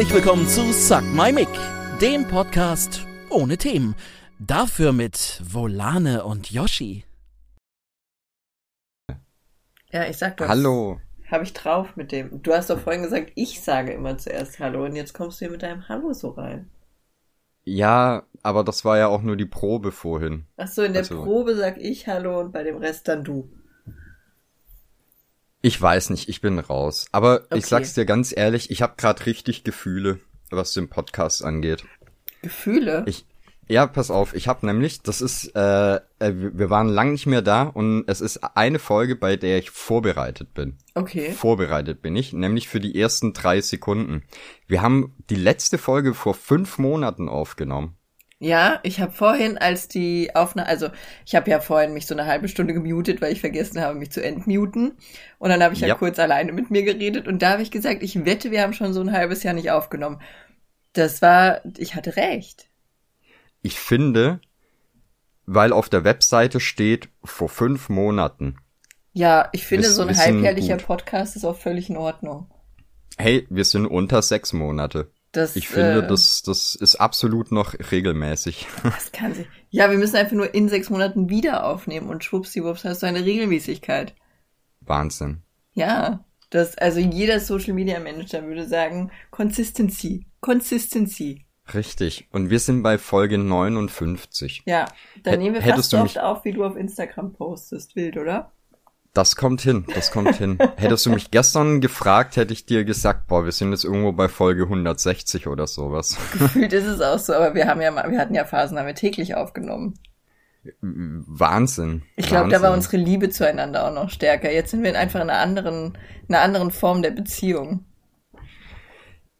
Herzlich 0.00 0.24
willkommen 0.24 0.48
zu 0.48 0.72
Suck 0.72 1.02
My 1.12 1.30
Mic, 1.30 1.50
dem 2.00 2.26
Podcast 2.26 3.06
ohne 3.28 3.58
Themen. 3.58 3.94
Dafür 4.38 4.92
mit 4.94 5.42
Volane 5.44 6.24
und 6.24 6.50
Yoshi. 6.50 7.04
Ja, 9.92 10.06
ich 10.08 10.16
sag 10.16 10.38
doch. 10.38 10.48
Hallo. 10.48 11.02
Habe 11.30 11.44
ich 11.44 11.52
drauf 11.52 11.96
mit 11.96 12.12
dem. 12.12 12.42
Du 12.42 12.54
hast 12.54 12.70
doch 12.70 12.80
vorhin 12.80 13.02
gesagt, 13.02 13.32
ich 13.34 13.60
sage 13.60 13.92
immer 13.92 14.16
zuerst 14.16 14.58
Hallo 14.58 14.86
und 14.86 14.96
jetzt 14.96 15.12
kommst 15.12 15.38
du 15.38 15.44
hier 15.44 15.52
mit 15.52 15.62
deinem 15.62 15.86
Hallo 15.90 16.14
so 16.14 16.30
rein. 16.30 16.70
Ja, 17.64 18.22
aber 18.42 18.64
das 18.64 18.86
war 18.86 18.96
ja 18.96 19.08
auch 19.08 19.20
nur 19.20 19.36
die 19.36 19.44
Probe 19.44 19.92
vorhin. 19.92 20.46
Ach 20.56 20.68
so, 20.68 20.82
in 20.82 20.94
der 20.94 21.02
Also- 21.02 21.22
Probe 21.22 21.54
sag 21.56 21.76
ich 21.76 22.06
Hallo 22.06 22.40
und 22.40 22.52
bei 22.52 22.62
dem 22.62 22.78
Rest 22.78 23.06
dann 23.06 23.22
du. 23.22 23.50
Ich 25.62 25.80
weiß 25.80 26.10
nicht, 26.10 26.28
ich 26.28 26.40
bin 26.40 26.58
raus. 26.58 27.06
Aber 27.12 27.42
Okay. 27.50 27.58
ich 27.58 27.66
sag's 27.66 27.94
dir 27.94 28.04
ganz 28.06 28.34
ehrlich, 28.36 28.70
ich 28.70 28.82
habe 28.82 28.94
gerade 28.96 29.26
richtig 29.26 29.62
Gefühle, 29.64 30.20
was 30.50 30.72
den 30.72 30.88
Podcast 30.88 31.44
angeht. 31.44 31.84
Gefühle? 32.42 33.04
Ich, 33.06 33.26
ja, 33.68 33.86
pass 33.86 34.10
auf, 34.10 34.34
ich 34.34 34.48
habe 34.48 34.64
nämlich, 34.66 35.02
das 35.02 35.20
ist, 35.20 35.54
äh, 35.54 35.96
äh, 35.96 36.00
wir 36.18 36.58
wir 36.58 36.70
waren 36.70 36.88
lang 36.88 37.12
nicht 37.12 37.26
mehr 37.26 37.42
da 37.42 37.62
und 37.64 38.04
es 38.08 38.20
ist 38.20 38.38
eine 38.56 38.78
Folge, 38.78 39.14
bei 39.16 39.36
der 39.36 39.58
ich 39.58 39.70
vorbereitet 39.70 40.54
bin. 40.54 40.78
okay. 40.94 41.30
Vorbereitet 41.32 42.00
bin 42.02 42.16
ich, 42.16 42.32
nämlich 42.32 42.66
für 42.68 42.80
die 42.80 42.98
ersten 42.98 43.32
drei 43.32 43.60
Sekunden. 43.60 44.22
Wir 44.66 44.80
haben 44.82 45.14
die 45.28 45.36
letzte 45.36 45.76
Folge 45.78 46.14
vor 46.14 46.34
fünf 46.34 46.78
Monaten 46.78 47.28
aufgenommen. 47.28 47.96
Ja, 48.42 48.80
ich 48.84 49.00
habe 49.00 49.12
vorhin, 49.12 49.58
als 49.58 49.86
die 49.86 50.34
Aufnahme, 50.34 50.66
also 50.66 50.88
ich 51.26 51.34
habe 51.34 51.50
ja 51.50 51.60
vorhin 51.60 51.92
mich 51.92 52.06
so 52.06 52.14
eine 52.14 52.24
halbe 52.24 52.48
Stunde 52.48 52.72
gemutet, 52.72 53.20
weil 53.20 53.34
ich 53.34 53.40
vergessen 53.40 53.82
habe, 53.82 53.98
mich 53.98 54.10
zu 54.12 54.24
entmuten. 54.24 54.92
Und 55.38 55.50
dann 55.50 55.62
habe 55.62 55.74
ich 55.74 55.80
ja. 55.80 55.88
Ja. 55.88 55.94
kurz 55.94 56.18
alleine 56.18 56.50
mit 56.52 56.70
mir 56.70 56.82
geredet 56.82 57.28
und 57.28 57.42
da 57.42 57.50
habe 57.50 57.62
ich 57.62 57.70
gesagt, 57.70 58.02
ich 58.02 58.24
wette, 58.24 58.50
wir 58.50 58.62
haben 58.62 58.72
schon 58.72 58.94
so 58.94 59.02
ein 59.02 59.12
halbes 59.12 59.42
Jahr 59.42 59.52
nicht 59.52 59.70
aufgenommen. 59.70 60.22
Das 60.94 61.20
war, 61.20 61.60
ich 61.76 61.94
hatte 61.94 62.16
recht. 62.16 62.70
Ich 63.60 63.78
finde, 63.78 64.40
weil 65.44 65.74
auf 65.74 65.90
der 65.90 66.04
Webseite 66.04 66.60
steht 66.60 67.10
vor 67.22 67.50
fünf 67.50 67.90
Monaten. 67.90 68.56
Ja, 69.12 69.50
ich 69.52 69.66
finde, 69.66 69.90
so 69.90 70.00
ein 70.00 70.16
halbjährlicher 70.16 70.78
gut. 70.78 70.86
Podcast 70.86 71.36
ist 71.36 71.44
auch 71.44 71.58
völlig 71.58 71.90
in 71.90 71.98
Ordnung. 71.98 72.50
Hey, 73.18 73.46
wir 73.50 73.66
sind 73.66 73.84
unter 73.84 74.22
sechs 74.22 74.54
Monate. 74.54 75.10
Das, 75.32 75.54
Ich 75.54 75.68
finde, 75.68 76.02
äh, 76.04 76.06
das, 76.08 76.42
das 76.42 76.74
ist 76.74 76.96
absolut 76.96 77.52
noch 77.52 77.74
regelmäßig. 77.92 78.66
Das 78.82 79.12
kann 79.12 79.34
sich. 79.34 79.46
Ja, 79.70 79.90
wir 79.90 79.98
müssen 79.98 80.16
einfach 80.16 80.32
nur 80.32 80.52
in 80.54 80.68
sechs 80.68 80.90
Monaten 80.90 81.28
wieder 81.28 81.64
aufnehmen 81.66 82.08
und 82.08 82.24
schwuppsiwupps 82.24 82.84
hast 82.84 83.02
du 83.02 83.06
eine 83.06 83.24
Regelmäßigkeit. 83.24 84.14
Wahnsinn. 84.80 85.42
Ja, 85.72 86.24
das, 86.50 86.76
also 86.78 86.98
jeder 86.98 87.38
Social 87.38 87.74
Media 87.74 88.00
Manager 88.00 88.42
würde 88.44 88.66
sagen, 88.66 89.12
Consistency, 89.30 90.26
Consistency. 90.40 91.46
Richtig. 91.72 92.26
Und 92.32 92.50
wir 92.50 92.58
sind 92.58 92.82
bei 92.82 92.98
Folge 92.98 93.38
59. 93.38 94.62
Ja, 94.66 94.86
dann 95.22 95.38
nehmen 95.38 95.54
wir 95.54 95.62
fast 95.62 95.90
so 95.90 95.98
mich- 96.02 96.16
oft 96.16 96.18
auf, 96.18 96.44
wie 96.44 96.52
du 96.52 96.64
auf 96.64 96.74
Instagram 96.74 97.32
postest. 97.34 97.94
Wild, 97.94 98.16
oder? 98.16 98.50
Das 99.12 99.34
kommt 99.34 99.60
hin, 99.60 99.84
das 99.92 100.12
kommt 100.12 100.36
hin. 100.36 100.58
Hättest 100.76 101.04
du 101.04 101.10
mich 101.10 101.32
gestern 101.32 101.80
gefragt, 101.80 102.36
hätte 102.36 102.52
ich 102.52 102.64
dir 102.64 102.84
gesagt, 102.84 103.26
boah, 103.26 103.44
wir 103.44 103.50
sind 103.50 103.72
jetzt 103.72 103.84
irgendwo 103.84 104.12
bei 104.12 104.28
Folge 104.28 104.62
160 104.64 105.48
oder 105.48 105.66
sowas. 105.66 106.16
Gefühlt 106.38 106.72
ist 106.72 106.86
es 106.86 107.00
auch 107.00 107.18
so, 107.18 107.32
aber 107.32 107.54
wir 107.54 107.66
haben 107.66 107.80
ja 107.80 107.90
mal, 107.90 108.08
wir 108.10 108.20
hatten 108.20 108.34
ja 108.34 108.44
Phasen, 108.44 108.78
haben 108.78 108.86
wir 108.86 108.94
täglich 108.94 109.34
aufgenommen. 109.34 109.98
Wahnsinn. 110.80 112.02
Ich 112.16 112.26
glaube, 112.26 112.50
da 112.50 112.62
war 112.62 112.72
unsere 112.72 112.98
Liebe 112.98 113.30
zueinander 113.30 113.88
auch 113.88 113.94
noch 113.94 114.10
stärker. 114.10 114.52
Jetzt 114.52 114.70
sind 114.70 114.82
wir 114.82 114.96
einfach 114.96 115.20
in 115.20 115.30
einer 115.30 115.40
anderen, 115.40 115.98
in 116.28 116.34
einer 116.34 116.44
anderen 116.44 116.70
Form 116.70 117.02
der 117.02 117.10
Beziehung. 117.10 117.86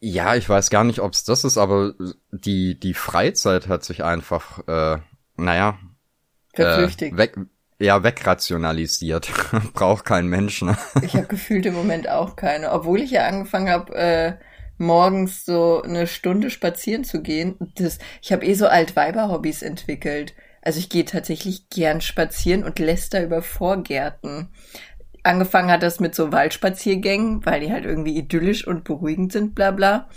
Ja, 0.01 0.35
ich 0.35 0.49
weiß 0.49 0.71
gar 0.71 0.83
nicht, 0.83 1.01
ob's 1.01 1.25
das 1.25 1.45
ist, 1.45 1.59
aber 1.59 1.93
die, 2.33 2.81
die 2.81 2.95
Freizeit 2.95 3.69
hat 3.69 3.85
sich 3.85 4.03
einfach, 4.03 4.67
äh, 4.67 4.99
naja, 5.37 5.79
Verflüchtigt. 6.55 7.15
Äh, 7.15 7.19
weg, 7.19 7.37
ja, 7.81 8.03
wegrationalisiert. 8.05 9.31
Braucht 9.73 10.05
kein 10.05 10.27
Mensch, 10.27 10.63
ne? 10.63 10.77
Ich 11.03 11.15
habe 11.15 11.27
gefühlt 11.27 11.65
im 11.67 11.75
Moment 11.75 12.09
auch 12.09 12.37
keine, 12.37 12.71
obwohl 12.73 13.01
ich 13.01 13.11
ja 13.11 13.27
angefangen 13.27 13.71
habe, 13.71 13.95
äh, 13.95 14.33
morgens 14.77 15.45
so 15.45 15.83
eine 15.83 16.07
Stunde 16.07 16.51
spazieren 16.51 17.05
zu 17.05 17.23
gehen. 17.23 17.57
Das, 17.77 17.99
ich 18.21 18.33
habe 18.33 18.45
eh 18.45 18.55
so 18.55 18.67
Altweiber-Hobbys 18.67 19.63
entwickelt. 19.63 20.35
Also 20.63 20.79
ich 20.79 20.91
gehe 20.91 21.07
tatsächlich 21.07 21.71
gern 21.71 22.03
spazieren 22.03 22.65
und 22.65 22.79
läster 22.79 23.23
über 23.23 23.41
Vorgärten. 23.41 24.49
Angefangen 25.23 25.71
hat 25.71 25.83
das 25.83 26.01
mit 26.01 26.15
so 26.15 26.33
Waldspaziergängen, 26.33 27.45
weil 27.47 27.61
die 27.61 27.73
halt 27.73 27.85
irgendwie 27.87 28.17
idyllisch 28.17 28.67
und 28.67 28.85
beruhigend 28.85 29.33
sind, 29.33 29.55
bla 29.55 29.71
bla. 29.71 30.09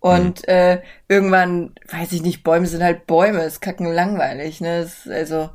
Und 0.00 0.46
äh, 0.48 0.82
irgendwann, 1.08 1.74
weiß 1.90 2.12
ich 2.12 2.22
nicht, 2.22 2.42
Bäume 2.42 2.66
sind 2.66 2.82
halt 2.82 3.06
Bäume, 3.06 3.42
ist 3.42 3.60
kacken 3.60 3.86
langweilig, 3.86 4.60
ne? 4.60 4.82
Das 4.82 5.06
ist 5.06 5.12
also 5.12 5.50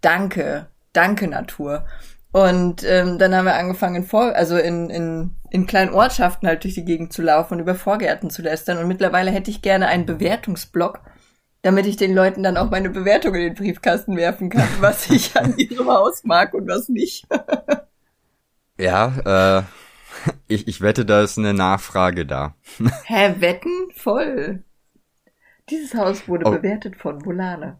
danke, 0.00 0.68
danke 0.92 1.28
Natur. 1.28 1.86
Und 2.32 2.84
ähm, 2.84 3.18
dann 3.18 3.34
haben 3.34 3.44
wir 3.46 3.56
angefangen, 3.56 3.96
in 3.96 4.04
Vor 4.04 4.34
also 4.36 4.56
in, 4.56 4.88
in, 4.90 5.34
in 5.50 5.66
kleinen 5.66 5.92
Ortschaften 5.92 6.46
halt 6.46 6.62
durch 6.62 6.74
die 6.74 6.84
Gegend 6.84 7.12
zu 7.12 7.22
laufen 7.22 7.54
und 7.54 7.60
über 7.60 7.74
Vorgärten 7.74 8.30
zu 8.30 8.42
lästern. 8.42 8.78
Und 8.78 8.86
mittlerweile 8.88 9.30
hätte 9.32 9.50
ich 9.50 9.62
gerne 9.62 9.88
einen 9.88 10.06
Bewertungsblock, 10.06 11.00
damit 11.62 11.86
ich 11.86 11.96
den 11.96 12.14
Leuten 12.14 12.42
dann 12.44 12.56
auch 12.56 12.70
meine 12.70 12.90
Bewertung 12.90 13.34
in 13.34 13.40
den 13.42 13.54
Briefkasten 13.54 14.16
werfen 14.16 14.48
kann, 14.48 14.68
was 14.80 15.10
ich 15.10 15.36
an 15.36 15.56
ihrem 15.58 15.88
Haus 15.88 16.22
mag 16.24 16.54
und 16.54 16.68
was 16.68 16.88
nicht. 16.88 17.26
Ja, 18.78 19.58
äh, 19.58 19.62
ich, 20.48 20.66
ich 20.66 20.80
wette, 20.80 21.04
da 21.04 21.22
ist 21.22 21.36
eine 21.36 21.52
Nachfrage 21.52 22.24
da. 22.24 22.54
Hä, 23.04 23.34
wetten? 23.40 23.70
Voll. 23.94 24.64
Dieses 25.68 25.94
Haus 25.94 26.26
wurde 26.28 26.46
Oh. 26.46 26.50
bewertet 26.52 26.96
von 26.96 27.22
Volane. 27.24 27.78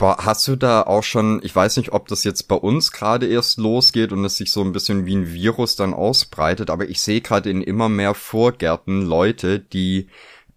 Boah, 0.00 0.16
hast 0.18 0.48
du 0.48 0.56
da 0.56 0.80
auch 0.80 1.02
schon, 1.02 1.42
ich 1.44 1.54
weiß 1.54 1.76
nicht, 1.76 1.92
ob 1.92 2.08
das 2.08 2.24
jetzt 2.24 2.48
bei 2.48 2.54
uns 2.54 2.90
gerade 2.90 3.26
erst 3.26 3.58
losgeht 3.58 4.12
und 4.12 4.24
es 4.24 4.38
sich 4.38 4.50
so 4.50 4.62
ein 4.62 4.72
bisschen 4.72 5.04
wie 5.04 5.14
ein 5.14 5.30
Virus 5.30 5.76
dann 5.76 5.92
ausbreitet, 5.92 6.70
aber 6.70 6.88
ich 6.88 7.02
sehe 7.02 7.20
gerade 7.20 7.50
in 7.50 7.60
immer 7.60 7.90
mehr 7.90 8.14
Vorgärten 8.14 9.02
Leute, 9.02 9.60
die 9.60 10.08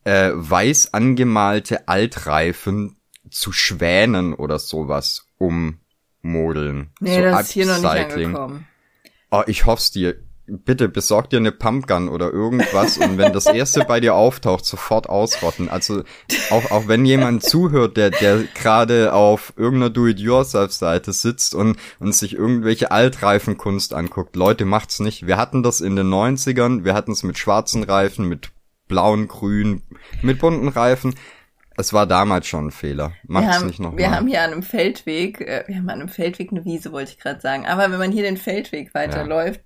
äh, 0.06 0.32
weiß 0.34 0.94
angemalte 0.94 1.90
Altreifen 1.90 2.96
zu 3.30 3.52
Schwänen 3.52 4.34
oder 4.34 4.60
sowas 4.60 5.28
ummodeln. 5.38 6.92
Nee, 7.02 7.18
so 7.18 7.22
das 7.24 7.42
ist 7.42 7.52
hier 7.52 7.66
noch 7.66 7.80
nicht 7.80 8.14
angekommen. 8.14 8.66
Oh, 9.30 9.44
ich 9.46 9.66
hoff's 9.66 9.92
dir. 9.92 10.24
Bitte 10.46 10.90
besorg 10.90 11.30
dir 11.30 11.38
eine 11.38 11.54
Pumpgun 11.54 12.10
oder 12.10 12.32
irgendwas 12.32 12.98
und 12.98 13.18
wenn 13.18 13.32
das 13.32 13.46
erste 13.46 13.86
bei 13.86 14.02
dir 14.02 14.14
auftaucht, 14.14 14.66
sofort 14.66 15.08
ausrotten. 15.08 15.70
Also 15.70 16.04
auch, 16.50 16.70
auch 16.72 16.88
wenn 16.90 17.06
jemand 17.06 17.44
zuhört, 17.44 17.96
der, 17.96 18.10
der 18.10 18.44
gerade 18.54 19.14
auf 19.14 19.54
irgendeiner 19.56 19.90
Do-it-yourself-Seite 19.90 21.14
sitzt 21.14 21.56
und, 21.56 21.78
und 22.00 22.14
sich 22.14 22.34
irgendwelche 22.34 22.92
Altreifenkunst 22.92 23.94
anguckt. 23.94 24.36
Leute, 24.36 24.66
macht's 24.66 25.00
nicht. 25.00 25.26
Wir 25.28 25.38
hatten 25.38 25.64
das 25.64 25.80
in 25.80 25.96
den 25.96 26.10
90ern, 26.14 26.84
wir 26.84 26.94
hatten 26.94 27.14
es 27.14 27.24
mit 27.24 27.38
schwarzen 27.38 27.84
Reifen, 27.84 28.28
mit 28.28 28.52
blauen, 28.90 29.30
grün, 29.30 29.82
mit 30.22 30.40
bunten 30.40 30.68
Reifen. 30.68 31.16
Es 31.76 31.94
war 31.94 32.06
damals 32.06 32.48
schon 32.48 32.68
ein 32.68 32.72
Fehler. 32.72 33.14
Macht's 33.24 33.48
wir 33.48 33.56
haben, 33.56 33.68
nicht 33.68 33.80
nochmal. 33.80 33.98
Wir 33.98 34.12
haben 34.12 34.28
hier 34.28 34.42
an 34.42 34.52
einem 34.52 34.64
Feldweg, 34.64 35.42
äh, 35.42 35.64
wir 35.68 35.78
haben 35.78 35.90
an 35.90 36.02
einem 36.02 36.10
Feldweg 36.10 36.52
eine 36.52 36.66
Wiese, 36.66 36.92
wollte 36.92 37.12
ich 37.12 37.20
gerade 37.20 37.42
sagen. 37.42 37.66
Aber 37.66 37.92
wenn 37.92 37.98
man 37.98 38.12
hier 38.12 38.24
den 38.24 38.38
Feldweg 38.38 38.94
weiterläuft, 38.94 39.62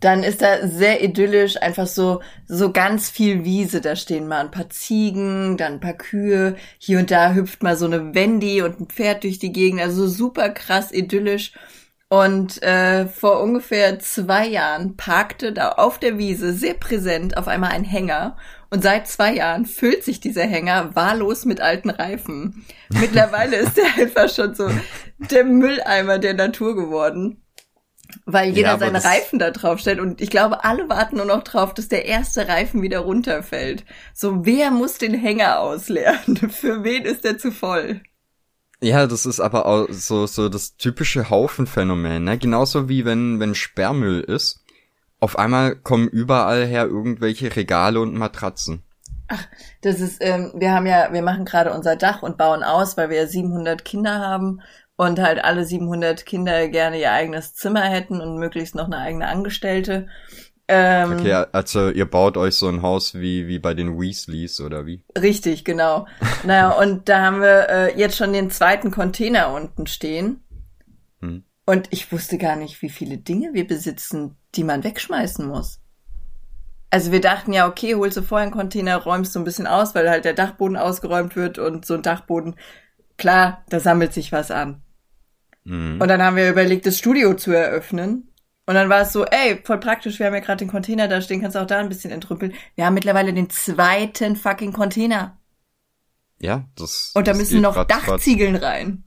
dann 0.00 0.22
ist 0.22 0.40
da 0.42 0.66
sehr 0.66 1.04
idyllisch 1.04 1.60
einfach 1.60 1.86
so, 1.86 2.20
so 2.48 2.72
ganz 2.72 3.10
viel 3.10 3.44
Wiese. 3.44 3.80
Da 3.80 3.96
stehen 3.96 4.26
mal 4.26 4.40
ein 4.40 4.50
paar 4.50 4.70
Ziegen, 4.70 5.56
dann 5.58 5.74
ein 5.74 5.80
paar 5.80 5.94
Kühe. 5.94 6.56
Hier 6.78 6.98
und 6.98 7.10
da 7.10 7.34
hüpft 7.34 7.62
mal 7.62 7.76
so 7.76 7.84
eine 7.84 8.14
Wendy 8.14 8.62
und 8.62 8.80
ein 8.80 8.86
Pferd 8.86 9.24
durch 9.24 9.38
die 9.38 9.52
Gegend. 9.52 9.80
Also 9.80 10.08
super 10.08 10.48
krass 10.48 10.90
idyllisch. 10.90 11.52
Und 12.08 12.60
äh, 12.64 13.06
vor 13.06 13.40
ungefähr 13.40 14.00
zwei 14.00 14.48
Jahren 14.48 14.96
parkte 14.96 15.52
da 15.52 15.68
auf 15.68 16.00
der 16.00 16.18
Wiese 16.18 16.52
sehr 16.52 16.74
präsent 16.74 17.36
auf 17.36 17.46
einmal 17.46 17.70
ein 17.70 17.84
Hänger. 17.84 18.36
Und 18.70 18.82
seit 18.82 19.06
zwei 19.06 19.34
Jahren 19.34 19.64
füllt 19.64 20.02
sich 20.02 20.18
dieser 20.18 20.42
Hänger 20.42 20.96
wahllos 20.96 21.44
mit 21.44 21.60
alten 21.60 21.90
Reifen. 21.90 22.64
Mittlerweile 22.88 23.56
ist 23.56 23.76
der 23.76 23.94
einfach 23.96 24.28
schon 24.28 24.54
so 24.54 24.68
der 25.18 25.44
Mülleimer 25.44 26.18
der 26.18 26.34
Natur 26.34 26.74
geworden. 26.74 27.42
Weil 28.26 28.50
jeder 28.50 28.70
Ja, 28.70 28.78
seine 28.78 29.04
Reifen 29.04 29.38
da 29.38 29.50
drauf 29.50 29.80
stellt. 29.80 30.00
Und 30.00 30.20
ich 30.20 30.30
glaube, 30.30 30.64
alle 30.64 30.88
warten 30.88 31.16
nur 31.16 31.26
noch 31.26 31.42
drauf, 31.42 31.74
dass 31.74 31.88
der 31.88 32.06
erste 32.06 32.48
Reifen 32.48 32.82
wieder 32.82 33.00
runterfällt. 33.00 33.84
So, 34.14 34.44
wer 34.44 34.70
muss 34.70 34.98
den 34.98 35.14
Hänger 35.14 35.60
ausleeren? 35.60 36.36
Für 36.50 36.84
wen 36.84 37.04
ist 37.04 37.24
der 37.24 37.38
zu 37.38 37.50
voll? 37.50 38.00
Ja, 38.82 39.06
das 39.06 39.26
ist 39.26 39.40
aber 39.40 39.66
auch 39.66 39.88
so, 39.90 40.26
so 40.26 40.48
das 40.48 40.76
typische 40.76 41.28
Haufenphänomen, 41.28 42.24
ne? 42.24 42.38
Genauso 42.38 42.88
wie 42.88 43.04
wenn, 43.04 43.38
wenn 43.38 43.54
Sperrmüll 43.54 44.20
ist. 44.20 44.64
Auf 45.18 45.38
einmal 45.38 45.76
kommen 45.76 46.08
überall 46.08 46.64
her 46.64 46.86
irgendwelche 46.86 47.54
Regale 47.54 48.00
und 48.00 48.14
Matratzen. 48.14 48.82
Das 49.82 50.00
ist, 50.00 50.18
ähm, 50.20 50.52
wir 50.56 50.72
haben 50.72 50.86
ja, 50.86 51.12
wir 51.12 51.22
machen 51.22 51.44
gerade 51.44 51.72
unser 51.72 51.94
Dach 51.94 52.22
und 52.22 52.36
bauen 52.36 52.62
aus, 52.62 52.96
weil 52.96 53.10
wir 53.10 53.18
ja 53.18 53.26
700 53.26 53.84
Kinder 53.84 54.18
haben 54.18 54.60
und 55.00 55.18
halt 55.18 55.42
alle 55.42 55.64
700 55.64 56.26
Kinder 56.26 56.68
gerne 56.68 57.00
ihr 57.00 57.10
eigenes 57.10 57.54
Zimmer 57.54 57.84
hätten 57.84 58.20
und 58.20 58.36
möglichst 58.36 58.74
noch 58.74 58.84
eine 58.84 58.98
eigene 58.98 59.28
Angestellte. 59.28 60.08
Ähm, 60.68 61.12
Okay, 61.12 61.46
also 61.52 61.88
ihr 61.88 62.04
baut 62.04 62.36
euch 62.36 62.56
so 62.56 62.68
ein 62.68 62.82
Haus 62.82 63.14
wie, 63.14 63.48
wie 63.48 63.58
bei 63.58 63.72
den 63.72 63.98
Weasleys 63.98 64.60
oder 64.60 64.84
wie? 64.84 65.02
Richtig, 65.18 65.64
genau. 65.64 66.06
Naja, 66.44 66.68
und 66.78 67.08
da 67.08 67.22
haben 67.22 67.40
wir 67.40 67.70
äh, 67.70 67.98
jetzt 67.98 68.18
schon 68.18 68.34
den 68.34 68.50
zweiten 68.50 68.90
Container 68.90 69.54
unten 69.54 69.86
stehen. 69.86 70.44
Hm. 71.20 71.44
Und 71.64 71.88
ich 71.92 72.12
wusste 72.12 72.36
gar 72.36 72.56
nicht, 72.56 72.82
wie 72.82 72.90
viele 72.90 73.16
Dinge 73.16 73.54
wir 73.54 73.66
besitzen, 73.66 74.36
die 74.54 74.64
man 74.64 74.84
wegschmeißen 74.84 75.46
muss. 75.46 75.80
Also 76.90 77.10
wir 77.10 77.22
dachten 77.22 77.54
ja, 77.54 77.66
okay, 77.66 77.94
holst 77.94 78.18
du 78.18 78.22
vorher 78.22 78.42
einen 78.42 78.54
Container, 78.54 78.98
räumst 78.98 79.34
du 79.34 79.38
ein 79.38 79.44
bisschen 79.44 79.66
aus, 79.66 79.94
weil 79.94 80.10
halt 80.10 80.26
der 80.26 80.34
Dachboden 80.34 80.76
ausgeräumt 80.76 81.36
wird 81.36 81.58
und 81.58 81.86
so 81.86 81.94
ein 81.94 82.02
Dachboden, 82.02 82.56
klar, 83.16 83.64
da 83.70 83.80
sammelt 83.80 84.12
sich 84.12 84.30
was 84.30 84.50
an. 84.50 84.82
Mhm. 85.64 86.00
Und 86.00 86.08
dann 86.08 86.22
haben 86.22 86.36
wir 86.36 86.50
überlegt, 86.50 86.86
das 86.86 86.98
Studio 86.98 87.34
zu 87.34 87.52
eröffnen. 87.52 88.32
Und 88.66 88.74
dann 88.74 88.88
war 88.88 89.00
es 89.00 89.12
so, 89.12 89.24
ey, 89.24 89.60
voll 89.64 89.80
praktisch, 89.80 90.18
wir 90.18 90.26
haben 90.26 90.34
ja 90.34 90.40
gerade 90.40 90.64
den 90.64 90.70
Container 90.70 91.08
da 91.08 91.20
stehen, 91.20 91.40
kannst 91.40 91.56
auch 91.56 91.66
da 91.66 91.78
ein 91.78 91.88
bisschen 91.88 92.12
entrümpeln. 92.12 92.54
Wir 92.76 92.86
haben 92.86 92.94
mittlerweile 92.94 93.32
den 93.32 93.50
zweiten 93.50 94.36
fucking 94.36 94.72
Container. 94.72 95.38
Ja, 96.40 96.68
das. 96.76 97.12
Und 97.14 97.26
da 97.26 97.32
das 97.32 97.38
müssen 97.38 97.60
noch 97.60 97.76
ratzfatz. 97.76 98.06
Dachziegeln 98.06 98.56
rein. 98.56 99.04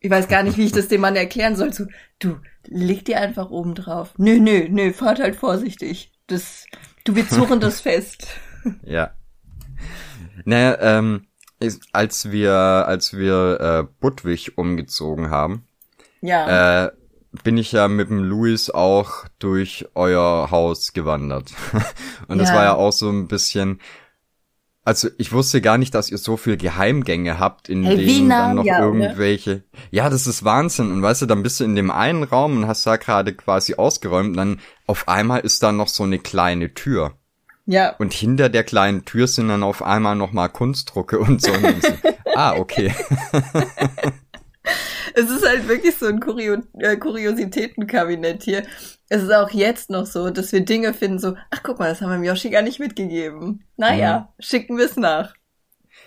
Ich 0.00 0.10
weiß 0.10 0.28
gar 0.28 0.42
nicht, 0.42 0.58
wie 0.58 0.66
ich 0.66 0.72
das 0.72 0.88
dem 0.88 1.00
Mann 1.00 1.16
erklären 1.16 1.56
soll. 1.56 1.72
So, 1.72 1.86
du, 2.18 2.36
leg 2.66 3.04
die 3.04 3.16
einfach 3.16 3.50
oben 3.50 3.74
drauf. 3.74 4.14
Nö, 4.16 4.38
nö, 4.38 4.68
nö, 4.68 4.92
fahrt 4.92 5.18
halt 5.18 5.36
vorsichtig. 5.36 6.12
Das, 6.26 6.66
du, 7.04 7.16
wir 7.16 7.28
zurren 7.28 7.60
das 7.60 7.80
fest. 7.82 8.28
Ja. 8.84 9.14
Naja, 10.44 10.78
ähm, 10.80 11.26
als 11.92 12.30
wir, 12.30 12.52
als 12.52 13.16
wir 13.16 13.60
äh, 13.60 13.92
Budwig 14.00 14.56
umgezogen 14.56 15.30
haben, 15.30 15.66
Ja. 16.26 16.86
äh, 16.86 16.92
bin 17.42 17.56
ich 17.58 17.72
ja 17.72 17.88
mit 17.88 18.08
dem 18.10 18.22
Luis 18.22 18.70
auch 18.70 19.24
durch 19.38 19.86
euer 19.94 20.50
Haus 20.50 20.92
gewandert. 20.92 21.52
Und 22.28 22.38
das 22.38 22.50
Ja. 22.50 22.54
war 22.56 22.62
ja 22.64 22.74
auch 22.74 22.92
so 22.92 23.10
ein 23.10 23.26
bisschen. 23.28 23.80
Also 24.86 25.08
ich 25.16 25.32
wusste 25.32 25.60
gar 25.62 25.78
nicht, 25.78 25.94
dass 25.94 26.10
ihr 26.10 26.18
so 26.18 26.36
viel 26.36 26.56
Geheimgänge 26.58 27.38
habt, 27.38 27.68
in 27.70 27.84
Hey, 27.84 27.96
denen 27.96 28.28
dann 28.28 28.56
noch 28.56 28.64
ja, 28.64 28.76
oder? 28.86 28.86
irgendwelche. 28.86 29.64
Ja, 29.90 30.10
das 30.10 30.26
ist 30.26 30.44
Wahnsinn. 30.44 30.92
Und 30.92 31.02
weißt 31.02 31.22
du, 31.22 31.26
dann 31.26 31.42
bist 31.42 31.58
du 31.58 31.64
in 31.64 31.74
dem 31.74 31.90
einen 31.90 32.22
Raum 32.22 32.56
und 32.58 32.66
hast 32.68 32.86
da 32.86 32.96
gerade 32.96 33.32
quasi 33.34 33.74
ausgeräumt, 33.76 34.28
und 34.30 34.36
dann 34.36 34.60
auf 34.86 35.08
einmal 35.08 35.40
ist 35.40 35.62
da 35.62 35.72
noch 35.72 35.88
so 35.88 36.02
eine 36.04 36.18
kleine 36.18 36.74
Tür. 36.74 37.14
ja. 37.66 37.96
Und 37.96 38.12
hinter 38.12 38.50
der 38.50 38.62
kleinen 38.62 39.06
Tür 39.06 39.26
sind 39.26 39.48
dann 39.48 39.62
auf 39.62 39.82
einmal 39.82 40.16
nochmal 40.16 40.50
Kunstdrucke 40.50 41.18
und 41.18 41.40
so 41.40 41.50
ah, 42.36 42.52
okay. 42.56 42.94
Es 45.14 45.30
ist 45.30 45.46
halt 45.46 45.68
wirklich 45.68 45.96
so 45.96 46.06
ein 46.06 46.20
Kurio 46.20 46.56
äh, 46.78 46.96
Kuriositätenkabinett 46.96 48.42
hier. 48.42 48.64
Es 49.08 49.22
ist 49.22 49.32
auch 49.32 49.50
jetzt 49.50 49.90
noch 49.90 50.06
so, 50.06 50.30
dass 50.30 50.52
wir 50.52 50.64
Dinge 50.64 50.92
finden, 50.92 51.18
so, 51.18 51.36
ach 51.50 51.62
guck 51.62 51.78
mal, 51.78 51.88
das 51.88 52.00
haben 52.00 52.10
wir 52.10 52.16
dem 52.16 52.24
Yoshi 52.24 52.50
gar 52.50 52.62
nicht 52.62 52.80
mitgegeben. 52.80 53.64
Naja, 53.76 54.32
schicken 54.40 54.76
wir 54.76 54.86
es 54.86 54.96
nach. 54.96 55.34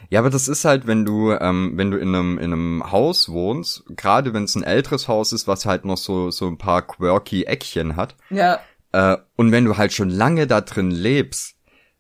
Ja, 0.10 0.20
aber 0.20 0.30
das 0.30 0.48
ist 0.48 0.66
halt, 0.66 0.88
wenn 0.88 1.06
du, 1.06 1.32
ähm, 1.32 1.74
wenn 1.76 1.92
du 1.92 1.98
in 1.98 2.14
einem, 2.14 2.38
in 2.38 2.54
einem 2.54 2.92
Haus 2.92 3.30
wohnst, 3.30 3.84
gerade 3.90 4.34
wenn 4.34 4.44
es 4.44 4.56
ein 4.56 4.64
älteres 4.64 5.08
Haus 5.08 5.32
ist, 5.34 5.48
was 5.48 5.66
halt 5.66 5.86
noch 5.86 5.98
so, 5.98 6.30
so 6.32 6.48
ein 6.48 6.58
paar 6.58 6.82
quirky 6.86 7.44
Eckchen 7.44 7.96
hat, 7.96 8.16
Ja, 8.30 8.60
äh, 8.92 9.18
und 9.36 9.52
wenn 9.52 9.66
du 9.66 9.78
halt 9.78 9.94
schon 9.94 10.10
lange 10.10 10.48
da 10.48 10.62
drin 10.62 10.92
lebst, 10.92 11.56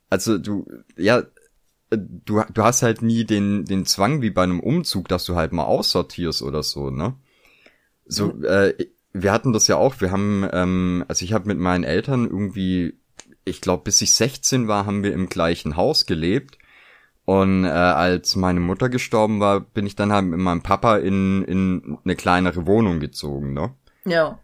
also 0.10 0.38
du, 0.38 0.66
ja, 0.96 1.24
du, 1.90 2.42
du 2.54 2.64
hast 2.64 2.82
halt 2.82 3.02
nie 3.02 3.24
den, 3.24 3.66
den 3.66 3.86
Zwang 3.86 4.22
wie 4.22 4.30
bei 4.30 4.44
einem 4.44 4.60
Umzug, 4.60 5.08
dass 5.08 5.26
du 5.26 5.36
halt 5.36 5.54
mal 5.54 5.66
aussortierst 5.66 6.42
oder 6.42 6.64
so, 6.64 6.90
ne? 6.90 7.16
So, 8.06 8.42
äh, 8.44 8.74
wir 9.14 9.32
hatten 9.32 9.54
das 9.54 9.68
ja 9.68 9.76
auch, 9.76 10.00
wir 10.00 10.12
haben, 10.12 10.48
ähm, 10.52 11.06
also 11.08 11.26
ich 11.26 11.34
habe 11.34 11.48
mit 11.48 11.58
meinen 11.58 11.84
Eltern 11.84 12.26
irgendwie, 12.26 12.98
ich 13.44 13.62
glaube, 13.62 13.84
bis 13.84 14.02
ich 14.02 14.14
16 14.14 14.68
war, 14.68 14.86
haben 14.86 15.04
wir 15.04 15.14
im 15.14 15.28
gleichen 15.28 15.76
Haus 15.76 16.06
gelebt. 16.06 16.58
Und 17.26 17.66
äh, 17.66 17.68
als 17.68 18.38
meine 18.38 18.62
Mutter 18.62 18.88
gestorben 18.88 19.42
war, 19.42 19.60
bin 19.60 19.86
ich 19.86 19.98
dann 19.98 20.14
halt 20.14 20.26
mit 20.26 20.40
meinem 20.40 20.64
Papa 20.64 20.98
in, 20.98 21.44
in 21.44 21.98
eine 22.06 22.16
kleinere 22.16 22.66
Wohnung 22.66 23.02
gezogen, 23.02 23.54
ne? 23.54 23.74
ja. 24.06 24.40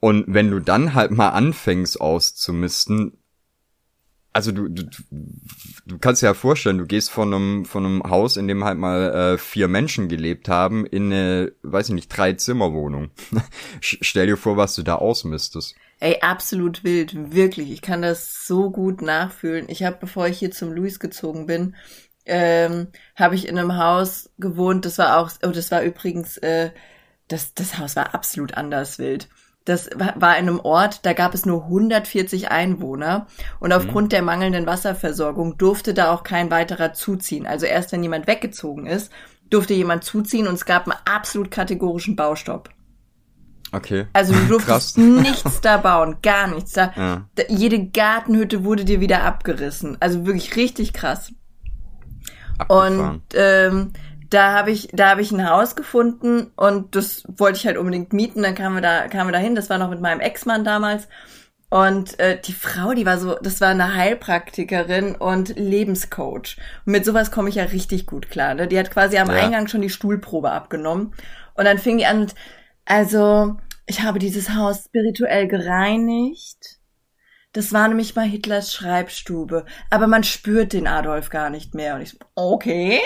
Und 0.00 0.24
wenn 0.28 0.50
du 0.50 0.60
dann 0.60 0.94
halt 0.94 1.10
mal 1.10 1.30
anfängst 1.30 2.00
auszumisten, 2.00 3.16
also 4.36 4.52
du, 4.52 4.68
du, 4.68 4.84
du 5.86 5.98
kannst 5.98 6.20
dir 6.20 6.26
ja 6.26 6.34
vorstellen, 6.34 6.76
du 6.76 6.84
gehst 6.84 7.10
von 7.10 7.32
einem, 7.32 7.64
von 7.64 7.86
einem 7.86 8.02
Haus, 8.02 8.36
in 8.36 8.46
dem 8.46 8.64
halt 8.64 8.76
mal 8.76 9.14
äh, 9.14 9.38
vier 9.38 9.66
Menschen 9.66 10.08
gelebt 10.08 10.50
haben, 10.50 10.84
in 10.84 11.10
eine, 11.10 11.52
weiß 11.62 11.88
ich 11.88 11.94
nicht, 11.94 12.08
drei 12.08 12.34
Zimmerwohnung. 12.34 13.10
Stell 13.80 14.26
dir 14.26 14.36
vor, 14.36 14.58
was 14.58 14.74
du 14.74 14.82
da 14.82 14.96
ausmistest. 14.96 15.74
Ey, 16.00 16.18
absolut 16.20 16.84
wild, 16.84 17.32
wirklich. 17.32 17.70
Ich 17.70 17.80
kann 17.80 18.02
das 18.02 18.46
so 18.46 18.70
gut 18.70 19.00
nachfühlen. 19.00 19.70
Ich 19.70 19.84
habe, 19.84 19.96
bevor 19.98 20.28
ich 20.28 20.38
hier 20.38 20.50
zum 20.50 20.70
Luis 20.70 21.00
gezogen 21.00 21.46
bin, 21.46 21.74
ähm, 22.26 22.88
habe 23.14 23.36
ich 23.36 23.48
in 23.48 23.58
einem 23.58 23.78
Haus 23.78 24.28
gewohnt. 24.38 24.84
Das 24.84 24.98
war 24.98 25.16
auch, 25.16 25.30
oh, 25.46 25.50
das 25.50 25.70
war 25.70 25.82
übrigens, 25.82 26.36
äh, 26.36 26.72
das, 27.28 27.54
das 27.54 27.78
Haus 27.78 27.96
war 27.96 28.14
absolut 28.14 28.52
anders 28.52 28.98
wild. 28.98 29.28
Das 29.66 29.90
wa- 29.94 30.14
war 30.16 30.38
in 30.38 30.48
einem 30.48 30.60
Ort, 30.60 31.04
da 31.04 31.12
gab 31.12 31.34
es 31.34 31.44
nur 31.44 31.64
140 31.64 32.50
Einwohner 32.50 33.26
und 33.60 33.72
aufgrund 33.72 34.12
der 34.12 34.22
mangelnden 34.22 34.64
Wasserversorgung 34.66 35.58
durfte 35.58 35.92
da 35.92 36.12
auch 36.14 36.22
kein 36.22 36.50
weiterer 36.50 36.92
zuziehen. 36.94 37.46
Also 37.46 37.66
erst 37.66 37.92
wenn 37.92 38.02
jemand 38.02 38.26
weggezogen 38.28 38.86
ist, 38.86 39.12
durfte 39.50 39.74
jemand 39.74 40.04
zuziehen 40.04 40.46
und 40.46 40.54
es 40.54 40.64
gab 40.66 40.84
einen 40.88 40.98
absolut 41.04 41.50
kategorischen 41.50 42.16
Baustopp. 42.16 42.70
Okay. 43.72 44.06
Also 44.12 44.32
du 44.34 44.46
durftest 44.48 44.98
nichts 44.98 45.60
da 45.60 45.76
bauen, 45.78 46.18
gar 46.22 46.46
nichts. 46.46 46.72
Da, 46.72 46.92
Ja. 46.96 47.28
da, 47.34 47.42
jede 47.48 47.86
Gartenhütte 47.88 48.64
wurde 48.64 48.84
dir 48.84 49.00
wieder 49.00 49.24
abgerissen. 49.24 49.96
Also 50.00 50.24
wirklich 50.26 50.54
richtig 50.56 50.92
krass. 50.92 51.32
Abgefahren. 52.58 53.00
Und 53.00 53.22
ähm, 53.34 53.92
da 54.30 54.52
habe 54.52 54.70
ich, 54.70 54.88
da 54.92 55.10
habe 55.10 55.20
ich 55.20 55.32
ein 55.32 55.48
Haus 55.48 55.76
gefunden 55.76 56.52
und 56.56 56.96
das 56.96 57.24
wollte 57.28 57.58
ich 57.58 57.66
halt 57.66 57.76
unbedingt 57.76 58.12
mieten. 58.12 58.42
Dann 58.42 58.54
kamen 58.54 58.76
wir 58.76 58.82
da, 58.82 59.08
kamen 59.08 59.28
wir 59.28 59.32
da 59.32 59.38
hin. 59.38 59.54
Das 59.54 59.70
war 59.70 59.78
noch 59.78 59.90
mit 59.90 60.00
meinem 60.00 60.20
Ex-Mann 60.20 60.64
damals. 60.64 61.08
Und 61.68 62.18
äh, 62.20 62.40
die 62.40 62.52
Frau, 62.52 62.94
die 62.94 63.06
war 63.06 63.18
so, 63.18 63.34
das 63.34 63.60
war 63.60 63.68
eine 63.68 63.94
Heilpraktikerin 63.94 65.16
und 65.16 65.56
Lebenscoach. 65.56 66.56
Und 66.86 66.92
mit 66.92 67.04
sowas 67.04 67.30
komme 67.30 67.48
ich 67.48 67.56
ja 67.56 67.64
richtig 67.64 68.06
gut 68.06 68.30
klar. 68.30 68.54
Ne? 68.54 68.68
Die 68.68 68.78
hat 68.78 68.90
quasi 68.90 69.18
am 69.18 69.30
Ja. 69.30 69.36
Eingang 69.36 69.66
schon 69.66 69.82
die 69.82 69.90
Stuhlprobe 69.90 70.50
abgenommen. 70.50 71.12
Und 71.54 71.64
dann 71.64 71.78
fing 71.78 71.98
die 71.98 72.06
an 72.06 72.20
mit, 72.20 72.34
also, 72.84 73.56
ich 73.86 74.02
habe 74.02 74.18
dieses 74.20 74.50
Haus 74.50 74.84
spirituell 74.84 75.48
gereinigt. 75.48 76.78
Das 77.52 77.72
war 77.72 77.88
nämlich 77.88 78.14
mal 78.14 78.26
Hitlers 78.26 78.72
Schreibstube. 78.72 79.64
Aber 79.90 80.06
man 80.06 80.22
spürt 80.22 80.72
den 80.72 80.86
Adolf 80.86 81.30
gar 81.30 81.50
nicht 81.50 81.74
mehr. 81.74 81.96
Und 81.96 82.02
ich 82.02 82.10
so, 82.10 82.18
okay. 82.36 83.00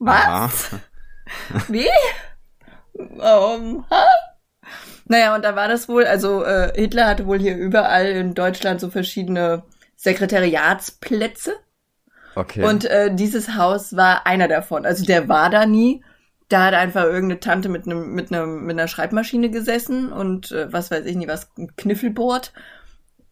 Was? 0.00 0.72
Aha. 0.72 0.80
Wie? 1.68 1.88
Um, 2.94 3.84
ha? 3.88 4.06
Naja, 5.04 5.34
und 5.34 5.44
da 5.44 5.56
war 5.56 5.68
das 5.68 5.88
wohl, 5.88 6.04
also 6.04 6.44
äh, 6.44 6.72
Hitler 6.74 7.06
hatte 7.06 7.26
wohl 7.26 7.38
hier 7.38 7.56
überall 7.56 8.06
in 8.06 8.34
Deutschland 8.34 8.80
so 8.80 8.90
verschiedene 8.90 9.62
Sekretariatsplätze. 9.96 11.54
Okay. 12.34 12.64
Und 12.64 12.84
äh, 12.84 13.14
dieses 13.14 13.56
Haus 13.56 13.96
war 13.96 14.26
einer 14.26 14.48
davon. 14.48 14.86
Also 14.86 15.04
der 15.04 15.28
war 15.28 15.50
da 15.50 15.66
nie. 15.66 16.02
Da 16.48 16.66
hat 16.66 16.74
einfach 16.74 17.04
irgendeine 17.04 17.40
Tante 17.40 17.68
mit 17.68 17.86
einem 17.86 18.12
mit 18.12 18.32
einem 18.32 18.64
mit 18.64 18.78
einer 18.78 18.88
Schreibmaschine 18.88 19.50
gesessen 19.50 20.12
und 20.12 20.50
äh, 20.52 20.72
was 20.72 20.90
weiß 20.90 21.06
ich 21.06 21.16
nicht 21.16 21.28
was 21.28 21.48
ein 21.56 21.74
Kniffelboard 21.76 22.52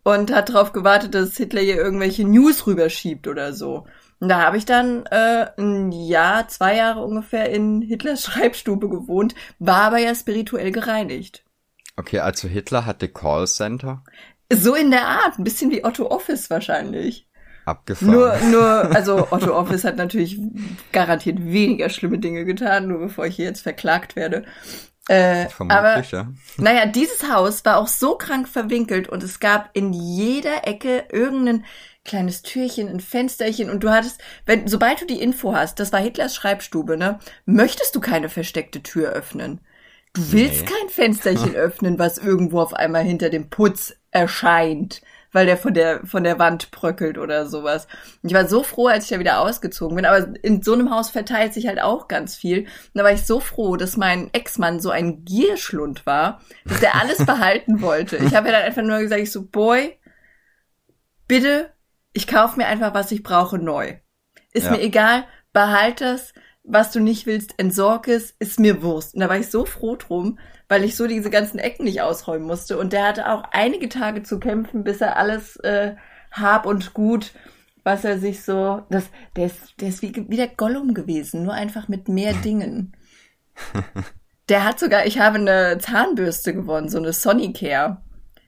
und 0.04 0.32
hat 0.32 0.48
darauf 0.48 0.72
gewartet, 0.72 1.14
dass 1.14 1.36
Hitler 1.36 1.60
hier 1.60 1.76
irgendwelche 1.76 2.26
News 2.26 2.66
rüberschiebt 2.66 3.26
oder 3.26 3.52
so. 3.52 3.86
Und 4.20 4.28
da 4.28 4.40
habe 4.40 4.56
ich 4.56 4.64
dann 4.64 5.06
äh, 5.06 5.46
ein 5.56 5.92
Jahr, 5.92 6.48
zwei 6.48 6.76
Jahre 6.76 7.04
ungefähr 7.04 7.50
in 7.50 7.82
Hitlers 7.82 8.22
Schreibstube 8.24 8.88
gewohnt, 8.88 9.34
war 9.58 9.82
aber 9.82 9.98
ja 9.98 10.14
spirituell 10.14 10.72
gereinigt. 10.72 11.44
okay, 11.96 12.20
also 12.20 12.48
Hitler 12.48 12.86
hatte 12.86 13.08
Callcenter. 13.08 14.02
So 14.52 14.74
in 14.74 14.90
der 14.90 15.06
Art, 15.06 15.38
ein 15.38 15.44
bisschen 15.44 15.70
wie 15.70 15.84
Otto 15.84 16.10
Office 16.10 16.48
wahrscheinlich. 16.50 17.28
Abgefahren. 17.66 18.12
Nur, 18.12 18.36
nur, 18.50 18.64
also 18.94 19.28
Otto 19.30 19.54
Office 19.54 19.84
hat 19.84 19.96
natürlich 19.96 20.40
garantiert 20.90 21.44
weniger 21.44 21.90
schlimme 21.90 22.18
Dinge 22.18 22.44
getan, 22.44 22.88
nur 22.88 22.98
bevor 22.98 23.26
ich 23.26 23.36
hier 23.36 23.44
jetzt 23.44 23.60
verklagt 23.60 24.16
werde. 24.16 24.44
Äh, 25.08 25.46
aber, 25.68 26.02
ja. 26.02 26.28
naja, 26.58 26.86
dieses 26.86 27.30
Haus 27.30 27.64
war 27.64 27.78
auch 27.78 27.88
so 27.88 28.16
krank 28.16 28.46
verwinkelt 28.46 29.08
und 29.08 29.22
es 29.22 29.40
gab 29.40 29.70
in 29.72 29.94
jeder 29.94 30.66
Ecke 30.66 31.04
irgendein 31.10 31.64
kleines 32.08 32.42
Türchen, 32.42 32.88
ein 32.88 33.00
Fensterchen 33.00 33.70
und 33.70 33.84
du 33.84 33.90
hattest, 33.90 34.20
wenn, 34.46 34.66
sobald 34.66 35.00
du 35.00 35.06
die 35.06 35.20
Info 35.20 35.54
hast, 35.54 35.78
das 35.78 35.92
war 35.92 36.00
Hitlers 36.00 36.34
Schreibstube, 36.34 36.96
ne, 36.96 37.20
möchtest 37.46 37.94
du 37.94 38.00
keine 38.00 38.28
versteckte 38.28 38.82
Tür 38.82 39.10
öffnen. 39.10 39.60
Du 40.14 40.32
willst 40.32 40.62
Nee. 40.62 40.66
kein 40.66 40.88
Fensterchen 40.88 41.54
öffnen, 41.66 41.98
was 41.98 42.18
irgendwo 42.18 42.60
auf 42.60 42.74
einmal 42.74 43.04
hinter 43.04 43.30
dem 43.30 43.50
Putz 43.50 43.94
erscheint, 44.10 45.02
weil 45.32 45.44
der 45.44 45.58
von 45.58 45.74
der, 45.74 46.06
von 46.06 46.24
der 46.24 46.38
Wand 46.38 46.70
bröckelt 46.70 47.18
oder 47.18 47.46
sowas. 47.46 47.86
Ich 48.22 48.32
war 48.32 48.48
so 48.48 48.62
froh, 48.62 48.86
als 48.86 49.04
ich 49.04 49.10
da 49.10 49.18
wieder 49.18 49.40
ausgezogen 49.40 49.94
bin, 49.94 50.06
aber 50.06 50.28
in 50.42 50.62
so 50.62 50.72
einem 50.72 50.90
Haus 50.90 51.10
verteilt 51.10 51.52
sich 51.52 51.66
halt 51.66 51.80
auch 51.82 52.08
ganz 52.08 52.34
viel. 52.34 52.60
Und 52.60 52.68
da 52.94 53.04
war 53.04 53.12
ich 53.12 53.26
so 53.26 53.38
froh, 53.38 53.76
dass 53.76 53.98
mein 53.98 54.30
Ex-Mann 54.32 54.80
so 54.80 54.88
ein 54.90 55.26
Gierschlund 55.26 56.06
war, 56.06 56.40
dass 56.64 56.80
der 56.80 56.94
alles 56.96 57.18
behalten 57.26 57.82
wollte. 57.82 58.16
Ich 58.16 58.34
habe 58.34 58.48
ja 58.48 58.54
dann 58.54 58.62
einfach 58.62 58.82
nur 58.82 58.98
gesagt, 59.00 59.20
ich 59.20 59.30
so, 59.30 59.44
Boy, 59.44 59.98
bitte, 61.28 61.70
ich 62.18 62.26
kaufe 62.26 62.56
mir 62.58 62.66
einfach, 62.66 62.94
was 62.94 63.12
ich 63.12 63.22
brauche, 63.22 63.58
neu. 63.58 63.94
Ist 64.52 64.64
Ja. 64.64 64.72
mir 64.72 64.82
egal, 64.82 65.24
behalt 65.52 66.00
das, 66.00 66.32
was 66.64 66.90
du 66.90 66.98
nicht 67.00 67.26
willst, 67.26 67.54
entsorg 67.58 68.08
es, 68.08 68.32
ist 68.40 68.58
mir 68.58 68.82
Wurst. 68.82 69.14
Und 69.14 69.20
da 69.20 69.28
war 69.28 69.38
ich 69.38 69.50
so 69.50 69.64
froh 69.64 69.94
drum, 69.94 70.38
weil 70.68 70.82
ich 70.82 70.96
so 70.96 71.06
diese 71.06 71.30
ganzen 71.30 71.58
Ecken 71.60 71.84
nicht 71.84 72.02
ausräumen 72.02 72.46
musste. 72.46 72.76
Und 72.76 72.92
der 72.92 73.06
hatte 73.06 73.30
auch 73.30 73.44
einige 73.52 73.88
Tage 73.88 74.24
zu 74.24 74.40
kämpfen, 74.40 74.82
bis 74.82 75.00
er 75.00 75.16
alles 75.16 75.56
äh, 75.58 75.94
hab 76.32 76.66
und 76.66 76.92
gut, 76.92 77.32
was 77.84 78.04
er 78.04 78.18
sich 78.18 78.42
so, 78.44 78.82
das, 78.90 79.04
der 79.36 79.46
ist, 79.46 79.80
der 79.80 79.88
ist 79.88 80.02
wie, 80.02 80.12
wie 80.28 80.36
der 80.36 80.48
Gollum 80.48 80.92
gewesen, 80.94 81.44
nur 81.44 81.54
einfach 81.54 81.86
mit 81.86 82.08
mehr 82.08 82.32
Dingen. 82.44 82.96
Der 84.48 84.64
hat 84.64 84.80
sogar, 84.80 85.06
ich 85.06 85.20
habe 85.20 85.36
eine 85.38 85.78
Zahnbürste 85.78 86.52
gewonnen, 86.52 86.88
so 86.88 86.98
eine 86.98 87.12
Sonicare. 87.12 88.02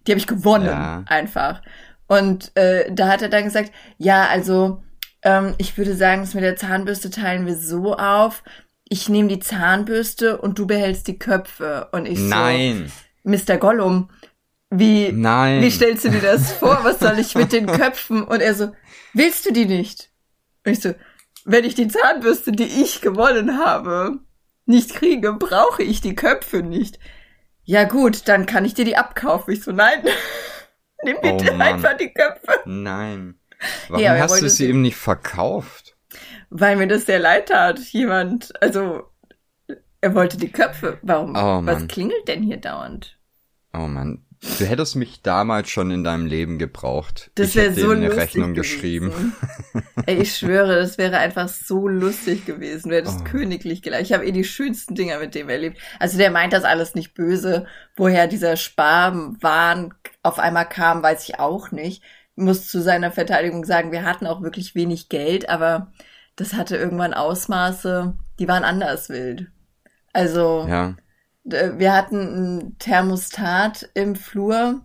Die 0.06 0.12
habe 0.12 0.18
ich 0.18 0.26
gewonnen, 0.26 0.66
Ja. 0.66 1.04
einfach. 1.06 1.62
Und 2.10 2.50
äh, 2.56 2.90
da 2.92 3.06
hat 3.06 3.22
er 3.22 3.28
dann 3.28 3.44
gesagt, 3.44 3.70
ja, 3.96 4.26
also 4.26 4.82
ähm, 5.22 5.54
ich 5.58 5.78
würde 5.78 5.94
sagen, 5.94 6.22
das 6.22 6.34
mit 6.34 6.42
der 6.42 6.56
Zahnbürste 6.56 7.08
teilen 7.08 7.46
wir 7.46 7.54
so 7.54 7.94
auf. 7.94 8.42
Ich 8.88 9.08
nehme 9.08 9.28
die 9.28 9.38
Zahnbürste 9.38 10.38
und 10.38 10.58
du 10.58 10.66
behältst 10.66 11.06
die 11.06 11.20
Köpfe. 11.20 11.86
Und 11.92 12.06
ich 12.06 12.18
Nein. 12.18 12.90
so, 13.22 13.30
Mr. 13.30 13.58
Gollum, 13.58 14.10
wie, 14.70 15.12
Nein. 15.12 15.62
wie 15.62 15.70
stellst 15.70 16.04
du 16.04 16.10
dir 16.10 16.20
das 16.20 16.50
vor? 16.50 16.80
Was 16.82 16.98
soll 16.98 17.16
ich 17.20 17.36
mit 17.36 17.52
den 17.52 17.66
Köpfen? 17.68 18.24
Und 18.24 18.40
er 18.40 18.56
so, 18.56 18.72
willst 19.14 19.46
du 19.46 19.52
die 19.52 19.66
nicht? 19.66 20.10
Und 20.66 20.72
ich 20.72 20.80
so, 20.80 20.92
wenn 21.44 21.62
ich 21.62 21.76
die 21.76 21.86
Zahnbürste, 21.86 22.50
die 22.50 22.82
ich 22.82 23.02
gewonnen 23.02 23.56
habe, 23.56 24.18
nicht 24.66 24.96
kriege, 24.96 25.34
brauche 25.34 25.84
ich 25.84 26.00
die 26.00 26.16
Köpfe 26.16 26.64
nicht. 26.64 26.98
Ja 27.62 27.84
gut, 27.84 28.26
dann 28.26 28.46
kann 28.46 28.64
ich 28.64 28.74
dir 28.74 28.84
die 28.84 28.96
abkaufen. 28.96 29.54
Ich 29.54 29.62
so, 29.62 29.70
nein, 29.70 30.02
nimm 31.04 31.16
Oh 31.22 31.36
bitte 31.36 31.52
Mann. 31.52 31.62
einfach 31.74 31.96
die 31.96 32.12
Köpfe. 32.12 32.60
Nein. 32.66 33.34
Warum 33.88 34.02
Ja, 34.02 34.18
hast 34.18 34.40
du 34.40 34.48
sie 34.48 34.68
ihm 34.68 34.82
nicht 34.82 34.96
verkauft? 34.96 35.96
Weil 36.48 36.76
mir 36.76 36.88
das 36.88 37.06
sehr 37.06 37.18
leid 37.18 37.48
tat. 37.50 37.78
Jemand, 37.78 38.52
also, 38.62 39.02
er 40.00 40.14
wollte 40.14 40.36
die 40.38 40.50
Köpfe. 40.50 40.98
Warum? 41.02 41.34
Oh, 41.36 41.60
Was 41.64 41.86
klingelt 41.88 42.26
denn 42.26 42.42
hier 42.42 42.56
dauernd? 42.56 43.18
Oh 43.74 43.86
Mann. 43.86 44.24
Du 44.58 44.64
hättest 44.64 44.96
mich 44.96 45.20
damals 45.20 45.68
schon 45.68 45.90
in 45.90 46.02
deinem 46.02 46.24
Leben 46.24 46.58
gebraucht. 46.58 47.30
Das 47.34 47.48
ich 47.50 47.56
wäre 47.56 47.70
hätte 47.72 47.80
so 47.82 47.90
eine 47.90 48.06
lustig 48.06 48.22
Rechnung 48.22 48.54
gewesen. 48.54 48.72
geschrieben. 48.74 49.36
Ey, 50.06 50.16
ich 50.22 50.34
schwöre, 50.34 50.76
das 50.76 50.96
wäre 50.96 51.18
einfach 51.18 51.46
so 51.48 51.86
lustig 51.86 52.46
gewesen. 52.46 52.88
Du 52.88 52.96
hättest 52.96 53.20
Oh. 53.20 53.24
königlich 53.24 53.82
gelacht. 53.82 54.00
Ich 54.00 54.14
habe 54.14 54.24
eh 54.24 54.32
die 54.32 54.44
schönsten 54.44 54.94
Dinger 54.94 55.18
mit 55.18 55.34
dem 55.34 55.50
erlebt. 55.50 55.78
Also 55.98 56.16
der 56.16 56.30
meint 56.30 56.54
das 56.54 56.64
alles 56.64 56.94
nicht 56.94 57.12
böse. 57.12 57.66
Woher 57.96 58.26
dieser 58.28 58.56
Sparwahn 58.56 59.92
auf 60.22 60.38
einmal 60.38 60.68
kam, 60.68 61.02
weiß 61.02 61.28
ich 61.28 61.38
auch 61.38 61.70
nicht. 61.70 62.02
Ich 62.36 62.42
muss 62.42 62.68
zu 62.68 62.80
seiner 62.82 63.10
Verteidigung 63.10 63.64
sagen, 63.64 63.92
wir 63.92 64.04
hatten 64.04 64.26
auch 64.26 64.42
wirklich 64.42 64.74
wenig 64.74 65.08
Geld, 65.08 65.48
aber 65.48 65.92
das 66.36 66.54
hatte 66.54 66.76
irgendwann 66.76 67.14
Ausmaße, 67.14 68.16
die 68.38 68.48
waren 68.48 68.64
anders 68.64 69.08
wild. 69.08 69.48
Also 70.12 70.66
Ja. 70.68 70.94
wir 71.44 71.92
hatten 71.94 72.16
ein 72.58 72.78
Thermostat 72.78 73.90
im 73.94 74.14
Flur, 74.16 74.84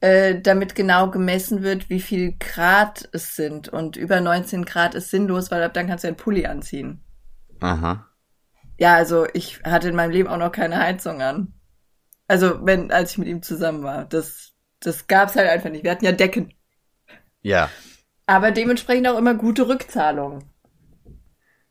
äh, 0.00 0.40
damit 0.40 0.74
genau 0.74 1.10
gemessen 1.10 1.62
wird, 1.62 1.90
wie 1.90 2.00
viel 2.00 2.34
Grad 2.38 3.08
es 3.12 3.36
sind. 3.36 3.68
Und 3.68 3.96
über 3.96 4.20
19 4.20 4.64
Grad 4.64 4.94
ist 4.94 5.10
sinnlos, 5.10 5.50
weil 5.50 5.62
ab 5.62 5.74
dann 5.74 5.86
kannst 5.88 6.04
du 6.04 6.08
einen 6.08 6.16
Pulli 6.16 6.46
anziehen. 6.46 7.02
Aha. 7.60 8.06
Ja, 8.78 8.94
also 8.94 9.26
ich 9.34 9.62
hatte 9.62 9.88
in 9.90 9.94
meinem 9.94 10.10
Leben 10.10 10.28
auch 10.28 10.38
noch 10.38 10.52
keine 10.52 10.78
Heizung 10.78 11.20
an. 11.20 11.52
Also 12.26 12.64
wenn, 12.64 12.90
als 12.90 13.12
ich 13.12 13.18
mit 13.18 13.28
ihm 13.28 13.42
zusammen 13.42 13.82
war. 13.82 14.06
Das, 14.06 14.49
das 14.80 15.06
gab's 15.06 15.36
halt 15.36 15.48
einfach 15.48 15.70
nicht. 15.70 15.84
Wir 15.84 15.92
hatten 15.92 16.04
ja 16.04 16.12
Decken. 16.12 16.52
Ja. 17.42 17.70
Aber 18.24 18.50
dementsprechend 18.50 19.06
auch 19.08 19.18
immer 19.18 19.34
gute 19.34 19.68
Rückzahlungen. 19.68 20.44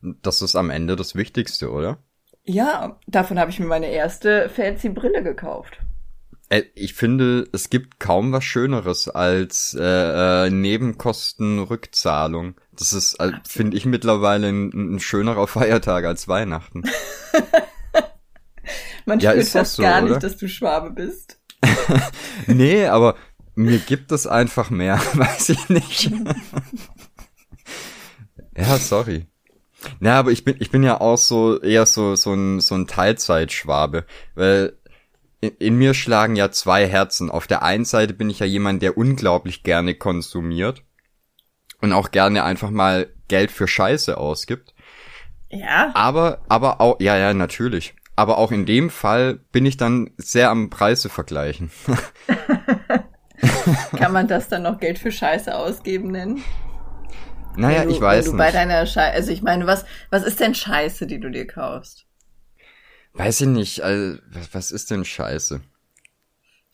Das 0.01 0.41
ist 0.41 0.57
am 0.57 0.69
Ende 0.71 0.97
das 0.97 1.15
Wichtigste, 1.15 1.71
oder? 1.71 2.03
Ja, 2.43 2.99
davon 3.07 3.39
habe 3.39 3.49
ich 3.49 3.61
mir 3.61 3.65
meine 3.65 3.87
erste 3.87 4.49
fancy 4.49 4.89
Brille 4.89 5.23
gekauft. 5.23 5.79
Äh, 6.49 6.63
Ich 6.75 6.93
finde, 6.93 7.47
es 7.53 7.69
gibt 7.69 7.99
kaum 7.99 8.31
was 8.31 8.43
Schöneres 8.43 9.07
als 9.09 9.75
äh, 9.79 10.47
äh, 10.47 10.49
Nebenkostenrückzahlung. 10.49 12.55
Das 12.71 12.93
ist, 12.93 13.19
äh, 13.19 13.33
finde 13.47 13.77
ich, 13.77 13.85
mittlerweile 13.85 14.47
ein, 14.47 14.95
ein 14.95 14.99
schönerer 14.99 15.47
Feiertag 15.47 16.05
als 16.05 16.27
Weihnachten. 16.27 16.83
Man 19.05 19.19
Ja, 19.19 19.21
spürt 19.21 19.49
fast 19.49 19.75
so, 19.75 19.81
gar 19.81 19.97
oder? 19.97 20.01
nicht, 20.01 20.23
dass 20.23 20.37
du 20.37 20.47
Schwabe 20.47 20.91
bist. 20.91 21.38
nee, 22.47 22.85
aber 22.85 23.15
mir 23.55 23.79
gibt 23.79 24.11
es 24.11 24.27
einfach 24.27 24.69
mehr, 24.69 24.97
weiß 25.13 25.49
ich 25.49 25.69
nicht. 25.69 26.11
ja, 28.57 28.77
sorry. 28.77 29.27
Na, 29.99 30.19
aber 30.19 30.31
ich 30.31 30.43
bin, 30.43 30.55
ich 30.59 30.71
bin 30.71 30.83
ja 30.83 30.99
auch 30.99 31.17
so 31.17 31.59
eher 31.61 31.85
so 31.85 32.15
so 32.15 32.33
ein 32.33 32.59
so 32.59 32.75
ein 32.75 32.87
Teilzeitschwabe, 32.87 34.05
weil 34.35 34.77
in, 35.41 35.51
in 35.59 35.77
mir 35.77 35.93
schlagen 35.93 36.35
ja 36.35 36.51
zwei 36.51 36.87
Herzen. 36.87 37.29
Auf 37.29 37.47
der 37.47 37.63
einen 37.63 37.85
Seite 37.85 38.13
bin 38.13 38.29
ich 38.29 38.39
ja 38.39 38.45
jemand, 38.45 38.81
der 38.81 38.97
unglaublich 38.97 39.63
gerne 39.63 39.95
konsumiert 39.95 40.83
und 41.81 41.93
auch 41.93 42.11
gerne 42.11 42.43
einfach 42.43 42.69
mal 42.69 43.07
Geld 43.27 43.51
für 43.51 43.67
Scheiße 43.67 44.17
ausgibt. 44.17 44.73
Ja. 45.49 45.91
Aber, 45.95 46.41
aber 46.47 46.81
auch, 46.81 46.99
ja, 46.99 47.17
ja, 47.17 47.33
natürlich. 47.33 47.95
Aber 48.19 48.37
auch 48.37 48.51
in 48.51 48.65
dem 48.65 48.89
Fall 48.89 49.35
bin 49.53 49.65
ich 49.65 49.77
dann 49.77 50.11
sehr 50.17 50.49
am 50.49 50.69
Preise 50.69 51.07
vergleichen. 51.07 51.71
Kann 53.95 54.11
man 54.11 54.27
das 54.27 54.49
dann 54.49 54.63
noch 54.63 54.81
Geld 54.81 54.99
für 54.99 55.09
Scheiße 55.09 55.55
ausgeben 55.55 56.11
nennen? 56.11 56.43
Naja, 57.55 57.85
du, 57.85 57.91
ich 57.91 58.01
weiß 58.01 58.25
wenn 58.25 58.31
du 58.33 58.37
bei 58.37 58.47
nicht. 58.47 58.55
deiner 58.55 58.85
Scheiße, 58.85 59.13
also 59.13 59.31
ich 59.31 59.41
meine, 59.41 59.67
was, 59.67 59.85
was 60.09 60.25
ist 60.25 60.41
denn 60.41 60.53
Scheiße, 60.53 61.07
die 61.07 61.21
du 61.21 61.31
dir 61.31 61.47
kaufst? 61.47 62.07
Weiß 63.13 63.39
ich 63.39 63.47
nicht. 63.47 63.83
Also, 63.83 64.17
was, 64.33 64.53
was 64.53 64.71
ist 64.71 64.91
denn 64.91 65.05
Scheiße? 65.05 65.61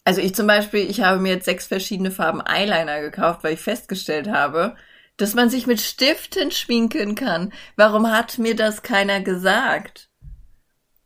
Also 0.04 0.22
ich 0.22 0.34
zum 0.34 0.48
Beispiel, 0.48 0.90
ich 0.90 1.02
habe 1.02 1.20
mir 1.20 1.34
jetzt 1.34 1.46
sechs 1.46 1.68
verschiedene 1.68 2.10
Farben 2.10 2.42
Eyeliner 2.42 3.02
gekauft, 3.02 3.44
weil 3.44 3.54
ich 3.54 3.62
festgestellt 3.62 4.30
habe, 4.30 4.76
dass 5.18 5.36
man 5.36 5.52
sich 5.52 5.68
mit 5.68 5.80
Stiften 5.80 6.50
schminken 6.50 7.14
kann. 7.14 7.54
Warum 7.76 8.10
hat 8.10 8.40
mir 8.40 8.56
das 8.56 8.82
keiner 8.82 9.22
gesagt? 9.22 10.10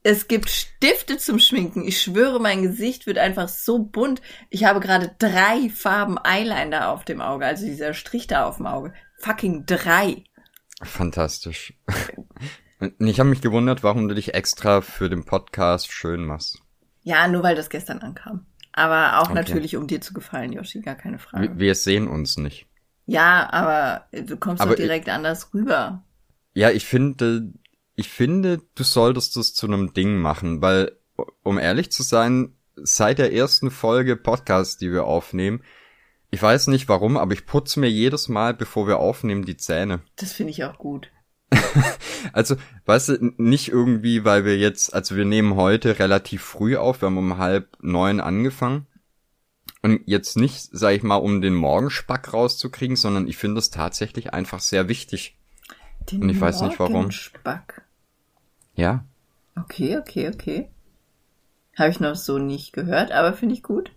Es 0.02 0.28
gibt 0.28 0.48
Stifte 0.48 1.18
zum 1.18 1.38
Schminken. 1.38 1.86
Ich 1.86 2.00
schwöre, 2.00 2.40
mein 2.40 2.62
Gesicht 2.62 3.06
wird 3.06 3.18
einfach 3.18 3.48
so 3.48 3.80
bunt. 3.80 4.22
Ich 4.48 4.64
habe 4.64 4.80
gerade 4.80 5.14
drei 5.18 5.68
Farben 5.74 6.16
Eyeliner 6.18 6.88
auf 6.88 7.04
dem 7.04 7.20
Auge, 7.20 7.44
also 7.44 7.66
dieser 7.66 7.92
Strich 7.92 8.26
da 8.26 8.46
auf 8.46 8.56
dem 8.56 8.66
Auge. 8.66 8.94
Fucking 9.18 9.66
drei. 9.66 10.24
Fantastisch. 10.82 11.74
Ich 12.98 13.20
habe 13.20 13.28
mich 13.28 13.42
gewundert, 13.42 13.82
warum 13.82 14.08
du 14.08 14.14
dich 14.14 14.32
extra 14.32 14.80
für 14.80 15.10
den 15.10 15.24
Podcast 15.26 15.92
schön 15.92 16.24
machst. 16.24 16.62
Ja, 17.02 17.28
nur 17.28 17.42
weil 17.42 17.54
das 17.54 17.68
gestern 17.68 17.98
ankam. 17.98 18.46
Aber 18.72 19.18
auch 19.18 19.24
Okay. 19.30 19.34
natürlich, 19.34 19.76
um 19.76 19.86
dir 19.86 20.00
zu 20.00 20.14
gefallen, 20.14 20.52
Yoshi, 20.52 20.80
gar 20.80 20.94
keine 20.94 21.18
Frage. 21.18 21.50
Wir, 21.50 21.58
wir 21.58 21.74
sehen 21.74 22.08
uns 22.08 22.38
nicht. 22.38 22.66
Ja, 23.04 23.52
aber 23.52 24.06
du 24.12 24.36
kommst 24.38 24.62
Aber 24.62 24.70
doch 24.70 24.76
direkt 24.82 25.08
anders 25.10 25.52
rüber. 25.52 26.04
Ja, 26.54 26.70
ich 26.70 26.86
finde, 26.86 27.52
ich 28.00 28.08
finde, 28.08 28.62
du 28.74 28.82
solltest 28.82 29.36
das 29.36 29.52
zu 29.52 29.66
einem 29.66 29.92
Ding 29.92 30.16
machen, 30.16 30.62
weil, 30.62 30.96
um 31.42 31.58
ehrlich 31.58 31.92
zu 31.92 32.02
sein, 32.02 32.54
seit 32.76 33.18
der 33.18 33.34
ersten 33.34 33.70
Folge 33.70 34.16
Podcast, 34.16 34.80
die 34.80 34.90
wir 34.90 35.04
aufnehmen, 35.04 35.62
ich 36.30 36.40
weiß 36.40 36.68
nicht 36.68 36.88
warum, 36.88 37.18
aber 37.18 37.34
ich 37.34 37.44
putze 37.44 37.78
mir 37.78 37.90
jedes 37.90 38.28
Mal, 38.28 38.54
bevor 38.54 38.86
wir 38.86 39.00
aufnehmen, 39.00 39.44
die 39.44 39.58
Zähne. 39.58 40.00
Das 40.16 40.32
finde 40.32 40.52
ich 40.52 40.64
auch 40.64 40.78
gut. 40.78 41.10
Also, 42.34 42.56
weißt 42.84 43.08
du, 43.08 43.32
nicht 43.38 43.68
irgendwie, 43.68 44.26
weil 44.26 44.44
wir 44.44 44.58
jetzt, 44.58 44.92
also 44.92 45.16
wir 45.16 45.24
nehmen 45.24 45.56
heute 45.56 45.98
relativ 45.98 46.42
früh 46.42 46.76
auf, 46.76 47.00
wir 47.00 47.06
haben 47.06 47.16
um 47.16 47.38
halb 47.38 47.78
neun 47.80 48.20
angefangen. 48.20 48.86
Und 49.80 50.02
jetzt 50.04 50.36
nicht, 50.36 50.68
sag 50.70 50.94
ich 50.94 51.02
mal, 51.02 51.16
um 51.16 51.40
den 51.40 51.54
Morgenspack 51.54 52.34
rauszukriegen, 52.34 52.96
sondern 52.96 53.26
ich 53.26 53.38
finde 53.38 53.58
es 53.58 53.70
tatsächlich 53.70 54.34
einfach 54.34 54.60
sehr 54.60 54.88
wichtig. 54.88 55.38
Den 56.10 56.22
Und 56.22 56.28
ich 56.28 56.40
weiß 56.40 56.60
nicht, 56.60 56.78
warum. 56.78 56.92
Morgenspack. 56.92 57.82
Ja. 58.74 59.04
Okay, 59.56 59.96
okay, 59.96 60.26
okay. 60.28 60.70
Habe 61.76 61.90
ich 61.90 61.98
noch 61.98 62.14
so 62.14 62.38
nicht 62.38 62.72
gehört, 62.72 63.10
aber 63.10 63.32
finde 63.32 63.56
ich 63.56 63.64
gut. 63.64 63.90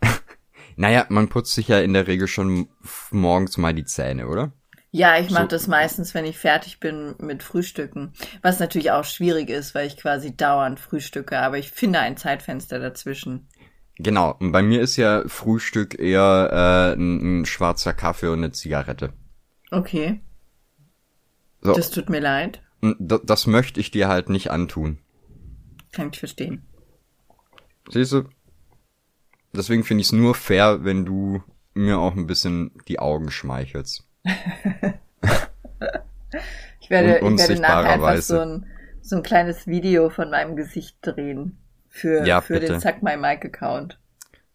Naja, 0.76 1.06
man 1.08 1.28
putzt 1.28 1.54
sich 1.54 1.68
ja 1.68 1.80
in 1.80 1.92
der 1.94 2.06
Regel 2.06 2.28
schon 2.28 2.68
morgens 3.10 3.56
mal 3.58 3.74
die 3.74 3.84
Zähne, 3.84 4.28
oder? 4.28 4.52
Ja, 4.92 5.18
ich 5.18 5.30
mache 5.30 5.44
So. 5.44 5.48
das 5.48 5.66
meistens, 5.66 6.14
wenn 6.14 6.24
ich 6.24 6.38
fertig 6.38 6.78
bin 6.78 7.14
mit 7.18 7.42
Frühstücken. 7.42 8.12
Was 8.42 8.60
natürlich 8.60 8.90
auch 8.92 9.04
schwierig 9.04 9.50
ist, 9.50 9.74
weil 9.74 9.86
ich 9.88 9.96
quasi 9.96 10.36
dauernd 10.36 10.78
frühstücke, 10.80 11.38
aber 11.38 11.58
ich 11.58 11.70
finde 11.72 11.98
ein 12.00 12.16
Zeitfenster 12.16 12.78
dazwischen. 12.78 13.48
Genau. 13.96 14.34
Und 14.38 14.52
bei 14.52 14.62
mir 14.62 14.80
ist 14.82 14.96
ja 14.96 15.22
Frühstück 15.26 15.98
eher 15.98 16.94
äh, 16.96 17.00
ein, 17.00 17.40
ein 17.42 17.46
schwarzer 17.46 17.92
Kaffee 17.94 18.28
und 18.28 18.38
eine 18.38 18.52
Zigarette. 18.52 19.12
Okay, 19.72 20.20
So, 21.62 21.72
das 21.72 21.90
tut 21.90 22.08
mir 22.08 22.20
leid. 22.20 22.62
Das, 22.98 23.46
möchte 23.46 23.80
ich 23.80 23.90
dir 23.90 24.08
halt 24.08 24.28
nicht 24.28 24.50
antun. 24.50 24.98
Kann 25.92 26.10
ich 26.12 26.18
verstehen. 26.18 26.66
Siehst 27.88 28.12
du? 28.12 28.24
Deswegen 29.54 29.84
finde 29.84 30.00
ich 30.00 30.08
es 30.08 30.12
nur 30.12 30.34
fair, 30.34 30.84
wenn 30.84 31.04
du 31.04 31.42
mir 31.74 31.98
auch 31.98 32.16
ein 32.16 32.26
bisschen 32.26 32.72
die 32.88 32.98
Augen 32.98 33.30
schmeichelst. 33.30 34.08
ich 36.80 36.90
werde, 36.90 37.18
ich 37.18 37.38
werde 37.38 37.60
nachher 37.60 37.92
einfach 37.92 38.16
so 38.18 38.40
ein, 38.40 38.66
so 39.00 39.16
ein 39.16 39.22
kleines 39.22 39.66
Video 39.66 40.10
von 40.10 40.30
meinem 40.30 40.56
Gesicht 40.56 40.96
drehen 41.02 41.58
für, 41.88 42.26
ja, 42.26 42.40
für 42.40 42.60
den 42.60 42.80
Zack 42.80 43.02
My 43.02 43.16
Mic 43.16 43.44
Account. 43.44 43.98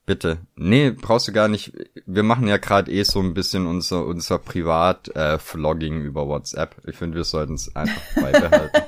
Bitte. 0.07 0.37
Nee, 0.55 0.91
brauchst 0.91 1.27
du 1.27 1.33
gar 1.33 1.49
nicht. 1.49 1.73
Wir 2.05 2.23
machen 2.23 2.47
ja 2.47 2.55
gerade 2.55 2.89
eh 2.89 3.03
so 3.03 3.19
ein 3.19 3.33
bisschen 3.33 3.67
unser, 3.67 4.05
unser 4.05 4.39
Privat-Vlogging 4.39 6.01
äh, 6.01 6.05
über 6.05 6.29
WhatsApp. 6.29 6.77
Ich 6.87 6.95
finde, 6.95 7.17
wir 7.17 7.25
sollten 7.25 7.55
es 7.55 7.75
einfach 7.75 8.01
beibehalten. 8.15 8.83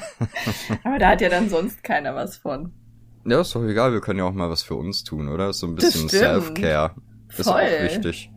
Aber 0.84 0.98
da 0.98 1.10
hat 1.10 1.20
ja 1.20 1.28
dann 1.28 1.50
sonst 1.50 1.84
keiner 1.84 2.14
was 2.14 2.38
von. 2.38 2.72
Ja, 3.26 3.42
ist 3.42 3.54
doch 3.54 3.62
egal, 3.64 3.92
wir 3.92 4.00
können 4.00 4.18
ja 4.18 4.24
auch 4.24 4.32
mal 4.32 4.48
was 4.48 4.62
für 4.62 4.76
uns 4.76 5.04
tun, 5.04 5.28
oder? 5.28 5.52
So 5.52 5.66
ein 5.66 5.74
bisschen 5.74 6.08
Self-Care. 6.08 6.94
Ist 7.36 7.44
Voll. 7.44 7.60
auch 7.60 7.82
wichtig. 7.82 8.30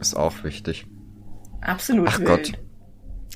Ist 0.00 0.16
auch 0.16 0.42
wichtig. 0.42 0.88
Absolut 1.60 2.08
Ach 2.08 2.18
wild. 2.18 2.28
Gott. 2.28 2.52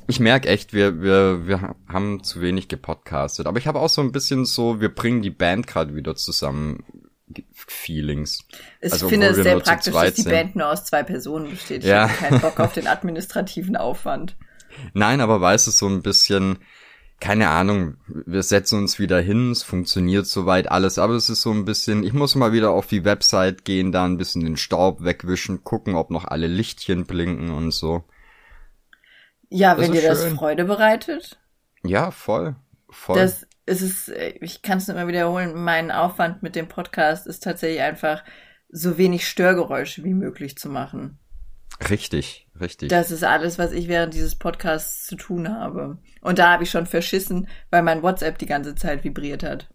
Ich 0.09 0.19
merke 0.19 0.49
echt, 0.49 0.73
wir, 0.73 1.01
wir, 1.01 1.47
wir 1.47 1.77
haben 1.87 2.25
zu 2.25 2.41
wenig 2.41 2.67
gepodcastet. 2.67 3.47
Aber 3.47 3.59
ich 3.59 3.69
habe 3.69 3.79
auch 3.79 3.89
so 3.89 4.01
ein 4.01 4.11
bisschen 4.11 4.47
so, 4.47 4.81
wir 4.81 4.93
bringen 4.93 5.23
die 5.23 5.31
Band 5.31 5.69
gerade 5.69 5.95
wieder 5.95 6.17
zusammen 6.17 6.83
Feelings. 7.52 8.40
Ich 8.81 8.93
also, 8.93 9.09
finde 9.09 9.28
es 9.28 9.37
sehr 9.37 9.59
praktisch, 9.59 9.95
dass 9.95 10.14
die 10.14 10.25
Band 10.25 10.57
nur 10.57 10.69
aus 10.69 10.85
zwei 10.85 11.02
Personen 11.02 11.50
besteht. 11.50 11.83
Ich 11.83 11.88
ja. 11.88 12.09
habe 12.09 12.12
keinen 12.14 12.40
Bock 12.40 12.61
auf 12.61 12.73
den 12.73 12.87
administrativen 12.87 13.76
Aufwand. 13.76 14.37
Nein, 14.93 15.21
aber 15.21 15.40
weiß 15.40 15.66
es 15.66 15.78
so 15.78 15.88
ein 15.88 16.02
bisschen, 16.02 16.59
keine 17.21 17.49
Ahnung, 17.49 17.97
wir 18.07 18.43
setzen 18.43 18.81
uns 18.81 18.99
wieder 18.99 19.21
hin, 19.21 19.50
es 19.52 19.62
funktioniert 19.62 20.26
soweit 20.26 20.71
alles, 20.71 20.99
aber 20.99 21.14
es 21.14 21.31
ist 21.31 21.43
so 21.43 21.52
ein 21.52 21.64
bisschen, 21.64 22.02
ich 22.04 22.12
muss 22.12 22.35
mal 22.35 22.52
wieder 22.52 22.71
auf 22.71 22.87
die 22.87 23.04
Website 23.04 23.64
gehen, 23.64 23.93
da 23.93 24.04
ein 24.04 24.19
bisschen 24.19 24.45
den 24.45 24.57
Staub 24.57 25.02
wegwischen, 25.02 25.64
gucken, 25.64 25.95
ob 25.95 26.11
noch 26.11 26.25
alle 26.25 26.49
Lichtchen 26.49 27.07
blinken 27.07 27.50
und 27.50 27.71
so. 27.71 28.04
Ja, 29.49 29.75
das 29.75 29.85
wenn 29.85 29.93
dir 29.93 30.00
schön. 30.00 30.11
das 30.11 30.25
Freude 30.35 30.64
bereitet. 30.64 31.38
Ja, 31.85 32.11
voll. 32.11 32.57
Voll. 32.90 33.16
Das 33.19 33.47
es 33.66 33.83
ist, 33.83 34.09
äh, 34.09 34.35
ich 34.40 34.62
kann 34.62 34.78
es 34.78 34.88
immer 34.88 35.06
wiederholen, 35.06 35.54
mein 35.54 35.90
Aufwand 35.90 36.42
mit 36.42 36.56
dem 36.56 36.68
Podcast 36.68 37.26
ist 37.26 37.42
tatsächlich 37.42 37.83
einfach, 37.83 38.23
so 38.68 38.99
wenig 38.99 39.28
Störgeräusche 39.28 40.02
wie 40.02 40.14
möglich 40.14 40.59
zu 40.59 40.68
machen. 40.68 41.18
Richtig, 41.90 42.49
richtig. 42.61 42.88
Das 42.88 43.11
ist 43.11 43.23
alles, 43.23 43.59
was 43.59 43.73
ich 43.73 43.88
während 43.88 44.14
dieses 44.14 44.35
Podcasts 44.35 45.06
zu 45.06 45.16
tun 45.16 45.49
habe. 45.49 45.99
Und 46.21 46.38
da 46.38 46.52
habe 46.52 46.64
ich 46.64 46.71
schon 46.71 46.87
verschissen, 46.87 47.49
weil 47.71 47.83
mein 47.83 48.02
WhatsApp 48.02 48.38
die 48.38 48.47
ganze 48.47 48.75
Zeit 48.75 49.04
vibriert 49.04 49.42
hat. 49.42 49.68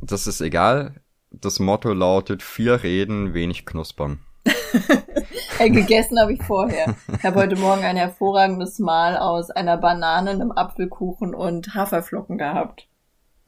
Das 0.00 0.26
ist 0.26 0.40
egal. 0.40 1.02
Das 1.30 1.58
Motto 1.58 1.92
lautet 1.92 2.42
viel 2.42 2.72
reden, 2.72 3.34
wenig 3.34 3.66
knuspern. 3.66 4.20
hey, 5.58 5.70
gegessen 5.70 6.18
habe 6.18 6.32
ich 6.32 6.42
vorher. 6.42 6.94
Ich 7.18 7.24
habe 7.24 7.40
heute 7.40 7.56
Morgen 7.56 7.84
ein 7.84 7.96
hervorragendes 7.96 8.78
Mahl 8.78 9.18
aus 9.18 9.50
einer 9.50 9.76
Banane, 9.76 10.30
einem 10.30 10.52
Apfelkuchen 10.52 11.34
und 11.34 11.74
Haferflocken 11.74 12.38
gehabt. 12.38 12.88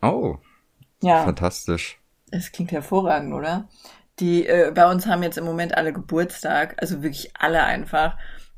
Oh. 0.03 0.39
Ja. 1.03 1.25
Fantastisch. 1.25 1.99
Es 2.31 2.53
klingt 2.53 2.73
hervorragend, 2.73 3.35
oder? 3.35 3.69
Die 4.19 4.47
äh, 4.47 4.71
bei 4.75 4.91
uns 4.91 5.07
haben 5.07 5.23
jetzt 5.23 5.39
im 5.39 5.45
Moment 5.45 5.77
alle 5.77 5.93
Geburtstag, 5.93 6.77
also 6.79 7.03
wirklich 7.03 7.33
alle 7.35 7.65
einfach. 7.65 8.17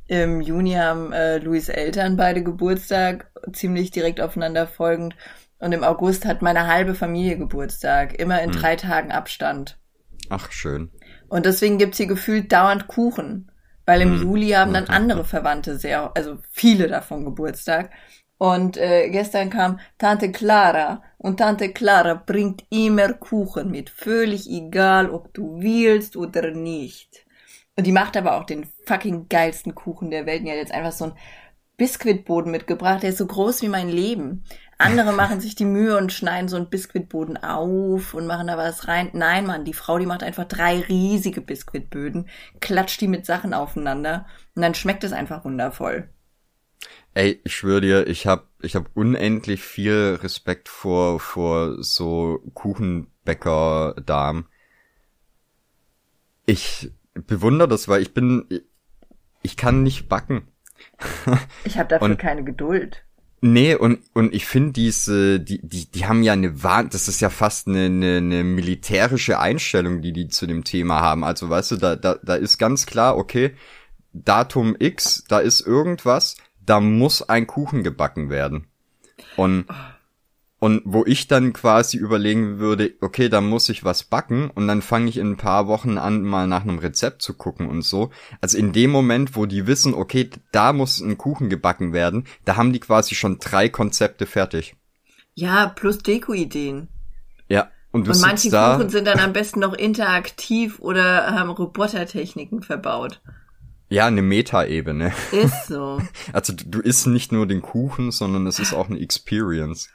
Im 0.09 0.41
Juni 0.41 0.73
haben 0.73 1.13
äh, 1.13 1.39
Louis 1.39 1.69
Eltern 1.69 2.17
beide 2.17 2.43
Geburtstag, 2.43 3.31
ziemlich 3.53 3.91
direkt 3.91 4.21
aufeinander 4.21 4.67
folgend. 4.67 5.15
Und 5.59 5.73
im 5.73 5.85
August 5.85 6.27
hat 6.27 6.43
meine 6.43 6.67
halbe 6.67 6.95
Familie 6.95 7.39
Geburtstag, 7.39 8.19
immer 8.19 8.43
in 8.43 8.53
hm. 8.53 8.61
drei 8.61 8.77
Tagen 8.77 9.13
Abstand. 9.13 9.79
Ach, 10.29 10.51
schön. 10.51 10.91
Und 11.29 11.47
deswegen 11.47 11.79
gibt's 11.79 11.99
hier 11.99 12.09
gefühlt 12.09 12.53
dauernd 12.53 12.89
Kuchen. 12.89 13.51
Weil 13.87 14.01
im 14.03 14.17
hm. 14.17 14.23
Juli 14.23 14.51
haben 14.51 14.73
dann 14.73 14.87
andere 14.87 15.25
Verwandte 15.25 15.77
sehr, 15.77 16.13
also 16.15 16.39
viele 16.51 16.89
davon 16.89 17.25
Geburtstag. 17.25 17.91
Und 18.43 18.77
äh, 18.77 19.09
gestern 19.11 19.51
kam 19.51 19.79
Tante 19.99 20.33
Clara 20.33 21.05
und 21.17 21.37
Tante 21.37 21.73
Clara 21.73 22.15
bringt 22.15 22.65
immer 22.71 23.13
Kuchen 23.13 23.71
mit, 23.71 23.89
völlig 23.89 24.51
egal, 24.51 25.11
ob 25.11 25.33
du 25.33 25.61
willst 25.61 26.17
oder 26.17 26.51
nicht. 26.51 27.25
Und 27.77 27.87
die 27.87 27.93
macht 27.93 28.17
aber 28.17 28.37
auch 28.37 28.43
den 28.43 28.67
fucking 28.85 29.29
geilsten 29.29 29.77
Kuchen 29.77 30.11
der 30.11 30.27
Welt. 30.27 30.43
Die 30.45 30.51
hat 30.51 30.57
jetzt 30.57 30.75
einfach 30.75 30.91
so 30.91 31.05
einen 31.05 31.19
Biskuitboden 31.77 32.51
mitgebracht, 32.51 33.05
der 33.05 33.11
ist 33.11 33.19
so 33.19 33.27
groß 33.29 33.63
wie 33.63 33.69
mein 33.69 33.89
Leben. 33.89 34.43
Andere 34.77 35.13
machen 35.17 35.41
sich 35.41 35.55
die 35.55 35.65
Mühe 35.65 35.97
und 35.97 36.13
schneiden 36.13 36.49
so 36.49 36.57
einen 36.57 36.69
Biskuitboden 36.69 37.37
auf 37.37 38.13
und 38.13 38.27
machen 38.27 38.49
da 38.49 38.57
was 38.57 38.89
rein. 38.89 39.11
Nein, 39.13 39.47
Mann, 39.47 39.65
die 39.65 39.73
Frau, 39.73 40.01
die 40.01 40.07
macht 40.07 40.25
einfach 40.25 40.47
drei 40.47 40.81
riesige 40.81 41.43
Biskuitböden, 41.43 42.29
klatscht 42.59 43.03
die 43.03 43.07
mit 43.07 43.25
Sachen 43.25 43.55
aufeinander 43.55 44.27
und 44.57 44.63
dann 44.63 44.75
schmeckt 44.75 45.05
es 45.05 45.13
einfach 45.13 45.45
wundervoll. 45.45 46.09
Ey, 47.15 47.41
ich 47.45 47.55
schwöre 47.55 47.83
dir, 47.83 48.07
ich 48.07 48.27
hab, 48.27 48.49
ich 48.63 48.75
hab 48.75 48.91
unendlich 48.95 49.63
viel 49.63 50.19
Respekt 50.23 50.69
vor, 50.69 51.21
vor 51.21 51.83
so 51.83 52.43
Kuchenbäcker-Damen. 52.55 54.47
Ich 56.47 56.91
bewundere 57.15 57.69
das, 57.69 57.87
weil 57.89 58.01
ich 58.01 58.15
bin, 58.15 58.47
ich 59.43 59.57
kann 59.59 59.83
nicht 59.83 60.09
backen. 60.09 60.49
ich 61.65 61.79
habe 61.79 61.91
dafür 61.91 62.07
und, 62.07 62.19
keine 62.19 62.45
Geduld. 62.45 63.05
Nee, 63.43 63.75
und, 63.75 63.99
und 64.15 64.33
ich 64.35 64.47
finde 64.47 64.73
diese, 64.73 65.39
die, 65.39 65.61
die, 65.67 65.91
die 65.91 66.07
haben 66.07 66.23
ja 66.23 66.33
eine 66.33 66.63
Wahn, 66.63 66.89
das 66.91 67.09
ist 67.09 67.21
ja 67.21 67.29
fast 67.29 67.67
eine, 67.67 67.87
eine, 67.87 68.19
eine 68.19 68.45
militärische 68.45 69.39
Einstellung, 69.39 70.01
die 70.01 70.13
die 70.13 70.29
zu 70.29 70.47
dem 70.47 70.65
Thema 70.65 71.01
haben. 71.01 71.25
Also 71.25 71.51
weißt 71.51 71.73
du, 71.73 71.77
da, 71.77 71.97
da, 71.97 72.17
da 72.23 72.37
ist 72.37 72.57
ganz 72.57 72.87
klar, 72.87 73.17
okay, 73.19 73.55
Datum 74.13 74.77
X, 74.79 75.25
da 75.29 75.41
ist 75.41 75.61
irgendwas, 75.61 76.37
da 76.65 76.81
muss 76.81 77.23
ein 77.29 77.47
Kuchen 77.47 77.83
gebacken 77.83 78.31
werden. 78.31 78.67
Und, 79.37 79.67
und 80.59 80.83
wo 80.85 81.05
ich 81.05 81.27
dann 81.27 81.53
quasi 81.53 81.97
überlegen 81.97 82.59
würde, 82.59 82.95
okay, 83.01 83.29
da 83.29 83.41
muss 83.41 83.69
ich 83.69 83.85
was 83.85 84.05
backen 84.05 84.51
und 84.51 84.69
dann 84.69 84.83
fange 84.83 85.09
ich 85.09 85.17
in 85.17 85.33
ein 85.33 85.37
paar 85.37 85.67
Wochen 85.67 85.99
an, 85.99 86.23
mal 86.23 86.47
nach 86.47 86.63
einem 86.63 86.79
Rezept 86.79 87.23
zu 87.23 87.35
gucken 87.35 87.69
und 87.69 87.83
so. 87.83 88.11
Also 88.41 88.59
in 88.59 88.73
dem 88.73 88.91
Moment, 88.91 89.37
wo 89.37 89.47
die 89.47 89.67
wissen, 89.67 89.95
okay, 89.95 90.31
da 90.53 90.73
muss 90.73 91.01
ein 91.01 91.19
Kuchen 91.19 91.51
gebacken 91.51 91.93
werden, 91.93 92.27
da 92.45 92.57
haben 92.57 92.73
die 92.73 92.81
quasi 92.81 93.15
schon 93.15 93.39
drei 93.39 93.69
Konzepte 93.69 94.27
fertig. 94.27 94.77
Ja, 95.35 95.69
plus 95.69 95.99
Deko-Ideen. 95.99 96.89
Ja. 97.49 97.71
Und, 97.91 98.09
und 98.09 98.21
manche 98.21 98.51
Kuchen 98.51 98.89
sind 98.89 99.07
dann 99.07 99.19
am 99.19 99.33
besten 99.33 99.61
noch 99.61 99.75
interaktiv 99.75 100.79
oder 100.79 101.27
haben 101.35 101.51
Robotertechniken 101.51 102.63
verbaut. 102.63 103.21
Ja, 103.93 104.07
eine 104.07 104.23
Meta-Ebene. 104.23 105.13
Ist 105.33 105.67
so. 105.69 106.01
Also 106.33 106.55
du, 106.55 106.65
du 106.65 106.81
isst 106.81 107.07
nicht 107.07 107.31
nur 107.31 107.47
den 107.47 107.61
Kuchen, 107.61 108.11
sondern 108.11 108.47
es 108.47 108.59
ist 108.59 108.73
auch 108.73 108.89
eine 108.89 108.99
Experience. 108.99 109.91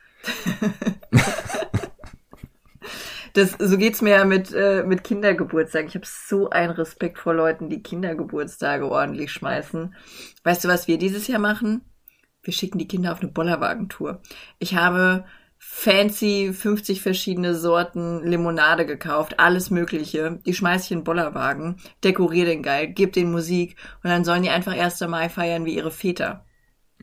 das, 3.34 3.56
so 3.58 3.76
geht's 3.76 4.04
mir 4.04 4.12
ja 4.12 4.26
mit, 4.26 4.54
äh, 4.54 4.84
mit 4.84 5.04
Kindergeburtstagen. 5.04 5.88
Ich 5.88 5.96
habe 5.96 6.06
so 6.06 6.52
einen 6.52 6.74
Respekt 6.74 7.18
vor 7.18 7.34
Leuten, 7.34 7.70
die 7.70 7.82
Kindergeburtstage 7.82 8.88
ordentlich 8.88 9.32
schmeißen. 9.32 9.96
Weißt 10.44 10.64
du, 10.64 10.68
was 10.68 10.88
wir 10.88 11.00
dieses 11.00 11.28
Jahr 11.28 11.40
machen? 11.40 11.82
Wir 12.44 12.54
schicken 12.54 12.78
die 12.78 12.88
Kinder 12.88 13.14
auf 13.14 13.22
eine 13.22 13.32
Bollerwagentour. 13.32 14.22
Ich 14.60 14.76
habe 14.76 15.26
fancy 15.80 16.54
50 16.54 17.04
verschiedene 17.04 17.54
Sorten 17.54 18.24
Limonade 18.24 18.88
gekauft, 18.88 19.40
alles 19.40 19.70
mögliche. 19.70 20.40
Die 20.44 20.56
schmeiß 20.56 20.86
ich 20.86 20.92
in 20.92 21.00
den 21.00 21.04
Bollerwagen, 21.04 21.78
dekoriere 22.04 22.48
den 22.48 22.64
geil, 22.64 22.88
gib 22.88 23.14
den 23.14 23.32
Musik 23.32 23.76
und 24.04 24.10
dann 24.10 24.26
sollen 24.26 24.42
die 24.42 24.50
einfach 24.50 24.74
1. 24.74 25.02
Mai 25.02 25.30
feiern 25.30 25.66
wie 25.66 25.76
ihre 25.76 25.92
Väter. 25.92 26.44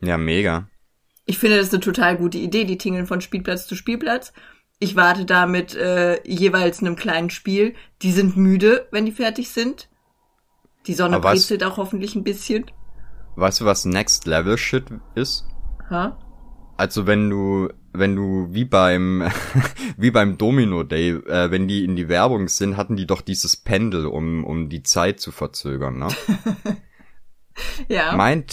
Ja, 0.01 0.17
mega. 0.17 0.67
Ich 1.25 1.39
finde 1.39 1.57
das 1.57 1.71
eine 1.71 1.79
total 1.79 2.17
gute 2.17 2.37
Idee. 2.37 2.65
Die 2.65 2.77
tingeln 2.77 3.07
von 3.07 3.21
Spielplatz 3.21 3.65
zu 3.65 3.75
Spielplatz. 3.75 4.33
Ich 4.77 4.97
warte 4.97 5.23
da 5.23 5.45
mit 5.45 5.73
äh, 5.73 6.21
jeweils 6.27 6.81
einem 6.81 6.97
kleinen 6.97 7.29
Spiel. 7.29 7.75
Die 8.01 8.11
sind 8.11 8.35
müde, 8.35 8.89
wenn 8.91 9.05
die 9.05 9.13
fertig 9.13 9.51
sind. 9.51 9.87
Die 10.85 10.93
Sonne 10.93 11.21
brezelt 11.21 11.63
auch 11.63 11.77
hoffentlich 11.77 12.13
ein 12.15 12.25
bisschen. 12.25 12.69
Weißt 13.37 13.61
du, 13.61 13.65
was 13.65 13.85
Next 13.85 14.27
Level 14.27 14.57
Shit 14.57 14.87
ist? 15.15 15.45
Ha? 15.89 16.19
Also 16.75 17.07
wenn 17.07 17.29
du 17.29 17.69
wenn 17.97 18.15
du 18.15 18.47
wie 18.51 18.65
beim 18.65 19.23
wie 19.97 20.11
beim 20.11 20.37
Domino 20.37 20.83
Day, 20.83 21.09
äh, 21.11 21.51
wenn 21.51 21.67
die 21.67 21.83
in 21.83 21.95
die 21.95 22.09
Werbung 22.09 22.47
sind, 22.47 22.77
hatten 22.77 22.95
die 22.95 23.07
doch 23.07 23.21
dieses 23.21 23.55
Pendel, 23.55 24.05
um 24.05 24.43
um 24.43 24.69
die 24.69 24.83
Zeit 24.83 25.19
zu 25.19 25.31
verzögern, 25.31 25.97
ne? 25.97 26.07
ja. 27.87 28.15
Mein 28.15 28.45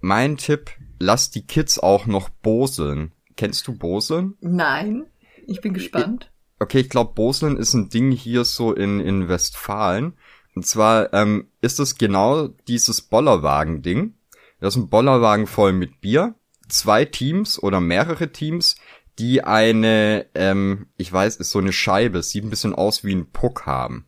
mein 0.00 0.36
Tipp, 0.36 0.70
lass 0.98 1.30
die 1.30 1.46
Kids 1.46 1.78
auch 1.78 2.06
noch 2.06 2.28
boseln. 2.28 3.12
Kennst 3.36 3.66
du 3.68 3.76
boseln? 3.76 4.34
Nein, 4.40 5.06
ich 5.46 5.60
bin 5.60 5.74
gespannt. 5.74 6.30
Okay, 6.58 6.80
ich 6.80 6.88
glaube, 6.88 7.12
boseln 7.14 7.58
ist 7.58 7.74
ein 7.74 7.90
Ding 7.90 8.10
hier 8.10 8.44
so 8.44 8.72
in 8.72 9.00
in 9.00 9.28
Westfalen. 9.28 10.14
Und 10.54 10.66
zwar 10.66 11.12
ähm, 11.12 11.48
ist 11.60 11.80
es 11.80 11.98
genau 11.98 12.48
dieses 12.48 13.02
Bollerwagen-Ding. 13.02 14.14
Das 14.58 14.74
ist 14.74 14.82
ein 14.82 14.88
Bollerwagen 14.88 15.46
voll 15.46 15.74
mit 15.74 16.00
Bier 16.00 16.34
zwei 16.68 17.04
Teams 17.04 17.62
oder 17.62 17.80
mehrere 17.80 18.32
Teams, 18.32 18.76
die 19.18 19.44
eine, 19.44 20.26
ähm, 20.34 20.86
ich 20.96 21.12
weiß, 21.12 21.36
ist 21.36 21.50
so 21.50 21.58
eine 21.58 21.72
Scheibe, 21.72 22.22
sieht 22.22 22.44
ein 22.44 22.50
bisschen 22.50 22.74
aus 22.74 23.04
wie 23.04 23.14
ein 23.14 23.30
Puck 23.30 23.66
haben. 23.66 24.06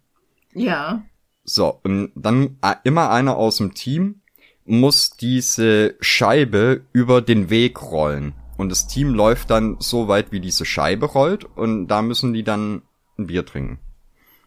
Ja. 0.54 1.02
So, 1.44 1.80
und 1.82 2.12
dann 2.14 2.58
äh, 2.62 2.74
immer 2.84 3.10
einer 3.10 3.36
aus 3.36 3.56
dem 3.56 3.74
Team 3.74 4.20
muss 4.64 5.10
diese 5.10 5.96
Scheibe 6.00 6.84
über 6.92 7.22
den 7.22 7.48
Weg 7.48 7.80
rollen. 7.82 8.34
Und 8.58 8.68
das 8.70 8.86
Team 8.86 9.14
läuft 9.14 9.50
dann 9.50 9.76
so 9.78 10.08
weit, 10.08 10.30
wie 10.30 10.40
diese 10.40 10.66
Scheibe 10.66 11.06
rollt. 11.06 11.44
Und 11.44 11.88
da 11.88 12.02
müssen 12.02 12.34
die 12.34 12.42
dann 12.42 12.82
ein 13.18 13.28
Bier 13.28 13.46
trinken. 13.46 13.78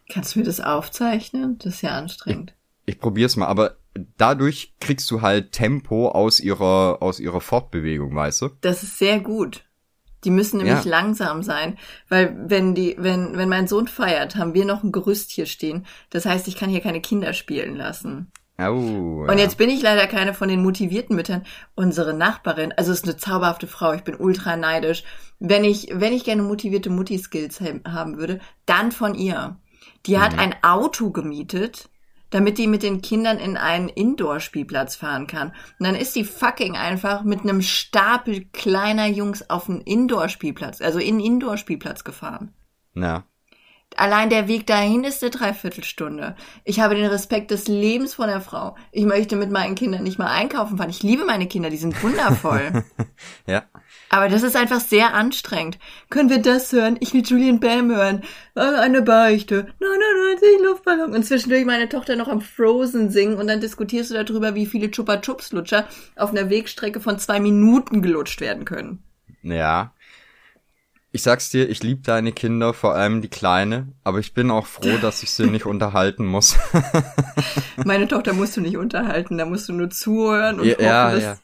Kannst 0.08 0.34
du 0.34 0.40
mir 0.40 0.44
das 0.44 0.60
aufzeichnen? 0.60 1.58
Das 1.58 1.74
ist 1.74 1.82
ja 1.82 1.90
anstrengend. 1.90 2.54
Ich, 2.84 2.94
ich 2.94 3.00
probier's 3.00 3.36
mal, 3.36 3.46
aber 3.46 3.78
dadurch 4.16 4.74
kriegst 4.80 5.10
du 5.10 5.22
halt 5.22 5.52
Tempo 5.52 6.08
aus 6.08 6.40
ihrer, 6.40 6.98
aus 7.00 7.18
ihrer 7.18 7.40
Fortbewegung, 7.40 8.14
weißt 8.14 8.42
du? 8.42 8.48
Das 8.60 8.82
ist 8.82 8.98
sehr 8.98 9.18
gut. 9.20 9.64
Die 10.24 10.30
müssen 10.30 10.58
nämlich 10.58 10.84
ja. 10.84 10.90
langsam 10.90 11.42
sein, 11.42 11.78
weil 12.08 12.36
wenn 12.46 12.74
die, 12.74 12.96
wenn, 12.98 13.36
wenn 13.36 13.48
mein 13.48 13.66
Sohn 13.66 13.88
feiert, 13.88 14.36
haben 14.36 14.54
wir 14.54 14.64
noch 14.64 14.82
ein 14.82 14.92
Gerüst 14.92 15.30
hier 15.30 15.46
stehen. 15.46 15.84
Das 16.10 16.26
heißt, 16.26 16.46
ich 16.48 16.56
kann 16.56 16.70
hier 16.70 16.80
keine 16.80 17.00
Kinder 17.00 17.32
spielen 17.32 17.76
lassen. 17.76 18.30
Oh, 18.58 19.26
und 19.28 19.38
jetzt 19.38 19.56
bin 19.56 19.70
ich 19.70 19.82
leider 19.82 20.06
keine 20.06 20.34
von 20.34 20.48
den 20.48 20.62
motivierten 20.62 21.16
Müttern. 21.16 21.44
Unsere 21.74 22.14
Nachbarin, 22.14 22.72
also 22.76 22.92
ist 22.92 23.04
eine 23.04 23.16
zauberhafte 23.16 23.66
Frau, 23.66 23.92
ich 23.92 24.04
bin 24.04 24.14
ultra 24.14 24.56
neidisch. 24.56 25.04
Wenn 25.40 25.64
ich, 25.64 25.88
wenn 25.92 26.12
ich 26.12 26.24
gerne 26.24 26.42
motivierte 26.42 26.90
Mutti-Skills 26.90 27.60
haben 27.88 28.18
würde, 28.18 28.40
dann 28.66 28.92
von 28.92 29.14
ihr. 29.14 29.56
Die 30.06 30.18
hat 30.18 30.34
mhm. 30.34 30.38
ein 30.38 30.54
Auto 30.62 31.10
gemietet, 31.10 31.88
damit 32.32 32.58
die 32.58 32.66
mit 32.66 32.82
den 32.82 33.00
Kindern 33.00 33.38
in 33.38 33.56
einen 33.56 33.88
Indoor-Spielplatz 33.88 34.96
fahren 34.96 35.28
kann. 35.28 35.52
Und 35.78 35.86
dann 35.86 35.94
ist 35.94 36.16
die 36.16 36.24
fucking 36.24 36.76
einfach 36.76 37.22
mit 37.22 37.42
einem 37.42 37.62
Stapel 37.62 38.46
kleiner 38.52 39.06
Jungs 39.06 39.48
auf 39.48 39.70
einen 39.70 39.82
Indoor-Spielplatz, 39.82 40.80
also 40.80 40.98
in 40.98 41.14
einen 41.14 41.20
Indoor-Spielplatz 41.20 42.02
gefahren. 42.02 42.52
Ja. 42.94 43.24
Allein 43.96 44.30
der 44.30 44.48
Weg 44.48 44.66
dahin 44.66 45.04
ist 45.04 45.22
eine 45.22 45.30
Dreiviertelstunde. 45.30 46.34
Ich 46.64 46.80
habe 46.80 46.94
den 46.94 47.06
Respekt 47.06 47.50
des 47.50 47.68
Lebens 47.68 48.14
von 48.14 48.26
der 48.26 48.40
Frau. 48.40 48.74
Ich 48.90 49.04
möchte 49.04 49.36
mit 49.36 49.50
meinen 49.50 49.74
Kindern 49.74 50.02
nicht 50.02 50.18
mal 50.18 50.28
einkaufen 50.28 50.78
fahren. 50.78 50.88
Ich 50.88 51.02
liebe 51.02 51.26
meine 51.26 51.46
Kinder, 51.46 51.68
die 51.68 51.76
sind 51.76 52.02
wundervoll. 52.02 52.84
ja. 53.46 53.64
Aber 54.12 54.28
das 54.28 54.42
ist 54.42 54.56
einfach 54.56 54.80
sehr 54.80 55.14
anstrengend. 55.14 55.78
Können 56.10 56.28
wir 56.28 56.42
das 56.42 56.70
hören? 56.70 56.98
Ich 57.00 57.14
will 57.14 57.22
Julian 57.24 57.60
Bam 57.60 57.90
hören. 57.90 58.22
Eine 58.54 59.00
Beichte. 59.00 59.68
99 59.80 60.48
Luftballon. 60.62 61.14
Und 61.14 61.24
zwischendurch 61.24 61.64
meine 61.64 61.88
Tochter 61.88 62.14
noch 62.16 62.28
am 62.28 62.42
Frozen 62.42 63.08
singen 63.08 63.38
und 63.38 63.46
dann 63.46 63.62
diskutierst 63.62 64.10
du 64.10 64.22
darüber, 64.22 64.54
wie 64.54 64.66
viele 64.66 64.90
Chupa 64.90 65.16
Chups 65.16 65.52
Lutscher 65.52 65.88
auf 66.14 66.30
einer 66.30 66.50
Wegstrecke 66.50 67.00
von 67.00 67.18
zwei 67.18 67.40
Minuten 67.40 68.02
gelutscht 68.02 68.42
werden 68.42 68.66
können. 68.66 69.02
Ja. 69.42 69.94
Ich 71.10 71.22
sag's 71.22 71.48
dir, 71.48 71.70
ich 71.70 71.82
liebe 71.82 72.02
deine 72.02 72.32
Kinder, 72.32 72.74
vor 72.74 72.94
allem 72.94 73.22
die 73.22 73.28
Kleine, 73.28 73.94
aber 74.04 74.18
ich 74.18 74.34
bin 74.34 74.50
auch 74.50 74.66
froh, 74.66 74.98
dass 75.00 75.22
ich 75.22 75.30
sie 75.30 75.46
nicht 75.46 75.64
unterhalten 75.66 76.26
muss. 76.26 76.58
Meine 77.84 78.08
Tochter 78.08 78.34
musst 78.34 78.58
du 78.58 78.60
nicht 78.60 78.76
unterhalten, 78.76 79.38
da 79.38 79.46
musst 79.46 79.70
du 79.70 79.72
nur 79.72 79.88
zuhören 79.88 80.60
und 80.60 80.66
ja, 80.66 80.74
hoffen, 80.74 80.84
ja, 80.84 81.10
dass 81.12 81.22
ja 81.22 81.36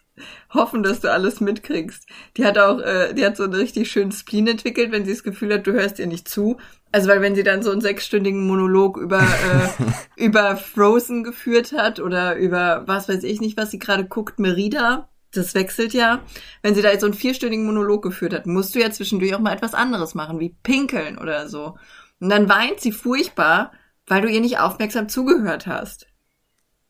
hoffen, 0.52 0.82
dass 0.82 1.00
du 1.00 1.10
alles 1.10 1.40
mitkriegst. 1.40 2.06
Die 2.36 2.44
hat 2.44 2.58
auch, 2.58 2.80
äh, 2.80 3.14
die 3.14 3.24
hat 3.24 3.36
so 3.36 3.44
einen 3.44 3.54
richtig 3.54 3.90
schönen 3.90 4.12
Spleen 4.12 4.46
entwickelt, 4.46 4.92
wenn 4.92 5.04
sie 5.04 5.12
das 5.12 5.22
Gefühl 5.22 5.54
hat, 5.54 5.66
du 5.66 5.72
hörst 5.72 5.98
ihr 5.98 6.06
nicht 6.06 6.28
zu. 6.28 6.58
Also 6.90 7.08
weil 7.08 7.20
wenn 7.20 7.34
sie 7.34 7.42
dann 7.42 7.62
so 7.62 7.70
einen 7.70 7.80
sechsstündigen 7.80 8.46
Monolog 8.46 8.96
über 8.96 9.20
äh, 9.20 9.68
über 10.16 10.56
Frozen 10.56 11.22
geführt 11.24 11.72
hat 11.72 12.00
oder 12.00 12.36
über 12.36 12.84
was 12.86 13.08
weiß 13.08 13.24
ich 13.24 13.40
nicht, 13.40 13.56
was 13.56 13.70
sie 13.70 13.78
gerade 13.78 14.06
guckt, 14.06 14.38
Merida, 14.38 15.08
das 15.32 15.54
wechselt 15.54 15.92
ja. 15.92 16.22
Wenn 16.62 16.74
sie 16.74 16.82
da 16.82 16.90
jetzt 16.90 17.00
so 17.00 17.06
einen 17.06 17.14
vierstündigen 17.14 17.66
Monolog 17.66 18.02
geführt 18.02 18.32
hat, 18.32 18.46
musst 18.46 18.74
du 18.74 18.80
ja 18.80 18.90
zwischendurch 18.90 19.34
auch 19.34 19.40
mal 19.40 19.52
etwas 19.52 19.74
anderes 19.74 20.14
machen, 20.14 20.40
wie 20.40 20.56
pinkeln 20.62 21.18
oder 21.18 21.48
so. 21.48 21.76
Und 22.20 22.30
dann 22.30 22.48
weint 22.48 22.80
sie 22.80 22.92
furchtbar, 22.92 23.72
weil 24.06 24.22
du 24.22 24.28
ihr 24.28 24.40
nicht 24.40 24.58
aufmerksam 24.58 25.08
zugehört 25.08 25.66
hast. 25.66 26.06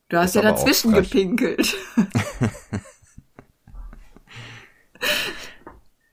Du 0.08 0.16
hast 0.16 0.30
Ist 0.30 0.34
ja 0.36 0.42
dazwischen 0.42 0.92
gepinkelt. 0.92 1.76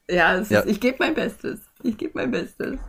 ja, 0.10 0.40
ja. 0.40 0.60
Ist, 0.60 0.68
ich 0.68 0.80
gebe 0.80 0.98
mein 1.00 1.14
Bestes. 1.14 1.62
Ich 1.84 1.98
gebe 1.98 2.14
mein 2.16 2.32
Bestes. 2.32 2.80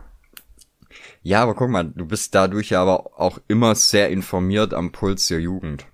Ja, 1.21 1.43
aber 1.43 1.55
guck 1.55 1.69
mal, 1.69 1.85
du 1.85 2.05
bist 2.05 2.33
dadurch 2.35 2.69
ja 2.69 2.81
aber 2.81 3.19
auch 3.19 3.39
immer 3.47 3.75
sehr 3.75 4.09
informiert 4.09 4.73
am 4.73 4.91
Puls 4.91 5.27
der 5.27 5.39
Jugend. 5.39 5.85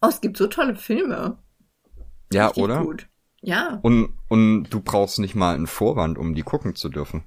Oh, 0.00 0.08
es 0.08 0.20
gibt 0.20 0.36
so 0.36 0.46
tolle 0.46 0.74
Filme. 0.74 1.38
Ja, 2.32 2.46
Richtig 2.46 2.64
oder? 2.64 2.82
Gut. 2.82 3.06
Ja. 3.42 3.78
Und, 3.82 4.14
und 4.28 4.64
du 4.70 4.80
brauchst 4.80 5.18
nicht 5.18 5.34
mal 5.34 5.54
einen 5.54 5.66
Vorwand, 5.66 6.16
um 6.16 6.34
die 6.34 6.42
gucken 6.42 6.74
zu 6.74 6.88
dürfen. 6.88 7.24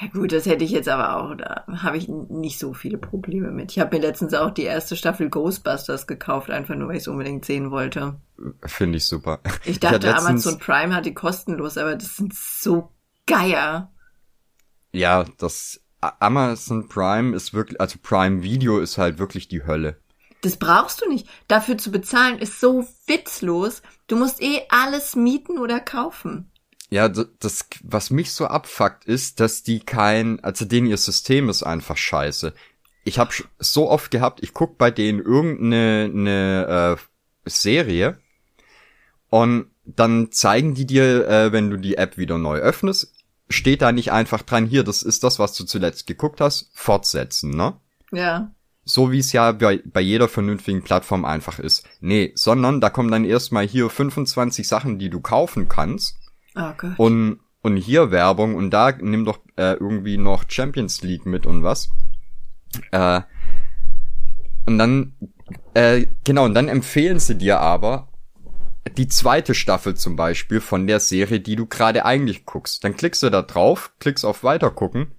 Ja 0.00 0.06
gut, 0.08 0.32
das 0.32 0.46
hätte 0.46 0.64
ich 0.64 0.70
jetzt 0.70 0.88
aber 0.88 1.16
auch, 1.16 1.34
da 1.34 1.66
habe 1.82 1.98
ich 1.98 2.08
nicht 2.08 2.58
so 2.58 2.72
viele 2.72 2.96
Probleme 2.96 3.50
mit. 3.50 3.72
Ich 3.72 3.78
habe 3.78 3.96
mir 3.96 4.02
letztens 4.02 4.32
auch 4.32 4.50
die 4.50 4.62
erste 4.62 4.96
Staffel 4.96 5.28
Ghostbusters 5.28 6.06
gekauft, 6.06 6.50
einfach 6.50 6.74
nur, 6.74 6.88
weil 6.88 6.96
ich 6.96 7.02
es 7.02 7.08
unbedingt 7.08 7.44
sehen 7.44 7.70
wollte. 7.70 8.18
Finde 8.64 8.96
ich 8.96 9.04
super. 9.04 9.40
Ich 9.64 9.80
dachte, 9.80 10.08
ich. 10.08 10.14
Amazon 10.14 10.58
Prime 10.58 10.94
hat 10.94 11.04
die 11.04 11.14
kostenlos, 11.14 11.76
aber 11.76 11.94
das 11.94 12.16
sind 12.16 12.34
so 12.34 12.90
geier. 13.26 13.92
Ja, 14.92 15.24
das 15.38 15.80
Amazon 16.00 16.88
Prime 16.88 17.36
ist 17.36 17.52
wirklich, 17.52 17.80
also 17.80 17.98
Prime 18.02 18.42
Video 18.42 18.78
ist 18.78 18.98
halt 18.98 19.18
wirklich 19.18 19.48
die 19.48 19.64
Hölle. 19.66 19.98
Das 20.40 20.56
brauchst 20.56 21.02
du 21.02 21.08
nicht. 21.08 21.28
Dafür 21.46 21.78
zu 21.78 21.92
bezahlen 21.92 22.38
ist 22.38 22.60
so 22.60 22.86
witzlos. 23.06 23.82
Du 24.08 24.16
musst 24.16 24.42
eh 24.42 24.62
alles 24.70 25.14
mieten 25.14 25.58
oder 25.58 25.78
kaufen. 25.78 26.50
Ja, 26.92 27.08
das, 27.08 27.70
was 27.82 28.10
mich 28.10 28.32
so 28.32 28.48
abfuckt, 28.48 29.06
ist, 29.06 29.40
dass 29.40 29.62
die 29.62 29.80
kein, 29.80 30.44
also 30.44 30.66
denen 30.66 30.86
ihr 30.86 30.98
System 30.98 31.48
ist 31.48 31.62
einfach 31.62 31.96
scheiße. 31.96 32.52
Ich 33.04 33.18
habe 33.18 33.32
so 33.58 33.88
oft 33.88 34.10
gehabt, 34.10 34.42
ich 34.42 34.52
guck 34.52 34.76
bei 34.76 34.90
denen 34.90 35.18
irgendeine 35.18 36.10
eine, 36.12 36.98
äh, 36.98 37.48
Serie 37.48 38.18
und 39.30 39.70
dann 39.86 40.32
zeigen 40.32 40.74
die 40.74 40.84
dir, 40.84 41.26
äh, 41.26 41.50
wenn 41.50 41.70
du 41.70 41.78
die 41.78 41.96
App 41.96 42.18
wieder 42.18 42.36
neu 42.36 42.58
öffnest, 42.58 43.14
steht 43.48 43.80
da 43.80 43.90
nicht 43.90 44.12
einfach 44.12 44.42
dran, 44.42 44.66
hier, 44.66 44.84
das 44.84 45.02
ist 45.02 45.24
das, 45.24 45.38
was 45.38 45.54
du 45.54 45.64
zuletzt 45.64 46.06
geguckt 46.06 46.42
hast, 46.42 46.70
fortsetzen, 46.74 47.52
ne? 47.56 47.72
Ja. 48.10 48.52
So 48.84 49.10
wie 49.10 49.20
es 49.20 49.32
ja 49.32 49.52
bei, 49.52 49.80
bei 49.82 50.02
jeder 50.02 50.28
vernünftigen 50.28 50.82
Plattform 50.82 51.24
einfach 51.24 51.58
ist. 51.58 51.88
Nee, 52.00 52.32
sondern 52.34 52.82
da 52.82 52.90
kommen 52.90 53.10
dann 53.10 53.24
erstmal 53.24 53.66
hier 53.66 53.88
25 53.88 54.68
Sachen, 54.68 54.98
die 54.98 55.08
du 55.08 55.20
kaufen 55.20 55.70
kannst 55.70 56.18
Oh. 56.54 56.72
Und, 56.96 57.40
und 57.62 57.76
hier 57.76 58.10
Werbung 58.10 58.54
und 58.54 58.70
da 58.70 58.92
nimm 58.92 59.24
doch 59.24 59.38
äh, 59.56 59.74
irgendwie 59.74 60.18
noch 60.18 60.44
Champions 60.48 61.02
League 61.02 61.26
mit 61.26 61.46
und 61.46 61.62
was. 61.62 61.90
Äh, 62.90 63.22
und 64.66 64.78
dann, 64.78 65.14
äh, 65.74 66.06
genau, 66.24 66.44
und 66.44 66.54
dann 66.54 66.68
empfehlen 66.68 67.18
sie 67.18 67.36
dir 67.36 67.60
aber 67.60 68.08
die 68.96 69.08
zweite 69.08 69.54
Staffel 69.54 69.94
zum 69.94 70.16
Beispiel 70.16 70.60
von 70.60 70.86
der 70.86 71.00
Serie, 71.00 71.40
die 71.40 71.56
du 71.56 71.66
gerade 71.66 72.04
eigentlich 72.04 72.44
guckst. 72.44 72.84
Dann 72.84 72.96
klickst 72.96 73.22
du 73.22 73.30
da 73.30 73.42
drauf, 73.42 73.92
klickst 74.00 74.24
auf 74.24 74.44
Weitergucken 74.44 75.12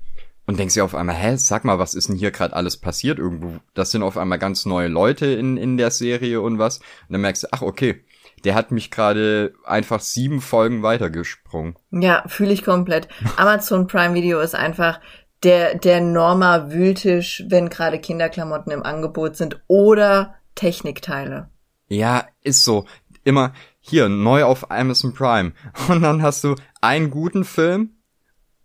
und 0.45 0.59
denkst 0.59 0.73
dir 0.73 0.83
auf 0.83 0.95
einmal, 0.95 1.15
hä, 1.15 1.35
sag 1.37 1.63
mal, 1.63 1.79
was 1.79 1.95
ist 1.95 2.09
denn 2.09 2.17
hier 2.17 2.31
gerade 2.31 2.55
alles 2.55 2.77
passiert 2.77 3.19
irgendwo? 3.19 3.59
Das 3.73 3.91
sind 3.91 4.03
auf 4.03 4.17
einmal 4.17 4.39
ganz 4.39 4.65
neue 4.65 4.89
Leute 4.89 5.27
in, 5.27 5.57
in 5.57 5.77
der 5.77 5.91
Serie 5.91 6.41
und 6.41 6.59
was. 6.59 6.79
Und 6.79 7.13
dann 7.13 7.21
merkst 7.21 7.43
du, 7.43 7.47
ach, 7.51 7.61
okay, 7.61 8.03
der 8.43 8.55
hat 8.55 8.71
mich 8.71 8.91
gerade 8.91 9.53
einfach 9.65 9.99
sieben 9.99 10.41
Folgen 10.41 10.83
weitergesprungen. 10.83 11.75
Ja, 11.91 12.23
fühle 12.27 12.53
ich 12.53 12.63
komplett. 12.63 13.07
Amazon 13.37 13.87
Prime 13.87 14.13
Video 14.13 14.39
ist 14.39 14.55
einfach 14.55 14.99
der, 15.43 15.75
der 15.75 16.01
Norma 16.01 16.71
Wühltisch, 16.71 17.43
wenn 17.47 17.69
gerade 17.69 17.99
Kinderklamotten 17.99 18.71
im 18.71 18.83
Angebot 18.83 19.35
sind 19.35 19.61
oder 19.67 20.35
Technikteile. 20.55 21.49
Ja, 21.87 22.27
ist 22.41 22.63
so. 22.63 22.85
Immer 23.23 23.53
hier 23.79 24.09
neu 24.09 24.43
auf 24.43 24.71
Amazon 24.71 25.13
Prime. 25.13 25.53
Und 25.87 26.01
dann 26.01 26.21
hast 26.21 26.43
du 26.43 26.55
einen 26.81 27.09
guten 27.09 27.43
Film 27.43 27.91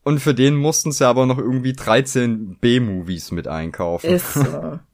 und 0.09 0.21
für 0.21 0.33
den 0.33 0.57
mussten 0.57 0.91
sie 0.91 1.07
aber 1.07 1.27
noch 1.27 1.37
irgendwie 1.37 1.75
13 1.75 2.57
B-Movies 2.61 3.31
mit 3.31 3.47
einkaufen. 3.47 4.09
Ist 4.09 4.33
so. 4.33 4.81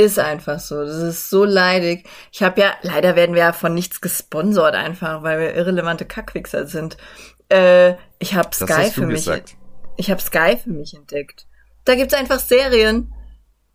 Ist 0.00 0.18
einfach 0.18 0.60
so. 0.60 0.82
Das 0.82 0.96
ist 0.96 1.28
so 1.28 1.44
leidig. 1.44 2.08
Ich 2.32 2.42
habe 2.42 2.58
ja, 2.58 2.72
leider 2.80 3.16
werden 3.16 3.34
wir 3.34 3.42
ja 3.42 3.52
von 3.52 3.74
nichts 3.74 4.00
gesponsert 4.00 4.74
einfach, 4.74 5.22
weil 5.22 5.38
wir 5.38 5.54
irrelevante 5.54 6.06
Kackwichser 6.06 6.66
sind. 6.66 6.96
Äh, 7.50 7.96
ich 8.18 8.34
habe 8.34 8.54
Sky 8.54 8.90
für 8.90 9.04
mich. 9.04 9.26
Gesagt. 9.26 9.56
Ich 9.98 10.10
habe 10.10 10.22
Sky 10.22 10.56
für 10.56 10.70
mich 10.70 10.94
entdeckt. 10.94 11.46
Da 11.84 11.96
gibt's 11.96 12.14
einfach 12.14 12.38
Serien, 12.38 13.12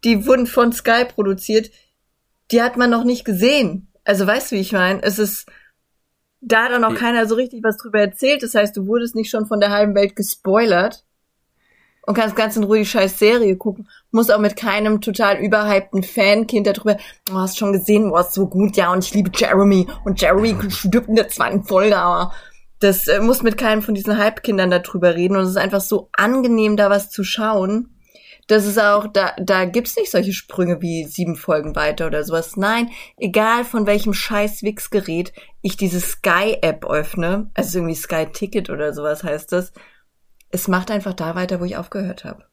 die 0.04 0.26
wurden 0.26 0.48
von 0.48 0.74
Sky 0.74 1.06
produziert. 1.06 1.70
Die 2.50 2.64
hat 2.64 2.76
man 2.76 2.90
noch 2.90 3.04
nicht 3.04 3.24
gesehen. 3.24 3.92
Also 4.04 4.26
weißt 4.26 4.52
du, 4.52 4.56
wie 4.56 4.62
ich 4.62 4.72
meine? 4.72 5.04
Es 5.04 5.20
ist, 5.20 5.46
da 6.42 6.64
hat 6.64 6.74
auch 6.74 6.80
noch 6.80 6.96
keiner 6.96 7.28
so 7.28 7.36
richtig 7.36 7.64
was 7.64 7.78
drüber 7.78 8.00
erzählt. 8.00 8.42
Das 8.42 8.56
heißt, 8.56 8.76
du 8.76 8.88
wurdest 8.88 9.14
nicht 9.14 9.30
schon 9.30 9.46
von 9.46 9.60
der 9.60 9.70
halben 9.70 9.94
Welt 9.94 10.16
gespoilert 10.16 11.06
und 12.02 12.16
kannst 12.16 12.36
ganz 12.36 12.56
in 12.56 12.64
Ruhe 12.64 12.80
die 12.80 12.86
scheiß 12.88 13.20
Serie 13.20 13.56
gucken. 13.58 13.88
Muss 14.16 14.30
auch 14.30 14.40
mit 14.40 14.56
keinem 14.56 15.02
total 15.02 15.40
überhypten 15.40 16.02
Fankind 16.02 16.66
darüber, 16.66 16.96
du 17.26 17.34
oh, 17.34 17.40
hast 17.40 17.58
schon 17.58 17.74
gesehen, 17.74 18.12
boah, 18.12 18.22
ist 18.22 18.32
so 18.32 18.48
gut, 18.48 18.78
ja, 18.78 18.94
und 18.94 19.04
ich 19.04 19.14
liebe 19.14 19.30
Jeremy. 19.36 19.88
Und 20.06 20.22
Jeremy 20.22 20.56
stirbt 20.72 21.10
in 21.10 21.16
der 21.16 21.28
zweiten 21.28 21.66
Folge, 21.66 21.98
aber 21.98 22.32
das 22.80 23.10
äh, 23.10 23.20
muss 23.20 23.44
mit 23.44 23.58
keinem 23.58 23.82
von 23.82 23.94
diesen 23.94 24.18
Hype-Kindern 24.18 24.72
darüber 24.72 25.16
reden. 25.16 25.36
Und 25.36 25.44
es 25.44 25.50
ist 25.50 25.58
einfach 25.58 25.82
so 25.82 26.08
angenehm, 26.14 26.78
da 26.78 26.90
was 26.90 27.10
zu 27.10 27.26
schauen. 27.26 27.94
Das 28.48 28.66
ist 28.66 28.80
auch, 28.80 29.08
da, 29.12 29.34
da 29.38 29.66
gibt's 29.66 29.98
nicht 29.98 30.12
solche 30.12 30.32
Sprünge 30.32 30.82
wie 30.82 31.04
sieben 31.04 31.36
Folgen 31.36 31.76
weiter 31.76 32.08
oder 32.08 32.24
sowas. 32.24 32.56
Nein, 32.56 32.92
egal 33.18 33.66
von 33.66 33.86
welchem 33.86 34.14
scheiß 34.14 34.64
Wix-Gerät 34.64 35.34
ich 35.62 35.76
diese 35.76 36.00
Sky-App 36.00 36.86
öffne, 36.86 37.52
also 37.54 37.80
irgendwie 37.80 37.96
Sky 37.96 38.28
Ticket 38.32 38.70
oder 38.70 38.94
sowas 38.94 39.26
heißt 39.26 39.52
das, 39.52 39.74
es 40.52 40.70
macht 40.70 40.90
einfach 40.90 41.14
da 41.14 41.36
weiter, 41.36 41.60
wo 41.60 41.66
ich 41.66 41.76
aufgehört 41.76 42.24
habe. 42.24 42.46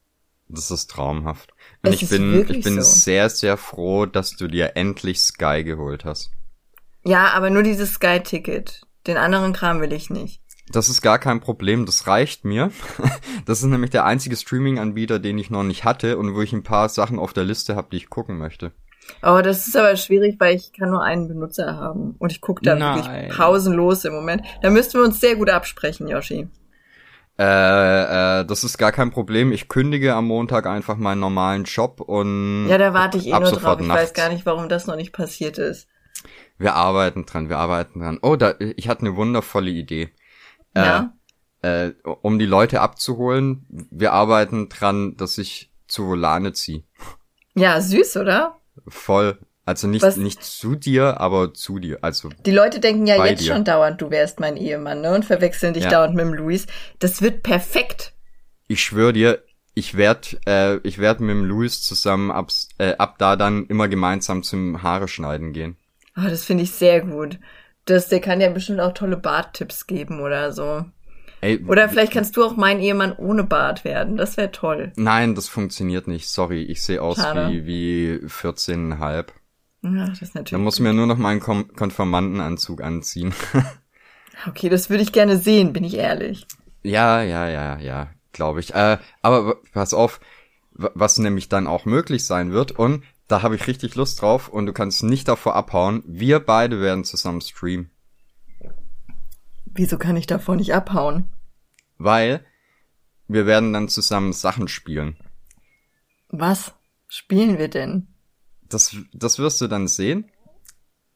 Das 0.49 0.71
ist 0.71 0.91
traumhaft. 0.91 1.52
Und 1.85 1.91
Es 1.91 1.97
ich 1.97 2.03
ist 2.05 2.11
bin, 2.11 2.47
ich 2.49 2.65
bin 2.65 2.77
so. 2.77 2.83
sehr, 2.83 3.29
sehr 3.29 3.57
froh, 3.57 4.07
dass 4.07 4.37
du 4.37 4.47
dir 4.49 4.77
endlich 4.77 5.21
Sky 5.21 5.65
geholt 5.65 6.05
hast. 6.05 6.31
Ja, 7.05 7.29
aber 7.35 7.51
nur 7.51 7.63
dieses 7.65 7.95
Sky-Ticket. 7.95 8.83
Den 9.07 9.17
anderen 9.17 9.53
Kram 9.53 9.81
will 9.81 9.93
ich 9.93 10.09
nicht. 10.11 10.41
Das 10.69 10.89
ist 10.89 11.03
gar 11.03 11.19
kein 11.19 11.41
Problem, 11.41 11.87
das 11.87 12.07
reicht 12.07 12.45
mir. 12.45 12.71
Das 13.45 13.59
ist 13.59 13.65
nämlich 13.65 13.91
der 13.91 14.05
einzige 14.05 14.37
Streaming-Anbieter, 14.37 15.19
den 15.19 15.37
ich 15.37 15.51
noch 15.51 15.65
nicht 15.65 15.83
hatte 15.83 16.17
und 16.17 16.33
wo 16.35 16.43
ich 16.43 16.53
ein 16.53 16.63
paar 16.63 16.89
Sachen 16.89 17.19
auf 17.19 17.33
der 17.33 17.43
Liste 17.43 17.75
habe, 17.75 17.89
die 17.91 17.97
ich 17.97 18.09
gucken 18.09 18.39
möchte. 18.39 18.71
Oh, 19.21 19.41
das 19.43 19.67
ist 19.67 19.77
aber 19.77 19.97
schwierig, 19.97 20.37
weil 20.39 20.55
ich 20.55 20.73
kann 20.73 20.91
nur 20.91 21.03
einen 21.03 21.27
Benutzer 21.27 21.75
haben. 21.77 22.15
Und 22.21 22.31
ich 22.31 22.41
gucke 22.41 22.63
da 22.63 22.77
Nein. 22.77 23.05
wirklich 23.05 23.37
pausenlos 23.37 24.05
im 24.05 24.13
Moment. 24.13 24.43
Da 24.63 24.71
müssten 24.71 24.95
wir 25.01 25.05
uns 25.05 25.19
sehr 25.19 25.35
gut 25.35 25.51
absprechen, 25.51 26.07
Yoshi. 26.07 26.49
Äh, 27.39 28.41
äh, 28.41 28.45
das 28.45 28.63
ist 28.63 28.79
gar 28.79 28.93
kein 28.93 29.11
Problem. 29.11 29.53
Ich 29.53 29.69
kündige 29.69 30.15
am 30.15 30.27
Montag 30.27 30.67
einfach 30.67 30.97
meinen 30.97 31.21
normalen 31.21 31.65
Job 31.65 32.01
und 32.01 32.69
Ja, 32.69 32.79
da 32.79 32.93
warte 32.93 33.19
ich 33.19 33.27
eh 33.27 33.31
nur 33.31 33.51
drauf. 33.53 33.81
Ich 33.81 33.87
nachts. 33.87 34.03
weiß 34.03 34.13
gar 34.15 34.29
nicht, 34.29 34.45
warum 34.47 34.69
das 34.69 34.87
noch 34.87 34.97
nicht 34.97 35.13
passiert 35.13 35.59
ist. 35.59 35.89
Wir 36.59 36.75
arbeiten 36.75 37.25
dran, 37.25 37.49
wir 37.49 37.59
arbeiten 37.59 38.01
dran. 38.01 38.19
Oh, 38.23 38.37
da, 38.37 38.55
ich 38.77 38.89
hatte 38.89 39.01
eine 39.01 39.17
wundervolle 39.17 39.71
Idee. 39.71 40.11
Ja. 40.77 41.15
Äh, 41.63 41.87
äh, 41.87 41.95
um 42.05 42.39
die 42.39 42.47
Leute 42.47 42.81
abzuholen, 42.81 43.67
wir 43.91 44.13
arbeiten 44.13 44.69
dran, 44.69 45.17
dass 45.17 45.39
ich 45.39 45.73
zu 45.87 46.07
Volane 46.07 46.53
ziehe. 46.53 46.85
Ja, 47.55 47.81
süß, 47.81 48.17
oder? 48.19 48.61
Voll. 48.89 49.39
Also 49.65 49.87
nicht, 49.87 50.03
Was- 50.03 50.17
nicht 50.17 50.43
zu 50.43 50.75
dir, 50.75 51.21
aber 51.21 51.55
zu 51.55 51.79
dir. 51.79 51.99
Also, 52.03 52.31
Die 52.45 52.51
Leute 52.51 52.81
denken 52.81 53.07
ja 53.07 53.25
jetzt 53.25 53.43
dir. 53.45 53.53
schon 53.55 53.65
dauernd, 53.65 54.01
du 54.03 54.11
wärst 54.11 54.41
mein 54.41 54.57
Ehemann, 54.57 55.01
ne? 55.03 55.15
Und 55.15 55.25
verwechseln 55.25 55.73
dich 55.75 55.85
Ja. 55.85 55.91
dauernd 55.91 56.15
mit 56.17 56.25
dem 56.25 56.35
Luis. 56.35 56.67
Das 56.99 57.23
wird 57.23 57.43
perfekt. 57.43 58.13
ich 58.67 58.83
schwöre 58.83 59.13
dir, 59.13 59.43
ich 59.75 59.97
werd, 59.97 60.39
äh, 60.47 60.77
ich 60.79 60.99
werd 60.99 61.21
mit 61.21 61.31
dem 61.31 61.45
Louis 61.45 61.83
zusammen 61.83 62.31
ab, 62.31 62.51
äh, 62.79 62.95
ab 62.97 63.17
da 63.19 63.37
dann 63.37 63.67
immer 63.67 63.87
gemeinsam 63.89 64.43
zum 64.43 64.83
Haare 64.83 65.09
schneiden 65.09 65.53
gehen. 65.53 65.77
Ah, 66.15 66.29
das 66.29 66.45
finde 66.45 66.63
ich 66.65 66.73
sehr 66.73 67.03
gut. 67.03 67.39
Das, 67.85 68.09
der 68.09 68.21
kann 68.21 68.41
ja 68.41 68.49
bestimmt 68.51 68.81
auch 68.81 68.93
tolle 68.95 69.17
Barttipps 69.17 69.87
geben 69.87 70.21
oder 70.21 70.53
so. 70.53 70.85
Ey, 71.41 71.63
Oder 71.67 71.89
vielleicht 71.89 72.13
kannst 72.13 72.37
du 72.37 72.45
auch 72.45 72.57
mein 72.57 72.81
Ehemann 72.81 73.13
ohne 73.17 73.43
Bart 73.45 73.85
werden. 73.85 74.17
Das 74.17 74.37
wäre 74.37 74.53
toll. 74.53 74.93
Nein, 74.97 75.35
das 75.35 75.49
funktioniert 75.49 76.07
nicht. 76.07 76.29
Sorry, 76.29 76.63
ich 76.63 76.83
sehe 76.85 77.03
aus 77.03 77.17
Schade. 77.17 77.51
wie, 77.53 77.67
wie 77.67 78.27
14,5. 78.29 79.27
Ja, 79.83 80.07
das 80.07 80.23
ist 80.23 80.35
natürlich. 80.35 80.51
Da 80.51 80.59
muss 80.59 80.79
mir 80.81 80.93
nur 80.93 81.07
noch 81.07 81.19
meinen 81.19 81.41
Kom 81.41 81.73
Konformantenanzug 81.75 82.83
anziehen. 82.83 83.35
Okay, 84.49 84.69
das 84.71 84.91
würde 84.91 85.03
ich 85.05 85.13
gerne 85.13 85.37
sehen, 85.37 85.73
bin 85.73 85.85
ich 85.85 85.95
ehrlich. 85.95 86.47
ja, 86.83 87.23
ja, 87.23 87.49
ja, 87.49 87.79
ja, 87.79 88.11
glaube 88.33 88.59
ich. 88.59 88.75
Äh, 88.75 88.99
aber 89.21 89.57
pass 89.73 89.95
auf, 89.95 90.19
was 90.73 91.19
nämlich 91.19 91.49
dann 91.49 91.69
auch 91.69 91.85
möglich 91.85 92.25
sein 92.25 92.51
wird 92.51 92.73
und 92.73 93.05
da 93.29 93.43
habe 93.43 93.55
ich 93.55 93.69
richtig 93.69 93.95
Lust 93.95 94.21
drauf 94.21 94.49
und 94.49 94.67
du 94.67 94.73
kannst 94.73 95.05
nicht 95.05 95.29
davor 95.29 95.55
abhauen. 95.55 96.03
Wir 96.07 96.41
beide 96.41 96.81
werden 96.81 97.05
zusammen 97.05 97.41
streamen, 97.41 97.91
Wieso 99.67 99.97
kann 99.97 100.17
ich 100.17 100.27
davon 100.27 100.57
nicht 100.57 100.75
abhauen? 100.75 101.29
weil 101.99 102.45
wir 103.29 103.47
werden 103.47 103.73
dann 103.73 103.89
zusammen 103.89 104.33
Sachen 104.33 104.67
spielen. 104.67 105.17
Was 106.31 106.75
spielen 107.07 107.59
wir 107.59 107.69
denn? 107.69 108.09
Das, 108.73 108.97
das 109.13 109.39
wirst 109.39 109.61
du 109.61 109.69
dann 109.69 109.89
sehen. 109.89 110.31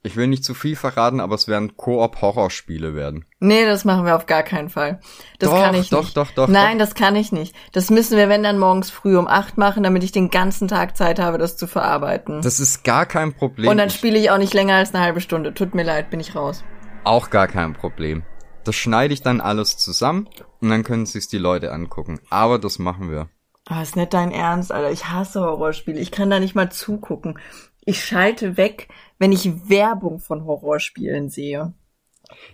Ich 0.03 0.15
will 0.15 0.29
nicht 0.29 0.45
zu 0.45 0.55
viel 0.55 0.77
verraten, 0.77 1.19
aber 1.19 1.35
es 1.35 1.49
werden 1.49 1.77
Koop-Horrorspiele 1.77 2.95
werden. 2.95 3.25
Nee, 3.41 3.67
das 3.67 3.85
machen 3.85 4.05
wir 4.05 4.15
auf 4.15 4.27
gar 4.27 4.45
keinen 4.45 4.69
Fall. 4.71 5.01
Das 5.41 5.51
Doch, 5.51 5.61
kann 5.61 5.75
ich 5.75 5.91
doch, 5.91 6.05
nicht. 6.05 6.17
doch, 6.17 6.31
doch, 6.31 6.47
Nein, 6.47 6.79
das 6.79 6.95
kann 6.95 7.17
ich 7.17 7.33
nicht. 7.33 7.57
Das 7.73 7.91
müssen 7.91 8.17
wir, 8.17 8.29
wenn 8.29 8.45
dann 8.45 8.61
morgens 8.61 8.89
früh 8.89 9.17
um 9.17 9.27
acht 9.27 9.59
machen, 9.59 9.83
damit 9.83 10.05
ich 10.05 10.13
den 10.13 10.31
ganzen 10.31 10.69
Tag 10.69 10.97
Zeit 10.97 11.19
habe, 11.19 11.39
das 11.39 11.57
zu 11.57 11.67
verarbeiten. 11.67 12.41
Das 12.41 12.61
ist 12.61 12.85
gar 12.85 13.05
kein 13.05 13.33
Problem. 13.33 13.69
Und 13.69 13.79
dann 13.79 13.91
spiele 13.91 14.17
ich 14.17 14.31
auch 14.31 14.39
nicht 14.39 14.55
länger 14.55 14.77
als 14.77 14.95
eine 14.95 15.03
halbe 15.03 15.21
Stunde. 15.21 15.55
Tut 15.55 15.75
mir 15.75 15.83
leid, 15.83 16.09
bin 16.09 16.21
ich 16.21 16.37
raus. 16.37 16.63
Auch 17.03 17.29
gar 17.31 17.49
kein 17.49 17.73
Problem. 17.73 18.23
Das 18.63 18.77
schneide 18.77 19.13
ich 19.13 19.23
dann 19.23 19.41
alles 19.41 19.77
zusammen 19.77 20.29
und 20.61 20.71
dann 20.71 20.85
können 20.85 21.07
sich's 21.07 21.27
die 21.27 21.39
Leute 21.39 21.73
angucken. 21.73 22.21
Aber 22.31 22.61
das 22.61 22.79
machen 22.79 23.11
wir. 23.11 23.29
Ah, 23.69 23.83
ist 23.83 23.97
nicht 23.97 24.15
dein 24.15 24.31
Ernst, 24.31 24.71
Alter. 24.71 24.93
Ich 24.93 25.09
hasse 25.09 25.41
Horrorspiele. 25.41 25.99
Ich 25.99 26.13
kann 26.13 26.31
da 26.31 26.39
nicht 26.39 26.55
mal 26.55 26.71
zugucken. 26.71 27.39
Ich 27.85 28.05
schalte 28.05 28.57
weg, 28.57 28.89
wenn 29.19 29.33
ich 29.33 29.69
Werbung 29.69 30.21
von 30.21 30.45
Horrorspielen 30.45 31.31
sehe. 31.31 31.75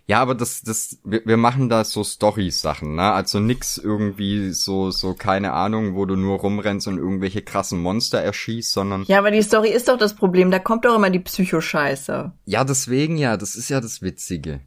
Ja, 0.07 0.21
aber 0.21 0.35
das, 0.35 0.63
das, 0.63 0.99
wir, 1.05 1.25
wir 1.25 1.37
machen 1.37 1.69
da 1.69 1.85
so 1.85 2.05
Story-Sachen, 2.05 2.95
ne? 2.95 3.13
Also 3.13 3.41
nix 3.41 3.79
irgendwie 3.79 4.53
so, 4.53 4.91
so 4.91 5.15
keine 5.15 5.53
Ahnung, 5.53 5.95
wo 5.95 6.05
du 6.05 6.17
nur 6.17 6.41
rumrennst 6.41 6.89
und 6.89 6.99
irgendwelche 6.99 7.43
krassen 7.43 7.81
Monster 7.81 8.21
erschießt, 8.21 8.73
sondern 8.73 9.05
Ja, 9.07 9.19
aber 9.19 9.31
die 9.31 9.43
Story 9.43 9.71
ist 9.71 9.89
doch 9.89 9.99
das 9.99 10.15
Problem. 10.15 10.51
Da 10.51 10.59
kommt 10.59 10.85
doch 10.85 10.95
immer 10.95 11.11
die 11.11 11.21
Psychoscheiße. 11.21 12.33
ja, 12.45 12.65
deswegen 12.65 13.17
ja, 13.17 13.37
das 13.37 13.55
ist 13.55 13.69
ja 13.69 13.81
das 13.81 14.03
Witzige. 14.03 14.61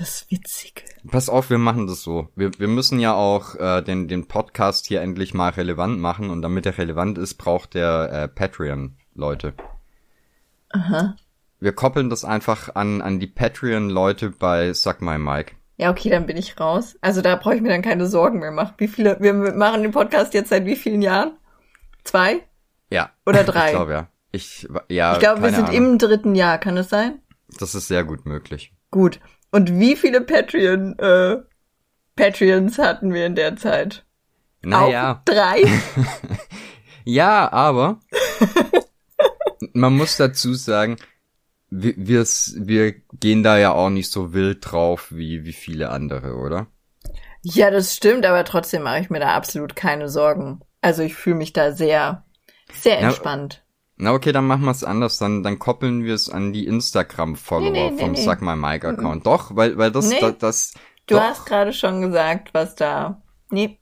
Das 0.00 0.30
Witzige. 0.30 0.80
Pass 1.10 1.28
auf, 1.28 1.50
wir 1.50 1.58
machen 1.58 1.86
das 1.86 2.02
so. 2.02 2.30
Wir, 2.34 2.52
wir 2.58 2.68
müssen 2.68 3.00
ja 3.00 3.12
auch 3.12 3.54
äh, 3.56 3.82
den, 3.82 4.08
den 4.08 4.28
Podcast 4.28 4.86
hier 4.86 5.02
endlich 5.02 5.34
mal 5.34 5.50
relevant 5.50 6.00
machen 6.00 6.30
und 6.30 6.40
damit 6.40 6.64
er 6.64 6.78
relevant 6.78 7.18
ist, 7.18 7.34
braucht 7.34 7.74
der 7.74 8.10
äh, 8.10 8.26
Patreon-Leute. 8.26 9.52
Aha. 10.70 11.16
Wir 11.58 11.72
koppeln 11.74 12.08
das 12.08 12.24
einfach 12.24 12.74
an, 12.74 13.02
an 13.02 13.20
die 13.20 13.26
Patreon-Leute 13.26 14.30
bei 14.30 14.72
Suck 14.72 15.02
My 15.02 15.18
Mike. 15.18 15.56
Ja, 15.76 15.90
okay, 15.90 16.08
dann 16.08 16.24
bin 16.24 16.38
ich 16.38 16.58
raus. 16.58 16.96
Also 17.02 17.20
da 17.20 17.36
brauche 17.36 17.56
ich 17.56 17.60
mir 17.60 17.68
dann 17.68 17.82
keine 17.82 18.06
Sorgen 18.06 18.38
mehr 18.38 18.52
machen. 18.52 18.72
Wie 18.78 18.88
viele, 18.88 19.20
wir 19.20 19.34
machen 19.34 19.82
den 19.82 19.92
Podcast 19.92 20.32
jetzt 20.32 20.48
seit 20.48 20.64
wie 20.64 20.76
vielen 20.76 21.02
Jahren? 21.02 21.36
Zwei? 22.04 22.40
Ja. 22.88 23.10
Oder 23.26 23.44
drei? 23.44 23.66
Ich 23.66 23.72
glaube 23.72 23.92
ja. 23.92 24.08
Ich, 24.32 24.66
ja, 24.88 25.12
ich 25.12 25.18
glaube, 25.18 25.42
wir 25.42 25.50
sind 25.50 25.68
Ahnung. 25.68 25.92
im 25.92 25.98
dritten 25.98 26.34
Jahr, 26.34 26.56
kann 26.56 26.78
es 26.78 26.88
sein? 26.88 27.20
Das 27.58 27.74
ist 27.74 27.88
sehr 27.88 28.04
gut 28.04 28.24
möglich. 28.24 28.72
Gut. 28.90 29.20
Und 29.50 29.78
wie 29.78 29.96
viele 29.96 30.20
Patreon, 30.20 30.98
äh, 30.98 31.38
Patreons 32.16 32.78
hatten 32.78 33.12
wir 33.12 33.26
in 33.26 33.34
der 33.34 33.56
Zeit? 33.56 34.04
Naja. 34.62 35.20
Auch 35.20 35.24
drei? 35.24 35.64
Ja, 37.04 37.50
aber 37.50 37.98
man 39.72 39.96
muss 39.96 40.18
dazu 40.18 40.52
sagen, 40.52 40.96
wir, 41.70 41.94
wir, 41.96 42.24
wir 42.24 42.92
gehen 43.18 43.42
da 43.42 43.58
ja 43.58 43.72
auch 43.72 43.88
nicht 43.88 44.12
so 44.12 44.34
wild 44.34 44.58
drauf 44.60 45.08
wie, 45.10 45.44
wie 45.44 45.54
viele 45.54 45.90
andere, 45.90 46.34
oder? 46.36 46.66
ja, 47.42 47.70
das 47.70 47.96
stimmt, 47.96 48.26
aber 48.26 48.44
trotzdem 48.44 48.82
mache 48.82 49.00
ich 49.00 49.10
mir 49.10 49.20
da 49.20 49.34
absolut 49.34 49.74
keine 49.74 50.08
Sorgen. 50.08 50.60
Also 50.82 51.02
ich 51.02 51.14
fühle 51.14 51.36
mich 51.36 51.52
da 51.52 51.72
sehr, 51.72 52.24
sehr 52.72 52.98
entspannt. 52.98 53.64
Na 54.02 54.12
okay, 54.12 54.32
dann 54.32 54.46
machen 54.46 54.64
wir 54.64 54.70
es 54.70 54.82
anders. 54.84 55.18
Dann, 55.18 55.42
dann 55.42 55.58
koppeln 55.58 56.04
wir 56.04 56.14
es 56.14 56.30
an 56.30 56.52
die 56.52 56.66
Instagram-Follower 56.66 57.70
Nee, 57.70 57.90
nee, 57.90 57.98
vom 57.98 58.12
nee. 58.12 58.20
Suck 58.20 58.40
My 58.42 58.56
Mike 58.56 58.88
Account. 58.88 59.26
Doch, 59.26 59.54
weil, 59.54 59.76
weil 59.78 59.90
das, 59.90 60.08
Nee. 60.08 60.20
das, 60.20 60.38
das 60.38 60.74
Du 61.06 61.16
doch. 61.16 61.22
hast 61.22 61.44
gerade 61.46 61.72
schon 61.72 62.00
gesagt, 62.00 62.54
was 62.54 62.74
da. 62.76 63.22
Nee. 63.50 63.76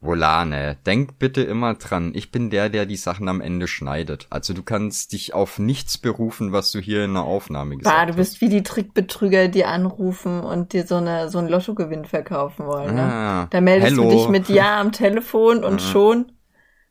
Volane, 0.00 0.76
denk 0.84 1.18
bitte 1.18 1.40
immer 1.42 1.74
dran. 1.74 2.12
Ich 2.14 2.30
bin 2.30 2.50
der, 2.50 2.68
der 2.68 2.84
die 2.84 2.96
Sachen 2.98 3.26
am 3.28 3.40
Ende 3.40 3.66
schneidet. 3.66 4.26
Also 4.28 4.52
du 4.52 4.62
kannst 4.62 5.12
dich 5.14 5.32
auf 5.32 5.58
nichts 5.58 5.96
berufen, 5.96 6.52
was 6.52 6.70
du 6.72 6.78
hier 6.78 7.06
in 7.06 7.14
der 7.14 7.22
Aufnahme 7.22 7.78
gesagt 7.78 7.96
Bah, 7.96 8.02
hast. 8.02 8.10
du 8.10 8.16
bist 8.16 8.40
wie 8.42 8.50
die 8.50 8.62
Trickbetrüger, 8.62 9.48
die 9.48 9.64
anrufen 9.64 10.40
und 10.40 10.74
dir 10.74 10.86
so 10.86 10.96
eine 10.96 11.30
so 11.30 11.38
ein 11.38 11.48
Lottogewinn 11.48 12.04
verkaufen 12.04 12.66
wollen. 12.66 12.94
Ne? 12.96 13.02
Ah, 13.02 13.46
Da 13.48 13.62
meldest 13.62 13.92
hello. 13.92 14.10
du 14.10 14.10
dich 14.10 14.28
mit 14.28 14.50
Ja 14.50 14.78
am 14.78 14.92
Telefon 14.92 15.64
und 15.64 15.76
Ah. 15.80 15.90
schon, 15.92 16.32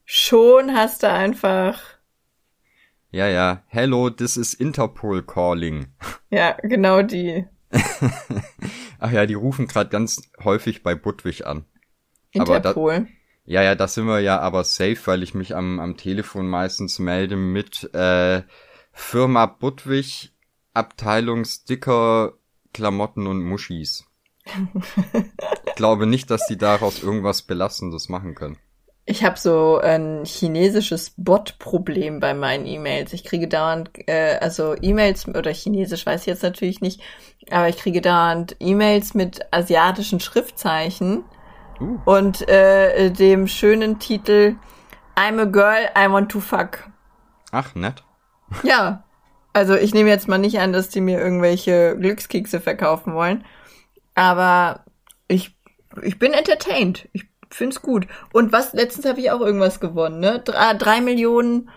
schon 0.06 0.73
hast 0.73 1.03
du 1.03 1.10
einfach, 1.12 1.79
Ja, 3.13 3.28
ja. 3.28 3.62
Hello, 3.67 4.10
this 4.10 4.38
is 4.38 4.56
Interpol 4.56 5.21
calling. 5.21 5.86
ja, 6.32 6.58
genau 6.63 7.04
die 7.04 7.45
Ach 8.99 9.12
ja, 9.12 9.28
die 9.28 9.36
rufen 9.36 9.67
gerade 9.67 9.91
ganz 9.91 10.32
häufig 10.43 10.82
bei 10.82 10.95
Budwig 10.95 11.45
an. 11.45 11.65
Aber 12.36 12.60
da- 12.60 12.69
Interpol. 12.71 13.08
Ja, 13.45 13.62
ja, 13.62 13.76
da 13.76 13.88
sind 13.88 14.08
wir 14.08 14.19
ja 14.19 14.39
aber 14.39 14.63
safe, 14.63 14.97
weil 15.06 15.21
ich 15.21 15.36
mich 15.36 15.56
am, 15.56 15.80
am 15.80 15.95
Telefon 15.95 16.47
meistens 16.47 16.97
melde 16.97 17.36
mit 17.36 17.93
äh, 17.93 18.41
Firma 18.93 19.45
Budwig, 19.45 20.34
Abteilung 20.73 21.45
Sticker, 21.45 22.34
Klamotten 22.73 23.28
und 23.28 23.43
Muschis. 23.43 24.06
ich 25.67 25.76
glaube 25.76 26.08
nicht, 26.08 26.32
dass 26.32 26.47
die 26.47 26.58
daraus 26.58 27.04
irgendwas 27.04 27.43
Belastendes 27.43 28.10
machen 28.10 28.34
können. 28.34 28.58
Ich 29.06 29.24
habe 29.24 29.38
so 29.38 29.80
ein 29.80 30.24
chinesisches 30.26 31.13
Bot-Problem 31.18 32.20
bei 32.22 32.34
meinen 32.34 32.66
E-Mails. 32.66 33.12
Ich 33.12 33.26
kriege 33.26 33.50
dauernd, 33.50 33.89
äh, 34.08 34.38
also 34.39 34.76
E-Mails 34.82 35.28
oder 35.28 35.52
chinesisch 35.52 36.06
weiß 36.06 36.22
ich 36.22 36.28
jetzt 36.28 36.44
natürlich 36.44 36.80
nicht, 36.80 37.02
aber 37.52 37.68
ich 37.68 37.78
kriege 37.78 38.00
dauernd 38.00 38.56
E-Mails 38.60 39.13
mit 39.13 39.42
asiatischen 39.52 40.22
Schriftzeichen 40.22 41.26
Uh. 41.80 42.00
Und 42.06 42.48
äh, 42.48 43.12
dem 43.12 43.48
schönen 43.48 44.00
Titel 44.00 44.56
I'm 45.16 45.39
a 45.39 45.46
girl, 45.46 45.89
I 45.96 46.12
want 46.12 46.32
to 46.32 46.39
fuck. 46.39 46.89
Ach, 47.52 47.76
nett. 47.76 48.04
Ja. 48.63 49.04
Also 49.54 49.76
ich 49.76 49.94
nehme 49.94 50.10
jetzt 50.10 50.28
mal 50.28 50.39
nicht 50.39 50.60
an, 50.60 50.74
dass 50.74 50.89
die 50.89 51.02
mir 51.02 51.20
irgendwelche 51.20 51.96
Glückskekse 51.98 52.60
verkaufen 52.60 53.13
wollen. 53.13 53.46
Aber 54.16 54.84
ich, 55.28 55.56
ich 56.02 56.18
bin 56.18 56.34
entertained. 56.34 57.08
Ich 57.13 57.26
find's 57.54 57.82
gut. 57.82 58.08
Und 58.32 58.52
was, 58.52 58.74
letztens 58.74 59.06
habe 59.06 59.20
ich 59.20 59.32
auch 59.32 59.42
irgendwas 59.42 59.80
gewonnen, 59.80 60.20
ne? 60.20 60.42
Drei, 60.44 60.74
drei 60.74 61.02
Millionen 61.02 61.70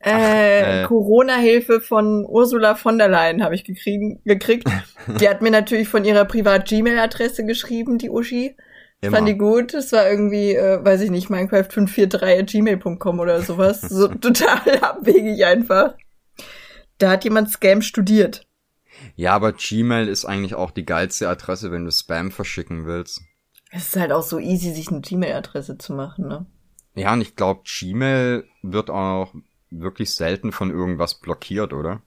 äh, 0.00 0.82
äh. 0.82 0.84
Corona-Hilfe 0.86 1.80
von 1.80 2.24
Ursula 2.24 2.76
von 2.76 2.98
der 2.98 3.08
Leyen 3.08 3.42
habe 3.42 3.54
ich 3.54 3.64
gekriegen, 3.64 4.20
gekriegt. 4.24 4.68
die 5.20 5.28
hat 5.28 5.42
mir 5.42 5.50
natürlich 5.50 5.88
von 5.88 6.04
ihrer 6.04 6.24
Privat-Gmail-Adresse 6.24 7.44
geschrieben, 7.44 7.98
die 7.98 8.10
Uschi. 8.10 8.56
Immer. 9.00 9.18
Fand 9.18 9.28
die 9.28 9.38
gut. 9.38 9.74
Es 9.74 9.92
war 9.92 10.08
irgendwie, 10.08 10.54
äh, 10.54 10.84
weiß 10.84 11.02
ich 11.02 11.10
nicht, 11.10 11.28
Minecraft543.gmail.com 11.30 13.20
oder 13.20 13.42
sowas. 13.42 13.80
so 13.80 14.08
total 14.20 14.78
abwegig 14.80 15.44
einfach. 15.44 15.94
Da 16.98 17.10
hat 17.10 17.24
jemand 17.24 17.50
Scam 17.50 17.82
studiert. 17.82 18.46
Ja, 19.14 19.32
aber 19.34 19.52
Gmail 19.52 20.08
ist 20.08 20.24
eigentlich 20.24 20.56
auch 20.56 20.72
die 20.72 20.84
geilste 20.84 21.28
Adresse, 21.28 21.70
wenn 21.70 21.84
du 21.84 21.92
Spam 21.92 22.32
verschicken 22.32 22.86
willst. 22.86 23.22
Es 23.70 23.88
ist 23.88 23.96
halt 23.96 24.12
auch 24.12 24.22
so 24.22 24.38
easy, 24.38 24.72
sich 24.72 24.88
eine 24.88 25.00
Gmail-Adresse 25.00 25.78
zu 25.78 25.92
machen, 25.92 26.28
ne? 26.28 26.46
Ja, 26.94 27.12
und 27.12 27.20
ich 27.20 27.36
glaube, 27.36 27.62
Gmail 27.64 28.44
wird 28.62 28.90
auch 28.90 29.34
wirklich 29.70 30.14
selten 30.14 30.52
von 30.52 30.70
irgendwas 30.70 31.20
blockiert, 31.20 31.72
oder? 31.72 32.02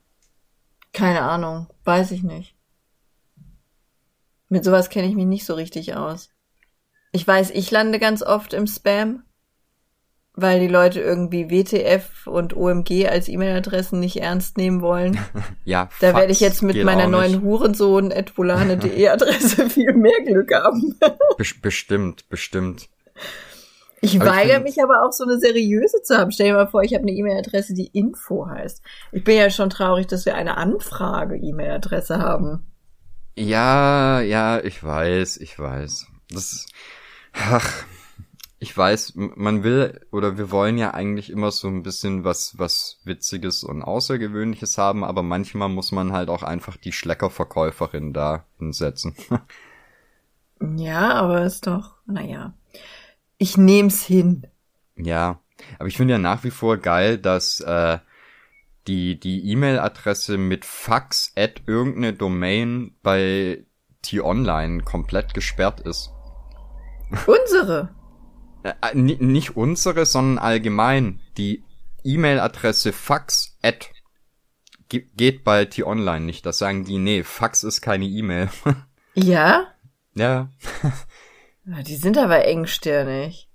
Keine 0.92 1.22
Ahnung, 1.22 1.68
weiß 1.84 2.10
ich 2.10 2.22
nicht. 2.22 2.56
Mit 4.48 4.64
sowas 4.64 4.90
kenne 4.90 5.08
ich 5.08 5.14
mich 5.14 5.26
nicht 5.26 5.46
so 5.46 5.54
richtig 5.54 5.94
aus. 5.94 6.28
Ich 7.12 7.26
weiß, 7.26 7.50
ich 7.50 7.70
lande 7.70 7.98
ganz 7.98 8.22
oft 8.22 8.52
im 8.52 8.66
Spam, 8.66 9.22
weil 10.34 10.60
die 10.60 10.68
Leute 10.68 11.00
irgendwie 11.00 11.50
WTF 11.50 12.26
und 12.26 12.56
OMG 12.56 13.06
als 13.08 13.28
E-Mail-Adressen 13.28 14.00
nicht 14.00 14.16
ernst 14.16 14.56
nehmen 14.56 14.80
wollen. 14.80 15.18
ja, 15.64 15.88
da 16.00 16.14
werde 16.14 16.32
ich 16.32 16.40
jetzt 16.40 16.62
mit 16.62 16.82
meiner 16.84 17.06
neuen 17.06 17.42
Hurensohn.volane.de 17.42 19.08
Adresse 19.08 19.68
viel 19.70 19.92
mehr 19.92 20.20
Glück 20.24 20.52
haben. 20.54 20.98
bestimmt, 21.60 22.28
bestimmt. 22.28 22.88
Ich 24.04 24.20
aber 24.20 24.30
weigere 24.30 24.58
ich 24.58 24.64
mich 24.64 24.82
aber 24.82 25.04
auch 25.06 25.12
so 25.12 25.22
eine 25.24 25.38
seriöse 25.38 26.02
zu 26.02 26.16
haben. 26.18 26.32
Stell 26.32 26.48
dir 26.48 26.54
mal 26.54 26.66
vor, 26.66 26.82
ich 26.82 26.92
habe 26.92 27.02
eine 27.02 27.12
E-Mail-Adresse, 27.12 27.72
die 27.74 27.86
Info 27.86 28.48
heißt. 28.48 28.82
Ich 29.12 29.22
bin 29.22 29.36
ja 29.36 29.48
schon 29.48 29.70
traurig, 29.70 30.08
dass 30.08 30.26
wir 30.26 30.34
eine 30.34 30.56
Anfrage-E-Mail-Adresse 30.56 32.18
haben. 32.18 32.66
Ja, 33.36 34.20
ja, 34.20 34.60
ich 34.60 34.82
weiß, 34.82 35.36
ich 35.36 35.56
weiß. 35.56 36.06
Das, 36.30 36.66
ach, 37.32 37.84
ich 38.62 38.76
weiß, 38.76 39.14
man 39.16 39.64
will 39.64 40.06
oder 40.12 40.38
wir 40.38 40.52
wollen 40.52 40.78
ja 40.78 40.94
eigentlich 40.94 41.30
immer 41.30 41.50
so 41.50 41.66
ein 41.66 41.82
bisschen 41.82 42.22
was, 42.22 42.60
was 42.60 43.00
Witziges 43.02 43.64
und 43.64 43.82
Außergewöhnliches 43.82 44.78
haben, 44.78 45.02
aber 45.02 45.24
manchmal 45.24 45.68
muss 45.68 45.90
man 45.90 46.12
halt 46.12 46.28
auch 46.28 46.44
einfach 46.44 46.76
die 46.76 46.92
Schleckerverkäuferin 46.92 48.12
da 48.12 48.44
hinsetzen. 48.58 49.16
ja, 50.76 51.12
aber 51.14 51.42
ist 51.42 51.66
doch, 51.66 51.96
naja. 52.06 52.54
Ich 53.36 53.56
nehm's 53.56 54.04
hin. 54.04 54.46
Ja, 54.94 55.40
aber 55.80 55.88
ich 55.88 55.96
finde 55.96 56.12
ja 56.12 56.18
nach 56.18 56.44
wie 56.44 56.52
vor 56.52 56.76
geil, 56.76 57.18
dass 57.18 57.58
äh, 57.58 57.98
die 58.86 59.18
die 59.18 59.50
E-Mail-Adresse 59.50 60.38
mit 60.38 60.64
Fax 60.64 61.32
at 61.34 61.62
irgendeine 61.66 62.12
Domain 62.12 62.94
bei 63.02 63.64
T-Online 64.02 64.84
komplett 64.84 65.34
gesperrt 65.34 65.80
ist. 65.80 66.12
Unsere? 67.26 67.90
Äh, 68.62 68.72
äh 68.80 68.94
nicht 68.94 69.56
unsere, 69.56 70.06
sondern 70.06 70.38
allgemein 70.38 71.20
die 71.36 71.64
E-Mail-Adresse 72.04 72.92
fax 72.92 73.56
at 73.62 73.90
geht 74.88 75.44
bei 75.44 75.64
T-Online 75.64 76.24
nicht. 76.24 76.44
Das 76.44 76.58
sagen 76.58 76.84
die, 76.84 76.98
nee, 76.98 77.22
Fax 77.22 77.64
ist 77.64 77.80
keine 77.80 78.04
E-Mail. 78.04 78.50
ja? 79.14 79.66
Ja. 80.14 80.50
Die 81.64 81.96
sind 81.96 82.18
aber 82.18 82.44
engstirnig. 82.44 83.48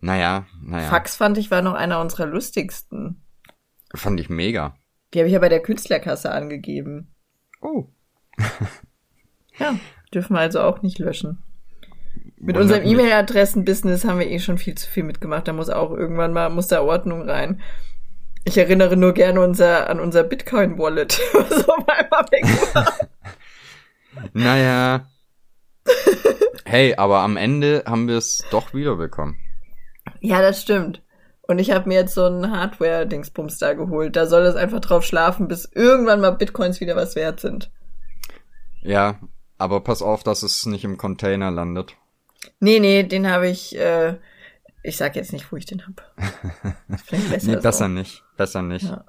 Naja, 0.00 0.46
naja. 0.62 0.88
Fax 0.88 1.16
fand 1.16 1.38
ich 1.38 1.50
war 1.50 1.60
noch 1.60 1.74
einer 1.74 2.00
unserer 2.00 2.26
lustigsten. 2.26 3.22
Fand 3.94 4.20
ich 4.20 4.28
mega. 4.28 4.76
Die 5.12 5.18
habe 5.18 5.26
ich 5.28 5.32
ja 5.32 5.40
bei 5.40 5.48
der 5.48 5.62
Künstlerkasse 5.62 6.30
angegeben. 6.30 7.14
Oh. 7.60 7.88
ja, 9.58 9.78
dürfen 10.14 10.34
wir 10.34 10.40
also 10.40 10.60
auch 10.60 10.82
nicht 10.82 10.98
löschen. 10.98 11.42
Mit 12.40 12.56
unserem 12.56 12.84
E-Mail-Adressen-Business 12.84 14.04
haben 14.04 14.20
wir 14.20 14.30
eh 14.30 14.38
schon 14.38 14.58
viel 14.58 14.76
zu 14.76 14.88
viel 14.88 15.02
mitgemacht. 15.02 15.48
Da 15.48 15.52
muss 15.52 15.70
auch 15.70 15.90
irgendwann 15.90 16.32
mal, 16.32 16.50
muss 16.50 16.68
da 16.68 16.82
Ordnung 16.82 17.28
rein. 17.28 17.60
Ich 18.44 18.56
erinnere 18.56 18.96
nur 18.96 19.12
gerne 19.12 19.40
unser, 19.40 19.90
an 19.90 19.98
unser 19.98 20.22
Bitcoin-Wallet, 20.22 21.20
was 21.32 21.68
auf 21.68 21.88
einmal 21.88 22.24
weg 22.30 22.44
war. 22.74 22.92
naja, 24.32 25.06
Hey, 26.64 26.94
aber 26.96 27.20
am 27.20 27.36
Ende 27.36 27.84
haben 27.86 28.08
wir 28.08 28.16
es 28.16 28.44
doch 28.50 28.74
wiederbekommen. 28.74 29.36
Ja, 30.20 30.42
das 30.42 30.60
stimmt. 30.60 31.02
Und 31.42 31.58
ich 31.58 31.70
habe 31.70 31.88
mir 31.88 31.94
jetzt 31.94 32.14
so 32.14 32.24
einen 32.24 32.50
Hardware-Dingsbums 32.50 33.56
da 33.56 33.72
geholt. 33.72 34.16
Da 34.16 34.26
soll 34.26 34.42
es 34.42 34.54
einfach 34.54 34.80
drauf 34.80 35.02
schlafen, 35.02 35.48
bis 35.48 35.64
irgendwann 35.74 36.20
mal 36.20 36.32
Bitcoins 36.32 36.80
wieder 36.80 36.94
was 36.94 37.16
wert 37.16 37.40
sind. 37.40 37.70
Ja, 38.82 39.18
aber 39.56 39.80
pass 39.80 40.02
auf, 40.02 40.22
dass 40.22 40.42
es 40.42 40.66
nicht 40.66 40.84
im 40.84 40.98
Container 40.98 41.50
landet. 41.50 41.96
Nee, 42.60 42.80
nee, 42.80 43.02
den 43.02 43.30
habe 43.30 43.48
ich, 43.48 43.76
äh, 43.78 44.16
ich 44.82 44.96
sag 44.96 45.16
jetzt 45.16 45.32
nicht, 45.32 45.50
wo 45.52 45.56
ich 45.56 45.66
den 45.66 45.86
hab. 45.86 46.14
Vielleicht 47.04 47.30
besser. 47.30 47.50
nee, 47.50 47.56
besser 47.56 47.84
so. 47.84 47.88
nicht. 47.88 48.22
Besser 48.36 48.62
nicht. 48.62 48.84
Ja. 48.84 49.04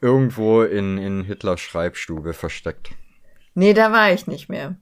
Irgendwo 0.00 0.62
in, 0.62 0.98
in 0.98 1.24
Hitlers 1.24 1.60
Schreibstube 1.60 2.32
versteckt. 2.32 2.90
Nee, 3.54 3.74
da 3.74 3.92
war 3.92 4.12
ich 4.12 4.26
nicht 4.26 4.48
mehr. 4.48 4.76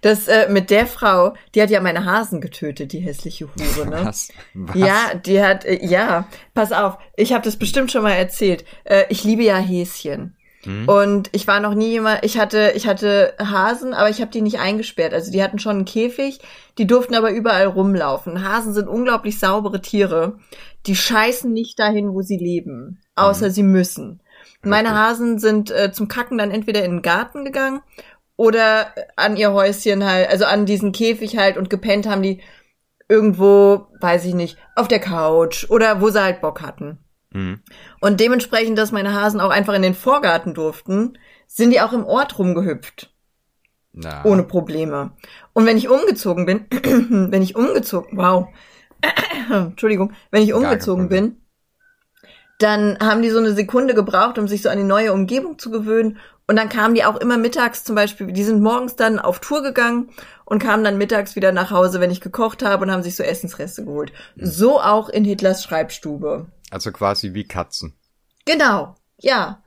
Das 0.00 0.28
äh, 0.28 0.48
mit 0.50 0.70
der 0.70 0.86
Frau, 0.86 1.34
die 1.54 1.62
hat 1.62 1.70
ja 1.70 1.80
meine 1.80 2.04
Hasen 2.04 2.40
getötet, 2.40 2.92
die 2.92 3.00
hässliche 3.00 3.46
Hure, 3.46 3.86
ne? 3.86 4.04
Was? 4.04 4.32
Was? 4.54 4.76
Ja, 4.76 5.14
die 5.14 5.42
hat 5.42 5.64
äh, 5.64 5.84
ja, 5.84 6.28
pass 6.54 6.72
auf, 6.72 6.98
ich 7.16 7.32
habe 7.32 7.44
das 7.44 7.56
bestimmt 7.56 7.90
schon 7.90 8.02
mal 8.02 8.12
erzählt. 8.12 8.64
Äh, 8.84 9.04
ich 9.08 9.24
liebe 9.24 9.42
ja 9.42 9.56
Häschen. 9.56 10.36
Mhm. 10.64 10.88
Und 10.88 11.30
ich 11.32 11.46
war 11.46 11.60
noch 11.60 11.74
nie 11.74 11.88
jemand, 11.88 12.24
ich 12.24 12.38
hatte 12.38 12.72
ich 12.74 12.86
hatte 12.86 13.34
Hasen, 13.38 13.94
aber 13.94 14.10
ich 14.10 14.20
habe 14.20 14.30
die 14.30 14.42
nicht 14.42 14.58
eingesperrt. 14.58 15.14
Also 15.14 15.32
die 15.32 15.42
hatten 15.42 15.58
schon 15.58 15.76
einen 15.76 15.84
Käfig, 15.84 16.40
die 16.78 16.86
durften 16.86 17.14
aber 17.14 17.32
überall 17.32 17.66
rumlaufen. 17.66 18.46
Hasen 18.46 18.74
sind 18.74 18.88
unglaublich 18.88 19.38
saubere 19.38 19.80
Tiere. 19.80 20.38
Die 20.86 20.96
scheißen 20.96 21.52
nicht 21.52 21.78
dahin, 21.78 22.12
wo 22.12 22.22
sie 22.22 22.38
leben, 22.38 23.00
außer 23.14 23.48
mhm. 23.48 23.52
sie 23.52 23.62
müssen. 23.62 24.22
Meine 24.62 24.94
Hasen 24.94 25.38
sind 25.38 25.70
äh, 25.70 25.92
zum 25.92 26.08
Kacken 26.08 26.36
dann 26.36 26.50
entweder 26.50 26.84
in 26.84 26.90
den 26.90 27.02
Garten 27.02 27.44
gegangen 27.44 27.80
oder 28.36 28.94
an 29.16 29.36
ihr 29.36 29.52
Häuschen 29.52 30.04
halt, 30.04 30.28
also 30.28 30.44
an 30.44 30.66
diesen 30.66 30.92
Käfig 30.92 31.38
halt 31.38 31.56
und 31.56 31.70
gepennt 31.70 32.06
haben 32.06 32.22
die 32.22 32.40
irgendwo, 33.08 33.88
weiß 34.00 34.24
ich 34.26 34.34
nicht, 34.34 34.58
auf 34.76 34.88
der 34.88 35.00
Couch 35.00 35.68
oder 35.68 36.00
wo 36.00 36.10
sie 36.10 36.22
halt 36.22 36.40
Bock 36.40 36.62
hatten. 36.62 36.98
Mhm. 37.32 37.60
Und 38.00 38.20
dementsprechend, 38.20 38.78
dass 38.78 38.92
meine 38.92 39.14
Hasen 39.14 39.40
auch 39.40 39.50
einfach 39.50 39.74
in 39.74 39.82
den 39.82 39.94
Vorgarten 39.94 40.54
durften, 40.54 41.18
sind 41.46 41.70
die 41.70 41.80
auch 41.80 41.92
im 41.92 42.04
Ort 42.04 42.38
rumgehüpft. 42.38 43.12
Na. 43.92 44.24
Ohne 44.24 44.44
Probleme. 44.44 45.12
Und 45.52 45.66
wenn 45.66 45.76
ich 45.76 45.88
umgezogen 45.88 46.46
bin, 46.46 46.66
wenn 47.30 47.42
ich 47.42 47.56
umgezogen, 47.56 48.16
wow, 48.16 48.48
Entschuldigung, 49.50 50.12
wenn 50.30 50.42
ich 50.42 50.54
umgezogen 50.54 51.08
bin, 51.08 51.36
dann 52.58 52.98
haben 53.00 53.22
die 53.22 53.30
so 53.30 53.38
eine 53.38 53.52
Sekunde 53.52 53.94
gebraucht, 53.94 54.38
um 54.38 54.46
sich 54.46 54.62
so 54.62 54.68
an 54.68 54.78
die 54.78 54.84
neue 54.84 55.12
Umgebung 55.12 55.58
zu 55.58 55.70
gewöhnen 55.70 56.18
und 56.50 56.56
dann 56.56 56.68
kamen 56.68 56.96
die 56.96 57.04
auch 57.04 57.14
immer 57.14 57.38
mittags 57.38 57.84
zum 57.84 57.94
Beispiel, 57.94 58.32
die 58.32 58.42
sind 58.42 58.60
morgens 58.60 58.96
dann 58.96 59.20
auf 59.20 59.38
Tour 59.38 59.62
gegangen 59.62 60.10
und 60.44 60.60
kamen 60.60 60.82
dann 60.82 60.98
mittags 60.98 61.36
wieder 61.36 61.52
nach 61.52 61.70
Hause, 61.70 62.00
wenn 62.00 62.10
ich 62.10 62.20
gekocht 62.20 62.64
habe 62.64 62.82
und 62.82 62.90
haben 62.90 63.04
sich 63.04 63.14
so 63.14 63.22
Essensreste 63.22 63.84
geholt. 63.84 64.12
Mhm. 64.34 64.46
So 64.46 64.80
auch 64.80 65.08
in 65.08 65.24
Hitlers 65.24 65.62
Schreibstube. 65.62 66.48
Also 66.70 66.92
quasi 66.92 67.34
wie 67.34 67.44
Katzen. 67.44 67.94
Genau, 68.46 68.94
ja. 69.18 69.62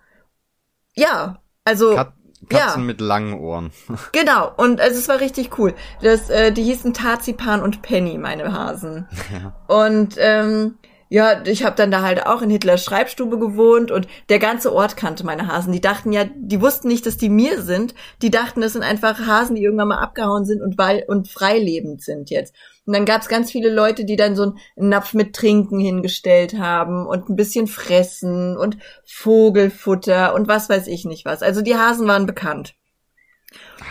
Ja, 0.95 1.41
also. 1.63 1.95
Kat 1.95 2.13
Katzen 2.49 2.81
ja. 2.81 2.85
mit 2.85 2.99
langen 2.99 3.39
Ohren. 3.39 3.71
genau, 4.11 4.51
und 4.57 4.81
also 4.81 4.99
es 4.99 5.07
war 5.07 5.21
richtig 5.21 5.57
cool. 5.57 5.73
Das, 6.01 6.29
äh, 6.29 6.51
die 6.51 6.63
hießen 6.63 6.93
Tarzipan 6.93 7.61
und 7.61 7.81
Penny, 7.81 8.17
meine 8.17 8.51
Hasen. 8.51 9.07
Ja. 9.31 9.55
Und 9.67 10.15
ähm, 10.17 10.77
ja, 11.13 11.43
ich 11.45 11.63
habe 11.63 11.75
dann 11.75 11.91
da 11.91 12.01
halt 12.01 12.25
auch 12.25 12.41
in 12.41 12.49
Hitlers 12.49 12.83
Schreibstube 12.83 13.37
gewohnt 13.37 13.91
und 13.91 14.07
der 14.29 14.39
ganze 14.39 14.73
Ort 14.73 14.97
kannte 14.97 15.23
meine 15.23 15.47
Hasen. 15.47 15.71
Die 15.71 15.79
dachten 15.79 16.11
ja, 16.11 16.25
die 16.35 16.59
wussten 16.59 16.87
nicht, 16.87 17.05
dass 17.05 17.17
die 17.17 17.29
mir 17.29 17.61
sind. 17.61 17.93
Die 18.23 18.31
dachten, 18.31 18.61
das 18.61 18.73
sind 18.73 18.81
einfach 18.81 19.19
Hasen, 19.19 19.55
die 19.55 19.63
irgendwann 19.63 19.89
mal 19.89 19.99
abgehauen 19.99 20.43
sind 20.43 20.63
und 20.63 20.77
weil 20.77 21.03
und 21.07 21.27
freilebend 21.29 22.01
sind 22.01 22.31
jetzt. 22.31 22.55
Und 22.85 22.93
dann 22.93 23.05
gab's 23.05 23.29
ganz 23.29 23.49
viele 23.51 23.69
Leute, 23.69 24.03
die 24.03 24.17
dann 24.17 24.35
so 24.35 24.43
einen 24.43 24.89
Napf 24.89 25.13
mit 25.13 25.35
Trinken 25.35 25.79
hingestellt 25.79 26.57
haben 26.57 27.05
und 27.07 27.29
ein 27.29 27.35
bisschen 27.37 27.67
Fressen 27.67 28.57
und 28.57 28.77
Vogelfutter 29.05 30.33
und 30.33 30.47
was 30.47 30.69
weiß 30.69 30.87
ich 30.87 31.05
nicht 31.05 31.25
was. 31.25 31.41
Also 31.41 31.61
die 31.61 31.75
Hasen 31.75 32.07
waren 32.07 32.25
bekannt. 32.25 32.75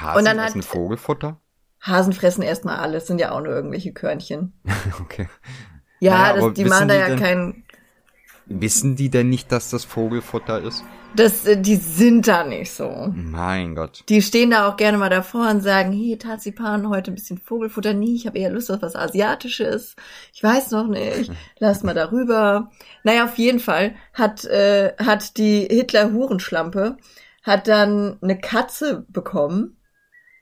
Hasen 0.01 0.19
und 0.19 0.25
dann 0.27 0.41
hat, 0.41 0.65
Vogelfutter? 0.65 1.41
Hasen 1.81 2.13
fressen 2.13 2.43
erstmal 2.43 2.77
alles, 2.77 3.07
sind 3.07 3.19
ja 3.21 3.33
auch 3.33 3.41
nur 3.41 3.53
irgendwelche 3.55 3.93
Körnchen. 3.93 4.53
okay. 5.01 5.29
Ja, 6.01 6.13
Naja, 6.35 6.41
das, 6.47 6.55
die 6.55 6.65
machen 6.65 6.89
da 6.89 6.95
ja 6.95 7.09
denn- 7.09 7.19
kein. 7.19 7.65
Wissen 8.61 8.97
die 8.97 9.11
denn 9.11 9.29
nicht, 9.29 9.51
dass 9.53 9.71
das 9.71 9.85
Vogelfutter 9.85 10.61
ist? 10.63 10.85
Das, 11.15 11.47
äh, 11.47 11.61
die 11.61 11.77
sind 11.77 12.27
da 12.27 12.45
nicht 12.45 12.73
so. 12.73 13.13
Mein 13.15 13.75
Gott. 13.75 14.05
Die 14.09 14.23
stehen 14.23 14.51
da 14.51 14.69
auch 14.69 14.77
gerne 14.77 14.99
mal 14.99 15.11
davor 15.11 15.51
und 15.51 15.61
sagen, 15.61 15.93
hier, 15.93 16.19
Tarzipan, 16.19 16.89
heute 16.89 17.11
ein 17.11 17.15
bisschen 17.15 17.39
Vogelfutter. 17.39 17.95
Nie, 17.95 18.17
ich 18.17 18.27
habe 18.27 18.39
eher 18.39 18.51
Lust 18.51 18.71
auf 18.71 18.83
was 18.83 18.97
Asiatisches. 18.97 19.97
Ich 20.33 20.43
weiß 20.43 20.71
noch 20.71 20.89
nicht. 20.89 21.31
Lass 21.59 21.83
mal 21.83 21.95
darüber. 21.95 22.71
Naja, 23.05 23.25
auf 23.25 23.37
jeden 23.37 23.61
Fall 23.61 23.95
hat, 24.15 24.45
äh, 24.45 24.95
hat 24.99 25.37
die 25.37 25.69
Hitler-Hurenschlampe 25.71 26.97
hat 27.43 27.67
dann 27.69 28.19
eine 28.23 28.39
Katze 28.39 29.05
bekommen 29.09 29.77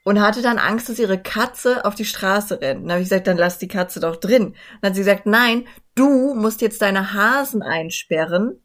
und 0.04 0.20
hatte 0.20 0.42
dann 0.42 0.58
Angst, 0.58 0.88
dass 0.88 0.98
ihre 0.98 1.20
Katze 1.20 1.84
auf 1.84 1.94
die 1.94 2.04
Straße 2.04 2.60
rennt. 2.60 2.84
Dann 2.84 2.92
habe 2.92 3.02
ich 3.02 3.08
gesagt, 3.08 3.26
dann 3.26 3.36
lass 3.36 3.58
die 3.58 3.68
Katze 3.68 4.00
doch 4.00 4.16
drin. 4.16 4.54
Dann 4.80 4.90
hat 4.90 4.94
sie 4.94 5.02
gesagt, 5.02 5.26
nein, 5.26 5.66
du 5.94 6.34
musst 6.34 6.62
jetzt 6.62 6.82
deine 6.82 7.12
Hasen 7.12 7.62
einsperren, 7.62 8.62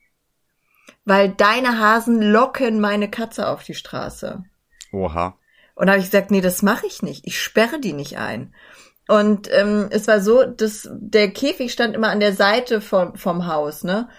weil 1.03 1.29
deine 1.29 1.79
Hasen 1.79 2.21
locken 2.21 2.79
meine 2.79 3.09
Katze 3.09 3.47
auf 3.47 3.63
die 3.63 3.73
Straße. 3.73 4.43
Oha. 4.91 5.37
Und 5.75 5.87
da 5.87 5.93
habe 5.93 5.99
ich 5.99 6.09
gesagt, 6.09 6.31
nee, 6.31 6.41
das 6.41 6.61
mache 6.61 6.87
ich 6.87 7.01
nicht. 7.01 7.27
Ich 7.27 7.41
sperre 7.41 7.79
die 7.79 7.93
nicht 7.93 8.17
ein. 8.17 8.53
Und 9.07 9.49
ähm, 9.51 9.87
es 9.91 10.07
war 10.07 10.21
so, 10.21 10.45
dass 10.45 10.89
der 10.91 11.29
Käfig 11.29 11.71
stand 11.71 11.95
immer 11.95 12.09
an 12.09 12.21
der 12.21 12.33
Seite 12.33 12.81
vom, 12.81 13.15
vom 13.15 13.45
Haus, 13.45 13.83
ne? 13.83 14.09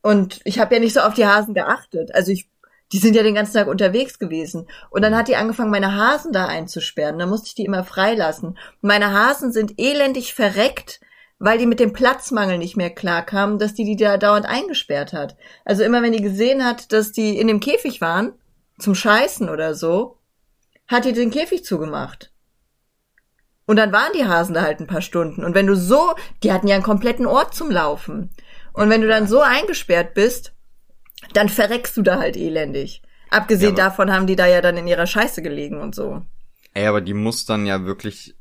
Und 0.00 0.40
ich 0.44 0.58
habe 0.58 0.74
ja 0.74 0.80
nicht 0.80 0.94
so 0.94 1.00
auf 1.00 1.14
die 1.14 1.26
Hasen 1.26 1.54
geachtet. 1.54 2.12
Also 2.12 2.32
ich, 2.32 2.48
die 2.92 2.98
sind 2.98 3.16
ja 3.16 3.22
den 3.22 3.34
ganzen 3.34 3.54
Tag 3.54 3.68
unterwegs 3.68 4.18
gewesen. 4.18 4.68
Und 4.90 5.02
dann 5.02 5.16
hat 5.16 5.28
die 5.28 5.36
angefangen, 5.36 5.70
meine 5.70 5.94
Hasen 5.94 6.32
da 6.32 6.46
einzusperren. 6.46 7.18
Dann 7.18 7.30
musste 7.30 7.48
ich 7.48 7.54
die 7.54 7.64
immer 7.64 7.84
freilassen. 7.84 8.58
Meine 8.82 9.12
Hasen 9.12 9.50
sind 9.50 9.78
elendig 9.78 10.34
verreckt, 10.34 11.00
weil 11.38 11.58
die 11.58 11.66
mit 11.66 11.80
dem 11.80 11.92
Platzmangel 11.92 12.58
nicht 12.58 12.76
mehr 12.76 12.90
klarkamen, 12.90 13.58
dass 13.58 13.74
die 13.74 13.84
die 13.84 13.96
da 13.96 14.18
dauernd 14.18 14.46
eingesperrt 14.46 15.12
hat. 15.12 15.36
Also 15.64 15.82
immer 15.82 16.02
wenn 16.02 16.12
die 16.12 16.22
gesehen 16.22 16.64
hat, 16.64 16.92
dass 16.92 17.12
die 17.12 17.38
in 17.38 17.48
dem 17.48 17.60
Käfig 17.60 18.00
waren, 18.00 18.34
zum 18.78 18.94
Scheißen 18.94 19.48
oder 19.48 19.74
so, 19.74 20.18
hat 20.86 21.04
die 21.04 21.12
den 21.12 21.30
Käfig 21.30 21.64
zugemacht. 21.64 22.30
Und 23.64 23.76
dann 23.76 23.92
waren 23.92 24.12
die 24.14 24.26
Hasen 24.26 24.54
da 24.54 24.62
halt 24.62 24.80
ein 24.80 24.86
paar 24.86 25.02
Stunden. 25.02 25.44
Und 25.44 25.54
wenn 25.54 25.66
du 25.66 25.76
so, 25.76 26.14
die 26.42 26.52
hatten 26.52 26.66
ja 26.68 26.74
einen 26.74 26.84
kompletten 26.84 27.26
Ort 27.26 27.54
zum 27.54 27.70
Laufen. 27.70 28.30
Und 28.72 28.90
wenn 28.90 29.00
du 29.00 29.08
dann 29.08 29.26
so 29.26 29.40
eingesperrt 29.40 30.14
bist, 30.14 30.52
dann 31.34 31.48
verreckst 31.48 31.96
du 31.96 32.02
da 32.02 32.18
halt 32.18 32.36
elendig. 32.36 33.02
Abgesehen 33.30 33.76
Ja, 33.76 33.84
davon 33.84 34.12
haben 34.12 34.26
die 34.26 34.36
da 34.36 34.46
ja 34.46 34.60
dann 34.60 34.76
in 34.76 34.86
ihrer 34.86 35.06
Scheiße 35.06 35.42
gelegen 35.42 35.80
und 35.80 35.94
so. 35.94 36.22
Ey, 36.74 36.86
aber 36.86 37.00
die 37.00 37.14
muss 37.14 37.44
dann 37.46 37.66
ja 37.66 37.84
wirklich 37.84 38.34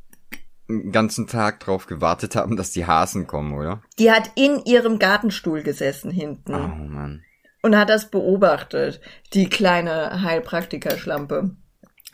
den 0.70 0.92
ganzen 0.92 1.28
Tag 1.28 1.60
drauf 1.60 1.86
gewartet 1.86 2.36
haben, 2.36 2.56
dass 2.56 2.72
die 2.72 2.86
Hasen 2.86 3.28
kommen, 3.28 3.54
oder? 3.54 3.82
Die 4.00 4.12
hat 4.12 4.32
in 4.36 4.64
ihrem 4.66 5.00
Gartenstuhl 5.00 5.64
gesessen 5.64 6.12
hinten 6.12 6.54
Oh 6.56 6.58
Mann. 6.68 7.24
und 7.62 7.76
hat 7.78 7.90
das 7.90 8.10
beobachtet, 8.10 9.02
die 9.34 9.50
kleine 9.50 10.22
Heilpraktikerschlampe. 10.24 11.52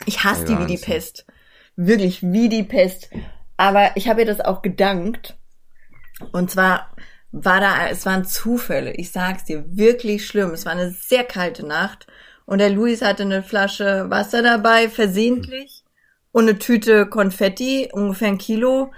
Ich 0.06 0.24
hasse 0.24 0.42
Ey, 0.42 0.46
die 0.46 0.52
wie 0.54 0.66
die 0.66 0.72
Wahnsinn. 0.74 0.80
Pest. 0.92 1.26
Wirklich 1.76 2.22
wie 2.22 2.48
die 2.48 2.64
Pest. 2.64 3.10
Aber 3.56 3.90
ich 3.96 4.08
habe 4.08 4.20
ihr 4.20 4.26
das 4.26 4.40
auch 4.40 4.62
gedankt. 4.62 5.36
Und 6.32 6.50
zwar 6.50 6.90
war 7.32 7.60
da, 7.60 7.88
es 7.88 8.06
waren 8.06 8.24
Zufälle. 8.24 8.92
Ich 8.94 9.12
sag's 9.12 9.44
dir, 9.44 9.64
wirklich 9.68 10.26
schlimm. 10.26 10.50
Es 10.50 10.64
war 10.64 10.72
eine 10.72 10.90
sehr 10.90 11.24
kalte 11.24 11.66
Nacht. 11.66 12.06
Und 12.46 12.58
der 12.58 12.70
Luis 12.70 13.02
hatte 13.02 13.24
eine 13.24 13.42
Flasche 13.42 14.06
Wasser 14.08 14.42
dabei, 14.42 14.88
versehentlich. 14.88 15.84
Und 16.32 16.48
eine 16.48 16.58
Tüte 16.58 17.06
Konfetti, 17.06 17.90
ungefähr 17.92 18.28
ein 18.28 18.38
Kilo. 18.38 18.92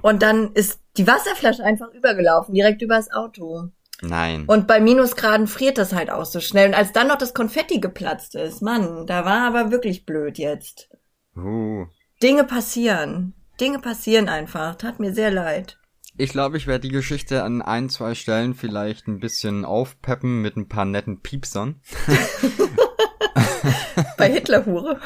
Und 0.00 0.22
dann 0.22 0.52
ist 0.52 0.80
die 0.96 1.06
Wasserflasche 1.06 1.64
einfach 1.64 1.92
übergelaufen, 1.92 2.54
direkt 2.54 2.82
übers 2.82 3.10
Auto. 3.10 3.68
Nein. 4.00 4.44
Und 4.46 4.66
bei 4.66 4.80
Minusgraden 4.80 5.46
friert 5.46 5.78
das 5.78 5.92
halt 5.92 6.10
auch 6.10 6.24
so 6.24 6.40
schnell. 6.40 6.68
Und 6.68 6.74
als 6.74 6.92
dann 6.92 7.08
noch 7.08 7.18
das 7.18 7.34
Konfetti 7.34 7.80
geplatzt 7.80 8.34
ist, 8.34 8.62
Mann, 8.62 9.06
da 9.06 9.24
war 9.24 9.46
aber 9.46 9.70
wirklich 9.70 10.06
blöd 10.06 10.38
jetzt. 10.38 10.88
Uh. 11.36 11.86
Dinge 12.22 12.44
passieren. 12.44 13.34
Dinge 13.60 13.78
passieren 13.78 14.28
einfach. 14.28 14.76
Tat 14.76 15.00
mir 15.00 15.12
sehr 15.12 15.30
leid. 15.30 15.78
Ich 16.16 16.30
glaube, 16.30 16.56
ich 16.56 16.66
werde 16.68 16.86
die 16.88 16.94
Geschichte 16.94 17.42
an 17.42 17.60
ein, 17.60 17.88
zwei 17.88 18.14
Stellen 18.14 18.54
vielleicht 18.54 19.08
ein 19.08 19.18
bisschen 19.20 19.64
aufpeppen 19.64 20.40
mit 20.42 20.56
ein 20.56 20.68
paar 20.68 20.84
netten 20.84 21.20
Piepsern. 21.20 21.80
Bei 24.16 24.30
Hitlerhure. 24.30 25.00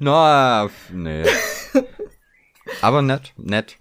Na, 0.00 0.64
f- 0.66 0.90
nee. 0.92 1.24
Aber 2.82 3.00
nett, 3.02 3.32
nett. 3.38 3.78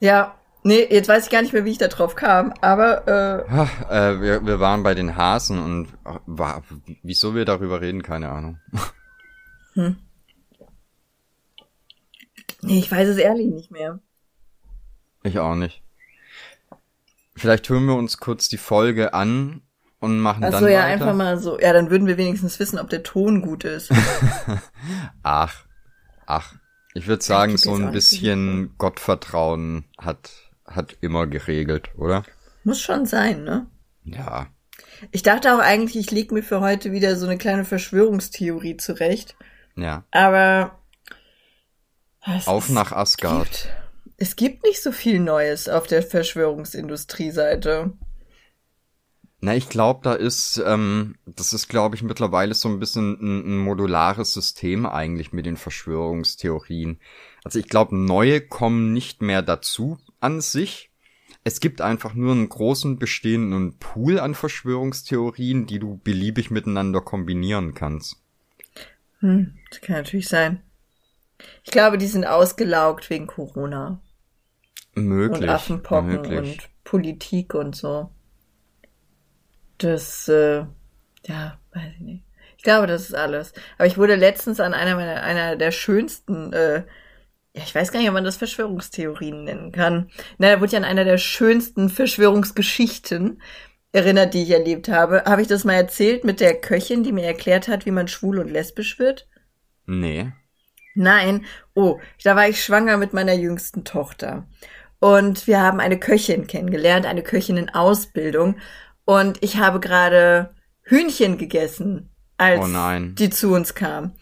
Ja. 0.00 0.34
Nee, 0.62 0.86
jetzt 0.90 1.08
weiß 1.08 1.24
ich 1.24 1.30
gar 1.30 1.40
nicht 1.42 1.52
mehr, 1.54 1.64
wie 1.64 1.70
ich 1.70 1.78
da 1.78 1.88
drauf 1.88 2.16
kam. 2.16 2.52
Aber, 2.60 3.06
äh, 3.08 3.44
Ach, 3.48 3.90
äh, 3.90 4.20
wir, 4.20 4.44
wir 4.44 4.60
waren 4.60 4.82
bei 4.82 4.94
den 4.94 5.16
Hasen 5.16 5.58
und 5.62 5.86
äh, 6.04 6.18
war, 6.26 6.62
wieso 7.02 7.34
wir 7.34 7.44
darüber 7.46 7.80
reden, 7.80 8.02
keine 8.02 8.28
Ahnung. 8.30 8.58
nee, 9.74 9.94
ich 12.62 12.90
weiß 12.90 13.08
es 13.08 13.16
ehrlich 13.16 13.46
nicht 13.46 13.70
mehr. 13.70 14.00
Ich 15.22 15.38
auch 15.38 15.54
nicht. 15.54 15.82
Vielleicht 17.36 17.68
hören 17.68 17.86
wir 17.86 17.94
uns 17.94 18.18
kurz 18.18 18.48
die 18.48 18.58
Folge 18.58 19.14
an 19.14 19.62
und 19.98 20.18
machen 20.18 20.44
Ach 20.44 20.50
dann 20.50 20.60
so, 20.60 20.68
ja, 20.68 20.80
weiter. 20.80 20.86
einfach 20.86 21.14
mal 21.14 21.38
so. 21.38 21.58
Ja, 21.60 21.72
dann 21.72 21.90
würden 21.90 22.06
wir 22.06 22.16
wenigstens 22.16 22.58
wissen, 22.58 22.78
ob 22.78 22.88
der 22.90 23.02
Ton 23.02 23.42
gut 23.42 23.64
ist. 23.64 23.90
Ach, 25.22 25.64
ach. 26.26 26.54
Ich 26.94 27.06
würde 27.06 27.22
sagen, 27.22 27.52
geb 27.52 27.60
so 27.60 27.74
ein 27.74 27.92
bisschen 27.92 28.74
Gottvertrauen 28.76 29.84
hat, 29.96 30.30
hat 30.66 30.96
immer 31.00 31.26
geregelt, 31.26 31.90
oder? 31.96 32.24
Muss 32.64 32.80
schon 32.80 33.06
sein, 33.06 33.44
ne? 33.44 33.66
Ja. 34.04 34.48
Ich 35.12 35.22
dachte 35.22 35.54
auch 35.54 35.60
eigentlich, 35.60 35.96
ich 35.96 36.10
leg 36.10 36.32
mir 36.32 36.42
für 36.42 36.60
heute 36.60 36.90
wieder 36.92 37.16
so 37.16 37.26
eine 37.26 37.38
kleine 37.38 37.64
Verschwörungstheorie 37.64 38.76
zurecht. 38.76 39.36
Ja. 39.76 40.04
Aber 40.10 40.78
Auf 42.46 42.68
nach 42.70 42.92
Asgard. 42.92 43.48
gibt, 43.50 43.68
es 44.20 44.36
gibt 44.36 44.64
nicht 44.64 44.82
so 44.82 44.92
viel 44.92 45.18
Neues 45.18 45.68
auf 45.68 45.86
der 45.86 46.02
Verschwörungsindustrie-Seite. 46.02 47.94
Na, 49.40 49.56
ich 49.56 49.70
glaube, 49.70 50.00
da 50.02 50.12
ist, 50.12 50.62
ähm, 50.64 51.16
das 51.24 51.54
ist, 51.54 51.68
glaube 51.68 51.96
ich, 51.96 52.02
mittlerweile 52.02 52.52
so 52.52 52.68
ein 52.68 52.78
bisschen 52.78 53.14
ein, 53.14 53.54
ein 53.54 53.58
modulares 53.58 54.34
System 54.34 54.84
eigentlich 54.84 55.32
mit 55.32 55.46
den 55.46 55.56
Verschwörungstheorien. 55.56 57.00
Also 57.44 57.58
ich 57.58 57.70
glaube, 57.70 57.96
neue 57.96 58.42
kommen 58.42 58.92
nicht 58.92 59.22
mehr 59.22 59.40
dazu 59.40 59.96
an 60.20 60.42
sich. 60.42 60.90
Es 61.42 61.60
gibt 61.60 61.80
einfach 61.80 62.12
nur 62.12 62.32
einen 62.32 62.50
großen 62.50 62.98
bestehenden 62.98 63.78
Pool 63.78 64.20
an 64.20 64.34
Verschwörungstheorien, 64.34 65.64
die 65.64 65.78
du 65.78 65.98
beliebig 66.04 66.50
miteinander 66.50 67.00
kombinieren 67.00 67.72
kannst. 67.72 68.16
Hm, 69.20 69.54
das 69.70 69.80
kann 69.80 69.96
natürlich 69.96 70.28
sein. 70.28 70.62
Ich 71.64 71.70
glaube, 71.70 71.96
die 71.96 72.06
sind 72.06 72.26
ausgelaugt 72.26 73.08
wegen 73.08 73.26
Corona 73.26 74.02
Möglich. 75.04 75.42
und 75.42 75.48
Affenpocken 75.48 76.08
möglich. 76.08 76.38
und 76.38 76.68
Politik 76.84 77.54
und 77.54 77.76
so. 77.76 78.10
Das, 79.78 80.28
äh, 80.28 80.64
ja, 81.26 81.58
weiß 81.72 81.92
ich 81.94 82.00
nicht. 82.00 82.24
Ich 82.56 82.64
glaube, 82.64 82.86
das 82.86 83.02
ist 83.02 83.14
alles. 83.14 83.54
Aber 83.78 83.86
ich 83.86 83.96
wurde 83.96 84.16
letztens 84.16 84.60
an 84.60 84.74
einer 84.74 84.94
meiner, 84.94 85.22
einer 85.22 85.56
der 85.56 85.70
schönsten, 85.70 86.52
äh, 86.52 86.84
ja, 87.54 87.62
ich 87.64 87.74
weiß 87.74 87.90
gar 87.90 88.00
nicht, 88.00 88.08
ob 88.08 88.14
man 88.14 88.24
das 88.24 88.36
Verschwörungstheorien 88.36 89.44
nennen 89.44 89.72
kann. 89.72 90.10
Na, 90.38 90.50
da 90.50 90.60
wurde 90.60 90.70
ich 90.70 90.76
an 90.76 90.84
einer 90.84 91.04
der 91.04 91.18
schönsten 91.18 91.88
Verschwörungsgeschichten 91.88 93.40
erinnert, 93.92 94.34
die 94.34 94.42
ich 94.42 94.50
erlebt 94.50 94.88
habe. 94.88 95.24
Habe 95.24 95.42
ich 95.42 95.48
das 95.48 95.64
mal 95.64 95.74
erzählt 95.74 96.24
mit 96.24 96.40
der 96.40 96.60
Köchin, 96.60 97.02
die 97.02 97.12
mir 97.12 97.24
erklärt 97.24 97.66
hat, 97.66 97.86
wie 97.86 97.90
man 97.90 98.08
schwul 98.08 98.38
und 98.38 98.50
lesbisch 98.50 98.98
wird? 98.98 99.28
Nee. 99.86 100.32
Nein. 100.94 101.46
Oh, 101.74 101.98
da 102.22 102.36
war 102.36 102.48
ich 102.48 102.62
schwanger 102.62 102.96
mit 102.96 103.12
meiner 103.12 103.32
jüngsten 103.32 103.84
Tochter. 103.84 104.46
Und 105.00 105.46
wir 105.46 105.60
haben 105.60 105.80
eine 105.80 105.98
Köchin 105.98 106.46
kennengelernt, 106.46 107.06
eine 107.06 107.22
Köchin 107.22 107.56
in 107.56 107.70
Ausbildung. 107.70 108.56
Und 109.04 109.42
ich 109.42 109.56
habe 109.56 109.80
gerade 109.80 110.54
Hühnchen 110.82 111.38
gegessen, 111.38 112.10
als 112.36 112.60
Oh 112.60 112.98
die 113.14 113.30
zu 113.30 113.52
uns 113.52 113.74
kam. 113.74 114.14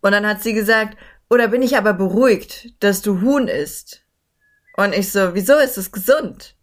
Und 0.00 0.12
dann 0.12 0.26
hat 0.26 0.42
sie 0.42 0.54
gesagt, 0.54 0.96
oder 1.28 1.48
bin 1.48 1.62
ich 1.62 1.76
aber 1.76 1.94
beruhigt, 1.94 2.68
dass 2.80 3.02
du 3.02 3.20
Huhn 3.22 3.48
isst? 3.48 4.02
Und 4.76 4.94
ich 4.94 5.10
so, 5.10 5.34
wieso 5.34 5.56
ist 5.56 5.78
es 5.78 5.90
gesund? 5.90 6.54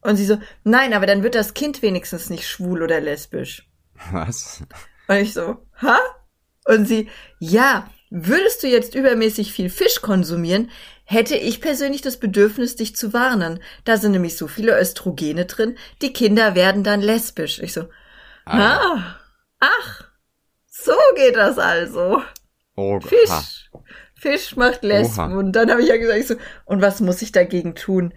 Und 0.00 0.16
sie 0.16 0.24
so, 0.24 0.38
nein, 0.64 0.94
aber 0.94 1.06
dann 1.06 1.22
wird 1.22 1.34
das 1.34 1.54
Kind 1.54 1.82
wenigstens 1.82 2.30
nicht 2.30 2.48
schwul 2.48 2.82
oder 2.82 3.00
lesbisch. 3.00 3.68
Was? 4.12 4.62
Und 5.06 5.16
ich 5.16 5.34
so, 5.34 5.66
ha? 5.82 5.98
Und 6.64 6.86
sie, 6.86 7.08
ja, 7.38 7.90
würdest 8.10 8.62
du 8.62 8.68
jetzt 8.68 8.94
übermäßig 8.94 9.52
viel 9.52 9.70
Fisch 9.70 10.00
konsumieren, 10.00 10.70
hätte 11.10 11.36
ich 11.36 11.62
persönlich 11.62 12.02
das 12.02 12.18
Bedürfnis, 12.18 12.76
dich 12.76 12.94
zu 12.94 13.14
warnen. 13.14 13.60
Da 13.84 13.96
sind 13.96 14.12
nämlich 14.12 14.36
so 14.36 14.46
viele 14.46 14.78
Östrogene 14.78 15.46
drin, 15.46 15.78
die 16.02 16.12
Kinder 16.12 16.54
werden 16.54 16.84
dann 16.84 17.00
lesbisch. 17.00 17.60
Ich 17.60 17.72
so, 17.72 17.88
Ah, 18.44 18.78
ah, 18.78 19.16
ach, 19.60 20.04
so 20.66 20.92
geht 21.16 21.34
das 21.36 21.58
also. 21.58 22.22
oh, 22.76 23.00
ha. 23.00 23.06
Fisch. 23.06 23.70
Fisch 24.14 24.56
macht 24.56 24.82
Lesben. 24.82 25.32
Oha. 25.32 25.38
Und 25.38 25.52
dann 25.52 25.70
habe 25.70 25.80
ich 25.80 25.88
ja 25.88 25.96
gesagt, 25.96 26.18
ich 26.18 26.26
so, 26.26 26.34
und 26.66 26.82
was 26.82 27.00
muss 27.00 27.22
ich 27.22 27.32
dagegen 27.32 27.74
tun, 27.74 28.12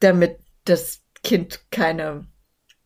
damit 0.00 0.38
das 0.64 1.02
Kind 1.22 1.60
keine 1.70 2.26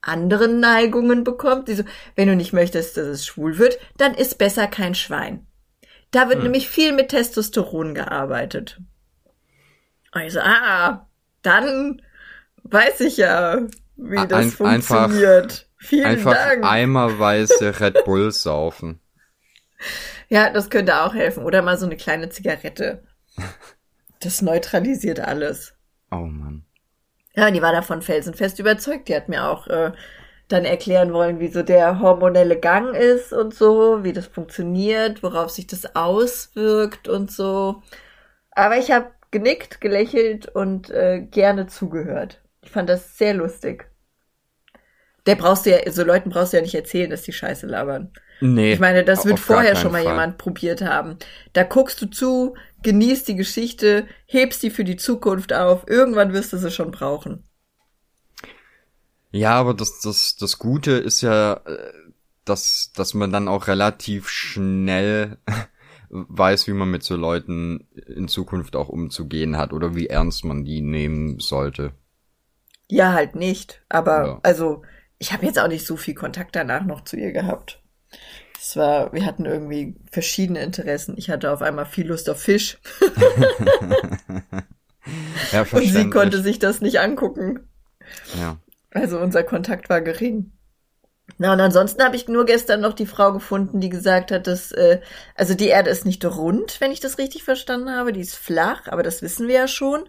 anderen 0.01 0.59
Neigungen 0.59 1.22
bekommt? 1.22 1.68
Die 1.68 1.74
so, 1.74 1.84
wenn 2.16 2.26
du 2.28 2.34
nicht 2.34 2.53
möchtest, 2.53 2.97
dass 2.97 3.07
es 3.07 3.26
schwul 3.26 3.59
wird, 3.59 3.78
dann 3.97 4.14
ist 4.14 4.38
besser 4.38 4.66
kein 4.66 4.94
Schwein. 4.97 5.47
Da 6.11 6.28
wird 6.28 6.38
Hm. 6.38 6.44
nämlich 6.44 6.68
viel 6.68 6.92
mit 6.92 7.11
Testosteron 7.11 7.94
gearbeitet. 7.94 8.80
Und 10.17 10.27
ich 10.27 10.33
so, 10.33 10.41
ah, 10.41 11.07
dann 11.43 12.03
weiß 12.64 13.01
ich 13.01 13.17
ja, 13.19 13.61
wie 13.97 14.19
Ein- 14.19 14.29
das 14.29 14.39
einfach- 14.39 14.57
funktioniert. 15.09 15.62
Vielen 15.79 16.07
Einfach 16.07 16.33
Dank. 16.35 16.64
eimerweise 16.64 17.79
Red 17.81 18.05
Bull 18.05 18.33
saufen. 18.33 18.99
Ja, 20.29 20.51
das 20.51 20.71
könnte 20.71 21.01
auch 21.03 21.14
helfen. 21.14 21.45
Oder 21.45 21.62
mal 21.62 21.79
so 21.79 21.87
eine 21.87 21.97
kleine 21.97 22.29
Zigarette. 22.31 23.05
Das 24.21 24.43
neutralisiert 24.43 25.21
alles. 25.21 25.75
Oh 26.11 26.17
Mann. 26.25 26.64
Ja, 27.35 27.51
die 27.51 27.61
war 27.62 27.73
davon 27.73 28.01
felsenfest 28.03 28.59
überzeugt. 28.59 29.09
Die 29.09 29.14
hat 29.14 29.29
mir 29.29 29.45
auch 29.45 29.67
äh, 29.69 29.93
dann 30.49 30.64
erklären 30.64 31.12
wollen, 31.12 31.39
wie 31.39 31.49
so 31.53 31.62
der 31.62 32.01
hormonelle 32.01 32.59
Gang 32.59 32.95
ist 32.97 33.33
und 33.33 33.55
so, 33.55 34.03
wie 34.03 34.14
das 34.14 34.27
funktioniert, 34.27 35.23
worauf 35.23 35.51
sich 35.51 35.67
das 35.67 35.95
auswirkt 35.95 37.07
und 37.07 37.31
so. 37.31 37.83
Aber 38.53 38.79
ich 38.79 38.91
habe 38.91 39.11
genickt, 39.37 39.82
gelächelt 39.82 40.49
und 40.49 40.89
äh, 40.89 41.20
gerne 41.20 41.66
zugehört. 41.66 42.41
Ich 42.62 42.70
fand 42.70 42.89
das 42.89 43.18
sehr 43.18 43.34
lustig. 43.34 43.91
Der 45.26 45.34
brauchst 45.34 45.66
du 45.66 45.70
ja, 45.70 45.93
so 45.93 46.05
Leuten 46.05 46.30
brauchst 46.30 46.55
du 46.55 46.57
ja 46.57 46.62
nicht 46.62 46.74
erzählen, 46.74 47.11
dass 47.11 47.22
die 47.22 47.34
Scheiße 47.34 47.66
labern. 47.66 48.12
Nee. 48.41 48.72
Ich 48.72 48.80
meine, 48.80 49.05
das 49.05 49.26
wird 49.26 49.39
vorher 49.39 49.76
schon 49.76 49.93
mal 49.93 50.03
Fall. 50.03 50.12
jemand 50.12 50.39
probiert 50.39 50.80
haben. 50.80 51.18
Da 51.53 51.64
guckst 51.64 52.01
du 52.01 52.07
zu, 52.07 52.57
genießt 52.82 53.28
die 53.28 53.37
Geschichte, 53.37 54.07
hebst 54.24 54.62
die 54.62 54.70
für 54.70 54.84
die 54.84 54.97
Zukunft 54.97 55.53
auf. 55.53 55.84
Irgendwann 55.87 56.32
wirst 56.32 56.55
du 56.55 56.57
sie 56.57 56.70
schon 56.70 56.93
brauchen. 56.93 57.45
Ja, 59.32 59.53
aber 59.53 59.74
das, 59.74 60.01
das, 60.01 60.37
das 60.37 60.59
Gute 60.59 60.93
ist 60.93 61.20
ja, 61.20 61.61
äh, 61.66 61.93
dass, 62.47 62.93
dass 62.95 63.12
man 63.12 63.32
dann 63.32 63.49
auch 63.49 63.66
relativ 63.66 64.30
schnell 64.30 65.37
weiß, 66.11 66.67
wie 66.67 66.73
man 66.73 66.91
mit 66.91 67.03
so 67.03 67.17
Leuten 67.17 67.87
in 68.07 68.29
Zukunft 68.29 68.77
auch 68.77 68.89
umzugehen 68.89 69.57
hat 69.57 69.73
oder 69.73 69.95
wie 69.95 70.07
ernst 70.09 70.45
man 70.45 70.65
die 70.65 70.81
nehmen 70.81 71.39
sollte. 71.41 71.93
Ja, 72.89 73.13
halt 73.13 73.35
nicht. 73.35 73.83
Aber 73.89 74.27
Ja. 74.27 74.41
also, 74.43 74.83
ich 75.19 75.33
habe 75.33 75.47
jetzt 75.47 75.59
auch 75.59 75.69
nicht 75.69 75.87
so 75.87 75.97
viel 75.97 76.15
Kontakt 76.15 76.55
danach 76.57 76.85
noch 76.85 77.03
zu 77.05 77.17
ihr 77.17 77.33
gehabt. 77.33 77.83
Es 78.59 78.77
war, 78.77 79.13
wir 79.13 79.25
hatten 79.25 79.45
irgendwie 79.45 79.97
verschiedene 80.11 80.61
Interessen. 80.63 81.15
Ich 81.19 81.31
hatte 81.31 81.53
auf 81.53 81.63
einmal 81.63 81.87
viel 81.87 82.07
Lust 82.07 82.29
auf 82.31 82.41
Fisch 82.41 82.79
Ja, 85.53 85.65
und 85.71 85.85
sie 85.85 86.11
konnte 86.11 86.43
sich 86.43 86.59
das 86.59 86.81
nicht 86.81 86.99
angucken. 87.01 87.61
Ja. 88.39 88.57
Also 88.91 89.19
unser 89.21 89.45
Kontakt 89.45 89.89
war 89.89 90.01
gering. 90.01 90.53
Na, 91.39 91.53
und 91.53 91.61
ansonsten 91.61 92.03
habe 92.03 92.16
ich 92.16 92.29
nur 92.29 92.47
gestern 92.47 92.81
noch 92.81 92.95
die 92.95 93.07
Frau 93.07 93.33
gefunden, 93.33 93.81
die 93.81 93.89
gesagt 93.89 94.31
hat, 94.31 94.47
dass, 94.47 94.72
äh, 94.72 95.01
also 95.35 95.55
die 95.55 95.68
Erde 95.68 95.91
ist 95.91 96.07
nicht 96.07 96.24
rund, 96.24 96.81
wenn 96.81 96.93
ich 96.93 97.01
das 97.01 97.18
richtig 97.18 97.43
verstanden 97.43 97.91
habe, 97.91 98.12
die 98.12 98.20
ist 98.20 98.37
flach, 98.37 98.83
aber 98.87 99.03
das 99.03 99.22
wissen 99.22 99.49
wir 99.49 99.55
ja 99.55 99.68
schon. 99.68 100.05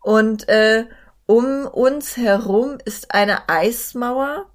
Und 0.00 0.48
äh, 0.48 0.84
um 1.26 1.66
uns 1.66 2.16
herum 2.16 2.78
ist 2.84 3.12
eine 3.12 3.48
Eismauer, 3.48 4.46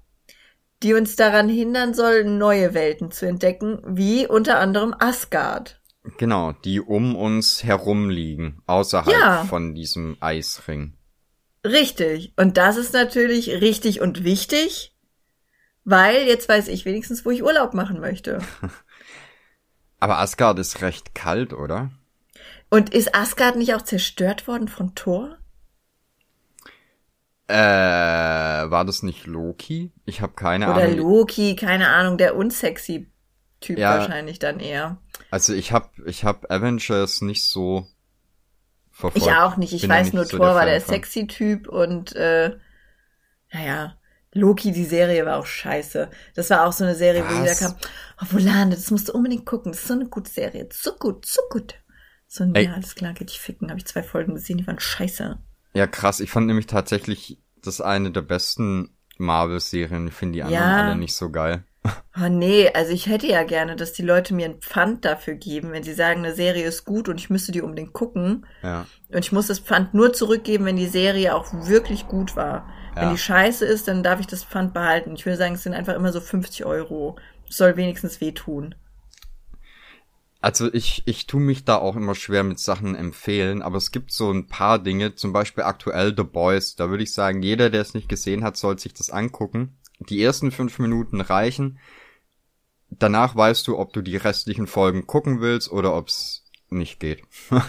die 0.82 0.94
uns 0.94 1.16
daran 1.16 1.48
hindern 1.48 1.92
soll, 1.94 2.24
neue 2.24 2.72
Welten 2.74 3.10
zu 3.10 3.26
entdecken, 3.26 3.80
wie 3.84 4.26
unter 4.26 4.58
anderem 4.58 4.94
Asgard. 4.98 5.80
Genau, 6.16 6.52
die 6.64 6.80
um 6.80 7.14
uns 7.14 7.62
herum 7.62 8.08
liegen, 8.08 8.62
außerhalb 8.66 9.14
Ja. 9.14 9.44
von 9.44 9.74
diesem 9.74 10.16
Eisring. 10.20 10.94
Richtig. 11.64 12.32
Und 12.36 12.56
das 12.56 12.78
ist 12.78 12.94
natürlich 12.94 13.60
richtig 13.60 14.00
und 14.00 14.24
wichtig, 14.24 14.89
weil 15.84 16.26
jetzt 16.26 16.48
weiß 16.48 16.68
ich 16.68 16.84
wenigstens, 16.84 17.24
wo 17.24 17.30
ich 17.30 17.42
Urlaub 17.42 17.74
machen 17.74 18.00
möchte. 18.00 18.40
Aber 20.00 20.18
Asgard 20.18 20.58
ist 20.58 20.82
recht 20.82 21.14
kalt, 21.14 21.52
oder? 21.52 21.90
Und 22.70 22.94
ist 22.94 23.14
Asgard 23.14 23.56
nicht 23.56 23.74
auch 23.74 23.82
zerstört 23.82 24.46
worden 24.46 24.68
von 24.68 24.94
Thor? 24.94 25.36
Äh, 27.48 27.54
war 27.54 28.84
das 28.84 29.02
nicht 29.02 29.26
Loki? 29.26 29.90
Ich 30.04 30.20
habe 30.20 30.34
keine 30.34 30.70
Oder 30.70 30.84
Ahnung. 30.84 30.98
Loki, 30.98 31.56
keine 31.56 31.88
Ahnung, 31.88 32.16
der 32.16 32.36
unsexy 32.36 33.10
Typ 33.60 33.78
Ja. 33.78 33.98
wahrscheinlich 33.98 34.38
dann 34.38 34.60
eher. 34.60 34.98
Also 35.30 35.52
ich 35.52 35.72
habe 35.72 35.88
ich 36.06 36.24
hab 36.24 36.50
Avengers 36.50 37.20
nicht 37.22 37.44
so 37.44 37.86
verfolgt. 38.90 39.26
Ich 39.26 39.32
auch 39.32 39.56
nicht. 39.56 39.72
Ich 39.72 39.82
Bin 39.82 39.90
weiß 39.90 40.12
nur, 40.12 40.24
so 40.24 40.36
Thor 40.38 40.46
war 40.54 40.60
Fan 40.60 40.66
der 40.66 40.80
sexy 40.80 41.26
Typ 41.26 41.68
und 41.68 42.14
äh, 42.14 42.56
naja, 43.52 43.96
Loki, 44.32 44.70
die 44.72 44.84
Serie 44.84 45.26
war 45.26 45.38
auch 45.38 45.46
scheiße. 45.46 46.08
Das 46.34 46.50
war 46.50 46.66
auch 46.66 46.72
so 46.72 46.84
eine 46.84 46.94
Serie, 46.94 47.24
wo 47.28 47.32
jeder 47.32 47.50
Was? 47.50 47.58
kam, 47.60 47.74
oh 48.22 48.26
Volane, 48.30 48.74
das 48.76 48.90
musst 48.90 49.08
du 49.08 49.12
unbedingt 49.12 49.44
gucken. 49.44 49.72
Das 49.72 49.80
ist 49.82 49.88
so 49.88 49.94
eine 49.94 50.08
gute 50.08 50.30
Serie. 50.30 50.68
So 50.72 50.92
gut, 50.94 51.26
so 51.26 51.40
gut. 51.50 51.74
So, 52.28 52.44
Ey. 52.54 52.66
ja, 52.66 52.74
alles 52.74 52.94
klar, 52.94 53.12
geht 53.12 53.30
dich 53.30 53.40
ficken. 53.40 53.70
Habe 53.70 53.78
ich 53.78 53.86
zwei 53.86 54.04
Folgen 54.04 54.34
gesehen, 54.34 54.58
die 54.58 54.66
waren 54.66 54.78
scheiße. 54.78 55.38
Ja, 55.74 55.86
krass. 55.88 56.20
Ich 56.20 56.30
fand 56.30 56.46
nämlich 56.46 56.66
tatsächlich 56.66 57.42
das 57.60 57.80
eine 57.80 58.12
der 58.12 58.22
besten 58.22 58.96
Marvel-Serien. 59.18 60.06
Ich 60.08 60.14
finde 60.14 60.34
die 60.34 60.42
anderen 60.44 60.62
Ja. 60.64 60.82
alle 60.82 60.96
nicht 60.96 61.14
so 61.14 61.30
geil. 61.30 61.64
Oh 61.84 62.28
nee, 62.28 62.68
also 62.74 62.92
ich 62.92 63.06
hätte 63.06 63.26
ja 63.26 63.42
gerne, 63.44 63.76
dass 63.76 63.92
die 63.92 64.02
Leute 64.02 64.34
mir 64.34 64.46
ein 64.46 64.60
Pfand 64.60 65.04
dafür 65.04 65.34
geben, 65.34 65.72
wenn 65.72 65.82
sie 65.82 65.94
sagen, 65.94 66.18
eine 66.20 66.34
Serie 66.34 66.66
ist 66.66 66.84
gut 66.84 67.08
und 67.08 67.18
ich 67.18 67.30
müsste 67.30 67.52
die 67.52 67.62
unbedingt 67.62 67.92
gucken. 67.94 68.46
Ja. 68.62 68.86
Und 69.08 69.18
ich 69.20 69.32
muss 69.32 69.46
das 69.46 69.60
Pfand 69.60 69.94
nur 69.94 70.12
zurückgeben, 70.12 70.66
wenn 70.66 70.76
die 70.76 70.88
Serie 70.88 71.34
auch 71.34 71.46
wirklich 71.66 72.06
gut 72.08 72.36
war. 72.36 72.68
Wenn 72.94 73.04
Ja. 73.04 73.10
die 73.12 73.18
scheiße 73.18 73.64
ist, 73.64 73.88
dann 73.88 74.02
darf 74.02 74.20
ich 74.20 74.26
das 74.26 74.44
Pfand 74.44 74.74
behalten. 74.74 75.14
Ich 75.14 75.24
würde 75.24 75.38
sagen, 75.38 75.54
es 75.54 75.62
sind 75.62 75.72
einfach 75.72 75.94
immer 75.94 76.12
so 76.12 76.20
50 76.20 76.66
Euro. 76.66 77.16
Das 77.46 77.56
soll 77.56 77.76
wenigstens 77.76 78.20
wehtun. 78.20 78.74
Also 80.42 80.72
ich, 80.72 81.02
ich 81.06 81.26
tu 81.26 81.38
mich 81.38 81.64
da 81.64 81.76
auch 81.76 81.96
immer 81.96 82.14
schwer 82.14 82.42
mit 82.44 82.58
Sachen 82.58 82.94
empfehlen, 82.94 83.60
aber 83.60 83.76
es 83.76 83.90
gibt 83.90 84.10
so 84.10 84.30
ein 84.30 84.46
paar 84.46 84.78
Dinge, 84.78 85.14
zum 85.14 85.32
Beispiel 85.34 85.64
aktuell 85.64 86.14
The 86.16 86.24
Boys. 86.24 86.76
Da 86.76 86.88
würde 86.88 87.02
ich 87.02 87.12
sagen, 87.12 87.42
jeder, 87.42 87.68
der 87.68 87.82
es 87.82 87.92
nicht 87.94 88.08
gesehen 88.08 88.42
hat, 88.42 88.56
soll 88.56 88.78
sich 88.78 88.94
das 88.94 89.10
angucken. 89.10 89.76
Die 90.08 90.22
ersten 90.22 90.50
fünf 90.50 90.78
Minuten 90.78 91.20
reichen. 91.20 91.78
Danach 92.90 93.36
weißt 93.36 93.66
du, 93.68 93.78
ob 93.78 93.92
du 93.92 94.02
die 94.02 94.16
restlichen 94.16 94.66
Folgen 94.66 95.06
gucken 95.06 95.40
willst 95.40 95.70
oder 95.70 95.94
ob 95.94 96.08
es 96.08 96.44
nicht 96.70 97.00
geht. 97.00 97.22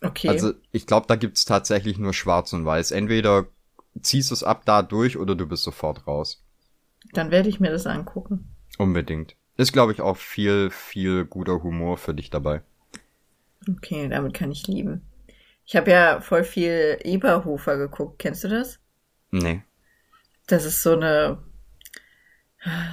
Okay. 0.00 0.28
Also 0.28 0.52
ich 0.70 0.86
glaube, 0.86 1.06
da 1.06 1.16
gibt's 1.16 1.46
tatsächlich 1.46 1.96
nur 1.98 2.12
Schwarz 2.12 2.52
und 2.52 2.66
Weiß. 2.66 2.90
Entweder 2.90 3.46
ziehst 4.02 4.30
du 4.30 4.34
es 4.34 4.42
ab 4.42 4.64
da 4.66 4.82
durch 4.82 5.16
oder 5.16 5.34
du 5.34 5.46
bist 5.46 5.62
sofort 5.62 6.06
raus. 6.06 6.44
dann 7.12 7.30
werde 7.30 7.48
ich 7.48 7.58
mir 7.58 7.70
das 7.70 7.86
angucken. 7.86 8.54
Unbedingt. 8.76 9.36
Ist, 9.56 9.72
glaube 9.72 9.92
ich, 9.92 10.00
auch 10.02 10.16
viel, 10.18 10.70
viel 10.70 11.24
guter 11.24 11.62
Humor 11.62 11.96
für 11.96 12.12
dich 12.12 12.28
dabei. 12.28 12.60
Okay, 13.66 14.08
damit 14.08 14.34
kann 14.34 14.50
ich 14.50 14.66
lieben. 14.66 15.00
Ich 15.64 15.74
habe 15.76 15.90
ja 15.90 16.20
voll 16.20 16.44
viel 16.44 16.98
Eberhofer 17.02 17.78
geguckt. 17.78 18.18
Kennst 18.18 18.44
du 18.44 18.48
das? 18.48 18.80
Nee. 19.30 19.62
Das 20.46 20.64
ist 20.64 20.82
so 20.82 20.92
eine 20.92 21.38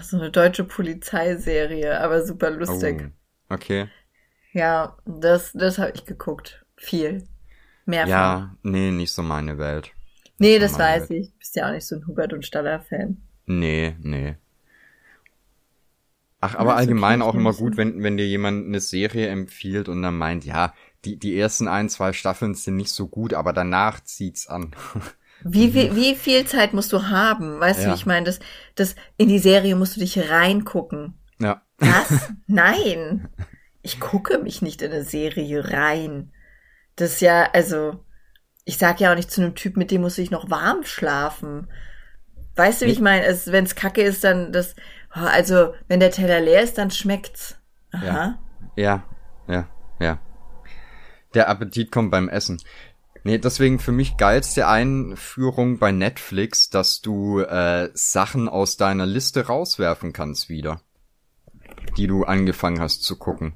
so 0.01 0.17
eine 0.17 0.31
deutsche 0.31 0.63
Polizeiserie, 0.65 1.99
aber 1.99 2.25
super 2.25 2.49
lustig. 2.51 3.09
Oh, 3.49 3.53
okay. 3.53 3.89
Ja, 4.53 4.97
das 5.05 5.51
das 5.53 5.77
habe 5.77 5.91
ich 5.95 6.05
geguckt. 6.05 6.65
Viel. 6.77 7.27
Mehrfach. 7.85 8.09
Ja, 8.09 8.57
nee, 8.63 8.91
nicht 8.91 9.11
so 9.11 9.23
meine 9.23 9.57
Welt. 9.57 9.93
nee, 10.39 10.59
das 10.59 10.73
so 10.73 10.79
weiß 10.79 11.09
Welt. 11.09 11.09
ich. 11.09 11.31
Du 11.31 11.37
bist 11.39 11.55
ja 11.55 11.67
auch 11.67 11.71
nicht 11.71 11.85
so 11.87 11.95
ein 11.95 12.05
Hubert 12.07 12.33
und 12.33 12.45
Staller 12.45 12.81
Fan. 12.81 13.21
Nee, 13.45 13.95
nee. 13.99 14.37
Ach, 16.39 16.55
aber 16.55 16.75
ist 16.77 16.77
allgemein 16.77 17.21
auch 17.21 17.35
immer 17.35 17.53
gut, 17.53 17.77
wenn, 17.77 18.01
wenn 18.03 18.17
dir 18.17 18.27
jemand 18.27 18.65
eine 18.65 18.79
Serie 18.79 19.27
empfiehlt 19.27 19.89
und 19.89 20.01
dann 20.01 20.17
meint, 20.17 20.43
ja, 20.43 20.73
die, 21.05 21.17
die 21.17 21.37
ersten 21.37 21.67
ein, 21.67 21.89
zwei 21.89 22.13
Staffeln 22.13 22.55
sind 22.55 22.77
nicht 22.77 22.91
so 22.91 23.07
gut, 23.07 23.33
aber 23.33 23.53
danach 23.53 23.99
zieht's 24.03 24.47
an. 24.47 24.75
Wie, 25.43 25.73
wie, 25.73 25.95
wie 25.95 26.15
viel 26.15 26.45
Zeit 26.45 26.73
musst 26.73 26.93
du 26.93 27.07
haben? 27.07 27.59
Weißt 27.59 27.79
du, 27.79 27.83
Ja. 27.85 27.89
wie 27.91 27.95
ich 27.95 28.05
meine, 28.05 28.25
das, 28.25 28.39
das, 28.75 28.95
in 29.17 29.27
die 29.27 29.39
Serie 29.39 29.75
musst 29.75 29.95
du 29.95 29.99
dich 29.99 30.29
reingucken. 30.29 31.15
ja. 31.39 31.61
Was? 31.79 32.31
Nein. 32.47 33.27
Ich 33.81 33.99
gucke 33.99 34.37
mich 34.37 34.61
nicht 34.61 34.83
in 34.83 34.91
eine 34.91 35.03
Serie 35.03 35.71
rein. 35.71 36.31
Das 36.95 37.13
ist 37.13 37.21
ja, 37.21 37.49
also, 37.53 38.05
ich 38.65 38.77
sag 38.77 38.99
ja 38.99 39.11
auch 39.11 39.15
nicht 39.15 39.31
zu 39.31 39.41
einem 39.41 39.55
Typ, 39.55 39.77
mit 39.77 39.89
dem 39.89 40.01
muss 40.01 40.19
ich 40.19 40.29
noch 40.29 40.51
warm 40.51 40.83
schlafen. 40.83 41.67
Weißt 42.55 42.81
du, 42.81 42.85
wie 42.85 42.91
ich 42.91 42.99
meine? 42.99 43.25
Es, 43.25 43.51
wenn's 43.51 43.73
kacke 43.73 44.03
ist, 44.03 44.23
dann 44.23 44.51
das, 44.51 44.75
oh, 45.15 45.21
also, 45.25 45.73
wenn 45.87 45.99
der 45.99 46.11
Teller 46.11 46.39
leer 46.39 46.61
ist, 46.61 46.77
dann 46.77 46.91
schmeckt's. 46.91 47.57
Aha. 47.91 48.37
Ja, 48.75 49.03
ja, 49.47 49.67
ja. 49.99 50.19
Der 51.33 51.49
Appetit 51.49 51.91
kommt 51.91 52.11
beim 52.11 52.29
Essen. 52.29 52.61
Nee, 53.23 53.37
deswegen 53.37 53.77
für 53.79 53.91
mich 53.91 54.17
geilste 54.17 54.67
Einführung 54.67 55.77
bei 55.77 55.91
Netflix, 55.91 56.69
dass 56.69 57.01
du 57.01 57.39
äh, 57.39 57.89
Sachen 57.93 58.49
aus 58.49 58.77
deiner 58.77 59.05
Liste 59.05 59.45
rauswerfen 59.45 60.11
kannst 60.11 60.49
wieder. 60.49 60.81
Die 61.97 62.07
du 62.07 62.23
angefangen 62.23 62.79
hast 62.79 63.03
zu 63.03 63.17
gucken. 63.17 63.53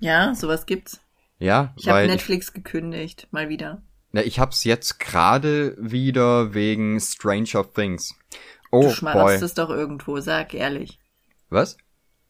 Ja, 0.00 0.34
sowas 0.34 0.66
gibt's. 0.66 1.00
Ja, 1.38 1.72
Ich 1.76 1.88
habe 1.88 2.06
Netflix 2.06 2.52
gekündigt, 2.52 3.26
mal 3.32 3.48
wieder. 3.48 3.82
ich, 4.12 4.14
ja, 4.18 4.22
ich 4.22 4.38
hab's 4.38 4.62
jetzt 4.64 5.00
gerade 5.00 5.76
wieder 5.80 6.54
wegen 6.54 7.00
Stranger 7.00 7.64
Things. 7.72 8.14
Oh 8.70 8.82
Du 8.82 8.86
boy. 8.86 8.94
schmarotzt 8.94 9.42
es 9.42 9.54
doch 9.54 9.70
irgendwo, 9.70 10.20
sag 10.20 10.54
ehrlich. 10.54 11.00
Was? 11.50 11.76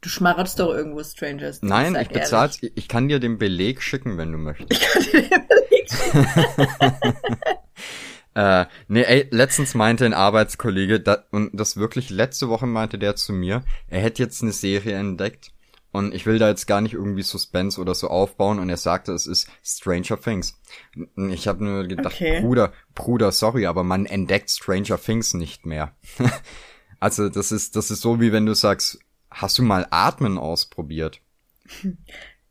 Du 0.03 0.09
schmarotzt 0.09 0.59
doch 0.59 0.75
irgendwo 0.75 1.03
Strangers. 1.03 1.61
Things, 1.61 1.71
Nein, 1.71 1.97
ich 1.97 2.09
bezahl's. 2.09 2.59
Ich 2.61 2.89
kann 2.89 3.09
dir 3.09 3.21
den 3.21 3.39
Beleg 3.39 3.81
schicken, 3.83 4.19
wenn 4.19 4.33
du 4.33 4.39
möchtest. 4.39 5.15
ehrlich. 5.15 5.91
Äh, 8.35 8.65
nee, 8.89 9.03
ey, 9.03 9.29
letztens 9.31 9.75
meinte 9.75 10.07
ein 10.07 10.15
Arbeitskollege, 10.15 11.01
da, 11.01 11.25
und 11.33 11.51
das 11.53 11.77
wirklich 11.77 12.09
letzte 12.09 12.49
Woche 12.49 12.67
meinte 12.67 12.99
der 12.99 13.15
zu 13.15 13.33
mir, 13.33 13.63
er 13.89 14.01
hätte 14.01 14.23
jetzt 14.23 14.43
eine 14.43 14.53
Serie 14.53 14.95
entdeckt 14.95 15.53
und 15.91 16.15
ich 16.15 16.25
will 16.25 16.39
da 16.39 16.49
jetzt 16.49 16.67
gar 16.67 16.81
nicht 16.81 16.95
irgendwie 16.95 17.23
Suspense 17.23 17.79
oder 17.79 17.95
so 17.95 18.09
aufbauen 18.09 18.59
und 18.59 18.71
er 18.71 18.79
sagte, 18.79 19.13
es 19.13 19.27
ist 19.27 19.49
Stranger 19.63 20.19
Things. 20.19 20.59
Ich 21.29 21.47
habe 21.47 21.63
nur 21.63 21.85
gedacht, 21.85 22.15
Okay. 22.15 22.41
Bruder, 22.41 22.73
Bruder, 22.95 23.33
sorry, 23.33 23.67
aber 23.67 23.85
man 23.85 24.07
entdeckt 24.07 24.51
Stranger 24.51 24.99
Things 24.99 25.35
nicht 25.35 25.67
mehr. 25.67 25.95
also 27.01 27.29
das 27.29 27.53
ist, 27.53 27.77
das 27.77 27.91
ist 27.91 28.01
so 28.01 28.19
wie 28.19 28.33
wenn 28.33 28.47
du 28.47 28.55
sagst, 28.55 28.99
hast 29.35 29.59
du 29.59 29.62
mal 29.62 29.87
Atmen 29.91 30.39
ausprobiert? 30.39 31.20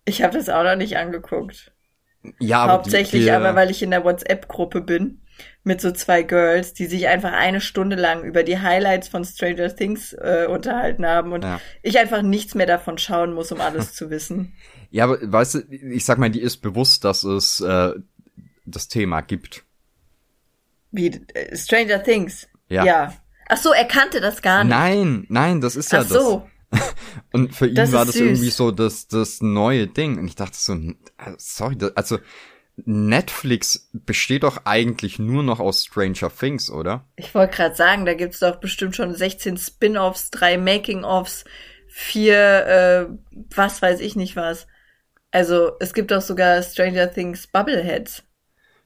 Ich 0.03 0.23
habe 0.23 0.35
das 0.35 0.49
auch 0.49 0.63
noch 0.63 0.75
nicht 0.75 0.97
angeguckt. 0.97 1.71
Ja, 2.39 2.63
aber 2.63 2.73
Hauptsächlich 2.73 3.21
die, 3.21 3.25
die, 3.27 3.31
aber, 3.31 3.53
weil 3.53 3.69
ich 3.69 3.83
in 3.83 3.91
der 3.91 4.03
WhatsApp-Gruppe 4.03 4.81
bin 4.81 5.21
mit 5.63 5.79
so 5.79 5.91
zwei 5.91 6.23
Girls, 6.23 6.73
die 6.73 6.87
sich 6.87 7.07
einfach 7.07 7.31
eine 7.33 7.61
Stunde 7.61 7.95
lang 7.97 8.23
über 8.23 8.41
die 8.41 8.59
Highlights 8.59 9.07
von 9.07 9.23
Stranger 9.23 9.73
Things 9.75 10.13
äh, 10.13 10.47
unterhalten 10.49 11.05
haben 11.05 11.33
und 11.33 11.43
Ja. 11.43 11.61
ich 11.83 11.99
einfach 11.99 12.23
nichts 12.23 12.55
mehr 12.55 12.65
davon 12.65 12.97
schauen 12.97 13.33
muss, 13.33 13.51
um 13.51 13.61
alles 13.61 13.93
zu 13.95 14.09
wissen. 14.09 14.53
Ja, 14.89 15.03
aber 15.03 15.19
weißt 15.21 15.53
du, 15.53 15.59
ich 15.69 16.03
sag 16.03 16.17
mal, 16.17 16.31
die 16.31 16.41
ist 16.41 16.57
bewusst, 16.57 17.03
dass 17.05 17.23
es 17.23 17.61
äh, 17.61 17.93
das 18.65 18.87
Thema 18.87 19.21
gibt. 19.21 19.63
Wie 20.91 21.07
äh, 21.35 21.55
Stranger 21.55 22.01
Things. 22.03 22.47
Ja. 22.69 22.83
ja. 22.85 23.13
Ach 23.49 23.57
so, 23.57 23.71
er 23.71 23.85
kannte 23.85 24.19
das 24.19 24.41
gar 24.41 24.63
nicht. 24.63 24.71
Nein, 24.71 25.25
nein, 25.29 25.61
das 25.61 25.75
ist 25.75 25.91
ja 25.91 25.99
Ach 25.99 26.05
so. 26.07 26.39
das. 26.39 26.50
Und 27.33 27.55
für 27.55 27.67
ihn 27.67 27.75
Das 27.75 27.91
war 27.93 28.05
das 28.05 28.15
süß. 28.15 28.21
irgendwie 28.21 28.49
so 28.49 28.71
das, 28.71 29.07
das 29.07 29.41
neue 29.41 29.87
Ding. 29.87 30.17
Und 30.17 30.27
ich 30.27 30.35
dachte 30.35 30.57
so, 30.57 30.73
äh, 30.73 30.95
sorry, 31.37 31.77
also 31.95 32.19
Netflix 32.77 33.89
besteht 33.93 34.43
doch 34.43 34.65
eigentlich 34.65 35.19
nur 35.19 35.43
noch 35.43 35.59
aus 35.59 35.85
Stranger 35.85 36.31
Things, 36.35 36.71
oder? 36.71 37.05
Ich 37.15 37.35
wollte 37.35 37.55
gerade 37.55 37.75
sagen, 37.75 38.05
da 38.05 38.13
gibt's 38.13 38.39
doch 38.39 38.55
bestimmt 38.59 38.95
schon 38.95 39.13
16 39.13 39.57
Spin-offs, 39.57 40.31
drei 40.31 40.57
Making-offs, 40.57 41.43
vier, 41.87 42.35
äh, 42.65 43.07
was 43.55 43.81
weiß 43.81 43.99
ich 43.99 44.15
nicht 44.15 44.35
was. 44.35 44.67
Also 45.31 45.73
es 45.79 45.93
gibt 45.93 46.11
doch 46.11 46.21
sogar 46.21 46.61
Stranger 46.63 47.11
Things 47.13 47.47
Bubbleheads. 47.47 48.23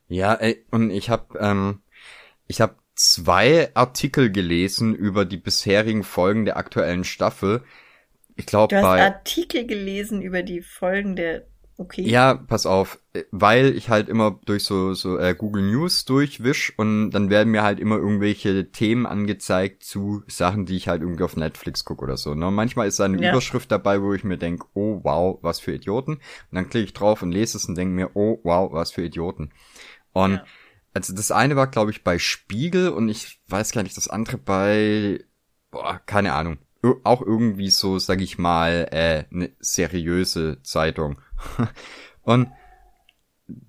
Ja, 0.07 0.33
ey, 0.35 0.65
und 0.71 0.91
ich 0.91 1.09
habe 1.09 1.37
ähm, 1.39 1.81
ich 2.47 2.61
habe 2.61 2.75
zwei 2.95 3.69
Artikel 3.75 4.31
gelesen 4.31 4.95
über 4.95 5.25
die 5.25 5.37
bisherigen 5.37 6.03
Folgen 6.03 6.45
der 6.45 6.57
aktuellen 6.57 7.03
Staffel. 7.03 7.63
Ich 8.35 8.45
glaube 8.45 8.73
Du 8.75 8.81
hast 8.81 8.83
bei 8.83 9.03
Artikel 9.03 9.65
gelesen 9.65 10.21
über 10.21 10.43
die 10.43 10.61
Folgen 10.61 11.15
der. 11.15 11.47
Okay. 11.77 12.03
Ja, 12.03 12.35
pass 12.35 12.65
auf, 12.65 12.99
weil 13.31 13.75
ich 13.75 13.89
halt 13.89 14.07
immer 14.07 14.39
durch 14.45 14.63
so, 14.63 14.93
so 14.93 15.17
äh, 15.17 15.35
Google 15.37 15.63
News 15.63 16.05
durchwisch 16.05 16.71
und 16.77 17.11
dann 17.11 17.29
werden 17.29 17.51
mir 17.51 17.63
halt 17.63 17.81
immer 17.81 17.97
irgendwelche 17.97 18.71
Themen 18.71 19.05
angezeigt 19.05 19.83
zu 19.83 20.23
Sachen, 20.27 20.65
die 20.65 20.77
ich 20.77 20.87
halt 20.87 21.01
irgendwie 21.01 21.25
auf 21.25 21.35
Netflix 21.35 21.83
gucke 21.83 22.05
oder 22.05 22.15
so. 22.15 22.33
Ne? 22.33 22.47
Und 22.47 22.55
manchmal 22.55 22.87
ist 22.87 22.97
da 23.01 23.03
eine 23.05 23.21
Ja. 23.21 23.31
Überschrift 23.31 23.69
dabei, 23.73 24.01
wo 24.01 24.13
ich 24.13 24.23
mir 24.23 24.37
denk, 24.37 24.63
oh 24.73 25.01
wow, 25.03 25.37
was 25.41 25.59
für 25.59 25.73
Idioten. 25.73 26.13
Und 26.13 26.21
dann 26.51 26.69
klicke 26.69 26.85
ich 26.85 26.93
drauf 26.93 27.21
und 27.21 27.33
lese 27.33 27.57
es 27.57 27.65
und 27.65 27.75
denke 27.75 27.93
mir, 27.93 28.11
oh 28.13 28.39
wow, 28.43 28.71
was 28.71 28.91
für 28.91 29.03
Idioten. 29.03 29.51
Und 30.13 30.35
Ja. 30.35 30.45
Also 30.95 31.13
das 31.13 31.31
eine 31.31 31.57
war, 31.57 31.67
glaube 31.67 31.91
ich, 31.91 32.03
bei 32.03 32.17
Spiegel 32.17 32.89
und 32.89 33.09
ich 33.09 33.41
weiß 33.49 33.71
gar 33.71 33.83
nicht, 33.83 33.97
das 33.97 34.07
andere 34.07 34.37
bei, 34.37 35.19
boah, 35.69 36.01
keine 36.05 36.33
Ahnung. 36.33 36.57
Auch 37.03 37.21
irgendwie 37.21 37.69
so, 37.69 37.99
sag 37.99 38.21
ich 38.21 38.37
mal, 38.37 38.87
äh, 38.91 39.25
eine 39.33 39.51
seriöse 39.59 40.61
Zeitung. 40.63 41.19
Und 42.21 42.49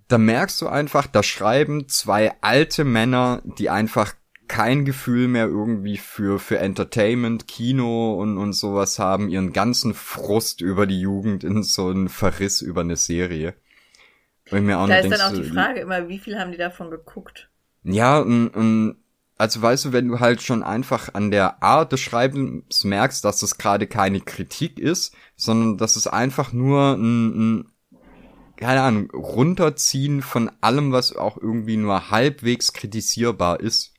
da 0.08 0.18
merkst 0.18 0.60
du 0.60 0.68
einfach, 0.68 1.06
da 1.06 1.22
schreiben 1.22 1.88
zwei 1.88 2.34
alte 2.42 2.84
Männer, 2.84 3.40
die 3.44 3.70
einfach 3.70 4.14
kein 4.48 4.84
Gefühl 4.84 5.28
mehr 5.28 5.46
irgendwie 5.46 5.96
für, 5.96 6.38
für 6.38 6.58
Entertainment, 6.58 7.48
Kino 7.48 8.14
und, 8.20 8.38
und 8.38 8.52
sowas 8.52 8.98
haben, 8.98 9.28
ihren 9.28 9.52
ganzen 9.52 9.94
Frust 9.94 10.60
über 10.60 10.86
die 10.86 11.00
Jugend 11.00 11.42
in 11.42 11.62
so 11.62 11.88
einen 11.88 12.08
Verriss 12.08 12.60
über 12.60 12.82
eine 12.82 12.96
Serie. 12.96 13.54
Ich 14.46 14.52
mir 14.52 14.78
auch 14.78 14.86
Da 14.86 14.96
ist 14.96 15.04
dann 15.04 15.10
denkst, 15.10 15.24
auch 15.24 15.32
die 15.32 15.44
Frage 15.44 15.80
immer, 15.80 16.08
wie 16.08 16.18
viel 16.18 16.38
haben 16.38 16.52
die 16.52 16.58
davon 16.58 16.90
geguckt? 16.90 17.50
ja, 17.82 18.18
und, 18.18 18.48
und 18.48 18.96
also 19.38 19.60
weißt 19.60 19.86
du, 19.86 19.92
wenn 19.92 20.08
du 20.08 20.18
halt 20.18 20.42
schon 20.42 20.62
einfach 20.62 21.14
an 21.14 21.30
der 21.30 21.62
Art 21.62 21.92
des 21.92 22.00
Schreibens 22.00 22.84
merkst, 22.84 23.24
dass 23.24 23.42
es 23.42 23.58
gerade 23.58 23.86
keine 23.86 24.20
Kritik 24.20 24.78
ist, 24.78 25.14
sondern 25.36 25.76
dass 25.76 25.96
es 25.96 26.06
einfach 26.06 26.52
nur 26.52 26.94
ein, 26.94 27.58
ein 27.58 27.72
keine 28.56 28.82
Ahnung, 28.82 29.10
runterziehen 29.10 30.22
von 30.22 30.50
allem, 30.60 30.90
was 30.92 31.14
auch 31.14 31.36
irgendwie 31.36 31.76
nur 31.76 32.10
halbwegs 32.10 32.72
kritisierbar 32.72 33.60
ist. 33.60 33.92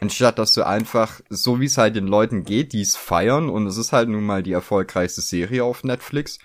Anstatt 0.00 0.38
dass 0.38 0.54
du 0.54 0.64
einfach, 0.64 1.20
so 1.28 1.60
wie 1.60 1.64
es 1.64 1.76
halt 1.76 1.96
den 1.96 2.06
Leuten 2.06 2.44
geht, 2.44 2.72
die 2.72 2.82
es 2.82 2.94
feiern, 2.94 3.48
und 3.48 3.66
es 3.66 3.76
ist 3.76 3.92
halt 3.92 4.08
nun 4.08 4.24
mal 4.24 4.44
die 4.44 4.52
erfolgreichste 4.52 5.20
Serie 5.20 5.64
auf 5.64 5.82
Netflix. 5.82 6.38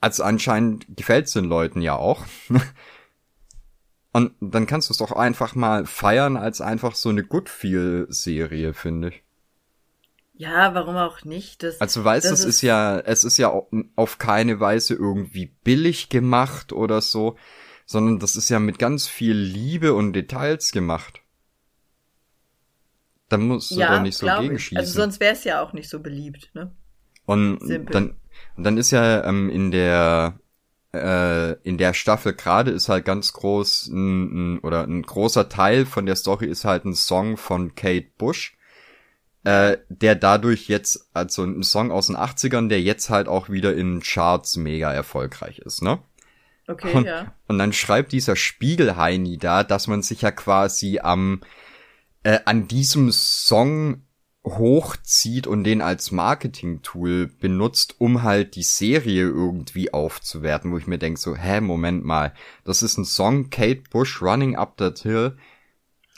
Also 0.00 0.22
anscheinend 0.24 0.86
gefällt 0.96 1.26
es 1.26 1.32
den 1.32 1.44
Leuten 1.44 1.80
ja 1.82 1.96
auch. 1.96 2.24
Und 4.12 4.32
dann 4.40 4.66
kannst 4.66 4.88
du 4.88 4.92
es 4.92 4.98
doch 4.98 5.12
einfach 5.12 5.54
mal 5.54 5.86
feiern 5.86 6.36
als 6.36 6.60
einfach 6.60 6.94
so 6.96 7.10
eine 7.10 7.22
Good-Feel-Serie, 7.22 8.74
finde 8.74 9.08
ich. 9.08 9.22
Ja, 10.34 10.74
warum 10.74 10.96
auch 10.96 11.24
nicht? 11.24 11.62
Das, 11.62 11.80
Also 11.80 12.02
weißt 12.02 12.26
du, 12.26 12.30
das 12.30 12.40
es 12.40 12.46
ist 12.46 12.62
ja, 12.62 12.98
es 13.00 13.24
ist 13.24 13.36
ja 13.36 13.50
au- 13.50 13.68
auf 13.94 14.18
keine 14.18 14.58
Weise 14.58 14.94
irgendwie 14.94 15.52
billig 15.64 16.08
gemacht 16.08 16.72
oder 16.72 17.02
so, 17.02 17.36
sondern 17.86 18.18
das 18.18 18.36
ist 18.36 18.48
ja 18.48 18.58
mit 18.58 18.78
ganz 18.78 19.06
viel 19.06 19.36
Liebe 19.36 19.92
und 19.94 20.12
Details 20.14 20.72
gemacht. 20.72 21.20
Da 23.28 23.36
musst 23.38 23.70
du 23.70 23.76
ja, 23.76 23.96
doch 23.96 24.02
nicht 24.02 24.16
so 24.16 24.26
gegenschießen. 24.26 24.78
Also 24.78 24.92
sonst 24.92 25.20
wäre 25.20 25.34
es 25.34 25.44
ja 25.44 25.62
auch 25.62 25.72
nicht 25.72 25.88
so 25.88 26.00
beliebt, 26.00 26.50
ne? 26.54 26.72
Und 27.26 27.60
Simpel. 27.60 27.94
dann, 27.94 28.16
und 28.56 28.64
dann 28.64 28.78
ist 28.78 28.90
ja 28.90 29.24
ähm, 29.24 29.50
in 29.50 29.70
der 29.70 30.38
äh, 30.92 31.52
in 31.62 31.78
der 31.78 31.94
Staffel 31.94 32.34
gerade 32.34 32.70
ist 32.70 32.88
halt 32.88 33.04
ganz 33.04 33.32
groß 33.32 33.88
ein, 33.88 34.56
ein, 34.56 34.58
oder 34.60 34.84
ein 34.84 35.02
großer 35.02 35.48
Teil 35.48 35.86
von 35.86 36.06
der 36.06 36.16
Story 36.16 36.46
ist 36.46 36.64
halt 36.64 36.84
ein 36.84 36.94
Song 36.94 37.36
von 37.36 37.74
Kate 37.74 38.08
Bush, 38.18 38.56
äh, 39.44 39.78
der 39.88 40.16
dadurch 40.16 40.68
jetzt 40.68 41.08
also 41.14 41.44
ein 41.44 41.62
Song 41.62 41.90
aus 41.92 42.08
den 42.08 42.16
80ern, 42.16 42.68
der 42.68 42.80
jetzt 42.80 43.08
halt 43.08 43.28
auch 43.28 43.48
wieder 43.48 43.74
in 43.74 44.00
Charts 44.00 44.56
mega 44.56 44.92
erfolgreich 44.92 45.60
ist, 45.60 45.82
ne? 45.82 46.00
Okay, 46.66 46.92
Und, 46.92 47.04
ja. 47.04 47.34
und 47.48 47.58
dann 47.58 47.72
schreibt 47.72 48.12
dieser 48.12 48.36
Spiegelheini 48.36 49.38
da, 49.38 49.64
dass 49.64 49.88
man 49.88 50.02
sich 50.02 50.22
ja 50.22 50.30
quasi 50.30 51.00
am 51.00 51.40
äh, 52.22 52.38
an 52.44 52.68
diesem 52.68 53.10
Song 53.10 54.02
hochzieht 54.44 55.46
und 55.46 55.64
den 55.64 55.82
als 55.82 56.12
Marketing-Tool 56.12 57.26
benutzt, 57.26 57.96
um 57.98 58.22
halt 58.22 58.56
die 58.56 58.62
Serie 58.62 59.22
irgendwie 59.24 59.92
aufzuwerten, 59.92 60.72
wo 60.72 60.78
ich 60.78 60.86
mir 60.86 60.98
denk 60.98 61.18
so, 61.18 61.36
hä, 61.36 61.60
Moment 61.60 62.04
mal, 62.04 62.32
das 62.64 62.82
ist 62.82 62.96
ein 62.96 63.04
Song, 63.04 63.50
Kate 63.50 63.82
Bush, 63.90 64.22
Running 64.22 64.56
Up 64.56 64.76
That 64.78 65.00
Hill. 65.00 65.36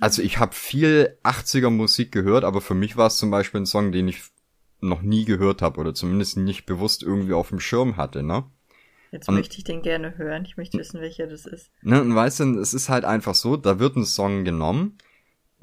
Also 0.00 0.22
ich 0.22 0.38
habe 0.38 0.54
viel 0.54 1.18
80er 1.24 1.70
Musik 1.70 2.12
gehört, 2.12 2.44
aber 2.44 2.60
für 2.60 2.74
mich 2.74 2.96
war 2.96 3.08
es 3.08 3.18
zum 3.18 3.30
Beispiel 3.30 3.60
ein 3.62 3.66
Song, 3.66 3.92
den 3.92 4.08
ich 4.08 4.22
noch 4.80 5.02
nie 5.02 5.24
gehört 5.24 5.62
habe 5.62 5.80
oder 5.80 5.94
zumindest 5.94 6.36
nicht 6.36 6.66
bewusst 6.66 7.02
irgendwie 7.02 7.34
auf 7.34 7.50
dem 7.50 7.60
Schirm 7.60 7.96
hatte, 7.96 8.22
ne? 8.22 8.44
Jetzt 9.12 9.28
und- 9.28 9.34
möchte 9.34 9.58
ich 9.58 9.64
den 9.64 9.82
gerne 9.82 10.16
hören. 10.16 10.44
Ich 10.44 10.56
möchte 10.56 10.78
wissen, 10.78 11.00
welcher 11.00 11.26
das 11.26 11.44
ist. 11.46 11.70
Ne, 11.82 12.00
und 12.00 12.14
weißt 12.14 12.40
du, 12.40 12.58
es 12.60 12.72
ist 12.72 12.88
halt 12.88 13.04
einfach 13.04 13.34
so, 13.34 13.56
da 13.56 13.78
wird 13.78 13.96
ein 13.96 14.06
Song 14.06 14.44
genommen, 14.44 14.96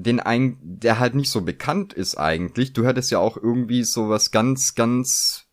den 0.03 0.19
ein, 0.19 0.57
der 0.61 0.99
halt 0.99 1.15
nicht 1.15 1.29
so 1.29 1.41
bekannt 1.41 1.93
ist 1.93 2.15
eigentlich. 2.17 2.73
Du 2.73 2.85
hättest 2.85 3.11
ja 3.11 3.19
auch 3.19 3.37
irgendwie 3.37 3.83
sowas 3.83 4.31
ganz, 4.31 4.75
ganz, 4.75 5.45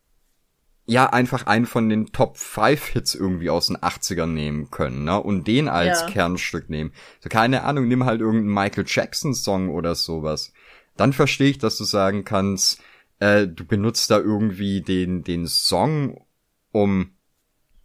ja, 0.85 1.07
einfach 1.07 1.47
einen 1.47 1.65
von 1.65 1.89
den 1.89 2.07
Top 2.13 2.37
5 2.37 2.85
Hits 2.87 3.13
irgendwie 3.13 3.49
aus 3.49 3.67
den 3.67 3.77
80ern 3.77 4.27
nehmen 4.27 4.71
können, 4.71 5.03
ne, 5.03 5.21
und 5.21 5.47
den 5.47 5.67
als 5.67 6.01
Ja. 6.01 6.07
Kernstück 6.07 6.69
nehmen. 6.69 6.93
So, 7.19 7.29
keine 7.29 7.63
Ahnung, 7.63 7.87
nimm 7.87 8.05
halt 8.05 8.21
irgendeinen 8.21 8.53
Michael 8.53 8.85
Jackson 8.87 9.33
Song 9.33 9.69
oder 9.69 9.95
sowas. 9.95 10.53
Dann 10.95 11.13
verstehe 11.13 11.49
ich, 11.49 11.57
dass 11.57 11.77
du 11.77 11.83
sagen 11.83 12.23
kannst, 12.23 12.81
äh, 13.19 13.47
du 13.47 13.65
benutzt 13.65 14.09
da 14.11 14.17
irgendwie 14.17 14.81
den, 14.81 15.23
den 15.23 15.45
Song, 15.47 16.23
um 16.71 17.11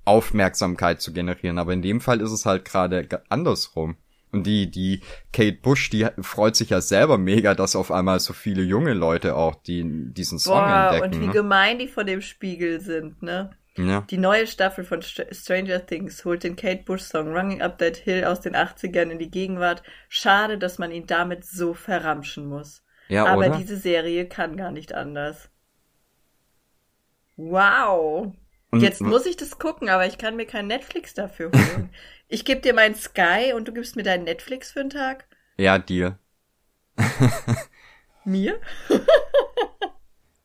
Aufmerksamkeit 0.04 1.00
zu 1.00 1.12
generieren. 1.12 1.58
Aber 1.58 1.72
in 1.72 1.82
dem 1.82 2.00
Fall 2.00 2.20
ist 2.20 2.32
es 2.32 2.46
halt 2.46 2.64
gerade 2.64 3.08
andersrum. 3.28 3.96
Und 4.32 4.46
die, 4.46 4.70
die 4.70 5.00
Kate 5.32 5.58
Bush, 5.60 5.90
die 5.90 6.06
freut 6.20 6.56
sich 6.56 6.70
ja 6.70 6.80
selber 6.80 7.18
mega, 7.18 7.54
dass 7.54 7.76
auf 7.76 7.92
einmal 7.92 8.18
so 8.18 8.32
viele 8.32 8.62
junge 8.62 8.94
Leute 8.94 9.36
auch 9.36 9.54
die, 9.54 9.84
diesen 10.12 10.38
Song 10.38 10.58
Boah, 10.58 10.90
entdecken. 10.92 11.04
und 11.14 11.20
wie 11.20 11.26
ne? 11.26 11.32
gemein 11.32 11.78
die 11.78 11.88
vor 11.88 12.04
dem 12.04 12.22
Spiegel 12.22 12.80
sind, 12.80 13.22
ne? 13.22 13.50
Ja. 13.76 14.02
Die 14.10 14.18
neue 14.18 14.46
Staffel 14.46 14.84
von 14.84 15.00
Str- 15.00 15.32
Stranger 15.34 15.84
Things 15.86 16.24
holt 16.24 16.44
den 16.44 16.56
Kate 16.56 16.82
Bush-Song 16.84 17.32
Running 17.34 17.62
Up 17.62 17.78
That 17.78 17.96
Hill 17.96 18.24
aus 18.24 18.40
den 18.40 18.54
80ern 18.54 19.10
in 19.10 19.18
die 19.18 19.30
Gegenwart. 19.30 19.82
Schade, 20.08 20.58
dass 20.58 20.78
man 20.78 20.90
ihn 20.92 21.06
damit 21.06 21.44
so 21.44 21.72
verramschen 21.72 22.46
muss. 22.46 22.82
Ja, 23.08 23.24
Aber 23.26 23.46
oder? 23.46 23.56
diese 23.56 23.76
Serie 23.76 24.26
kann 24.28 24.56
gar 24.56 24.72
nicht 24.72 24.94
anders. 24.94 25.50
Wow. 27.36 28.34
Jetzt 28.74 29.02
muss 29.02 29.26
ich 29.26 29.36
das 29.36 29.58
gucken, 29.58 29.90
aber 29.90 30.06
ich 30.06 30.16
kann 30.16 30.36
mir 30.36 30.46
kein 30.46 30.66
Netflix 30.66 31.12
dafür 31.12 31.50
holen. 31.52 31.90
ich 32.32 32.44
gebe 32.44 32.60
dir 32.60 32.72
mein 32.72 32.94
Sky 32.94 33.52
und 33.54 33.68
du 33.68 33.72
gibst 33.72 33.94
mir 33.94 34.02
dein 34.02 34.24
Netflix 34.24 34.72
für 34.72 34.80
einen 34.80 34.90
Tag? 34.90 35.26
Ja, 35.58 35.78
dir. 35.78 36.18
Mir? 38.24 38.60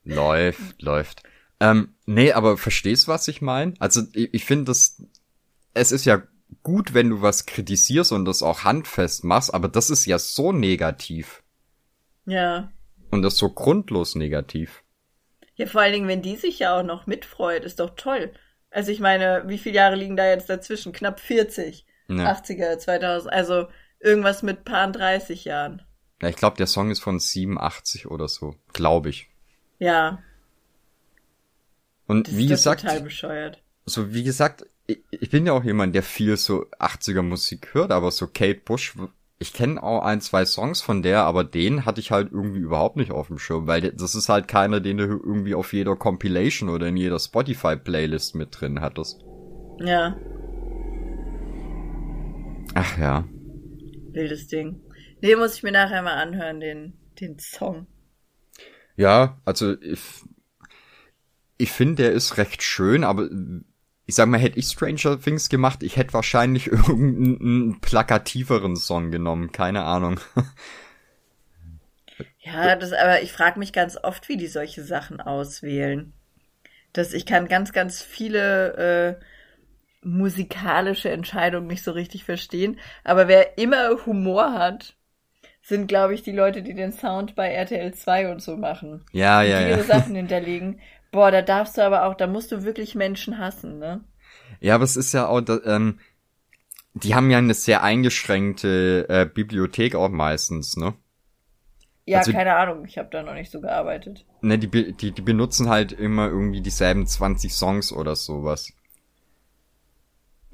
Läuft, 0.04 0.82
läuft. 0.82 1.24
Ähm, 1.60 1.96
nee, 2.06 2.34
aber 2.34 2.58
verstehst, 2.58 3.08
was 3.08 3.28
ich 3.28 3.42
meine? 3.42 3.74
Also, 3.80 4.02
ich, 4.14 4.34
ich 4.34 4.46
finde 4.46 4.66
das, 4.66 5.02
es 5.74 5.92
ist 5.92 6.06
ja 6.06 6.24
gut, 6.64 6.94
wenn 6.94 7.10
du 7.10 7.22
was 7.22 7.46
kritisierst 7.46 8.12
und 8.12 8.26
das 8.26 8.44
auch 8.44 8.64
handfest 8.64 9.24
machst, 9.24 9.54
aber 9.54 9.68
das 9.68 9.90
ist 9.90 10.06
ja 10.06 10.20
so 10.20 10.52
negativ. 10.52 11.44
Ja. 12.26 12.72
Und 13.12 13.22
das 13.22 13.38
so 13.38 13.50
grundlos 13.50 14.16
negativ. 14.16 14.84
Ja, 15.56 15.66
vor 15.66 15.82
allen 15.82 15.94
Dingen, 15.94 16.08
wenn 16.08 16.22
die 16.22 16.36
sich 16.36 16.60
ja 16.60 16.78
auch 16.78 16.84
noch 16.84 17.08
mitfreut, 17.08 17.64
ist 17.64 17.80
doch 17.80 17.96
toll. 17.96 18.32
Also 18.78 18.92
ich 18.92 19.00
meine, 19.00 19.42
wie 19.48 19.58
viele 19.58 19.74
Jahre 19.78 19.96
liegen 19.96 20.16
da 20.16 20.28
jetzt 20.30 20.52
dazwischen? 20.52 20.92
Knapp 20.94 21.20
40. 21.20 21.84
Ja. 22.10 22.32
80er, 22.32 22.78
2000, 22.78 23.34
also 23.34 23.66
irgendwas 24.00 24.44
mit 24.44 24.66
paar 24.66 24.92
30 24.92 25.46
Jahren. 25.46 25.82
Ja, 26.22 26.30
ich 26.30 26.36
glaube, 26.36 26.58
der 26.58 26.68
Song 26.68 26.92
ist 26.92 27.00
von 27.00 27.20
87 27.20 28.06
oder 28.06 28.28
so. 28.28 28.54
Glaube 28.74 29.10
ich. 29.10 29.30
Ja, 29.80 30.20
Und 32.06 32.28
das 32.28 32.38
wie 32.38 32.44
ist 32.46 32.50
gesagt, 32.52 32.82
total 32.82 33.02
bescheuert. 33.02 33.64
so 33.88 34.14
wie 34.14 34.24
gesagt, 34.24 34.64
ich, 34.86 35.00
ich 35.10 35.32
bin 35.32 35.48
ja 35.48 35.54
auch 35.54 35.64
jemand, 35.64 35.96
der 35.96 36.04
viel 36.04 36.38
so 36.38 36.68
80er 36.80 37.24
Musik 37.24 37.74
hört, 37.74 37.92
aber 37.92 38.12
so 38.12 38.28
Kate 38.28 38.62
Bush, 38.64 38.94
ich 39.40 39.54
kenne 39.54 39.82
auch 39.82 40.04
ein, 40.04 40.22
zwei 40.22 40.46
Songs 40.46 40.82
von 40.82 41.04
der, 41.04 41.24
aber 41.24 41.44
den 41.44 41.86
hatte 41.86 42.00
ich 42.02 42.12
halt 42.12 42.32
irgendwie 42.32 42.60
überhaupt 42.60 42.98
nicht 42.98 43.12
auf 43.12 43.28
dem 43.28 43.38
Schirm, 43.38 43.68
weil 43.68 43.92
das 43.92 44.16
ist 44.16 44.30
halt 44.30 44.48
keiner, 44.48 44.80
den 44.80 44.98
du 44.98 45.04
irgendwie 45.04 45.54
auf 45.56 45.74
jeder 45.74 45.96
Compilation 45.96 46.70
oder 46.70 46.88
in 46.88 46.98
jeder 46.98 47.20
Spotify-Playlist 47.20 48.36
mit 48.36 48.60
drin 48.60 48.82
hattest. 48.82 49.24
Ja, 49.80 50.16
Ach 52.74 52.98
ja. 52.98 53.26
wildes 54.14 54.48
Ding. 54.48 54.82
Nee, 55.22 55.36
muss 55.36 55.56
ich 55.56 55.64
mir 55.64 55.72
nachher 55.72 56.02
mal 56.02 56.16
anhören, 56.22 56.60
den, 56.60 56.94
den 57.20 57.40
Song. 57.40 57.88
Ja, 58.96 59.40
also 59.46 59.80
ich, 59.82 60.00
ich 61.58 61.72
finde, 61.72 62.04
der 62.04 62.12
ist 62.12 62.38
recht 62.38 62.64
schön, 62.64 63.04
aber 63.04 63.30
ich 64.08 64.16
sag 64.16 64.28
mal, 64.30 64.40
hätte 64.40 64.58
ich 64.58 64.68
Stranger 64.68 65.20
Things 65.20 65.50
gemacht, 65.50 65.84
ich 65.84 65.98
hätte 65.98 66.14
wahrscheinlich 66.14 66.68
irgendeinen 66.72 67.80
plakativeren 67.82 68.76
Song 68.76 69.12
genommen, 69.12 69.52
keine 69.52 69.84
Ahnung. 69.84 70.20
Ja, 72.40 72.78
das, 72.78 72.94
aber 72.94 73.22
ich 73.22 73.34
frage 73.34 73.60
mich 73.60 73.74
ganz 73.74 73.98
oft, 74.02 74.30
wie 74.30 74.38
die 74.38 74.48
solche 74.48 74.82
Sachen 74.82 75.20
auswählen. 75.20 76.14
Das, 76.94 77.14
ich 77.14 77.26
kann 77.26 77.50
ganz, 77.50 77.74
ganz 77.74 78.02
viele 78.02 79.20
äh, 79.20 79.26
musikalische 80.02 81.10
Entscheidungen 81.10 81.68
nicht 81.68 81.84
so 81.84 81.92
richtig 81.92 82.24
verstehen. 82.24 82.80
Aber 83.04 83.28
wer 83.28 83.58
immer 83.58 84.06
Humor 84.06 84.54
hat, 84.54 84.96
sind, 85.62 85.88
glaube 85.88 86.14
ich, 86.14 86.24
die 86.24 86.32
Leute, 86.32 86.64
die 86.64 86.74
den 86.74 86.94
Sound 86.94 87.36
bei 87.36 87.52
RTL 87.52 87.94
2 87.94 88.32
und 88.32 88.42
so 88.42 88.56
machen. 88.56 89.04
Ja, 89.12 89.42
ja, 89.42 89.60
die 89.60 89.66
ja. 89.66 89.70
ihre 89.76 89.84
Sachen 89.84 90.16
hinterlegen. 90.16 90.80
Boah, 91.12 91.32
da 91.32 91.42
darfst 91.42 91.78
du 91.78 91.82
aber 91.84 92.06
auch, 92.06 92.16
da 92.16 92.28
musst 92.28 92.52
du 92.52 92.64
wirklich 92.64 92.96
Menschen 92.96 93.38
hassen, 93.38 93.80
ne? 93.80 94.04
Ja, 94.60 94.76
aber 94.76 94.84
es 94.84 94.98
ist 94.98 95.14
ja 95.14 95.28
auch, 95.28 95.42
ähm, 95.66 96.00
die 96.94 97.16
haben 97.16 97.30
ja 97.30 97.38
eine 97.38 97.54
sehr 97.54 97.84
eingeschränkte 97.84 99.06
äh, 99.10 99.26
Bibliothek 99.26 99.96
auch 99.96 100.10
meistens, 100.10 100.78
ne? 100.78 100.94
Ja, 102.06 102.20
Also- 102.20 102.32
keine 102.32 102.56
Ahnung, 102.56 102.86
ich 102.86 102.98
habe 102.98 103.10
da 103.12 103.22
noch 103.22 103.34
nicht 103.34 103.52
so 103.52 103.60
gearbeitet. 103.62 104.26
Ne, 104.42 104.58
die, 104.58 104.94
die, 104.94 105.12
die 105.12 105.22
benutzen 105.22 105.70
halt 105.70 105.92
immer 105.92 106.28
irgendwie 106.28 106.62
dieselben 106.62 107.06
20 107.06 107.54
Songs 107.54 107.92
oder 107.92 108.16
sowas. 108.16 108.72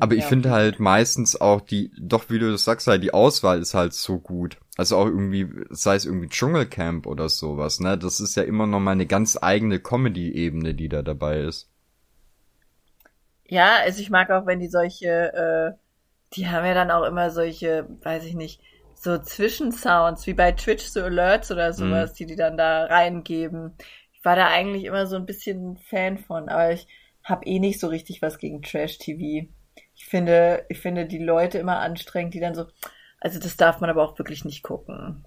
Aber 0.04 0.16
ich 0.16 0.26
Ja, 0.26 0.28
finde 0.28 0.51
halt 0.51 0.80
meistens 0.80 1.39
auch 1.39 1.62
die, 1.62 1.91
doch 1.97 2.30
wie 2.30 2.38
du 2.39 2.51
das 2.51 2.64
sagst, 2.66 2.88
halt 2.88 3.04
die 3.04 3.14
Auswahl 3.14 3.60
ist 3.60 3.74
halt 3.74 3.93
so 3.93 4.20
gut. 4.20 4.58
Also 4.78 4.97
auch 4.97 5.06
irgendwie, 5.08 5.47
sei 5.70 5.95
es 5.95 6.06
irgendwie 6.06 6.28
Dschungelcamp 6.30 7.08
oder 7.08 7.30
sowas, 7.30 7.80
ne? 7.80 7.97
Das 7.97 8.20
ist 8.20 8.36
ja 8.36 8.43
immer 8.43 8.68
noch 8.68 8.80
mal 8.82 8.91
eine 8.91 9.06
ganz 9.08 9.38
eigene 9.41 9.80
Comedy-Ebene, 9.80 10.74
die 10.76 10.89
da 10.89 11.01
dabei 11.04 11.39
ist. 11.41 11.70
Ja, 13.47 13.78
also 13.82 14.01
ich 14.01 14.10
mag 14.10 14.30
auch, 14.32 14.45
wenn 14.45 14.60
die 14.60 14.68
solche, 14.68 15.08
äh, 15.34 15.78
die 16.36 16.47
haben 16.49 16.66
ja 16.66 16.74
dann 16.74 16.91
auch 16.91 17.04
immer 17.06 17.32
solche, 17.32 17.88
weiß 18.04 18.26
ich 18.26 18.36
nicht, 18.36 18.62
so 18.95 19.18
Zwischensounds, 19.20 20.28
wie 20.28 20.34
bei 20.34 20.51
Twitch 20.54 20.86
so 20.86 21.01
Alerts 21.04 21.51
oder 21.51 21.74
sowas, 21.74 22.14
die 22.14 22.26
die 22.26 22.36
dann 22.36 22.58
da 22.58 22.86
reingeben. 22.86 23.78
Ich 24.14 24.24
war 24.26 24.36
da 24.36 24.47
eigentlich 24.49 24.86
immer 24.86 25.08
so 25.08 25.16
ein 25.18 25.26
bisschen 25.26 25.78
Fan 25.78 26.18
von, 26.20 26.49
aber 26.49 26.72
ich 26.74 26.88
habe 27.24 27.45
eh 27.45 27.60
nicht 27.60 27.80
so 27.80 27.88
richtig 27.88 28.22
was 28.22 28.38
gegen 28.39 28.62
Trash-TV. 28.62 29.49
Ich 29.96 30.06
finde, 30.06 30.66
ich 30.70 30.80
finde 30.80 31.06
die 31.06 31.24
Leute 31.24 31.58
immer 31.60 31.80
anstrengend, 31.80 32.34
die 32.34 32.39
dann 32.39 32.56
so, 32.56 32.66
also 33.20 33.39
das 33.39 33.58
darf 33.58 33.80
man 33.80 33.89
aber 33.89 34.04
auch 34.04 34.18
wirklich 34.18 34.46
nicht 34.46 34.64
gucken. 34.64 35.26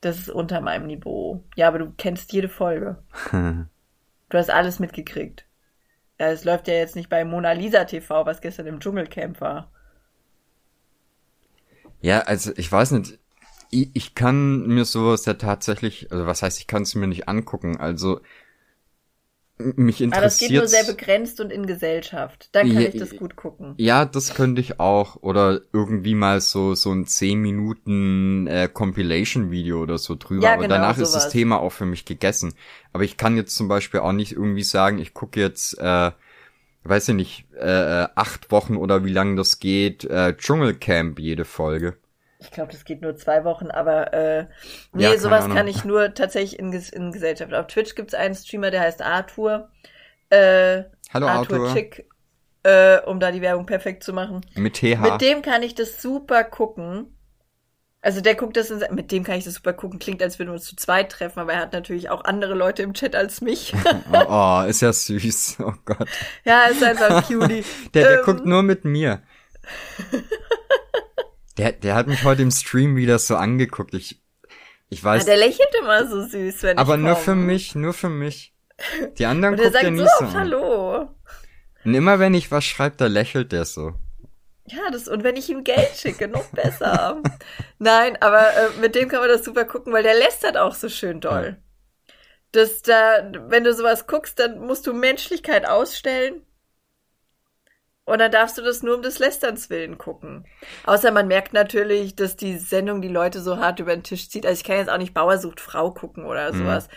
Das 0.00 0.18
ist 0.18 0.28
unter 0.28 0.60
meinem 0.60 0.86
Niveau. 0.86 1.44
Ja, 1.56 1.68
aber 1.68 1.78
du 1.78 1.92
kennst 1.96 2.32
jede 2.32 2.48
Folge. 2.48 3.02
Du 4.28 4.38
hast 4.38 4.50
alles 4.50 4.80
mitgekriegt. 4.80 5.46
Ja, 6.18 6.28
es 6.30 6.44
läuft 6.44 6.66
ja 6.66 6.74
jetzt 6.74 6.96
nicht 6.96 7.08
bei 7.08 7.24
Mona 7.24 7.52
Lisa 7.52 7.84
TV, 7.84 8.26
was 8.26 8.40
gestern 8.40 8.66
im 8.66 8.80
Dschungelcamp 8.80 9.40
war. 9.40 9.70
Ja, 12.00 12.20
also 12.20 12.52
ich 12.56 12.70
weiß 12.70 12.92
nicht, 12.92 13.18
ich, 13.70 13.90
ich 13.94 14.14
kann 14.14 14.66
mir 14.66 14.84
sowas 14.84 15.26
ja 15.26 15.34
tatsächlich, 15.34 16.10
also 16.10 16.26
was 16.26 16.42
heißt, 16.42 16.58
ich 16.58 16.66
kann 16.66 16.82
es 16.82 16.94
mir 16.94 17.06
nicht 17.06 17.28
angucken, 17.28 17.76
also 17.78 18.20
mich 19.58 20.00
Aber 20.10 20.22
das 20.22 20.38
geht 20.38 20.54
nur 20.54 20.66
interessiert 20.66 20.68
sehr 20.68 20.84
begrenzt 20.84 21.40
und 21.40 21.50
in 21.52 21.66
Gesellschaft. 21.66 22.48
Dann 22.52 22.68
kann 22.68 22.82
Ja, 22.82 22.88
ich 22.88 22.96
das 22.96 23.16
gut 23.16 23.36
gucken. 23.36 23.74
Ja, 23.78 24.04
das 24.06 24.34
könnte 24.34 24.60
ich 24.60 24.80
auch. 24.80 25.16
Oder 25.22 25.60
irgendwie 25.72 26.14
mal 26.14 26.40
so, 26.40 26.74
so 26.74 26.92
ein 26.92 27.06
10 27.06 27.40
Minuten 27.40 28.46
äh, 28.46 28.68
Compilation-Video 28.72 29.82
oder 29.82 29.98
so 29.98 30.14
drüber. 30.16 30.42
Ja, 30.44 30.52
Aber 30.52 30.64
genau, 30.64 30.74
danach 30.76 30.98
ist 30.98 31.12
sowas. 31.12 31.24
das 31.24 31.28
Thema 31.28 31.60
auch 31.60 31.72
für 31.72 31.86
mich 31.86 32.04
gegessen. 32.06 32.54
Aber 32.92 33.04
ich 33.04 33.16
kann 33.16 33.36
jetzt 33.36 33.54
zum 33.56 33.68
Beispiel 33.68 34.00
auch 34.00 34.12
nicht 34.12 34.32
irgendwie 34.32 34.62
sagen, 34.62 34.98
ich 34.98 35.14
gucke 35.14 35.40
jetzt, 35.40 35.78
äh, 35.78 36.12
weiß 36.84 37.08
ich 37.10 37.14
nicht, 37.14 37.46
äh, 37.54 38.04
äh, 38.04 38.08
acht 38.14 38.50
Wochen 38.50 38.76
oder 38.76 39.04
wie 39.04 39.12
lange 39.12 39.36
das 39.36 39.58
geht, 39.60 40.04
äh, 40.04 40.36
Dschungelcamp 40.36 41.18
jede 41.18 41.44
Folge. 41.44 41.96
Ich 42.38 42.50
glaube, 42.50 42.70
das 42.72 42.84
geht 42.84 43.00
nur 43.02 43.16
zwei 43.16 43.44
Wochen, 43.44 43.70
aber 43.70 44.12
äh, 44.12 44.46
nee, 44.92 45.04
Ja, 45.04 45.18
sowas 45.18 45.44
Ahnung. 45.44 45.56
kann 45.56 45.68
ich 45.68 45.84
nur 45.84 46.12
tatsächlich 46.14 46.58
in, 46.58 46.72
in 46.72 47.12
Gesellschaft. 47.12 47.54
Auf 47.54 47.66
Twitch 47.68 47.94
gibt's 47.94 48.14
einen 48.14 48.34
Streamer, 48.34 48.70
der 48.70 48.82
heißt 48.82 49.00
Arthur. 49.02 49.70
Äh, 50.28 50.82
Hallo 51.14 51.28
Arthur, 51.28 51.58
Arthur. 51.60 51.74
Chick, 51.74 52.08
äh, 52.62 52.98
um 53.00 53.20
da 53.20 53.30
die 53.32 53.40
Werbung 53.40 53.64
perfekt 53.64 54.02
zu 54.04 54.12
machen. 54.12 54.42
Mit 54.54 54.74
TH. 54.74 54.98
Mit 55.00 55.20
dem 55.22 55.40
kann 55.42 55.62
ich 55.62 55.74
das 55.74 56.02
super 56.02 56.44
gucken. 56.44 57.12
Also 58.02 58.20
der 58.20 58.34
guckt 58.36 58.56
das 58.56 58.70
in, 58.70 58.84
mit 58.94 59.10
dem 59.10 59.24
kann 59.24 59.36
ich 59.38 59.44
das 59.44 59.54
super 59.54 59.72
gucken. 59.72 59.98
Klingt, 59.98 60.22
als 60.22 60.38
würden 60.38 60.50
wir 60.50 60.54
uns 60.54 60.64
zu 60.66 60.76
zweit 60.76 61.10
treffen, 61.10 61.40
aber 61.40 61.54
er 61.54 61.60
hat 61.60 61.72
natürlich 61.72 62.10
auch 62.10 62.24
andere 62.24 62.54
Leute 62.54 62.82
im 62.82 62.92
Chat 62.94 63.16
als 63.16 63.40
mich. 63.40 63.72
oh, 64.12 64.16
oh, 64.28 64.62
ist 64.68 64.82
ja 64.82 64.92
süß. 64.92 65.56
Oh 65.60 65.72
Gott. 65.86 66.06
ja, 66.44 66.64
ist 66.64 66.84
einfach 66.84 67.24
cutie. 67.26 67.64
Der, 67.94 68.08
der 68.08 68.18
Ähm, 68.18 68.24
guckt 68.24 68.44
nur 68.46 68.62
mit 68.62 68.84
mir. 68.84 69.22
Der, 71.58 71.72
der 71.72 71.94
hat 71.94 72.06
mich 72.06 72.24
heute 72.24 72.42
im 72.42 72.50
Stream 72.50 72.96
wieder 72.96 73.18
so 73.18 73.36
angeguckt. 73.36 73.94
Ich, 73.94 74.22
ich 74.88 75.02
Ja, 75.02 75.04
weiß, 75.04 75.24
der 75.24 75.36
lächelt 75.36 75.74
immer 75.80 76.06
so 76.06 76.22
süß, 76.26 76.62
wenn 76.62 76.78
aber 76.78 76.96
ich 76.96 77.00
nur 77.00 77.16
für 77.16 77.34
mich, 77.34 77.74
nur 77.74 77.92
für 77.94 78.08
mich. 78.10 78.54
Die 79.18 79.26
anderen 79.26 79.54
Und 79.54 79.60
guckt 79.60 79.74
er 79.82 79.82
sagt 79.82 79.90
nie 79.90 80.06
so 80.18 80.24
oft 80.24 80.34
an. 80.34 80.34
Hallo. 80.34 81.08
Und 81.84 81.94
immer 81.94 82.18
wenn 82.18 82.34
ich 82.34 82.50
was 82.50 82.64
schreibe, 82.64 82.96
da 82.96 83.06
lächelt 83.06 83.52
der 83.52 83.64
so. 83.64 83.94
Ja, 84.68 84.90
das, 84.90 85.06
und 85.08 85.22
wenn 85.22 85.36
ich 85.36 85.48
ihm 85.48 85.62
Geld 85.64 85.96
schicke, 85.96 86.26
noch 86.28 86.46
besser. 86.46 87.22
Nein, 87.78 88.16
aber 88.20 88.40
äh, 88.56 88.70
mit 88.80 88.94
dem 88.96 89.08
kann 89.08 89.20
man 89.20 89.28
das 89.28 89.44
super 89.44 89.64
gucken, 89.64 89.92
weil 89.92 90.02
der 90.02 90.14
lästert 90.18 90.56
auch 90.56 90.74
so 90.74 90.88
schön 90.88 91.20
doll. 91.20 91.56
Das 92.52 92.82
da, 92.82 93.30
wenn 93.48 93.64
du 93.64 93.74
sowas 93.74 94.06
guckst, 94.06 94.38
dann 94.38 94.60
musst 94.60 94.86
du 94.86 94.92
Menschlichkeit 94.94 95.66
ausstellen. 95.68 96.42
Und 98.06 98.20
dann 98.20 98.30
darfst 98.30 98.56
du 98.56 98.62
das 98.62 98.82
nur 98.82 98.94
um 98.96 99.02
des 99.02 99.18
Lästerns 99.18 99.68
willen 99.68 99.98
gucken. 99.98 100.46
Außer 100.86 101.10
man 101.10 101.26
merkt 101.28 101.52
natürlich, 101.52 102.16
dass 102.16 102.36
die 102.36 102.56
Sendung 102.56 103.02
die 103.02 103.08
Leute 103.08 103.40
so 103.42 103.58
hart 103.58 103.80
über 103.80 103.94
den 103.94 104.04
Tisch 104.04 104.30
zieht. 104.30 104.46
Also 104.46 104.58
ich 104.60 104.64
kann 104.64 104.76
jetzt 104.78 104.88
auch 104.90 104.96
nicht 104.98 105.12
Bauer 105.12 105.38
sucht 105.38 105.60
Frau 105.60 105.90
gucken 105.90 106.24
oder 106.24 106.52
Mhm. 106.52 106.58
sowas. 106.58 106.88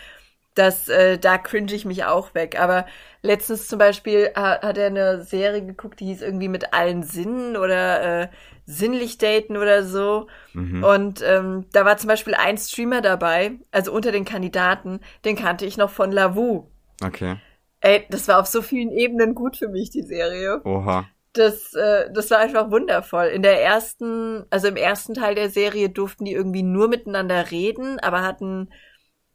Das, 0.54 0.88
äh, 0.88 1.18
da 1.18 1.38
cringe 1.38 1.72
ich 1.74 1.84
mich 1.84 2.04
auch 2.04 2.34
weg. 2.34 2.60
Aber 2.60 2.86
letztens 3.22 3.66
zum 3.68 3.78
Beispiel 3.78 4.30
ha- 4.36 4.60
hat 4.62 4.78
er 4.78 4.86
eine 4.86 5.22
Serie 5.22 5.64
geguckt, 5.64 6.00
die 6.00 6.06
hieß 6.06 6.22
irgendwie 6.22 6.48
mit 6.48 6.72
allen 6.74 7.02
Sinnen 7.02 7.56
oder 7.56 8.22
äh, 8.22 8.28
sinnlich 8.66 9.18
daten 9.18 9.56
oder 9.56 9.82
so. 9.84 10.28
Mhm. 10.52 10.84
Und 10.84 11.22
ähm, 11.22 11.66
da 11.72 11.84
war 11.84 11.96
zum 11.96 12.08
Beispiel 12.08 12.34
ein 12.34 12.56
Streamer 12.56 13.00
dabei, 13.00 13.52
also 13.72 13.92
unter 13.92 14.12
den 14.12 14.24
Kandidaten, 14.24 15.00
den 15.24 15.34
kannte 15.36 15.66
ich 15.66 15.76
noch 15.76 15.90
von 15.90 16.12
Lavu. 16.12 16.68
Okay. 17.04 17.36
Ey, 17.80 18.06
das 18.10 18.28
war 18.28 18.40
auf 18.40 18.46
so 18.46 18.62
vielen 18.62 18.90
Ebenen 18.90 19.34
gut 19.34 19.56
für 19.56 19.68
mich, 19.68 19.90
die 19.90 20.02
Serie. 20.02 20.60
Oha. 20.64 21.06
Das, 21.32 21.74
äh, 21.74 22.10
das 22.12 22.30
war 22.30 22.38
einfach 22.38 22.70
wundervoll. 22.70 23.26
In 23.26 23.42
der 23.42 23.62
ersten, 23.62 24.44
also 24.50 24.68
im 24.68 24.76
ersten 24.76 25.14
Teil 25.14 25.34
der 25.34 25.48
Serie 25.48 25.88
durften 25.88 26.24
die 26.24 26.32
irgendwie 26.32 26.62
nur 26.62 26.88
miteinander 26.88 27.50
reden, 27.50 27.98
aber 28.00 28.22
hatten, 28.22 28.70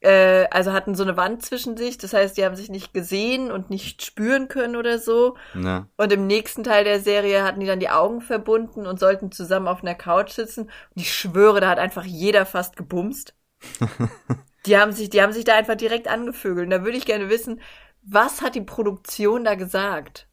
äh, 0.01 0.45
also 0.51 0.73
hatten 0.73 0.93
so 0.93 1.03
eine 1.03 1.17
Wand 1.17 1.43
zwischen 1.43 1.77
sich. 1.77 1.97
Das 1.97 2.13
heißt, 2.13 2.37
die 2.37 2.43
haben 2.45 2.55
sich 2.55 2.69
nicht 2.69 2.93
gesehen 2.93 3.49
und 3.49 3.69
nicht 3.69 4.03
spüren 4.03 4.49
können 4.49 4.75
oder 4.75 4.99
so. 4.99 5.37
Na. 5.53 5.87
Und 5.95 6.11
im 6.11 6.27
nächsten 6.27 6.63
Teil 6.63 6.83
der 6.83 6.99
Serie 6.99 7.43
hatten 7.43 7.61
die 7.61 7.67
dann 7.67 7.79
die 7.79 7.89
Augen 7.89 8.21
verbunden 8.21 8.85
und 8.85 8.99
sollten 8.99 9.31
zusammen 9.31 9.69
auf 9.69 9.81
einer 9.81 9.95
Couch 9.95 10.31
sitzen. 10.31 10.63
Und 10.65 11.01
ich 11.01 11.13
schwöre, 11.13 11.61
da 11.61 11.69
hat 11.69 11.79
einfach 11.79 12.03
jeder 12.03 12.45
fast 12.45 12.75
gebumst. 12.75 13.33
die 14.65 14.77
haben 14.77 14.91
sich, 14.91 15.09
die 15.09 15.21
haben 15.21 15.33
sich 15.33 15.45
da 15.45 15.55
einfach 15.55 15.75
direkt 15.75 16.09
angevögelt. 16.09 16.65
Und 16.65 16.71
da 16.71 16.83
würde 16.83 16.97
ich 16.97 17.05
gerne 17.05 17.29
wissen, 17.29 17.61
was 18.07 18.41
hat 18.41 18.55
die 18.55 18.61
Produktion 18.61 19.43
da 19.43 19.55
gesagt? 19.55 20.27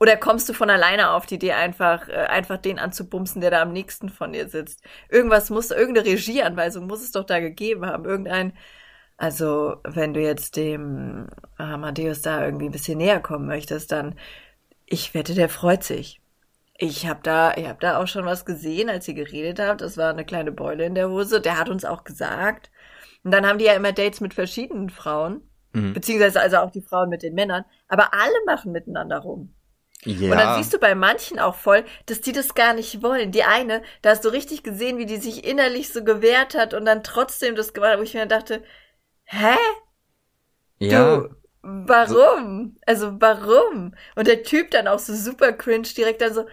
Oder 0.00 0.16
kommst 0.16 0.48
du 0.48 0.54
von 0.54 0.70
alleine 0.70 1.10
auf 1.10 1.26
die 1.26 1.34
Idee, 1.34 1.52
einfach, 1.52 2.08
äh, 2.08 2.12
einfach 2.12 2.56
den 2.56 2.78
anzubumsen, 2.78 3.42
der 3.42 3.50
da 3.50 3.62
am 3.62 3.72
nächsten 3.72 4.08
von 4.08 4.32
dir 4.32 4.48
sitzt? 4.48 4.82
Irgendwas 5.10 5.50
muss, 5.50 5.70
irgendeine 5.70 6.08
Regieanweisung 6.08 6.86
muss 6.86 7.02
es 7.02 7.12
doch 7.12 7.24
da 7.24 7.38
gegeben 7.38 7.84
haben. 7.86 8.06
Irgendein, 8.06 8.54
also, 9.18 9.76
wenn 9.84 10.14
du 10.14 10.20
jetzt 10.22 10.56
dem 10.56 11.28
Amadeus 11.58 12.22
da 12.22 12.44
irgendwie 12.44 12.66
ein 12.66 12.72
bisschen 12.72 12.98
näher 12.98 13.20
kommen 13.20 13.46
möchtest, 13.46 13.92
dann, 13.92 14.18
ich 14.86 15.14
wette, 15.14 15.34
der 15.34 15.48
freut 15.50 15.84
sich. 15.84 16.20
Ich 16.78 17.06
habe 17.06 17.20
da, 17.22 17.54
ich 17.54 17.68
habe 17.68 17.78
da 17.80 17.98
auch 17.98 18.06
schon 18.08 18.24
was 18.24 18.46
gesehen, 18.46 18.88
als 18.88 19.06
ihr 19.08 19.14
geredet 19.14 19.60
habt. 19.60 19.82
Das 19.82 19.98
war 19.98 20.10
eine 20.10 20.24
kleine 20.24 20.52
Beule 20.52 20.86
in 20.86 20.94
der 20.94 21.10
Hose. 21.10 21.40
Der 21.42 21.58
hat 21.58 21.68
uns 21.68 21.84
auch 21.84 22.04
gesagt. 22.04 22.70
Und 23.24 23.32
dann 23.32 23.46
haben 23.46 23.58
die 23.58 23.66
ja 23.66 23.74
immer 23.74 23.92
Dates 23.92 24.20
mit 24.22 24.34
verschiedenen 24.34 24.90
Frauen, 24.90 25.42
Mhm. 25.72 25.92
beziehungsweise 25.92 26.40
also 26.40 26.58
auch 26.58 26.70
die 26.70 26.82
Frauen 26.82 27.08
mit 27.08 27.22
den 27.22 27.34
Männern. 27.34 27.64
Aber 27.88 28.12
alle 28.14 28.44
machen 28.46 28.72
miteinander 28.72 29.18
rum. 29.18 29.54
Ja. 30.04 30.32
Und 30.32 30.38
dann 30.38 30.56
siehst 30.56 30.72
du 30.72 30.78
bei 30.78 30.94
manchen 30.94 31.38
auch 31.38 31.54
voll, 31.54 31.84
dass 32.06 32.20
die 32.20 32.32
das 32.32 32.54
gar 32.54 32.72
nicht 32.72 33.02
wollen. 33.02 33.32
Die 33.32 33.44
eine, 33.44 33.82
da 34.00 34.10
hast 34.10 34.24
du 34.24 34.30
richtig 34.30 34.62
gesehen, 34.62 34.96
wie 34.98 35.06
die 35.06 35.18
sich 35.18 35.46
innerlich 35.46 35.92
so 35.92 36.02
gewehrt 36.02 36.54
hat 36.54 36.72
und 36.72 36.86
dann 36.86 37.02
trotzdem 37.02 37.54
das 37.54 37.74
gemacht 37.74 37.92
hat, 37.92 37.98
wo 37.98 38.02
ich 38.02 38.14
mir 38.14 38.26
dachte, 38.26 38.62
hä? 39.24 39.56
ja. 40.78 41.18
Du, 41.18 41.36
warum? 41.62 42.78
Also 42.86 43.20
warum? 43.20 43.94
Und 44.16 44.26
der 44.26 44.42
Typ 44.42 44.70
dann 44.70 44.88
auch 44.88 44.98
so 44.98 45.14
super 45.14 45.52
cringe 45.52 45.88
direkt 45.94 46.22
dann 46.22 46.32
so, 46.32 46.46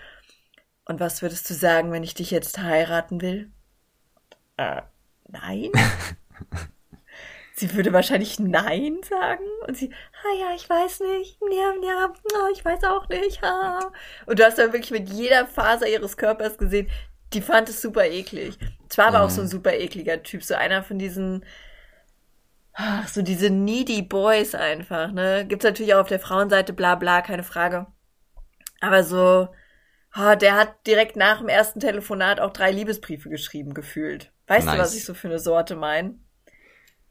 und 0.85 0.99
was 0.99 1.21
würdest 1.21 1.49
du 1.49 1.53
sagen, 1.53 1.91
wenn 1.91 2.03
ich 2.03 2.13
dich 2.13 2.31
jetzt 2.31 2.59
heiraten 2.59 3.21
will? 3.21 3.51
Äh, 4.57 4.81
nein? 5.27 5.71
sie 7.57 7.73
würde 7.75 7.91
wahrscheinlich 7.93 8.39
Nein 8.39 8.99
sagen 9.07 9.43
und 9.67 9.75
sie, 9.75 9.91
ah 10.23 10.35
ja, 10.39 10.55
ich 10.55 10.69
weiß 10.69 10.99
nicht, 11.01 11.39
ja, 11.51 11.73
ja, 11.83 12.13
ich 12.53 12.63
weiß 12.63 12.83
auch 12.85 13.09
nicht, 13.09 13.43
ah. 13.43 13.91
Und 14.25 14.39
du 14.39 14.45
hast 14.45 14.57
dann 14.59 14.73
wirklich 14.73 14.91
mit 14.91 15.09
jeder 15.09 15.45
Faser 15.47 15.87
ihres 15.87 16.17
Körpers 16.17 16.57
gesehen, 16.57 16.89
die 17.33 17.41
fand 17.41 17.67
es 17.69 17.81
super 17.81 18.05
eklig. 18.05 18.57
Zwar 18.89 19.07
aber 19.07 19.21
auch 19.21 19.29
Mhm. 19.29 19.31
so 19.31 19.41
ein 19.41 19.47
super 19.47 19.73
ekliger 19.73 20.23
Typ, 20.23 20.43
so 20.43 20.55
einer 20.55 20.83
von 20.83 20.97
diesen, 20.99 21.43
ach, 22.73 23.07
so 23.07 23.21
diese 23.21 23.49
needy 23.49 24.01
Boys 24.01 24.55
einfach, 24.55 25.11
ne? 25.11 25.45
Gibt's 25.47 25.65
natürlich 25.65 25.93
auch 25.95 26.01
auf 26.01 26.07
der 26.07 26.19
Frauenseite, 26.19 26.73
bla 26.73 26.95
bla, 26.95 27.21
keine 27.21 27.43
Frage. 27.43 27.87
Aber 28.81 29.03
so, 29.03 29.49
ah, 30.11 30.35
der 30.35 30.55
hat 30.55 30.85
direkt 30.87 31.15
nach 31.15 31.39
dem 31.39 31.49
ersten 31.49 31.79
Telefonat 31.79 32.39
auch 32.39 32.53
drei 32.53 32.71
Liebesbriefe 32.71 33.29
geschrieben, 33.29 33.73
gefühlt. 33.73 34.31
Weißt 34.47 34.71
du, 34.71 34.71
Nice. 34.71 34.79
was 34.79 34.95
ich 34.95 35.05
so 35.05 35.13
für 35.13 35.27
eine 35.27 35.39
Sorte 35.39 35.75
mein? 35.75 36.23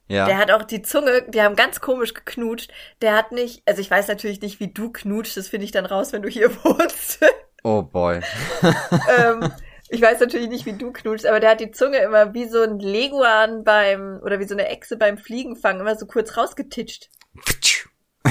Ja. 0.08 0.26
Der 0.26 0.38
hat 0.38 0.50
auch 0.50 0.62
die 0.64 0.82
Zunge, 0.82 1.22
die 1.28 1.42
haben 1.42 1.56
ganz 1.56 1.80
komisch 1.80 2.14
geknutscht. 2.14 2.70
Der 3.02 3.14
hat 3.14 3.32
nicht, 3.32 3.62
also 3.66 3.80
ich 3.80 3.90
weiß 3.90 4.08
natürlich 4.08 4.40
nicht, 4.40 4.60
wie 4.60 4.72
du 4.72 4.90
knutschst, 4.92 5.36
das 5.36 5.48
finde 5.48 5.64
ich 5.64 5.72
dann 5.72 5.86
raus, 5.86 6.12
wenn 6.12 6.22
du 6.22 6.28
hier 6.28 6.50
wohnst. 6.64 7.20
oh 7.64 7.82
boy. 7.82 8.20
ähm, 9.18 9.52
ich 9.88 10.02
weiß 10.02 10.18
natürlich 10.20 10.48
nicht, 10.48 10.66
wie 10.66 10.72
du 10.72 10.92
knutschst, 10.92 11.26
aber 11.26 11.40
der 11.40 11.50
hat 11.50 11.60
die 11.60 11.70
Zunge 11.70 11.98
immer 11.98 12.34
wie 12.34 12.48
so 12.48 12.62
ein 12.62 12.78
Leguan 12.80 13.62
beim, 13.64 14.20
oder 14.22 14.38
wie 14.40 14.46
so 14.46 14.54
eine 14.54 14.68
Echse 14.68 14.96
beim 14.96 15.16
Fliegenfangen 15.18 15.80
immer 15.80 15.96
so 15.96 16.06
kurz 16.06 16.36
rausgetitscht. 16.36 17.08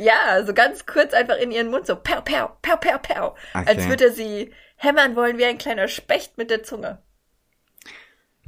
Ja, 0.00 0.44
so 0.46 0.54
ganz 0.54 0.86
kurz 0.86 1.12
einfach 1.12 1.38
in 1.38 1.50
ihren 1.50 1.70
Mund, 1.70 1.84
so 1.86 1.96
pow, 1.96 2.22
pow, 2.24 2.50
pow, 2.62 2.78
pow, 2.78 3.02
pow. 3.02 3.38
Als 3.52 3.70
Okay. 3.78 3.88
würde 3.88 4.04
er 4.04 4.12
sie 4.12 4.52
hämmern 4.76 5.16
wollen 5.16 5.38
wie 5.38 5.44
ein 5.44 5.58
kleiner 5.58 5.88
Specht 5.88 6.38
mit 6.38 6.50
der 6.52 6.62
Zunge. 6.62 7.02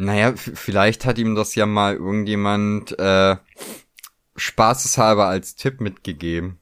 Naja, 0.01 0.34
vielleicht 0.34 1.05
hat 1.05 1.18
ihm 1.18 1.34
das 1.34 1.55
ja 1.55 1.66
mal 1.66 1.94
irgendjemand 1.94 2.98
äh, 2.98 3.36
spaßeshalber 4.34 5.26
als 5.26 5.57
Tipp 5.57 5.82
mitgegeben. 5.82 6.59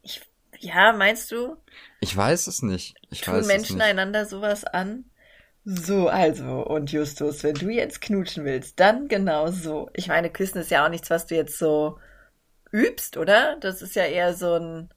Ich, 0.00 0.22
ja, 0.58 0.94
meinst 0.94 1.30
du? 1.30 1.58
Ich 2.00 2.16
weiß 2.16 2.46
es 2.46 2.62
nicht. 2.62 2.94
Ich 3.10 3.20
Tun 3.20 3.34
weiß 3.34 3.46
Menschen 3.46 3.64
es 3.64 3.74
nicht. 3.74 3.82
einander 3.82 4.24
sowas 4.24 4.64
an? 4.64 5.04
So, 5.66 6.08
also, 6.08 6.66
und 6.66 6.90
Justus, 6.90 7.44
wenn 7.44 7.56
du 7.56 7.68
jetzt 7.68 8.00
knutschen 8.00 8.46
willst, 8.46 8.80
dann 8.80 9.08
genau 9.08 9.50
so. 9.50 9.90
Ich 9.92 10.08
meine, 10.08 10.30
Küssen 10.30 10.62
ist 10.62 10.70
ja 10.70 10.86
auch 10.86 10.90
nichts, 10.90 11.10
was 11.10 11.26
du 11.26 11.34
jetzt 11.34 11.58
so 11.58 11.98
übst, 12.72 13.18
oder? 13.18 13.58
Das 13.60 13.82
ist 13.82 13.94
ja 13.94 14.04
eher 14.04 14.32
so 14.32 14.54
ein 14.54 14.88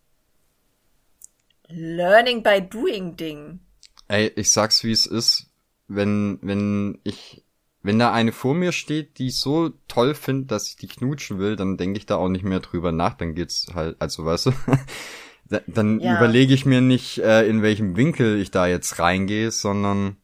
Learning 1.67 2.41
by 2.41 2.61
Doing 2.61 3.17
Ding. 3.17 3.59
Ey, 4.07 4.31
ich 4.37 4.49
sag's 4.49 4.85
wie 4.85 4.93
es 4.93 5.05
ist. 5.05 5.50
Wenn, 5.95 6.39
wenn 6.41 6.99
ich, 7.03 7.43
wenn 7.83 7.99
da 7.99 8.11
eine 8.13 8.31
vor 8.31 8.53
mir 8.55 8.71
steht, 8.71 9.17
die 9.19 9.27
ich 9.27 9.37
so 9.37 9.71
toll 9.87 10.15
findet, 10.15 10.51
dass 10.51 10.67
ich 10.69 10.75
die 10.77 10.87
knutschen 10.87 11.39
will, 11.39 11.55
dann 11.55 11.77
denke 11.77 11.97
ich 11.99 12.05
da 12.05 12.15
auch 12.17 12.29
nicht 12.29 12.43
mehr 12.45 12.59
drüber 12.59 12.91
nach. 12.91 13.15
Dann 13.15 13.35
geht's 13.35 13.67
halt, 13.75 13.97
also 13.99 14.25
weißt 14.25 14.47
du, 14.47 14.51
Da- 15.49 15.61
dann 15.67 15.99
Ja. 15.99 16.15
überlege 16.15 16.53
ich 16.53 16.65
mir 16.65 16.81
nicht, 16.81 17.17
äh, 17.19 17.45
in 17.47 17.61
welchem 17.61 17.97
Winkel 17.97 18.39
ich 18.41 18.51
da 18.51 18.67
jetzt 18.67 18.99
reingehe, 18.99 19.51
sondern 19.51 20.17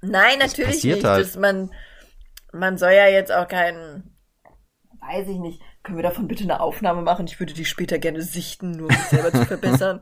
Nein, 0.00 0.38
natürlich 0.38 0.84
nicht. 0.84 1.04
halt. 1.04 1.26
Das, 1.26 1.36
man, 1.36 1.70
man 2.52 2.78
soll 2.78 2.92
ja 2.92 3.08
jetzt 3.08 3.32
auch 3.32 3.48
keinen, 3.48 4.16
weiß 5.00 5.28
ich 5.28 5.38
nicht. 5.38 5.62
Können 5.82 5.98
wir 5.98 6.02
davon 6.04 6.28
bitte 6.28 6.44
eine 6.44 6.60
Aufnahme 6.60 7.02
machen? 7.02 7.26
Ich 7.26 7.40
würde 7.40 7.54
die 7.54 7.64
später 7.64 7.98
gerne 7.98 8.22
sichten, 8.22 8.72
nur 8.72 8.88
um 8.88 8.96
mich 8.96 9.08
selber 9.08 9.32
zu 9.32 9.44
verbessern. 9.46 10.00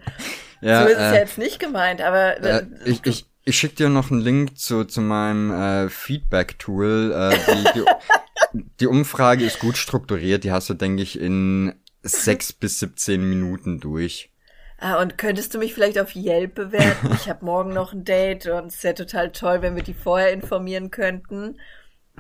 ja, 0.61 0.85
so 0.85 0.87
ist 0.87 1.01
es 1.01 1.11
ja 1.11 1.18
äh, 1.18 1.20
jetzt 1.20 1.39
nicht 1.39 1.61
gemeint, 1.61 2.03
aber 2.03 2.39
äh, 2.43 2.66
ich, 2.85 3.05
ich, 3.07 3.26
ich 3.51 3.59
schick 3.59 3.76
dir 3.76 3.88
noch 3.88 4.11
einen 4.11 4.20
Link 4.20 4.59
zu, 4.59 4.84
zu 4.84 5.01
meinem 5.01 5.51
äh, 5.51 5.88
Feedback-Tool. 5.88 7.12
Äh, 7.12 7.38
die, 7.53 7.80
die, 7.80 8.62
die 8.80 8.86
Umfrage 8.86 9.44
ist 9.44 9.59
gut 9.59 9.76
strukturiert, 9.76 10.44
die 10.44 10.53
hast 10.53 10.70
du, 10.70 10.74
denke 10.74 11.03
ich, 11.03 11.20
in 11.20 11.74
sechs 12.03 12.53
bis 12.55 12.78
17 12.78 13.28
Minuten 13.28 13.80
durch. 13.80 14.32
Ah, 14.78 15.03
und 15.03 15.18
könntest 15.18 15.53
du 15.53 15.59
mich 15.59 15.74
vielleicht 15.74 15.98
auf 15.98 16.16
Yelp 16.16 16.55
bewerten? 16.55 17.11
Ich 17.12 17.28
habe 17.28 17.44
morgen 17.44 17.74
noch 17.74 17.92
ein 17.92 18.05
Date 18.05 18.46
und 18.46 18.68
es 18.68 18.82
wäre 18.82 18.94
total 18.94 19.30
toll, 19.30 19.61
wenn 19.61 19.76
wir 19.76 19.82
die 19.82 19.94
vorher 19.94 20.32
informieren 20.32 20.90
könnten. 20.90 21.61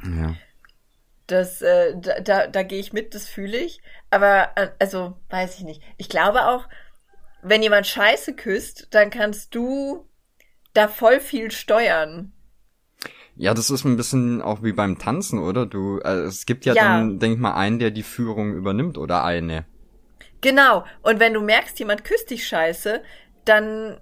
Ja. 0.04 0.34
Das, 1.26 1.62
äh, 1.62 1.94
da, 1.96 2.20
da, 2.20 2.46
da 2.48 2.62
gehe 2.64 2.80
ich 2.80 2.92
mit, 2.92 3.14
das 3.14 3.28
fühle 3.28 3.56
ich. 3.56 3.80
Aber, 4.10 4.50
äh, 4.56 4.68
also, 4.78 5.16
weiß 5.30 5.56
ich 5.58 5.64
nicht. 5.64 5.80
Ich 5.96 6.10
glaube 6.10 6.48
auch, 6.48 6.68
wenn 7.42 7.62
jemand 7.62 7.86
Scheiße 7.86 8.34
küsst, 8.34 8.88
dann 8.90 9.08
kannst 9.08 9.54
du 9.54 10.09
da 10.74 10.88
voll 10.88 11.20
viel 11.20 11.50
steuern. 11.50 12.32
Ja, 13.36 13.54
das 13.54 13.70
ist 13.70 13.84
ein 13.84 13.96
bisschen 13.96 14.42
auch 14.42 14.62
wie 14.62 14.72
beim 14.72 14.98
Tanzen, 14.98 15.38
oder? 15.38 15.64
Du, 15.64 15.98
äh, 16.00 16.22
es 16.24 16.44
gibt 16.46 16.66
ja, 16.66 16.74
Ja. 16.74 16.82
dann, 16.82 17.18
denk 17.18 17.38
mal, 17.40 17.54
einen, 17.54 17.78
der 17.78 17.90
die 17.90 18.02
Führung 18.02 18.54
übernimmt 18.54 18.98
oder 18.98 19.24
eine. 19.24 19.64
Genau. 20.42 20.84
Und 21.02 21.20
wenn 21.20 21.32
du 21.34 21.40
merkst, 21.40 21.78
jemand 21.78 22.04
küsst 22.04 22.30
dich 22.30 22.46
scheiße, 22.46 23.02
dann 23.44 23.98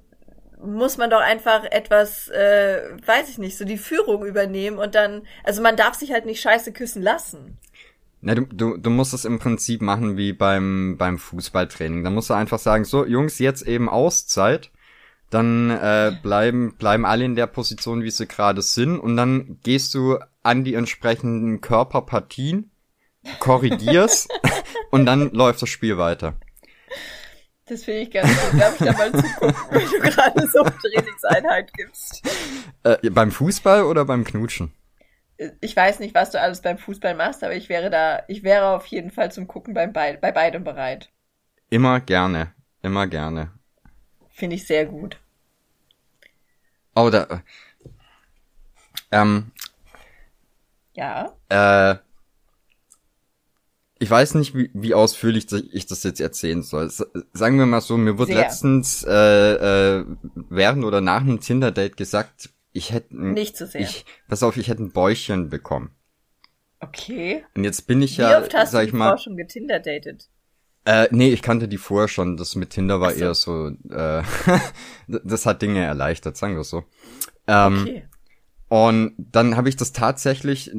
muss 0.61 0.97
man 0.99 1.09
doch 1.11 1.21
einfach 1.21 1.64
etwas, 1.71 2.29
äh, 2.29 2.81
weiß 3.07 3.29
ich 3.29 3.39
nicht, 3.39 3.57
so 3.57 3.64
die 3.64 3.79
Führung 3.79 4.25
übernehmen 4.27 4.79
und 4.79 4.97
dann, 4.97 5.23
also 5.45 5.62
man 5.62 5.77
darf 5.77 5.95
sich 5.95 6.11
halt 6.12 6.27
nicht 6.27 6.41
scheiße 6.41 6.73
küssen 6.73 7.03
lassen. 7.03 7.59
Na, 8.21 8.35
du, 8.35 8.43
du, 8.47 8.77
du 8.77 8.91
musst 8.91 9.14
es 9.14 9.25
im 9.25 9.39
Prinzip 9.39 9.81
machen 9.81 10.16
wie 10.16 10.33
beim, 10.33 10.97
beim 10.99 11.19
Fußballtraining. 11.19 12.03
Da 12.03 12.11
musst 12.11 12.31
du 12.31 12.35
einfach 12.35 12.59
sagen, 12.59 12.85
so, 12.85 13.07
Jungs, 13.07 13.39
jetzt 13.39 13.62
eben 13.62 13.89
Auszeit. 13.89 14.73
Dann 15.31 15.70
äh, 15.70 16.16
bleiben, 16.22 16.76
bleiben 16.76 17.05
alle 17.05 17.24
in 17.24 17.35
der 17.35 17.47
Position, 17.47 18.03
wie 18.03 18.11
sie 18.11 18.26
gerade 18.26 18.62
sind. 18.62 18.99
Und 18.99 19.16
dann 19.16 19.59
gehst 19.62 19.95
du 19.95 20.18
an 20.43 20.64
die 20.64 20.74
entsprechenden 20.74 21.61
Körperpartien, 21.61 22.70
korrigierst 23.39 24.31
und 24.91 25.05
dann 25.07 25.31
läuft 25.33 25.61
das 25.62 25.68
Spiel 25.68 25.99
weiter. 25.99 26.35
Das 27.66 27.85
finde 27.85 28.01
ich 28.01 28.11
ganz 28.11 28.29
gut. 28.29 28.61
Darf 28.61 28.81
ich 28.81 28.87
da 28.87 28.93
mal 28.95 29.12
zugucken, 29.12 29.55
wenn 29.70 29.87
du 29.87 30.01
gerade 30.01 30.49
so 30.49 30.61
eine 30.62 30.74
Trainingseinheit 30.79 31.72
gibst? 31.74 32.26
Äh, 32.83 33.11
beim 33.11 33.31
Fußball 33.31 33.85
oder 33.85 34.07
beim 34.07 34.24
Knutschen? 34.24 34.72
Ich 35.61 35.76
weiß 35.76 36.01
nicht, 36.01 36.14
was 36.14 36.31
du 36.31 36.41
alles 36.41 36.62
beim 36.62 36.79
Fußball 36.79 37.14
machst, 37.14 37.45
aber 37.45 37.55
ich 37.55 37.68
wäre 37.68 37.91
da, 37.91 38.22
ich 38.26 38.43
wäre 38.43 38.68
auf 38.68 38.87
jeden 38.87 39.11
Fall 39.11 39.31
zum 39.31 39.47
Gucken 39.47 39.74
beim 39.74 39.93
Be 39.93 40.18
bei 40.20 40.33
beidem 40.33 40.64
bereit. 40.64 41.11
Immer 41.68 42.01
gerne. 42.01 42.55
Immer 42.83 43.07
gerne. 43.07 43.53
Finde 44.39 44.55
ich 44.55 44.68
sehr 44.68 44.86
gut. 44.86 45.18
Oh, 46.95 47.11
da. 47.11 47.43
Ähm, 49.11 49.51
Ja. 50.95 51.34
äh, 51.49 51.97
ich 53.99 54.09
weiß 54.09 54.34
nicht, 54.34 54.55
wie, 54.55 54.70
wie 54.74 54.95
ausführlich 54.95 55.51
ich 55.72 55.86
das 55.86 56.05
jetzt 56.05 56.20
erzählen 56.20 56.62
soll. 56.62 56.89
Sagen 56.89 57.59
wir 57.59 57.66
mal 57.66 57.80
so, 57.80 57.97
mir 57.97 58.16
wurde 58.16 58.32
Sehr. 58.32 58.43
letztens 58.43 59.03
äh, 59.03 59.99
äh, 59.99 60.05
während 60.34 60.84
oder 60.84 61.01
nach 61.01 61.22
einem 61.22 61.41
Tinder-Date 61.41 61.97
gesagt, 61.97 62.51
ich 62.72 62.93
hätte 62.93 63.16
nicht 63.20 63.57
so 63.57 63.66
sehr. 63.66 63.80
Ich, 63.80 64.05
pass 64.28 64.45
auf, 64.45 64.57
ich 64.57 64.68
hätte 64.68 64.84
ein 64.84 64.93
Bäuchchen 64.93 65.49
bekommen. 65.49 65.91
Okay. 66.78 67.45
Und 67.57 67.64
jetzt 67.64 67.89
bin 67.89 68.03
ich 68.03 68.18
ja, 68.18 68.30
Wie 68.30 68.43
oft 68.45 68.55
hast 68.55 68.70
sag 68.70 68.84
ich 68.84 68.93
du 68.93 68.99
mal, 68.99 69.18
schon 69.18 69.36
getinder-datet? 69.36 70.28
Äh, 70.89 71.09
nee, 71.11 71.28
ich 71.28 71.43
kannte 71.43 71.68
die 71.68 71.76
vorher 71.76 72.09
schon. 72.09 72.39
Das 72.39 72.57
mit 72.57 72.70
Tinder 72.70 72.99
war 72.99 73.12
so. 73.12 73.20
eher 73.20 73.34
so, 73.34 73.68
äh, 73.91 74.22
das 75.07 75.45
hat 75.45 75.61
Dinge 75.61 75.84
erleichtert, 75.84 76.39
sagen 76.39 76.57
wir 76.57 76.64
so. 76.64 76.84
Ähm, 77.47 77.82
okay. 77.82 78.03
Und 78.68 79.12
dann 79.18 79.57
habe 79.59 79.68
ich 79.68 79.76
das 79.76 79.93
tatsächlich, 79.93 80.70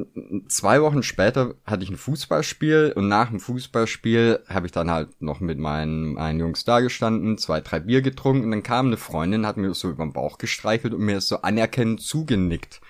zwei 0.47 0.81
Wochen 0.81 1.03
später 1.03 1.53
hatte 1.63 1.83
ich 1.83 1.91
ein 1.91 1.97
Fußballspiel 1.97 2.93
und 2.95 3.07
nach 3.07 3.29
dem 3.29 3.39
Fußballspiel 3.39 4.39
habe 4.47 4.65
ich 4.65 4.71
dann 4.71 4.89
halt 4.89 5.21
noch 5.21 5.41
mit 5.41 5.59
meinen, 5.59 6.13
meinen 6.13 6.39
Jungs 6.39 6.65
da 6.65 6.79
gestanden, 6.79 7.37
zwei, 7.37 7.61
drei 7.61 7.79
Bier 7.79 8.01
getrunken 8.01 8.45
und 8.45 8.51
dann 8.51 8.63
kam 8.63 8.87
eine 8.87 8.97
Freundin, 8.97 9.45
hat 9.45 9.57
mir 9.57 9.75
so 9.75 9.91
über 9.91 10.05
den 10.05 10.13
Bauch 10.13 10.39
gestreichelt 10.39 10.95
und 10.95 11.01
mir 11.01 11.21
so 11.21 11.43
anerkennend 11.43 12.01
zugenickt. 12.01 12.81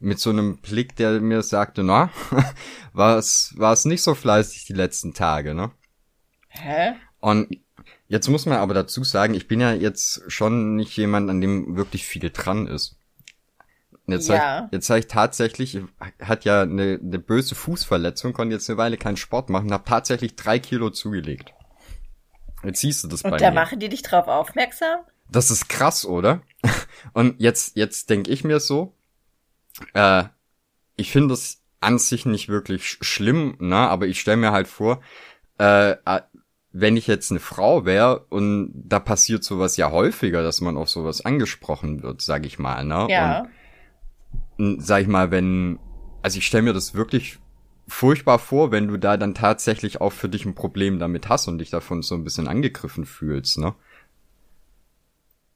Mit 0.00 0.18
so 0.18 0.30
einem 0.30 0.58
Blick, 0.58 0.96
der 0.96 1.20
mir 1.20 1.42
sagte, 1.42 1.84
na, 1.84 2.10
war 2.92 3.16
es, 3.16 3.54
war 3.56 3.72
es 3.72 3.84
nicht 3.84 4.02
so 4.02 4.14
fleißig 4.16 4.64
die 4.64 4.72
letzten 4.72 5.14
Tage, 5.14 5.54
ne? 5.54 5.70
Hä? 6.54 6.94
Und 7.20 7.58
jetzt 8.08 8.28
muss 8.28 8.46
man 8.46 8.58
aber 8.58 8.74
dazu 8.74 9.04
sagen, 9.04 9.34
ich 9.34 9.48
bin 9.48 9.60
ja 9.60 9.72
jetzt 9.72 10.22
schon 10.28 10.76
nicht 10.76 10.96
jemand, 10.96 11.30
an 11.30 11.40
dem 11.40 11.76
wirklich 11.76 12.06
viel 12.06 12.30
dran 12.30 12.66
ist. 12.66 12.96
Jetzt 14.06 14.28
ja. 14.28 14.66
ich, 14.66 14.72
jetzt 14.72 14.86
sag 14.86 14.98
ich 14.98 15.06
tatsächlich, 15.06 15.78
hat 16.20 16.44
ja 16.44 16.62
eine, 16.62 17.00
eine 17.02 17.18
böse 17.18 17.54
Fußverletzung, 17.54 18.34
konnte 18.34 18.54
jetzt 18.54 18.68
eine 18.68 18.76
Weile 18.76 18.98
keinen 18.98 19.16
Sport 19.16 19.48
machen, 19.48 19.72
habe 19.72 19.84
tatsächlich 19.84 20.36
drei 20.36 20.58
Kilo 20.58 20.90
zugelegt. 20.90 21.54
Jetzt 22.62 22.80
siehst 22.80 23.04
du 23.04 23.08
das 23.08 23.22
Und 23.22 23.30
bei 23.30 23.36
mir. 23.38 23.46
Und 23.46 23.54
da 23.54 23.60
machen 23.60 23.78
die 23.78 23.88
dich 23.88 24.02
drauf 24.02 24.28
aufmerksam? 24.28 25.00
Das 25.30 25.50
ist 25.50 25.68
krass, 25.68 26.04
oder? 26.04 26.42
Und 27.14 27.40
jetzt, 27.40 27.76
jetzt 27.76 28.10
denk 28.10 28.28
ich 28.28 28.44
mir 28.44 28.60
so, 28.60 28.94
äh, 29.94 30.24
ich 30.96 31.10
finde 31.10 31.30
das 31.30 31.62
an 31.80 31.98
sich 31.98 32.26
nicht 32.26 32.48
wirklich 32.48 32.86
schlimm, 32.86 33.56
ne? 33.58 33.76
Aber 33.76 34.06
ich 34.06 34.20
stelle 34.20 34.36
mir 34.36 34.52
halt 34.52 34.68
vor, 34.68 35.02
äh, 35.58 35.92
äh, 35.92 36.20
wenn 36.76 36.96
ich 36.96 37.06
jetzt 37.06 37.30
eine 37.30 37.38
Frau 37.38 37.84
wäre 37.84 38.26
und 38.30 38.72
da 38.74 38.98
passiert 38.98 39.44
sowas 39.44 39.76
ja 39.76 39.92
häufiger, 39.92 40.42
dass 40.42 40.60
man 40.60 40.76
auf 40.76 40.90
sowas 40.90 41.24
angesprochen 41.24 42.02
wird, 42.02 42.20
sag 42.20 42.44
ich 42.44 42.58
mal, 42.58 42.84
ne? 42.84 43.06
Ja. 43.08 43.46
Und 44.58 44.84
sag 44.84 45.02
ich 45.02 45.06
mal, 45.06 45.30
wenn, 45.30 45.78
also 46.20 46.36
ich 46.36 46.46
stelle 46.46 46.64
mir 46.64 46.72
das 46.72 46.94
wirklich 46.94 47.38
furchtbar 47.86 48.40
vor, 48.40 48.72
wenn 48.72 48.88
du 48.88 48.96
da 48.96 49.16
dann 49.16 49.34
tatsächlich 49.34 50.00
auch 50.00 50.12
für 50.12 50.28
dich 50.28 50.44
ein 50.46 50.56
Problem 50.56 50.98
damit 50.98 51.28
hast 51.28 51.46
und 51.46 51.58
dich 51.58 51.70
davon 51.70 52.02
so 52.02 52.16
ein 52.16 52.24
bisschen 52.24 52.48
angegriffen 52.48 53.06
fühlst, 53.06 53.58
ne? 53.58 53.76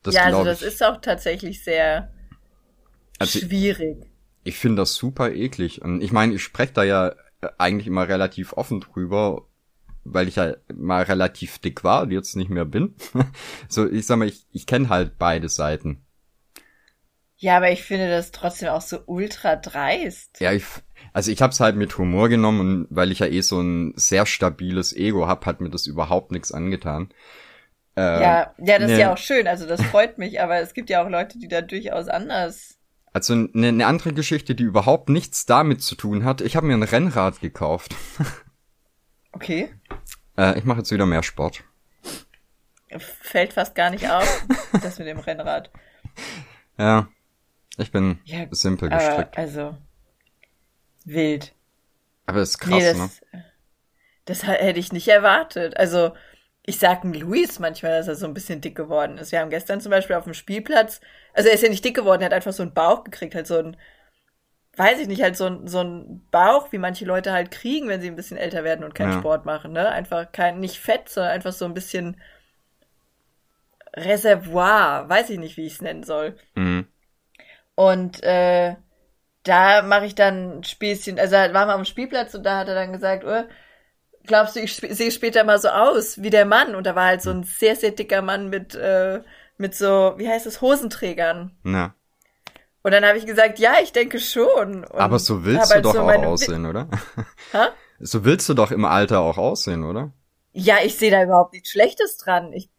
Das 0.04 0.14
ja, 0.14 0.22
also 0.22 0.44
das 0.44 0.62
ich, 0.62 0.68
ist 0.68 0.84
auch 0.84 1.00
tatsächlich 1.00 1.64
sehr 1.64 2.12
also 3.18 3.40
schwierig. 3.40 3.96
Ich, 4.44 4.54
ich 4.54 4.56
finde 4.56 4.82
das 4.82 4.94
super 4.94 5.32
eklig. 5.32 5.82
Und 5.82 6.00
ich 6.00 6.12
meine, 6.12 6.34
ich 6.34 6.44
spreche 6.44 6.74
da 6.74 6.84
ja 6.84 7.12
eigentlich 7.58 7.88
immer 7.88 8.06
relativ 8.06 8.52
offen 8.52 8.80
drüber, 8.80 9.47
weil 10.12 10.28
ich 10.28 10.36
ja 10.36 10.54
mal 10.74 11.02
relativ 11.02 11.58
dick 11.58 11.84
war 11.84 12.02
und 12.02 12.10
jetzt 12.10 12.36
nicht 12.36 12.50
mehr 12.50 12.64
bin. 12.64 12.94
so, 13.68 13.88
ich 13.88 14.06
sag 14.06 14.18
mal, 14.18 14.28
ich, 14.28 14.46
ich 14.52 14.66
kenne 14.66 14.88
halt 14.88 15.18
beide 15.18 15.48
Seiten. 15.48 16.04
Ja, 17.36 17.56
aber 17.56 17.70
ich 17.70 17.84
finde 17.84 18.10
das 18.10 18.32
trotzdem 18.32 18.70
auch 18.70 18.80
so 18.80 18.98
ultra 19.06 19.54
dreist. 19.54 20.40
Ja, 20.40 20.52
ich, 20.52 20.64
also 21.12 21.30
ich 21.30 21.40
habe 21.40 21.52
es 21.52 21.60
halt 21.60 21.76
mit 21.76 21.96
Humor 21.96 22.28
genommen 22.28 22.60
und 22.60 22.86
weil 22.90 23.12
ich 23.12 23.20
ja 23.20 23.26
eh 23.26 23.42
so 23.42 23.60
ein 23.60 23.92
sehr 23.94 24.26
stabiles 24.26 24.92
Ego 24.94 25.28
hab, 25.28 25.46
hat 25.46 25.60
mir 25.60 25.70
das 25.70 25.86
überhaupt 25.86 26.32
nichts 26.32 26.50
angetan. 26.50 27.10
Äh, 27.96 28.00
ja, 28.00 28.54
ja, 28.58 28.78
das 28.78 28.88
ne, 28.88 28.92
ist 28.92 28.98
ja 28.98 29.12
auch 29.12 29.18
schön, 29.18 29.46
also 29.46 29.66
das 29.66 29.82
freut 29.82 30.18
mich, 30.18 30.40
aber 30.40 30.58
es 30.58 30.74
gibt 30.74 30.90
ja 30.90 31.04
auch 31.04 31.08
Leute, 31.08 31.38
die 31.38 31.48
da 31.48 31.62
durchaus 31.62 32.08
anders. 32.08 32.78
Also 33.12 33.34
eine, 33.34 33.68
eine 33.68 33.86
andere 33.86 34.12
Geschichte, 34.12 34.54
die 34.54 34.64
überhaupt 34.64 35.08
nichts 35.08 35.46
damit 35.46 35.82
zu 35.82 35.94
tun 35.94 36.24
hat. 36.24 36.40
Ich 36.40 36.56
habe 36.56 36.66
mir 36.66 36.74
ein 36.74 36.82
Rennrad 36.82 37.40
gekauft. 37.40 37.94
Okay. 39.32 39.74
Äh, 40.36 40.58
ich 40.58 40.64
mache 40.64 40.78
jetzt 40.78 40.90
wieder 40.90 41.06
mehr 41.06 41.22
Sport. 41.22 41.64
Fällt 42.98 43.52
fast 43.52 43.74
gar 43.74 43.90
nicht 43.90 44.08
auf, 44.08 44.46
das 44.82 44.98
mit 44.98 45.08
dem 45.08 45.18
Rennrad. 45.18 45.70
Ja. 46.78 47.08
Ich 47.76 47.92
bin 47.92 48.18
ja, 48.24 48.46
simpel 48.50 48.88
gestrickt. 48.88 49.38
also 49.38 49.76
wild. 51.04 51.54
Aber 52.26 52.40
das 52.40 52.50
ist 52.50 52.58
krass, 52.58 52.70
nee, 52.70 52.84
das, 52.84 52.96
ne? 52.98 53.44
Das 54.24 54.46
hätte 54.46 54.80
ich 54.80 54.92
nicht 54.92 55.08
erwartet. 55.08 55.76
Also 55.76 56.12
ich 56.64 56.78
sag 56.78 57.02
Luis 57.04 57.58
manchmal, 57.60 57.92
dass 57.92 58.08
er 58.08 58.16
so 58.16 58.26
ein 58.26 58.34
bisschen 58.34 58.60
dick 58.60 58.76
geworden 58.76 59.16
ist. 59.16 59.32
Wir 59.32 59.40
haben 59.40 59.48
gestern 59.48 59.80
zum 59.80 59.90
Beispiel 59.90 60.16
auf 60.16 60.24
dem 60.24 60.34
Spielplatz, 60.34 61.00
also 61.32 61.48
er 61.48 61.54
ist 61.54 61.62
ja 61.62 61.70
nicht 61.70 61.84
dick 61.84 61.96
geworden, 61.96 62.20
er 62.20 62.26
hat 62.26 62.34
einfach 62.34 62.52
so 62.52 62.62
einen 62.62 62.74
Bauch 62.74 63.04
gekriegt, 63.04 63.34
halt 63.34 63.46
so 63.46 63.58
ein, 63.58 63.76
weiß 64.78 65.00
ich 65.00 65.08
nicht, 65.08 65.22
halt 65.22 65.36
so 65.36 65.46
ein, 65.46 65.66
so 65.66 65.80
ein 65.80 66.26
Bauch, 66.30 66.70
wie 66.72 66.78
manche 66.78 67.04
Leute 67.04 67.32
halt 67.32 67.50
kriegen, 67.50 67.88
wenn 67.88 68.00
sie 68.00 68.06
ein 68.08 68.16
bisschen 68.16 68.36
älter 68.36 68.64
werden 68.64 68.84
und 68.84 68.94
keinen 68.94 69.12
ja. 69.12 69.18
Sport 69.18 69.44
machen, 69.44 69.72
ne? 69.72 69.88
Einfach 69.88 70.30
kein, 70.30 70.60
nicht 70.60 70.78
fett, 70.78 71.08
sondern 71.08 71.32
einfach 71.32 71.52
so 71.52 71.64
ein 71.64 71.74
bisschen 71.74 72.20
Reservoir, 73.94 75.08
weiß 75.08 75.30
ich 75.30 75.38
nicht, 75.38 75.56
wie 75.56 75.66
ich 75.66 75.74
es 75.74 75.82
nennen 75.82 76.04
soll. 76.04 76.36
Mhm. 76.54 76.86
Und 77.74 78.22
äh, 78.22 78.76
da 79.42 79.82
mache 79.82 80.06
ich 80.06 80.14
dann 80.14 80.58
ein 80.58 80.64
Späßchen. 80.64 81.18
Also 81.18 81.34
waren 81.36 81.52
wir 81.52 81.74
am 81.74 81.84
Spielplatz 81.84 82.34
und 82.34 82.44
da 82.44 82.58
hat 82.58 82.68
er 82.68 82.74
dann 82.74 82.92
gesagt, 82.92 83.24
oh, 83.24 83.44
glaubst 84.24 84.56
du, 84.56 84.60
ich 84.60 84.76
sehe 84.76 85.10
später 85.10 85.42
mal 85.44 85.58
so 85.58 85.68
aus 85.68 86.22
wie 86.22 86.30
der 86.30 86.44
Mann? 86.44 86.74
Und 86.74 86.86
da 86.86 86.94
war 86.94 87.06
halt 87.06 87.22
so 87.22 87.30
ein 87.30 87.42
sehr, 87.42 87.74
sehr 87.74 87.90
dicker 87.90 88.22
Mann 88.22 88.48
mit, 88.48 88.74
äh, 88.74 89.22
mit 89.56 89.74
so, 89.74 90.14
wie 90.18 90.28
heißt 90.28 90.46
es, 90.46 90.60
Hosenträgern. 90.60 91.56
Na. 91.62 91.94
Und 92.82 92.92
dann 92.92 93.04
habe 93.04 93.18
ich 93.18 93.26
gesagt, 93.26 93.58
ja, 93.58 93.74
ich 93.82 93.92
denke 93.92 94.18
schon. 94.18 94.84
Und 94.84 95.00
Aber 95.00 95.18
so 95.18 95.44
willst 95.44 95.70
du 95.70 95.74
halt 95.74 95.84
doch 95.84 95.94
so 95.94 96.00
auch 96.00 96.24
aussehen, 96.24 96.66
oder? 96.66 96.88
Ha? 97.52 97.72
So 98.00 98.24
willst 98.24 98.48
du 98.48 98.54
doch 98.54 98.70
im 98.70 98.84
Alter 98.84 99.20
auch 99.20 99.38
aussehen, 99.38 99.82
oder? 99.82 100.12
Ja, 100.52 100.76
ich 100.84 100.96
sehe 100.96 101.10
da 101.10 101.22
überhaupt 101.22 101.52
nichts 101.52 101.70
Schlechtes 101.70 102.16
dran. 102.16 102.52
Ich, 102.52 102.70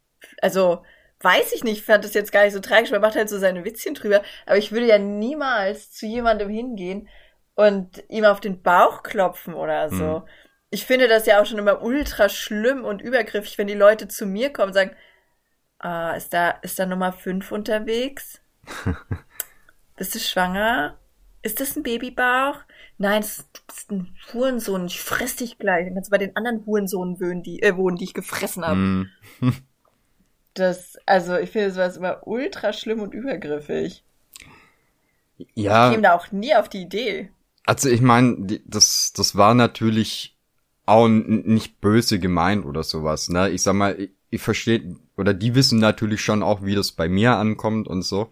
also, 0.42 0.84
weiß 1.22 1.52
ich 1.54 1.64
nicht, 1.64 1.84
fand 1.84 2.06
das 2.06 2.14
jetzt 2.14 2.32
gar 2.32 2.44
nicht 2.44 2.54
so 2.54 2.60
tragisch, 2.60 2.92
man 2.92 3.02
macht 3.02 3.16
halt 3.16 3.30
so 3.30 3.38
seine 3.38 3.66
Witzchen 3.66 3.94
drüber, 3.94 4.22
aber 4.46 4.58
ich 4.58 4.72
würde 4.72 4.88
ja 4.88 4.98
niemals 4.98 5.92
zu 5.92 6.06
jemandem 6.06 6.50
hingehen 6.50 7.10
und 7.56 8.04
ihm 8.08 8.24
auf 8.24 8.40
den 8.40 8.62
Bauch 8.62 9.04
klopfen 9.04 9.54
oder 9.54 9.90
so. 9.90 10.20
Mhm. 10.20 10.24
Ich 10.70 10.86
finde 10.86 11.08
das 11.08 11.26
ja 11.26 11.42
auch 11.42 11.46
schon 11.46 11.58
immer 11.58 11.82
ultra 11.82 12.30
schlimm 12.30 12.86
und 12.86 13.02
übergriffig, 13.02 13.58
wenn 13.58 13.68
die 13.68 13.74
Leute 13.74 14.08
zu 14.08 14.26
mir 14.26 14.54
kommen 14.54 14.70
und 14.70 14.74
sagen, 14.76 14.96
ah, 15.80 16.12
ist 16.12 16.34
da, 16.34 16.52
ist 16.52 16.80
da 16.80 16.86
Nummer 16.86 17.12
5 17.12 17.52
unterwegs? 17.52 18.42
Bist 20.00 20.16
du 20.16 20.20
schwanger? 20.20 20.98
Ist 21.42 21.60
das 21.60 21.76
ein 21.76 21.84
Babybauch? 21.84 22.56
Nein, 22.98 23.22
das, 23.22 23.50
du 23.52 23.60
bist 23.68 23.92
ein 23.92 24.16
Hurensohn, 24.34 24.86
ich 24.86 25.02
fress 25.02 25.36
dich 25.36 25.60
gleich. 25.60 25.86
Dann 25.86 25.94
kannst 25.94 26.08
du 26.08 26.12
bei 26.12 26.18
den 26.18 26.38
anderen 26.38 26.66
Hurensohnen 26.66 27.20
wohnen, 27.20 27.44
die, 27.44 27.62
äh, 27.62 27.76
wohnen, 27.76 27.98
die 27.98 28.06
ich 28.06 28.14
gefressen 28.14 28.66
habe. 28.66 28.80
Mm. 28.80 29.10
Das, 30.56 30.98
also 31.06 31.38
ich 31.38 31.52
finde 31.52 31.72
sowas 31.72 31.96
immer 31.96 32.28
ultra 32.28 32.74
schlimm 32.74 33.00
und 33.00 33.14
übergriffig. 33.14 34.04
Ja. 35.54 35.86
Ich 35.88 35.92
käme 35.94 36.04
da 36.04 36.16
auch 36.16 36.32
nie 36.34 36.54
auf 36.56 36.68
die 36.68 36.82
Idee. 36.82 37.30
Also 37.66 37.88
ich 37.88 38.02
meine, 38.02 38.60
das, 38.66 39.14
das 39.16 39.38
war 39.38 39.54
natürlich 39.54 40.36
auch 40.86 41.08
nicht 41.08 41.80
böse 41.80 42.20
gemeint 42.20 42.66
oder 42.66 42.84
sowas, 42.84 43.30
ne? 43.30 43.50
Ich 43.52 43.62
sag 43.62 43.74
mal, 43.74 43.98
ich, 44.02 44.10
ich 44.32 44.42
verstehe, 44.42 44.98
oder 45.16 45.34
die 45.34 45.56
wissen 45.56 45.80
natürlich 45.80 46.22
schon 46.22 46.44
auch, 46.44 46.64
wie 46.64 46.76
das 46.76 46.92
bei 46.92 47.08
mir 47.08 47.38
ankommt 47.38 47.88
und 47.88 48.02
so. 48.02 48.32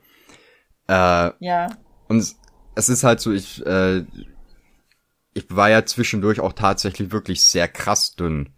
Äh, 0.87 1.31
ja. 1.39 1.67
Und 2.07 2.35
es 2.75 2.89
ist 2.89 3.03
halt 3.03 3.19
so, 3.19 3.31
ich, 3.31 3.65
äh, 3.65 4.05
ich 5.33 5.45
war 5.49 5.69
ja 5.69 5.85
zwischendurch 5.85 6.39
auch 6.39 6.53
tatsächlich 6.53 7.11
wirklich 7.11 7.43
sehr 7.43 7.67
krass 7.67 8.15
dünn. 8.15 8.49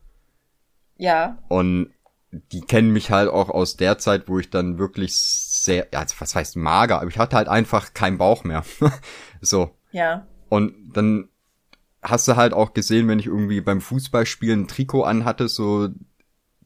Ja. 0.97 1.39
Und 1.47 1.93
die 2.31 2.61
kennen 2.61 2.91
mich 2.91 3.09
halt 3.11 3.29
auch 3.29 3.49
aus 3.49 3.75
der 3.75 3.97
Zeit, 3.97 4.27
wo 4.27 4.39
ich 4.39 4.49
dann 4.49 4.77
wirklich 4.77 5.17
sehr, 5.17 5.87
ja, 5.91 6.05
was 6.19 6.35
heißt 6.35 6.55
mager, 6.57 7.01
aber 7.01 7.09
ich 7.09 7.17
hatte 7.17 7.35
halt 7.35 7.47
einfach 7.47 7.93
keinen 7.93 8.17
Bauch 8.17 8.43
mehr. 8.43 8.63
so. 9.41 9.71
Ja. 9.91 10.27
Und 10.49 10.73
dann 10.93 11.29
hast 12.01 12.27
du 12.27 12.35
halt 12.35 12.53
auch 12.53 12.73
gesehen, 12.73 13.07
wenn 13.07 13.19
ich 13.19 13.25
irgendwie 13.25 13.61
beim 13.61 13.81
Fußballspielen 13.81 14.61
ein 14.61 14.67
Trikot 14.67 15.03
anhatte, 15.03 15.47
so, 15.47 15.89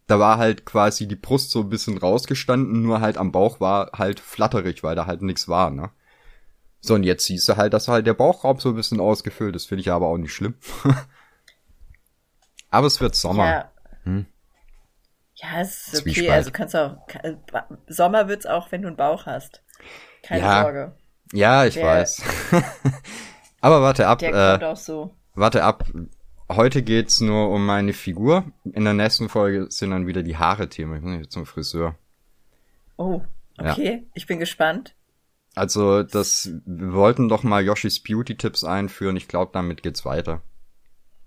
da 0.07 0.19
war 0.19 0.37
halt 0.37 0.65
quasi 0.65 1.07
die 1.07 1.15
Brust 1.15 1.51
so 1.51 1.61
ein 1.61 1.69
bisschen 1.69 1.97
rausgestanden, 1.97 2.81
nur 2.81 3.01
halt 3.01 3.17
am 3.17 3.31
Bauch 3.31 3.59
war 3.59 3.91
halt 3.93 4.19
flatterig, 4.19 4.83
weil 4.83 4.95
da 4.95 5.05
halt 5.05 5.21
nichts 5.21 5.47
war, 5.47 5.69
ne? 5.69 5.91
So, 6.81 6.95
und 6.95 7.03
jetzt 7.03 7.25
siehst 7.25 7.47
du 7.47 7.55
halt, 7.55 7.73
dass 7.73 7.87
halt 7.87 8.05
der 8.05 8.13
Bauchraum 8.13 8.59
so 8.59 8.69
ein 8.69 8.75
bisschen 8.75 8.99
ausgefüllt 8.99 9.55
ist, 9.55 9.67
finde 9.67 9.81
ich 9.81 9.91
aber 9.91 10.07
auch 10.07 10.17
nicht 10.17 10.33
schlimm. 10.33 10.55
aber 12.69 12.87
es 12.87 12.99
wird 12.99 13.15
Sommer. 13.15 13.45
Ja. 13.45 13.71
Hm? 14.03 14.25
Ja, 15.35 15.61
es 15.61 15.87
ist 15.87 16.01
okay. 16.01 16.03
Zwiespalt. 16.03 16.31
Also 16.31 16.51
kannst 16.51 16.75
auch, 16.75 16.97
Sommer 17.87 18.27
wird's 18.27 18.45
auch, 18.45 18.71
wenn 18.73 18.81
du 18.81 18.89
einen 18.89 18.97
Bauch 18.97 19.25
hast. 19.25 19.63
Keine 20.23 20.41
ja. 20.41 20.63
Sorge. 20.63 20.95
Ja, 21.31 21.65
ich 21.65 21.75
der, 21.75 21.85
weiß. 21.85 22.21
Aber 23.61 23.81
warte 23.81 24.07
ab. 24.07 24.19
Der 24.19 24.31
kommt 24.31 24.63
äh, 24.63 24.65
auch 24.65 24.77
so. 24.77 25.15
Warte 25.35 25.63
ab. 25.63 25.85
Heute 26.55 26.83
geht's 26.83 27.21
nur 27.21 27.49
um 27.49 27.65
meine 27.65 27.93
Figur. 27.93 28.45
In 28.63 28.83
der 28.83 28.93
nächsten 28.93 29.29
Folge 29.29 29.67
sind 29.69 29.91
dann 29.91 30.07
wieder 30.07 30.23
die 30.23 30.37
Haare 30.37 30.69
Thema. 30.69 30.95
Ich 30.97 31.01
muss 31.01 31.15
jetzt 31.15 31.31
zum 31.31 31.45
Friseur. 31.45 31.95
Oh, 32.97 33.21
okay. 33.57 34.01
Ja. 34.03 34.09
Ich 34.13 34.27
bin 34.27 34.39
gespannt. 34.39 34.95
Also, 35.55 36.03
das, 36.03 36.51
wir 36.65 36.93
wollten 36.93 37.29
doch 37.29 37.43
mal 37.43 37.63
Yoshis 37.63 38.01
Beauty-Tipps 38.01 38.63
einführen. 38.63 39.15
Ich 39.15 39.27
glaube, 39.27 39.51
damit 39.53 39.83
geht's 39.83 40.03
weiter. 40.03 40.41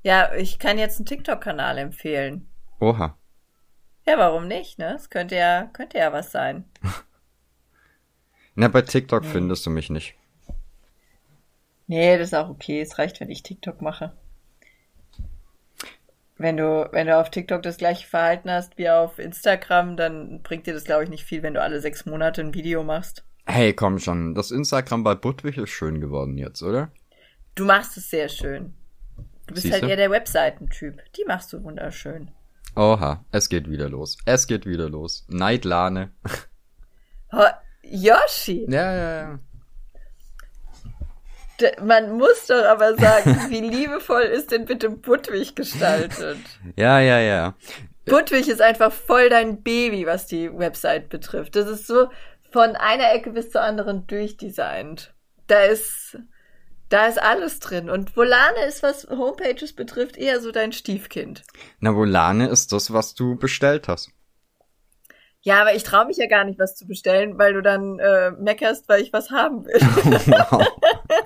Ja, 0.02 0.34
ich 0.34 0.58
kann 0.58 0.78
jetzt 0.78 0.98
einen 0.98 1.06
TikTok-Kanal 1.06 1.78
empfehlen. 1.78 2.48
Oha. 2.80 3.16
Ja, 4.06 4.18
warum 4.18 4.46
nicht, 4.46 4.78
ne? 4.78 4.94
Es 4.94 5.10
könnte 5.10 5.36
ja, 5.36 5.64
könnte 5.72 5.98
ja 5.98 6.12
was 6.12 6.30
sein. 6.30 6.64
Na, 8.54 8.68
bei 8.68 8.82
TikTok 8.82 9.22
nee. 9.24 9.28
findest 9.28 9.66
du 9.66 9.70
mich 9.70 9.90
nicht. 9.90 10.14
Nee, 11.86 12.18
das 12.18 12.28
ist 12.28 12.34
auch 12.34 12.48
okay. 12.48 12.80
Es 12.80 12.98
reicht, 12.98 13.20
wenn 13.20 13.30
ich 13.30 13.42
TikTok 13.42 13.82
mache. 13.82 14.16
Wenn 16.38 16.56
du, 16.56 16.88
wenn 16.92 17.06
du 17.06 17.18
auf 17.18 17.30
TikTok 17.30 17.62
das 17.62 17.78
gleiche 17.78 18.06
Verhalten 18.06 18.50
hast 18.50 18.76
wie 18.76 18.90
auf 18.90 19.18
Instagram, 19.18 19.96
dann 19.96 20.42
bringt 20.42 20.66
dir 20.66 20.74
das, 20.74 20.84
glaube 20.84 21.04
ich, 21.04 21.10
nicht 21.10 21.24
viel, 21.24 21.42
wenn 21.42 21.54
du 21.54 21.62
alle 21.62 21.80
sechs 21.80 22.04
Monate 22.04 22.42
ein 22.42 22.54
Video 22.54 22.82
machst. 22.82 23.24
Hey, 23.46 23.72
komm 23.72 23.98
schon. 23.98 24.34
Das 24.34 24.50
Instagram 24.50 25.02
bei 25.04 25.14
Budwig 25.14 25.56
ist 25.56 25.70
schön 25.70 26.00
geworden 26.00 26.36
jetzt, 26.36 26.62
oder? 26.62 26.90
Du 27.54 27.64
machst 27.64 27.96
es 27.96 28.10
sehr 28.10 28.28
schön. 28.28 28.74
Du 29.46 29.54
bist 29.54 29.62
Siehste? 29.62 29.80
halt 29.80 29.90
eher 29.90 29.96
der 29.96 30.10
Webseitentyp. 30.10 31.00
Die 31.16 31.24
machst 31.26 31.52
du 31.52 31.62
wunderschön. 31.62 32.30
Oha, 32.74 33.24
es 33.30 33.48
geht 33.48 33.70
wieder 33.70 33.88
los. 33.88 34.18
Es 34.26 34.46
geht 34.46 34.66
wieder 34.66 34.90
los. 34.90 35.24
Neidlane. 35.28 36.10
Yoshi. 37.82 38.66
Ja, 38.68 38.92
ja, 38.92 39.20
ja. 39.22 39.38
Man 41.82 42.12
muss 42.12 42.46
doch 42.46 42.64
aber 42.64 42.96
sagen, 42.96 43.38
wie 43.48 43.60
liebevoll 43.60 44.22
ist 44.22 44.52
denn 44.52 44.64
bitte 44.66 44.90
Budwig 44.90 45.56
gestaltet? 45.56 46.38
Ja, 46.76 47.00
ja, 47.00 47.18
ja. 47.20 47.54
Budwig 48.04 48.48
ist 48.48 48.60
einfach 48.60 48.92
voll 48.92 49.28
dein 49.28 49.62
Baby, 49.62 50.06
was 50.06 50.26
die 50.26 50.52
Website 50.56 51.08
betrifft. 51.08 51.56
Das 51.56 51.68
ist 51.68 51.86
so 51.86 52.08
von 52.50 52.76
einer 52.76 53.12
Ecke 53.12 53.30
bis 53.30 53.50
zur 53.50 53.62
anderen 53.62 54.06
durchdesignt. 54.06 55.14
Da 55.46 55.64
ist, 55.64 56.18
da 56.88 57.06
ist 57.06 57.20
alles 57.20 57.60
drin. 57.60 57.90
Und 57.90 58.16
Volane 58.16 58.64
ist, 58.66 58.82
was 58.82 59.08
Homepages 59.08 59.74
betrifft, 59.74 60.16
eher 60.16 60.40
so 60.40 60.52
dein 60.52 60.72
Stiefkind. 60.72 61.42
Na, 61.80 61.94
Volane 61.94 62.48
ist 62.48 62.72
das, 62.72 62.92
was 62.92 63.14
du 63.14 63.36
bestellt 63.36 63.88
hast. 63.88 64.10
Ja, 65.46 65.60
aber 65.60 65.74
ich 65.74 65.84
traue 65.84 66.06
mich 66.06 66.16
ja 66.16 66.26
gar 66.26 66.44
nicht, 66.44 66.58
was 66.58 66.74
zu 66.74 66.88
bestellen, 66.88 67.38
weil 67.38 67.54
du 67.54 67.62
dann 67.62 68.00
äh, 68.00 68.32
meckerst, 68.32 68.88
weil 68.88 69.00
ich 69.00 69.12
was 69.12 69.30
haben 69.30 69.64
will. 69.64 69.80
wow. 69.80 70.66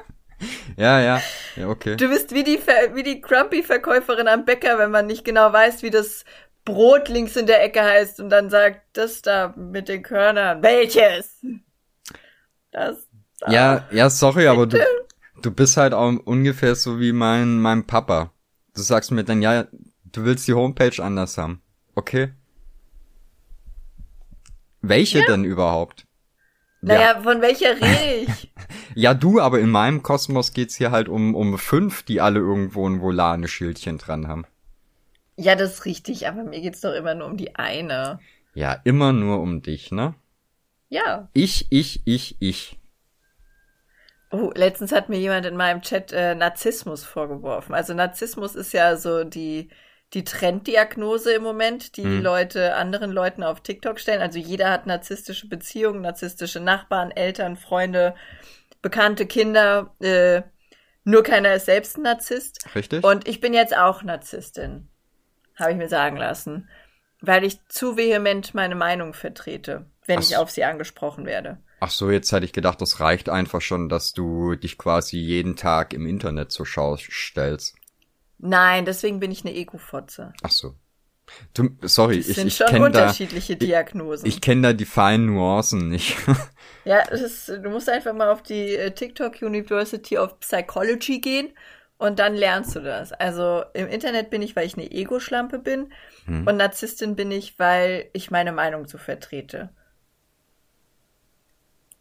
Ja, 0.77 1.01
ja, 1.01 1.23
ja, 1.57 1.69
okay. 1.69 1.97
Du 1.97 2.09
bist 2.09 2.33
wie 2.33 2.45
die, 2.45 2.59
wie 2.95 3.03
die 3.03 3.21
Crumpy-Verkäuferin 3.21 4.29
am 4.29 4.45
Bäcker, 4.45 4.79
wenn 4.79 4.91
man 4.91 5.07
nicht 5.07 5.25
genau 5.25 5.53
weiß, 5.53 5.83
wie 5.83 5.91
das 5.91 6.25
Brot 6.65 7.09
links 7.09 7.37
in 7.37 7.47
der 7.47 7.63
Ecke 7.63 7.83
heißt 7.83 8.21
und 8.21 8.31
dann 8.31 8.51
sagt, 8.51 8.83
das 8.93 9.23
da 9.23 9.55
mit 9.57 9.89
den 9.89 10.03
Körnern. 10.03 10.63
Welches? 10.63 11.41
Das. 12.71 13.09
Da. 13.41 13.51
Ja, 13.51 13.89
ja, 13.91 14.11
sorry, 14.11 14.47
aber 14.47 14.67
du, 14.67 14.79
du 15.43 15.51
bist 15.51 15.77
halt 15.77 15.95
auch 15.95 16.13
ungefähr 16.25 16.75
so 16.75 17.01
wie 17.01 17.13
mein, 17.13 17.59
mein 17.59 17.87
Papa. 17.87 18.33
Du 18.75 18.83
sagst 18.83 19.11
mir 19.11 19.25
dann, 19.25 19.41
ja, 19.41 19.67
du 20.05 20.25
willst 20.25 20.47
die 20.47 20.55
Homepage 20.55 21.03
anders 21.03 21.39
haben. 21.39 21.63
Okay. 21.95 22.35
Welche 24.83 25.21
ja. 25.21 25.27
denn 25.27 25.45
überhaupt? 25.45 26.07
Naja, 26.83 27.15
ja. 27.15 27.21
von 27.21 27.41
welcher 27.41 27.77
rede 27.77 28.27
ich? 28.27 28.53
ja, 28.95 29.15
du, 29.15 29.41
aber 29.41 29.61
in 29.61 29.71
meinem 29.71 30.03
Kosmos 30.03 30.53
geht's 30.53 30.77
hier 30.77 30.91
halt 30.91 31.09
um, 31.09 31.35
um 31.35 31.59
fünf, 31.59 32.03
die 32.03 32.21
alle 32.21 32.41
irgendwo 32.41 32.89
ein 32.89 33.01
Volane-Schildchen 33.01 33.99
dran 33.99 34.29
haben. 34.29 34.45
Ja, 35.37 35.55
das 35.55 35.75
ist 35.75 35.85
richtig, 35.85 36.29
aber 36.29 36.45
mir 36.45 36.61
geht's 36.61 36.81
doch 36.81 36.93
immer 36.93 37.15
nur 37.15 37.27
um 37.27 37.37
die 37.37 37.57
eine. 37.57 38.21
Ja, 38.55 38.77
immer 38.85 39.13
nur 39.13 39.41
um 39.41 39.63
dich, 39.63 39.91
ne? 39.91 40.15
Ja. 40.89 41.29
Ich, 41.33 41.67
ich, 41.71 42.03
ich, 42.05 42.37
ich. 42.41 42.79
Oh, 44.33 44.53
letztens 44.55 44.93
hat 44.93 45.09
mir 45.09 45.19
jemand 45.19 45.47
in 45.47 45.57
meinem 45.57 45.83
Chat 45.83 46.13
äh, 46.13 46.35
Narzissmus 46.35 47.05
vorgeworfen. 47.05 47.75
Also 47.75 47.95
Narzissmus 47.95 48.55
ist 48.55 48.73
ja 48.73 48.97
so 48.97 49.25
die 49.25 49.71
die 50.13 50.25
Trenddiagnose 50.25 51.35
im 51.35 51.43
Moment, 51.43 51.97
die 51.97 52.05
mhm. 52.05 52.23
Leute 52.23 52.75
anderen 52.75 53.13
Leuten 53.13 53.43
auf 53.43 53.61
TikTok 53.61 54.01
stellen. 54.01 54.21
Also 54.21 54.39
jeder 54.39 54.71
hat 54.71 54.87
narzisstische 54.87 55.49
Beziehungen, 55.49 56.03
narzisstische 56.03 56.61
Nachbarn, 56.61 57.13
Eltern, 57.13 57.57
Freunde, 57.57 58.15
bekannte 58.83 59.27
Kinder. 59.27 59.95
Äh, 60.01 60.43
nur 61.05 61.23
keiner 61.23 61.55
ist 61.55 61.67
selbst 61.67 61.97
ein 61.97 62.03
Narzisst. 62.03 62.59
Richtig. 62.75 63.05
Und 63.05 63.27
ich 63.27 63.41
bin 63.41 63.55
jetzt 63.55 63.77
auch 63.77 64.03
Narzisstin, 64.03 64.89
habe 65.57 65.73
ich 65.73 65.77
mir 65.77 65.89
sagen 65.89 66.17
lassen, 66.17 66.69
weil 67.21 67.45
ich 67.45 67.59
zu 67.69 67.97
vehement 67.97 68.55
meine 68.55 68.75
Meinung 68.75 69.15
vertrete, 69.15 69.87
wenn 70.07 70.19
Ach 70.19 70.23
ich 70.23 70.37
auf 70.37 70.51
sie 70.51 70.65
angesprochen 70.65 71.27
werde. 71.27 71.59
Ach 71.81 71.91
so, 71.91 72.11
jetzt 72.11 72.31
hätte 72.31 72.45
ich 72.45 72.53
gedacht, 72.53 72.83
das 72.83 73.01
reicht 73.01 73.31
einfach 73.31 73.63
schon, 73.63 73.89
dass 73.89 74.13
du 74.13 74.55
dich 74.55 74.77
quasi 74.77 75.17
jeden 75.17 75.57
Tag 75.57 75.95
im 75.95 76.07
Internet 76.07 76.53
zur 76.53 76.67
Schau 76.67 76.97
stellst. 76.99 77.75
Nein, 78.37 78.85
deswegen 78.85 79.19
bin 79.19 79.31
ich 79.31 79.45
eine 79.45 79.55
Ego-Fotze. 79.55 80.33
Ach 80.43 80.51
so. 80.51 80.75
Du, 81.55 81.71
sorry, 81.83 82.19
das 82.19 82.29
ich, 82.29 82.37
sind 82.37 82.47
ich 82.49 82.57
schon 82.57 82.67
kenne 82.69 82.87
unterschiedliche 82.87 83.57
da, 83.57 83.67
Diagnosen. 83.67 84.27
Ich, 84.27 84.37
ich 84.37 84.41
kenne 84.41 84.63
da 84.63 84.73
die 84.73 84.85
feinen 84.85 85.27
Nuancen 85.27 85.89
nicht. 85.89 86.17
ja, 86.85 87.01
ist, 87.01 87.49
du 87.49 87.71
musst 87.71 87.89
einfach 87.89 88.13
mal 88.13 88.29
auf 88.29 88.43
die 88.43 88.75
äh, 88.75 88.93
TikTok 88.93 89.43
University 89.43 90.19
of 90.19 90.39
Psychology 90.41 91.21
gehen 91.21 91.51
und 91.99 92.19
dann 92.19 92.35
lernst 92.35 92.77
du 92.77 92.81
das. 92.81 93.13
Also 93.13 93.65
im 93.75 93.87
Internet 93.89 94.31
bin 94.31 94.43
ich, 94.43 94.57
weil 94.57 94.67
ich 94.67 94.75
eine 94.75 94.91
Ego-Schlampe 94.91 95.59
bin 95.59 95.93
hm. 96.25 96.47
und 96.47 96.57
Narzisstin 96.57 97.17
bin 97.17 97.31
ich, 97.31 97.59
weil 97.59 98.09
ich 98.13 98.31
meine 98.31 98.53
Meinung 98.53 98.87
so 98.87 98.97
vertrete. 98.97 99.71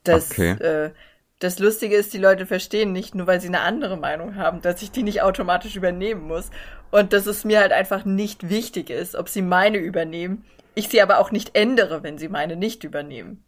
Das, 0.04 0.32
okay. 0.32 0.52
äh, 0.52 0.92
das 1.40 1.58
Lustige 1.60 1.96
ist, 1.96 2.14
die 2.14 2.18
Leute 2.18 2.46
verstehen 2.46 2.92
nicht, 2.92 3.16
nur 3.16 3.26
weil 3.26 3.40
sie 3.40 3.48
eine 3.48 3.62
andere 3.62 3.98
Meinung 3.98 4.36
haben, 4.36 4.62
dass 4.62 4.82
ich 4.82 4.92
die 4.92 5.04
nicht 5.04 5.22
automatisch 5.22 5.76
übernehmen 5.78 6.28
muss. 6.28 6.52
Und 6.92 7.14
dass 7.14 7.28
es 7.28 7.46
mir 7.46 7.60
halt 7.60 7.72
einfach 7.72 8.04
nicht 8.04 8.50
wichtig 8.50 8.90
ist, 8.90 9.16
ob 9.16 9.30
sie 9.30 9.42
meine 9.42 9.78
übernehmen. 9.78 10.44
Ich 10.76 10.90
sie 10.90 11.02
aber 11.02 11.20
auch 11.20 11.32
nicht 11.32 11.56
ändere, 11.56 12.04
wenn 12.04 12.18
sie 12.18 12.28
meine 12.28 12.56
nicht 12.56 12.84
übernehmen. 12.84 13.44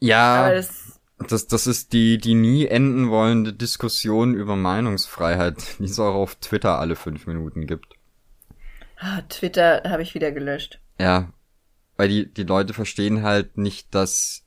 Ja, 0.00 0.50
das, 0.50 1.00
das, 1.18 1.46
das 1.46 1.66
ist 1.66 1.92
die, 1.92 2.18
die 2.18 2.34
nie 2.34 2.66
enden 2.66 3.10
wollende 3.10 3.52
Diskussion 3.52 4.34
über 4.34 4.56
Meinungsfreiheit, 4.56 5.56
die 5.78 5.84
es 5.84 5.98
auch 5.98 6.14
auf 6.14 6.34
Twitter 6.36 6.78
alle 6.78 6.96
fünf 6.96 7.26
Minuten 7.26 7.66
gibt. 7.66 7.94
Ah, 8.98 9.22
Twitter 9.28 9.82
habe 9.86 10.02
ich 10.02 10.14
wieder 10.14 10.30
gelöscht. 10.30 10.78
Ja, 10.98 11.32
weil 11.96 12.08
die, 12.08 12.32
die 12.32 12.42
Leute 12.42 12.74
verstehen 12.74 13.22
halt 13.22 13.56
nicht, 13.56 13.94
dass 13.94 14.44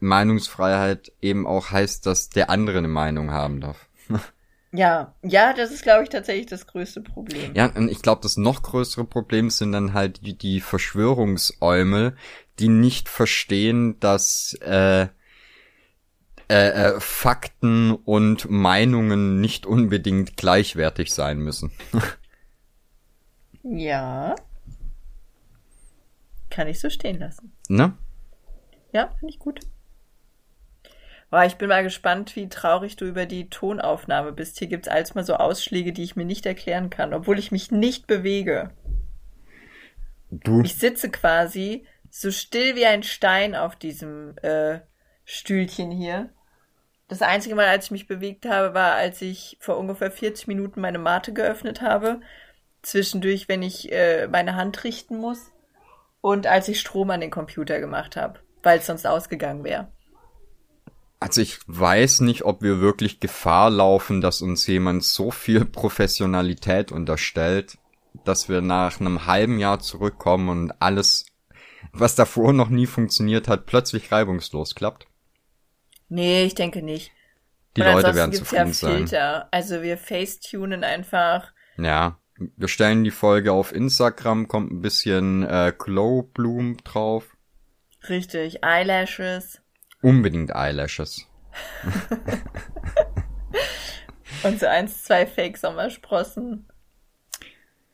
Meinungsfreiheit 0.00 1.12
eben 1.20 1.46
auch 1.46 1.70
heißt, 1.70 2.06
dass 2.06 2.28
der 2.28 2.50
andere 2.50 2.78
eine 2.78 2.88
Meinung 2.88 3.30
haben 3.30 3.60
darf. 3.60 3.88
Ja, 4.76 5.14
ja, 5.22 5.52
das 5.52 5.70
ist, 5.70 5.84
glaube 5.84 6.02
ich, 6.02 6.08
tatsächlich 6.08 6.46
das 6.46 6.66
größte 6.66 7.00
Problem. 7.00 7.54
Ja, 7.54 7.66
und 7.66 7.88
ich 7.88 8.02
glaube, 8.02 8.22
das 8.22 8.36
noch 8.36 8.64
größere 8.64 9.04
Problem 9.04 9.48
sind 9.48 9.70
dann 9.70 9.92
halt 9.92 10.26
die, 10.26 10.36
die 10.36 10.60
Verschwörungsäumel, 10.60 12.16
die 12.58 12.66
nicht 12.66 13.08
verstehen, 13.08 14.00
dass 14.00 14.58
äh, 14.62 15.06
äh, 16.48 16.68
äh, 16.68 17.00
Fakten 17.00 17.92
und 17.92 18.50
Meinungen 18.50 19.40
nicht 19.40 19.64
unbedingt 19.64 20.36
gleichwertig 20.36 21.14
sein 21.14 21.38
müssen. 21.38 21.70
ja. 23.62 24.34
Kann 26.50 26.68
ich 26.68 26.80
so 26.80 26.90
stehen 26.90 27.18
lassen. 27.18 27.52
Ne? 27.68 27.96
Ja, 28.94 29.08
finde 29.18 29.34
ich 29.34 29.40
gut. 29.40 29.60
Boah, 31.28 31.44
ich 31.44 31.56
bin 31.56 31.68
mal 31.68 31.82
gespannt, 31.82 32.36
wie 32.36 32.48
traurig 32.48 32.94
du 32.94 33.06
über 33.06 33.26
die 33.26 33.50
Tonaufnahme 33.50 34.30
bist. 34.30 34.56
Hier 34.60 34.68
gibt 34.68 34.86
es 34.86 34.92
alles 34.92 35.16
mal 35.16 35.24
so 35.24 35.34
Ausschläge, 35.34 35.92
die 35.92 36.04
ich 36.04 36.14
mir 36.14 36.24
nicht 36.24 36.46
erklären 36.46 36.90
kann, 36.90 37.12
obwohl 37.12 37.40
ich 37.40 37.50
mich 37.50 37.72
nicht 37.72 38.06
bewege. 38.06 38.70
Du. 40.30 40.62
Ich 40.62 40.76
sitze 40.76 41.10
quasi 41.10 41.88
so 42.08 42.30
still 42.30 42.76
wie 42.76 42.86
ein 42.86 43.02
Stein 43.02 43.56
auf 43.56 43.74
diesem 43.74 44.38
äh, 44.42 44.78
Stühlchen 45.24 45.90
hier. 45.90 46.30
Das 47.08 47.20
einzige 47.20 47.56
Mal, 47.56 47.66
als 47.66 47.86
ich 47.86 47.90
mich 47.90 48.06
bewegt 48.06 48.46
habe, 48.46 48.74
war, 48.74 48.94
als 48.94 49.20
ich 49.22 49.56
vor 49.58 49.76
ungefähr 49.76 50.12
40 50.12 50.46
Minuten 50.46 50.80
meine 50.80 51.00
Mate 51.00 51.32
geöffnet 51.32 51.82
habe. 51.82 52.20
Zwischendurch, 52.82 53.48
wenn 53.48 53.62
ich 53.62 53.90
äh, 53.90 54.28
meine 54.28 54.54
Hand 54.54 54.84
richten 54.84 55.18
muss. 55.18 55.50
Und 56.20 56.46
als 56.46 56.68
ich 56.68 56.78
Strom 56.78 57.10
an 57.10 57.20
den 57.20 57.32
Computer 57.32 57.80
gemacht 57.80 58.14
habe 58.14 58.43
weil 58.64 58.78
es 58.78 58.86
sonst 58.86 59.06
ausgegangen 59.06 59.64
wäre. 59.64 59.88
Also 61.20 61.40
ich 61.40 61.58
weiß 61.66 62.20
nicht, 62.20 62.44
ob 62.44 62.62
wir 62.62 62.80
wirklich 62.80 63.18
Gefahr 63.18 63.70
laufen, 63.70 64.20
dass 64.20 64.42
uns 64.42 64.66
jemand 64.66 65.04
so 65.04 65.30
viel 65.30 65.64
Professionalität 65.64 66.92
unterstellt, 66.92 67.78
dass 68.24 68.48
wir 68.48 68.60
nach 68.60 69.00
einem 69.00 69.26
halben 69.26 69.58
Jahr 69.58 69.80
zurückkommen 69.80 70.48
und 70.48 70.82
alles, 70.82 71.26
was 71.92 72.14
davor 72.14 72.52
noch 72.52 72.68
nie 72.68 72.86
funktioniert 72.86 73.48
hat, 73.48 73.66
plötzlich 73.66 74.12
reibungslos 74.12 74.74
klappt. 74.74 75.06
Nee, 76.08 76.44
ich 76.44 76.54
denke 76.54 76.82
nicht. 76.82 77.10
Die 77.76 77.80
Und 77.80 77.92
Leute 77.92 78.14
werden 78.14 78.32
zufrieden 78.32 78.68
ja 78.68 78.72
sein. 78.74 78.96
Filter. 78.98 79.48
Also 79.50 79.82
wir 79.82 79.98
facetunen 79.98 80.84
einfach. 80.84 81.52
Ja. 81.76 82.18
Wir 82.36 82.68
stellen 82.68 83.04
die 83.04 83.10
Folge 83.10 83.52
auf 83.52 83.72
Instagram, 83.72 84.48
kommt 84.48 84.72
ein 84.72 84.82
bisschen 84.82 85.44
äh, 85.44 85.72
Glow-Bloom 85.76 86.78
drauf. 86.84 87.33
Richtig. 88.08 88.62
Eyelashes. 88.62 89.60
Unbedingt 90.02 90.50
Eyelashes. 90.50 91.26
Und 94.42 94.60
so 94.60 94.66
eins, 94.66 95.04
zwei 95.04 95.26
Fake-Sommersprossen. 95.26 96.66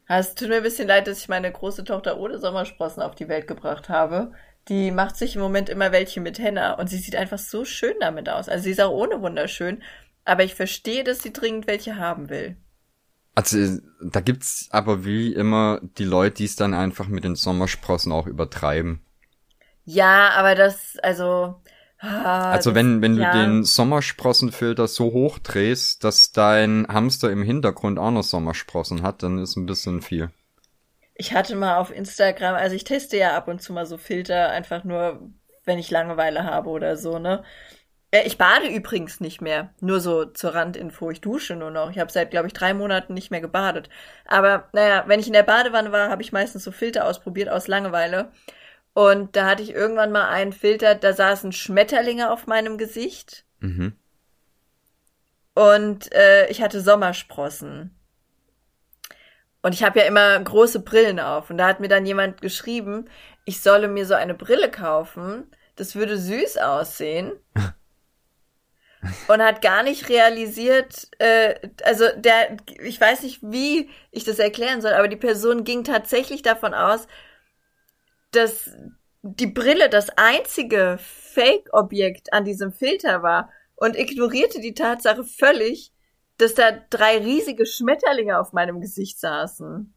Es 0.09 0.35
tut 0.35 0.49
mir 0.49 0.57
ein 0.57 0.65
bisschen 0.65 0.89
leid, 0.89 1.07
dass 1.07 1.21
ich 1.21 1.29
meine 1.29 1.53
große 1.53 1.85
Tochter 1.85 2.19
ohne 2.19 2.39
Sommersprossen 2.39 3.03
auf 3.03 3.15
die 3.15 3.29
Welt 3.29 3.47
gebracht 3.47 3.89
habe. 3.89 4.33
Die 4.69 4.91
macht 4.91 5.17
sich 5.17 5.37
im 5.37 5.43
Moment 5.43 5.69
immer 5.69 5.93
welche 5.93 6.21
mit 6.21 6.41
Henna 6.41 6.75
und 6.75 6.89
sie 6.89 6.99
sieht 6.99 7.15
einfach 7.15 7.39
so 7.39 7.65
schön 7.65 7.95
damit 8.01 8.29
aus. 8.29 8.49
Also 8.49 8.65
sie 8.65 8.73
ist 8.73 8.81
auch 8.81 8.91
ohne 8.91 9.23
wunderschön, 9.23 9.83
aber 10.25 10.43
ich 10.43 10.57
verstehe, 10.57 11.05
dass 11.05 11.23
sie 11.23 11.33
dringend 11.33 11.69
welche 11.69 11.97
haben 11.97 12.29
will. 12.29 12.57
Also, 13.37 13.79
da 14.03 14.21
gibt's 14.21 14.69
aber 14.73 15.05
wie 15.05 15.33
immer 15.33 15.81
die 15.99 16.05
Leute, 16.05 16.37
die 16.37 16.45
es 16.45 16.57
dann 16.57 16.75
einfach 16.75 17.07
mit 17.07 17.23
den 17.23 17.37
Sommersprossen 17.37 18.11
auch 18.11 18.27
übertreiben. 18.27 19.01
Ja, 19.85 20.31
aber 20.31 20.55
das, 20.55 20.97
also. 21.03 21.61
ah, 22.01 22.53
Also 22.53 22.71
das- 22.71 22.75
wenn, 22.77 23.03
wenn 23.03 23.17
du 23.17 23.23
ja. 23.23 23.33
den 23.33 23.65
Sommersprossenfilter 23.65 24.87
so 24.89 25.13
hoch 25.13 25.39
drehst, 25.39 26.05
dass 26.05 26.33
dein 26.33 26.87
Hamster 26.89 27.31
im 27.31 27.43
Hintergrund 27.43 27.99
auch 27.99 28.11
noch 28.11 28.23
Sommersprossen 28.23 29.03
hat, 29.03 29.23
dann 29.23 29.39
ist 29.39 29.57
ein 29.57 29.67
bisschen 29.67 30.03
viel. 30.03 30.31
Ich 31.15 31.35
hatte 31.35 31.55
mal 31.57 31.77
auf 31.77 31.91
Instagram, 31.95 32.55
also 32.55 32.75
ich 32.75 32.85
teste 32.85 33.17
ja 33.17 33.37
ab 33.37 33.49
und 33.49 33.61
zu 33.63 33.73
mal 33.73 33.85
so 33.87 33.99
Filter, 33.99 34.51
einfach 34.51 34.85
nur, 34.85 35.31
wenn 35.65 35.79
ich 35.79 35.91
Langeweile 35.91 36.45
habe 36.45 36.71
oder 36.71 36.97
so, 36.97 37.19
ne? 37.19 37.45
Äh, 38.13 38.23
Ich 38.27 38.39
bade 38.39 38.69
übrigens 38.69 39.21
nicht 39.21 39.41
mehr. 39.43 39.75
Nur 39.81 40.01
so 40.01 40.27
zur 40.27 40.55
Randinfo. 40.55 41.11
Ich 41.11 41.21
dusche 41.23 41.57
nur 41.57 41.71
noch. 41.71 41.91
Ich 41.91 41.99
habe 42.01 42.13
seit, 42.13 42.31
glaube 42.31 42.49
ich, 42.49 42.55
drei 42.55 42.75
Monaten 42.75 43.15
nicht 43.15 43.31
mehr 43.33 43.41
gebadet. 43.43 43.91
Aber 44.27 44.69
naja, 44.75 45.05
wenn 45.09 45.21
ich 45.21 45.29
in 45.29 45.33
der 45.35 45.43
Badewanne 45.45 45.93
war, 45.93 46.11
habe 46.11 46.23
ich 46.23 46.33
meistens 46.33 46.65
so 46.65 46.73
Filter 46.73 47.07
ausprobiert 47.07 47.49
aus 47.51 47.69
Langeweile. 47.69 48.33
Und 48.93 49.37
da 49.37 49.47
hatte 49.47 49.63
ich 49.63 49.71
irgendwann 49.73 50.13
mal 50.13 50.29
einen 50.29 50.53
Filter, 50.53 50.95
da 50.95 51.13
saßen 51.13 51.53
Schmetterlinge 51.53 52.31
auf 52.33 52.47
meinem 52.47 52.77
Gesicht 52.79 53.45
Mhm. 53.61 53.93
und 55.55 56.13
äh, 56.15 56.49
ich 56.51 56.63
hatte 56.63 56.81
Sommersprossen. 56.81 57.95
Und 59.63 59.75
ich 59.75 59.83
habe 59.83 59.99
ja 59.99 60.07
immer 60.07 60.41
große 60.41 60.81
Brillen 60.81 61.21
auf. 61.21 61.51
Und 61.51 61.59
da 61.59 61.67
hat 61.67 61.81
mir 61.81 61.89
dann 61.89 62.07
jemand 62.07 62.41
geschrieben, 62.41 63.11
ich 63.45 63.61
solle 63.61 63.89
mir 63.89 64.07
so 64.07 64.15
eine 64.15 64.33
Brille 64.35 64.71
kaufen. 64.71 65.51
Das 65.77 65.95
würde 65.95 66.17
süß 66.17 66.57
aussehen. 66.57 67.33
Und 69.29 69.43
hat 69.43 69.63
gar 69.63 69.83
nicht 69.83 70.09
realisiert, 70.11 71.09
äh, 71.19 71.55
also 71.85 72.05
der, 72.17 72.57
ich 72.83 73.01
weiß 73.01 73.23
nicht, 73.23 73.41
wie 73.43 73.89
ich 74.11 74.25
das 74.25 74.39
erklären 74.39 74.83
soll, 74.83 74.93
aber 74.93 75.09
die 75.09 75.17
Person 75.17 75.65
ging 75.65 75.85
tatsächlich 75.85 76.43
davon 76.43 76.75
aus, 76.75 77.07
dass 78.31 78.71
die 79.23 79.47
Brille 79.47 79.89
das 79.89 80.11
einzige 80.17 80.99
Fake-Objekt 81.01 82.33
an 82.33 82.45
diesem 82.45 82.73
Filter 82.73 83.23
war 83.23 83.51
und 83.77 83.97
ignorierte 83.97 84.61
die 84.61 84.75
Tatsache 84.75 85.25
völlig, 85.25 85.93
dass 86.39 86.55
da 86.55 86.73
drei 86.91 87.19
riesige 87.19 87.67
Schmetterlinge 87.67 88.39
auf 88.39 88.53
meinem 88.53 88.81
Gesicht 88.81 89.19
saßen. 89.21 89.93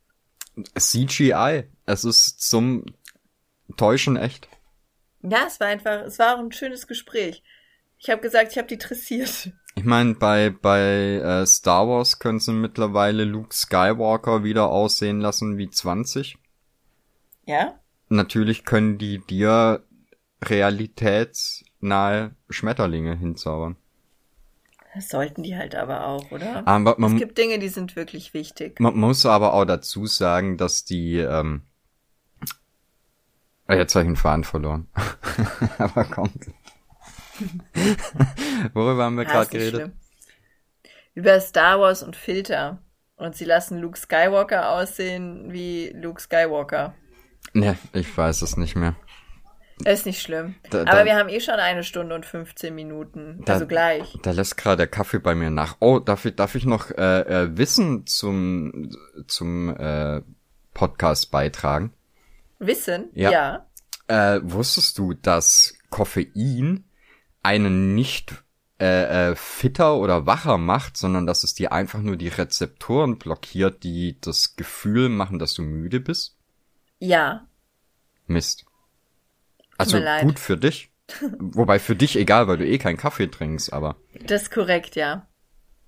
CGI. 0.78 1.64
Es 1.86 2.04
ist 2.04 2.42
zum 2.42 2.86
Täuschen 3.78 4.18
echt. 4.18 4.48
Ja, 5.22 5.46
es 5.48 5.60
war 5.60 5.68
einfach, 5.68 6.02
es 6.04 6.20
war 6.20 6.36
auch 6.36 6.40
ein 6.40 6.52
schönes 6.52 6.88
Gespräch. 6.88 7.44
Ich 7.98 8.10
habe 8.10 8.22
gesagt, 8.22 8.52
ich 8.52 8.58
habe 8.58 8.68
die 8.68 8.78
dressiert. 8.78 9.52
Ich 9.76 9.86
meine, 9.86 10.14
bei, 10.14 10.50
bei 10.50 10.82
äh, 10.82 11.46
Star 11.46 11.88
Wars 11.88 12.20
können 12.20 12.40
sie 12.40 12.52
mittlerweile 12.52 13.24
Luke 13.24 13.56
Skywalker 13.56 14.44
wieder 14.44 14.70
aussehen 14.70 15.20
lassen 15.20 15.58
wie 15.58 15.70
20. 15.70 16.38
Ja? 17.46 17.80
Natürlich 18.14 18.64
können 18.64 18.98
die 19.00 19.20
dir 19.20 19.84
realitätsnahe 20.44 22.36
Schmetterlinge 22.50 23.16
hinzaubern. 23.16 23.76
Das 24.94 25.10
sollten 25.10 25.42
die 25.42 25.58
halt 25.58 25.74
aber 25.74 26.06
auch, 26.06 26.30
oder? 26.32 26.68
Aber 26.68 26.92
es 26.92 26.98
man, 27.00 27.18
gibt 27.18 27.38
Dinge, 27.40 27.58
die 27.58 27.70
sind 27.70 27.96
wirklich 27.96 28.36
wichtig. 28.36 28.80
man 28.80 28.96
muss 28.96 29.26
aber 29.26 29.54
auch 29.54 29.66
dazu 29.66 30.06
sagen, 30.06 30.58
dass 30.58 30.86
die, 30.86 31.18
ähm, 31.18 31.64
Ah, 33.66 33.76
jetzt 33.76 33.96
habe 33.96 34.04
ich 34.04 34.10
den 34.10 34.16
Faden 34.18 34.44
verloren. 34.44 34.88
aber 35.80 36.04
kommt. 36.04 36.52
Worüber 38.74 39.06
haben 39.06 39.16
wir 39.16 39.26
gerade 39.26 39.50
geredet? 39.50 39.76
schlimm. 39.76 39.92
Über 41.16 41.40
Star 41.40 41.80
Wars 41.80 42.04
und 42.04 42.16
Filter. 42.16 42.84
Und 43.16 43.36
sie 43.36 43.46
lassen 43.46 43.80
Luke 43.80 43.98
Skywalker 43.98 44.70
aussehen 44.72 45.52
wie 45.54 45.90
Luke 45.96 46.22
Skywalker. 46.22 46.94
Ne, 47.52 47.78
ich 47.94 48.16
weiß 48.18 48.42
es 48.42 48.58
nicht 48.58 48.76
mehr. 48.76 48.96
Ist 49.86 50.06
nicht 50.06 50.22
schlimm. 50.22 50.56
Da- 50.70 50.82
Aber 50.82 50.92
da- 51.00 51.06
wir 51.06 51.16
haben 51.16 51.30
eh 51.30 51.40
schon 51.42 51.56
eine 51.56 51.84
Stunde 51.84 52.16
und 52.16 52.26
15 52.26 52.74
Minuten. 52.74 53.42
Da- 53.46 53.54
also 53.54 53.68
gleich. 53.68 54.18
Da 54.22 54.32
lässt 54.32 54.56
gerade 54.56 54.78
der 54.78 54.88
Kaffee 54.88 55.20
bei 55.20 55.36
mir 55.36 55.50
nach. 55.50 55.78
Oh, 55.80 56.00
darf 56.00 56.26
ich, 56.26 56.36
darf 56.36 56.56
ich 56.56 56.66
noch 56.66 56.90
äh, 56.92 57.22
äh, 57.22 57.58
Wissen 57.58 58.06
zum, 58.08 58.90
zum 59.28 59.76
äh, 59.76 60.22
Podcast 60.74 61.32
beitragen? 61.32 61.92
Wissen? 62.60 63.10
Ja. 63.14 63.32
ja. 63.32 63.66
Äh, 64.08 64.40
wusstest 64.44 64.98
du, 64.98 65.14
dass 65.14 65.74
Koffein 65.90 66.86
einen 67.42 67.94
nicht 67.96 68.44
äh, 68.80 69.32
äh, 69.32 69.36
fitter 69.36 69.98
oder 69.98 70.26
wacher 70.26 70.58
macht, 70.58 70.98
sondern 70.98 71.26
dass 71.26 71.44
es 71.44 71.54
dir 71.56 71.72
einfach 71.72 72.00
nur 72.00 72.16
die 72.16 72.28
Rezeptoren 72.30 73.18
blockiert, 73.18 73.84
die 73.84 74.18
das 74.22 74.56
Gefühl 74.56 75.10
machen, 75.10 75.40
dass 75.40 75.54
du 75.54 75.62
müde 75.62 76.00
bist? 76.00 76.38
Ja. 77.04 77.46
Mist. 78.28 78.66
Also 79.78 80.00
gut 80.22 80.40
für 80.40 80.58
dich. 80.58 80.90
Wobei 81.38 81.80
für 81.80 81.96
dich 81.98 82.16
egal, 82.16 82.48
weil 82.48 82.58
du 82.58 82.66
eh 82.66 82.78
keinen 82.78 82.96
Kaffee 82.98 83.28
trinkst, 83.28 83.74
aber 83.74 83.98
Das 84.26 84.44
ist 84.44 84.52
korrekt, 84.52 84.96
ja. 84.96 85.28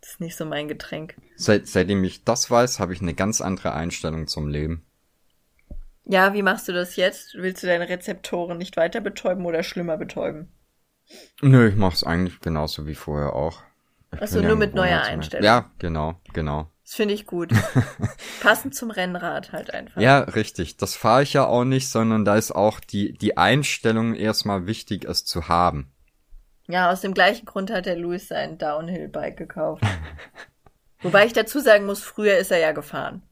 Das 0.02 0.12
ist 0.12 0.20
nicht 0.20 0.36
so 0.36 0.46
mein 0.46 0.68
Getränk. 0.68 1.16
seit, 1.38 1.68
seitdem 1.68 2.04
ich 2.04 2.26
das 2.26 2.52
weiß, 2.52 2.80
habe 2.80 2.94
ich 2.94 3.02
eine 3.02 3.14
ganz 3.14 3.40
andere 3.40 3.74
Einstellung 3.74 4.28
zum 4.28 4.50
Leben. 4.50 4.86
Ja, 6.04 6.34
wie 6.34 6.44
machst 6.44 6.68
du 6.68 6.74
das 6.74 6.98
jetzt? 6.98 7.34
Willst 7.36 7.64
du 7.64 7.68
deine 7.68 7.88
Rezeptoren 7.88 8.58
nicht 8.58 8.76
weiter 8.76 9.00
betäuben 9.00 9.46
oder 9.46 9.64
schlimmer 9.64 9.98
betäuben? 9.98 10.52
Nö, 11.42 11.70
ich 11.70 11.76
mach's 11.76 12.04
eigentlich 12.04 12.42
genauso 12.42 12.86
wie 12.88 12.94
vorher 12.96 13.34
auch. 13.34 13.64
Ich 14.14 14.22
Ach 14.22 14.28
so, 14.28 14.36
bin 14.36 14.44
ja 14.44 14.50
nur 14.50 14.58
ein 14.58 14.60
mit 14.60 14.76
neuer. 14.76 15.02
Einstellung. 15.02 15.46
Ja, 15.46 15.72
genau, 15.80 16.20
genau. 16.34 16.70
Das 16.86 16.94
finde 16.94 17.16
ich 17.16 17.26
gut. 17.26 17.52
Passend 18.42 18.76
zum 18.76 18.92
Rennrad 18.92 19.52
halt 19.52 19.74
einfach. 19.74 20.00
Ja, 20.00 20.20
richtig. 20.20 20.78
Das 20.78 20.96
fahre 20.96 21.24
ich 21.24 21.34
ja 21.34 21.48
auch 21.48 21.64
nicht, 21.64 21.90
sondern 21.90 22.26
da 22.26 22.36
ist 22.36 22.52
auch 22.52 22.80
die, 22.80 23.14
die 23.14 23.38
Einstellung 23.38 24.14
erstmal 24.14 24.68
wichtig, 24.68 25.04
es 25.04 25.26
zu 25.26 25.48
haben. 25.48 25.92
Ja, 26.68 26.92
aus 26.92 27.02
dem 27.02 27.16
gleichen 27.16 27.46
Grund 27.46 27.72
hat 27.72 27.88
der 27.88 27.98
Louis 27.98 28.28
sein 28.28 28.60
Downhill-Bike 28.60 29.36
gekauft. 29.36 29.84
Wobei 31.02 31.26
ich 31.26 31.34
dazu 31.34 31.60
sagen 31.60 31.88
muss, 31.88 32.04
früher 32.04 32.38
ist 32.38 32.52
er 32.52 32.60
ja 32.60 32.72
gefahren. 32.72 33.24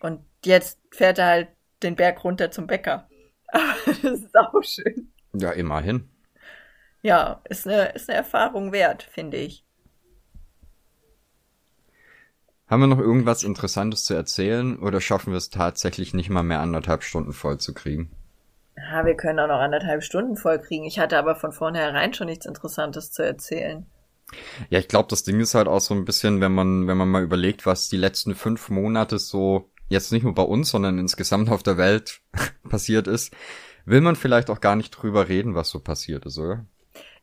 Und 0.00 0.24
jetzt 0.44 0.80
fährt 0.90 1.18
er 1.18 1.26
halt 1.26 1.48
den 1.82 1.94
Berg 1.94 2.24
runter 2.24 2.50
zum 2.50 2.66
Bäcker. 2.66 3.08
Aber 3.52 3.76
das 3.86 4.20
ist 4.20 4.36
auch 4.36 4.62
schön. 4.64 5.12
Ja, 5.32 5.52
immerhin. 5.52 6.10
Ja, 7.02 7.40
ist 7.48 7.68
eine, 7.68 7.92
ist 7.92 8.08
eine 8.08 8.18
Erfahrung 8.18 8.72
wert, 8.72 9.04
finde 9.04 9.36
ich. 9.36 9.64
Haben 12.70 12.82
wir 12.82 12.86
noch 12.86 13.00
irgendwas 13.00 13.42
Interessantes 13.42 14.04
zu 14.04 14.14
erzählen 14.14 14.78
oder 14.78 15.00
schaffen 15.00 15.32
wir 15.32 15.38
es 15.38 15.50
tatsächlich 15.50 16.14
nicht 16.14 16.30
mal 16.30 16.44
mehr 16.44 16.60
anderthalb 16.60 17.02
Stunden 17.02 17.32
voll 17.32 17.58
zu 17.58 17.74
kriegen? 17.74 18.12
Ja, 18.76 19.04
wir 19.04 19.16
können 19.16 19.40
auch 19.40 19.48
noch 19.48 19.58
anderthalb 19.58 20.04
Stunden 20.04 20.36
voll 20.36 20.60
kriegen. 20.60 20.84
Ich 20.84 21.00
hatte 21.00 21.18
aber 21.18 21.34
von 21.34 21.50
vornherein 21.50 22.14
schon 22.14 22.28
nichts 22.28 22.46
Interessantes 22.46 23.10
zu 23.10 23.24
erzählen. 23.24 23.86
Ja, 24.68 24.78
ich 24.78 24.86
glaube, 24.86 25.08
das 25.08 25.24
Ding 25.24 25.40
ist 25.40 25.56
halt 25.56 25.66
auch 25.66 25.80
so 25.80 25.94
ein 25.94 26.04
bisschen, 26.04 26.40
wenn 26.40 26.52
man, 26.52 26.86
wenn 26.86 26.96
man 26.96 27.08
mal 27.08 27.24
überlegt, 27.24 27.66
was 27.66 27.88
die 27.88 27.96
letzten 27.96 28.36
fünf 28.36 28.68
Monate 28.68 29.18
so 29.18 29.68
jetzt 29.88 30.12
nicht 30.12 30.22
nur 30.22 30.34
bei 30.34 30.44
uns, 30.44 30.70
sondern 30.70 30.96
insgesamt 30.98 31.50
auf 31.50 31.64
der 31.64 31.76
Welt 31.76 32.20
passiert 32.68 33.08
ist, 33.08 33.34
will 33.84 34.00
man 34.00 34.14
vielleicht 34.14 34.48
auch 34.48 34.60
gar 34.60 34.76
nicht 34.76 34.92
drüber 34.92 35.28
reden, 35.28 35.56
was 35.56 35.70
so 35.70 35.80
passiert 35.80 36.24
ist, 36.24 36.38
oder? 36.38 36.66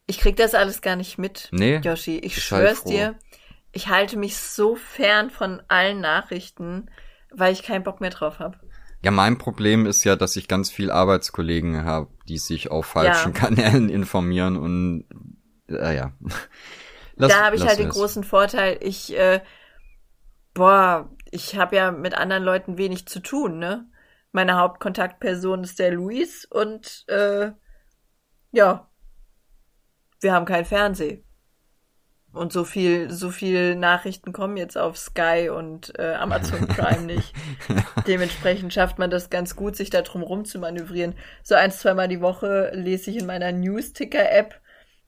Ich 0.08 0.20
krieg 0.20 0.36
das 0.36 0.56
alles 0.56 0.82
gar 0.82 0.98
nicht 0.98 1.18
mit, 1.18 1.48
Nee. 1.54 1.78
Yoshi. 1.78 2.18
Ich 2.18 2.36
sei 2.36 2.42
schwör's 2.42 2.84
dir, 2.84 3.16
ich 3.78 3.90
halte 3.90 4.18
mich 4.18 4.38
so 4.38 4.76
fern 4.76 5.30
von 5.30 5.62
allen 5.68 6.02
Nachrichten, 6.02 6.90
weil 7.32 7.54
ich 7.54 7.62
keinen 7.62 7.84
Bock 7.84 8.02
mehr 8.02 8.10
drauf 8.10 8.40
habe. 8.40 8.58
Ja, 9.04 9.12
mein 9.12 9.38
Problem 9.38 9.86
ist 9.86 10.04
ja, 10.04 10.16
dass 10.16 10.36
ich 10.36 10.48
ganz 10.48 10.72
viel 10.72 10.90
Arbeitskollegen 10.90 11.86
habe, 11.86 12.10
die 12.28 12.40
sich 12.40 12.72
auf 12.72 12.88
falschen 12.88 13.34
Ja. 13.34 13.40
Kanälen 13.40 13.90
informieren 13.90 14.58
und 14.58 15.06
äh, 15.70 15.96
ja. 15.96 16.14
Lass- 17.18 17.32
da 17.32 17.46
habe 17.46 17.56
ich 17.56 17.68
halt 17.68 17.78
den 17.78 17.90
es. 17.90 17.96
großen 17.96 18.24
Vorteil, 18.24 18.80
ich, 18.82 19.16
äh, 19.16 19.42
boah, 20.56 21.16
ich 21.30 21.56
habe 21.56 21.76
ja 21.76 21.92
mit 21.92 22.16
anderen 22.16 22.44
Leuten 22.44 22.80
wenig 22.80 23.08
zu 23.08 23.20
tun, 23.20 23.60
ne? 23.60 23.88
Meine 24.32 24.58
Hauptkontaktperson 24.58 25.64
ist 25.64 25.78
der 25.78 25.92
Luis 25.92 26.46
und 26.46 27.06
äh, 27.10 27.52
ja, 28.52 28.90
wir 30.20 30.34
haben 30.34 30.46
kein 30.46 30.66
Fernseh. 30.66 31.24
Und 32.38 32.54
so 32.54 32.64
viel, 32.64 33.12
so 33.12 33.32
viel 33.32 33.76
Nachrichten 33.76 34.32
kommen 34.32 34.58
jetzt 34.58 34.78
auf 34.78 34.98
Sky 34.98 35.50
und 35.50 35.98
äh, 35.98 36.14
Amazon 36.14 36.68
Prime 36.68 37.04
nicht. 37.04 37.34
Dementsprechend 38.08 38.74
schafft 38.74 39.00
man 39.00 39.10
das 39.10 39.30
ganz 39.30 39.56
gut, 39.56 39.76
sich 39.76 39.90
da 39.90 40.02
drum 40.02 40.22
rum 40.22 40.46
zu 40.46 40.60
manövrieren. 40.60 41.16
So 41.44 41.56
ein, 41.56 41.72
zweimal 41.72 42.08
die 42.08 42.22
Woche 42.22 42.72
lese 42.74 43.12
ich 43.12 43.18
in 43.18 43.26
meiner 43.26 43.52
News-Ticker-App, 43.52 44.62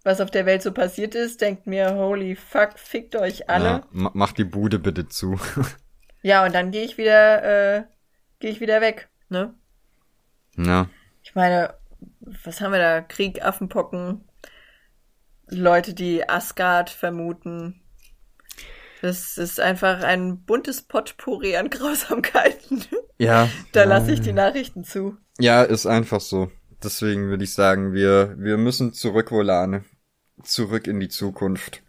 was 0.04 0.22
auf 0.22 0.32
der 0.32 0.46
Welt 0.46 0.62
so 0.64 0.72
passiert 0.72 1.16
ist, 1.16 1.42
denkt 1.42 1.68
mir, 1.68 1.96
holy 1.96 2.36
fuck, 2.36 2.80
fickt 2.80 3.16
euch 3.16 3.50
alle. 3.50 3.84
Ja, 3.94 4.12
mach 4.14 4.32
die 4.32 4.46
Bude 4.46 4.80
bitte 4.80 5.08
zu. 5.08 5.40
ja, 6.22 6.46
und 6.46 6.56
dann 6.56 6.72
gehe 6.72 6.84
ich 6.84 6.98
wieder, 6.98 7.78
äh, 7.78 7.84
gehe 8.40 8.52
ich 8.52 8.62
wieder 8.62 8.82
weg, 8.82 9.10
ne? 9.30 9.54
Ja. 10.58 10.90
Ich 11.22 11.36
meine, 11.36 11.74
was 12.44 12.62
haben 12.62 12.72
wir 12.72 12.80
da? 12.80 13.02
Krieg, 13.02 13.44
Affenpocken, 13.44 14.24
Leute, 15.50 15.94
die 15.94 16.28
Asgard 16.28 16.90
vermuten. 16.90 17.82
Das 19.02 19.38
ist 19.38 19.60
einfach 19.60 20.04
ein 20.04 20.44
buntes 20.44 20.82
Potpourri 20.82 21.56
an 21.56 21.70
Grausamkeiten. 21.70 22.84
Ja. 23.18 23.50
da 23.72 23.84
lasse 23.84 24.12
ich 24.12 24.22
die 24.22 24.34
Nachrichten 24.34 24.84
zu. 24.84 25.18
Ja, 25.40 25.64
ist 25.64 25.86
einfach 25.86 26.22
so. 26.22 26.52
Deswegen 26.84 27.30
würde 27.30 27.44
ich 27.44 27.54
sagen, 27.54 27.94
wir, 27.94 28.36
wir 28.38 28.58
müssen 28.58 28.94
zurück, 28.94 29.32
Volane. 29.32 29.84
Zurück 30.44 30.88
in 30.88 31.00
die 31.00 31.10
Zukunft. 31.10 31.82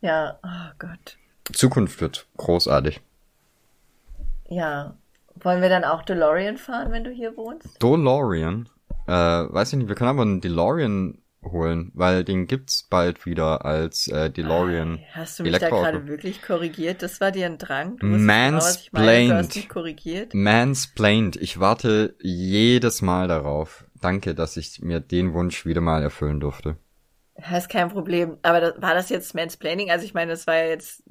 Ja, 0.00 0.38
oh 0.42 0.72
Gott. 0.78 1.18
Zukunft 1.52 2.00
wird 2.00 2.26
großartig. 2.36 3.00
Ja. 4.48 4.96
Wollen 5.36 5.62
wir 5.62 5.68
dann 5.68 5.84
auch 5.84 6.02
DeLorean 6.02 6.58
fahren, 6.58 6.90
wenn 6.90 7.04
du 7.04 7.10
hier 7.10 7.36
wohnst? 7.36 7.80
DeLorean? 7.82 8.68
Äh, 9.06 9.12
weiß 9.12 9.72
ich 9.72 9.78
nicht, 9.78 9.88
wir 9.88 9.94
können 9.94 10.10
aber 10.10 10.22
einen 10.22 10.40
DeLorean 10.40 11.19
holen, 11.42 11.90
weil 11.94 12.24
den 12.24 12.46
gibt's 12.46 12.82
bald 12.82 13.26
wieder 13.26 13.64
als 13.64 14.08
äh, 14.08 14.30
DeLorean. 14.30 15.00
Hast 15.12 15.38
du 15.38 15.44
mich 15.44 15.58
da 15.58 15.68
gerade 15.68 16.06
wirklich 16.06 16.42
korrigiert? 16.42 17.02
Das 17.02 17.20
war 17.20 17.30
dir 17.30 17.46
ein 17.46 17.58
Drang? 17.58 17.96
Du 17.98 18.06
Mansplained. 18.06 19.28
Genau, 19.28 19.38
hast 19.38 19.56
mich 19.56 19.68
korrigiert. 19.68 20.34
Mansplained. 20.34 21.36
Ich 21.36 21.60
warte 21.60 22.14
jedes 22.20 23.02
Mal 23.02 23.28
darauf. 23.28 23.84
Danke, 24.00 24.34
dass 24.34 24.56
ich 24.56 24.80
mir 24.80 25.00
den 25.00 25.34
Wunsch 25.34 25.66
wieder 25.66 25.80
mal 25.80 26.02
erfüllen 26.02 26.40
durfte. 26.40 26.76
Das 27.34 27.64
ist 27.64 27.70
kein 27.70 27.88
Problem. 27.88 28.36
Aber 28.42 28.60
das, 28.60 28.82
war 28.82 28.94
das 28.94 29.08
jetzt 29.08 29.34
Mansplaining? 29.34 29.90
Also 29.90 30.04
ich 30.04 30.14
meine, 30.14 30.32
das 30.32 30.46
war 30.46 30.56
ja 30.56 30.66
jetzt 30.66 31.02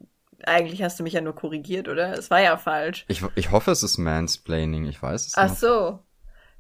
eigentlich 0.46 0.82
hast 0.82 1.00
du 1.00 1.04
mich 1.04 1.14
ja 1.14 1.22
nur 1.22 1.36
korrigiert, 1.36 1.88
oder? 1.88 2.18
Es 2.18 2.30
war 2.32 2.42
ja 2.42 2.56
falsch. 2.58 3.06
Ich, 3.08 3.24
ich 3.36 3.52
hoffe, 3.52 3.72
es 3.72 3.84
ist 3.84 3.98
Mansplaining. 3.98 4.86
Ich 4.86 5.02
weiß 5.02 5.28
es 5.28 5.34
Ach 5.36 5.44
nicht. 5.44 5.52
Ach 5.54 5.58
so. 5.58 6.00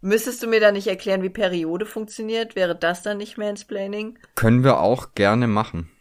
Müsstest 0.02 0.42
du 0.42 0.48
mir 0.48 0.60
da 0.60 0.72
nicht 0.72 0.88
erklären, 0.88 1.24
wie 1.24 1.30
Periode 1.30 1.86
funktioniert? 1.86 2.56
Wäre 2.56 2.76
das 2.76 3.04
dann 3.04 3.18
nicht 3.18 3.38
Mansplaining? 3.38 4.18
Können 4.36 4.64
wir 4.64 4.80
auch 4.80 5.14
gerne 5.14 5.48
machen. 5.48 5.92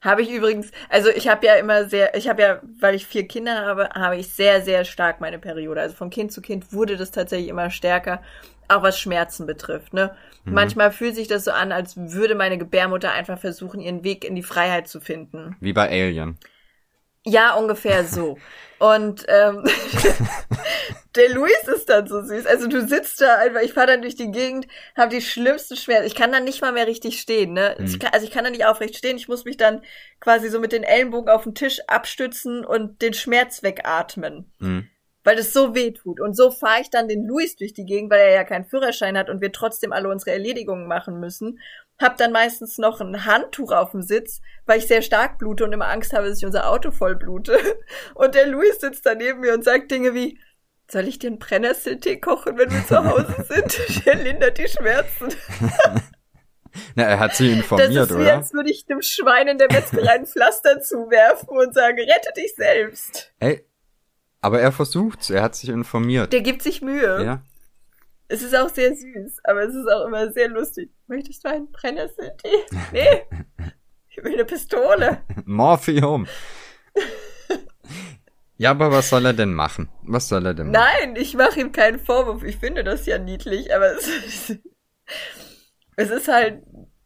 Habe 0.00 0.22
ich 0.22 0.30
übrigens, 0.30 0.70
also 0.90 1.08
ich 1.08 1.26
habe 1.26 1.46
ja 1.46 1.54
immer 1.54 1.88
sehr, 1.88 2.14
ich 2.14 2.28
habe 2.28 2.42
ja, 2.42 2.60
weil 2.78 2.94
ich 2.94 3.06
vier 3.06 3.26
Kinder 3.26 3.66
habe, 3.66 3.88
habe 3.94 4.16
ich 4.16 4.32
sehr, 4.32 4.62
sehr 4.62 4.84
stark 4.84 5.20
meine 5.20 5.38
Periode. 5.38 5.80
Also 5.80 5.96
von 5.96 6.10
Kind 6.10 6.30
zu 6.30 6.40
Kind 6.40 6.72
wurde 6.72 6.96
das 6.96 7.10
tatsächlich 7.10 7.48
immer 7.48 7.70
stärker, 7.70 8.22
auch 8.68 8.82
was 8.82 8.98
Schmerzen 9.00 9.46
betrifft. 9.46 9.94
Ne? 9.94 10.14
Mhm. 10.44 10.54
Manchmal 10.54 10.92
fühlt 10.92 11.16
sich 11.16 11.26
das 11.26 11.44
so 11.44 11.50
an, 11.50 11.72
als 11.72 11.96
würde 11.96 12.36
meine 12.36 12.58
Gebärmutter 12.58 13.10
einfach 13.12 13.38
versuchen, 13.38 13.80
ihren 13.80 14.04
Weg 14.04 14.24
in 14.24 14.36
die 14.36 14.42
Freiheit 14.42 14.86
zu 14.86 15.00
finden. 15.00 15.56
Wie 15.60 15.72
bei 15.72 15.88
Alien. 15.88 16.38
Ja, 17.24 17.54
ungefähr 17.54 18.04
so. 18.04 18.38
Und 18.78 19.24
ähm, 19.28 19.64
der 21.18 21.30
Luis 21.30 21.62
ist 21.74 21.88
dann 21.88 22.06
so 22.06 22.22
süß. 22.22 22.46
Also 22.46 22.68
du 22.68 22.86
sitzt 22.86 23.20
da 23.20 23.36
einfach, 23.36 23.60
ich 23.60 23.72
fahre 23.72 23.88
dann 23.88 24.02
durch 24.02 24.14
die 24.16 24.30
Gegend, 24.30 24.66
habe 24.96 25.14
die 25.14 25.20
schlimmsten 25.20 25.76
Schmerzen. 25.76 26.06
Ich 26.06 26.14
kann 26.14 26.32
dann 26.32 26.44
nicht 26.44 26.62
mal 26.62 26.72
mehr 26.72 26.86
richtig 26.86 27.20
stehen, 27.20 27.52
ne? 27.52 27.76
Mhm. 27.78 27.84
Ich 27.86 27.98
kann, 27.98 28.10
also 28.12 28.26
ich 28.26 28.32
kann 28.32 28.44
dann 28.44 28.52
nicht 28.52 28.64
aufrecht 28.64 28.96
stehen. 28.96 29.16
Ich 29.16 29.28
muss 29.28 29.44
mich 29.44 29.56
dann 29.56 29.82
quasi 30.20 30.48
so 30.48 30.60
mit 30.60 30.72
den 30.72 30.84
Ellenbogen 30.84 31.30
auf 31.30 31.44
den 31.44 31.54
Tisch 31.54 31.80
abstützen 31.86 32.64
und 32.64 33.02
den 33.02 33.12
Schmerz 33.12 33.62
wegatmen. 33.62 34.50
Mhm. 34.58 34.88
Weil 35.24 35.36
das 35.36 35.52
so 35.52 35.74
weh 35.74 35.90
tut. 35.90 36.20
Und 36.20 36.34
so 36.34 36.50
fahre 36.50 36.80
ich 36.80 36.90
dann 36.90 37.08
den 37.08 37.26
Luis 37.26 37.56
durch 37.56 37.74
die 37.74 37.84
Gegend, 37.84 38.10
weil 38.10 38.20
er 38.20 38.32
ja 38.32 38.44
keinen 38.44 38.64
Führerschein 38.64 39.18
hat 39.18 39.28
und 39.28 39.40
wir 39.40 39.52
trotzdem 39.52 39.92
alle 39.92 40.08
unsere 40.08 40.30
Erledigungen 40.30 40.86
machen 40.86 41.20
müssen 41.20 41.58
hab 42.00 42.16
dann 42.16 42.32
meistens 42.32 42.78
noch 42.78 43.00
ein 43.00 43.24
Handtuch 43.24 43.72
auf 43.72 43.90
dem 43.90 44.02
Sitz, 44.02 44.40
weil 44.66 44.78
ich 44.78 44.86
sehr 44.86 45.02
stark 45.02 45.38
blute 45.38 45.64
und 45.64 45.72
immer 45.72 45.88
Angst 45.88 46.12
habe, 46.12 46.28
dass 46.28 46.38
ich 46.38 46.46
unser 46.46 46.70
Auto 46.70 46.90
voll 46.90 47.16
blute. 47.16 47.58
Und 48.14 48.34
der 48.34 48.46
Luis 48.46 48.80
sitzt 48.80 49.04
da 49.04 49.14
neben 49.14 49.40
mir 49.40 49.54
und 49.54 49.64
sagt 49.64 49.90
Dinge 49.90 50.14
wie, 50.14 50.38
soll 50.90 51.06
ich 51.06 51.18
dir 51.18 51.28
einen 51.28 51.38
Brennnesseltee 51.38 52.18
kochen, 52.18 52.56
wenn 52.58 52.70
wir 52.70 52.86
zu 52.86 53.04
Hause 53.04 53.34
sind? 53.48 54.06
Der 54.06 54.14
lindert 54.16 54.58
die 54.58 54.68
Schmerzen. 54.68 55.28
Na, 56.94 57.04
er 57.04 57.18
hat 57.18 57.34
sie 57.34 57.50
informiert, 57.52 57.90
oder? 57.90 57.98
Das 57.98 58.10
ist 58.10 58.16
wie, 58.18 58.22
oder? 58.22 58.34
als 58.36 58.52
würde 58.52 58.70
ich 58.70 58.86
dem 58.86 59.02
Schwein 59.02 59.48
in 59.48 59.58
der 59.58 59.68
Metzgerei 59.70 60.12
ein 60.12 60.26
Pflaster 60.26 60.80
zuwerfen 60.80 61.48
und 61.48 61.74
sagen, 61.74 61.98
rette 61.98 62.32
dich 62.36 62.54
selbst. 62.54 63.32
Ey, 63.40 63.64
aber 64.40 64.60
er 64.60 64.70
versucht's, 64.70 65.30
er 65.30 65.42
hat 65.42 65.56
sich 65.56 65.70
informiert. 65.70 66.32
Der 66.32 66.42
gibt 66.42 66.62
sich 66.62 66.80
Mühe. 66.80 67.24
Ja. 67.24 67.42
Es 68.28 68.42
ist 68.42 68.54
auch 68.54 68.68
sehr 68.68 68.94
süß, 68.94 69.38
aber 69.44 69.62
es 69.62 69.74
ist 69.74 69.88
auch 69.88 70.06
immer 70.06 70.30
sehr 70.30 70.48
lustig. 70.48 70.90
Möchtest 71.06 71.44
du 71.44 71.48
einen 71.48 71.70
Brennnesseltee? 71.72 72.64
Nee. 72.92 73.22
Ich 74.10 74.24
will 74.24 74.34
eine 74.34 74.44
Pistole. 74.44 75.22
Morphium. 75.44 76.26
Ja, 78.58 78.72
aber 78.72 78.90
was 78.90 79.08
soll 79.08 79.24
er 79.24 79.32
denn 79.34 79.54
machen? 79.54 79.88
Was 80.02 80.28
soll 80.28 80.44
er 80.44 80.52
denn 80.52 80.72
machen? 80.72 80.84
Nein, 80.84 81.16
ich 81.16 81.34
mache 81.34 81.60
ihm 81.60 81.70
keinen 81.70 82.00
Vorwurf. 82.00 82.42
Ich 82.42 82.56
finde 82.56 82.82
das 82.82 83.06
ja 83.06 83.16
niedlich, 83.18 83.72
aber 83.74 83.86
es, 83.96 84.08
ist, 84.08 84.58
es 85.96 86.10
ist 86.10 86.28
halt, 86.28 86.64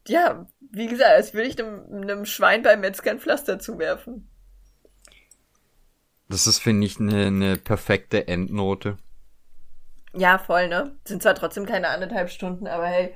ja, 0.09 0.47
wie 0.61 0.87
gesagt, 0.89 1.11
als 1.11 1.35
würde 1.35 1.49
ich 1.49 1.63
einem, 1.63 1.85
einem 1.93 2.25
Schwein 2.25 2.63
beim 2.63 2.81
Metzger 2.81 3.11
ein 3.11 3.21
Pflaster 3.21 3.59
zuwerfen. 3.59 4.31
Das 6.29 6.47
ist, 6.47 6.59
finde 6.61 6.87
ich, 6.87 6.99
eine, 6.99 7.27
eine 7.27 7.57
perfekte 7.59 8.27
Endnote. 8.27 8.97
Ja, 10.15 10.39
voll, 10.39 10.69
ne? 10.69 10.97
Sind 11.05 11.23
zwar 11.23 11.35
trotzdem 11.35 11.67
keine 11.67 11.89
anderthalb 11.89 12.31
Stunden, 12.31 12.67
aber 12.67 12.87
hey, 12.87 13.15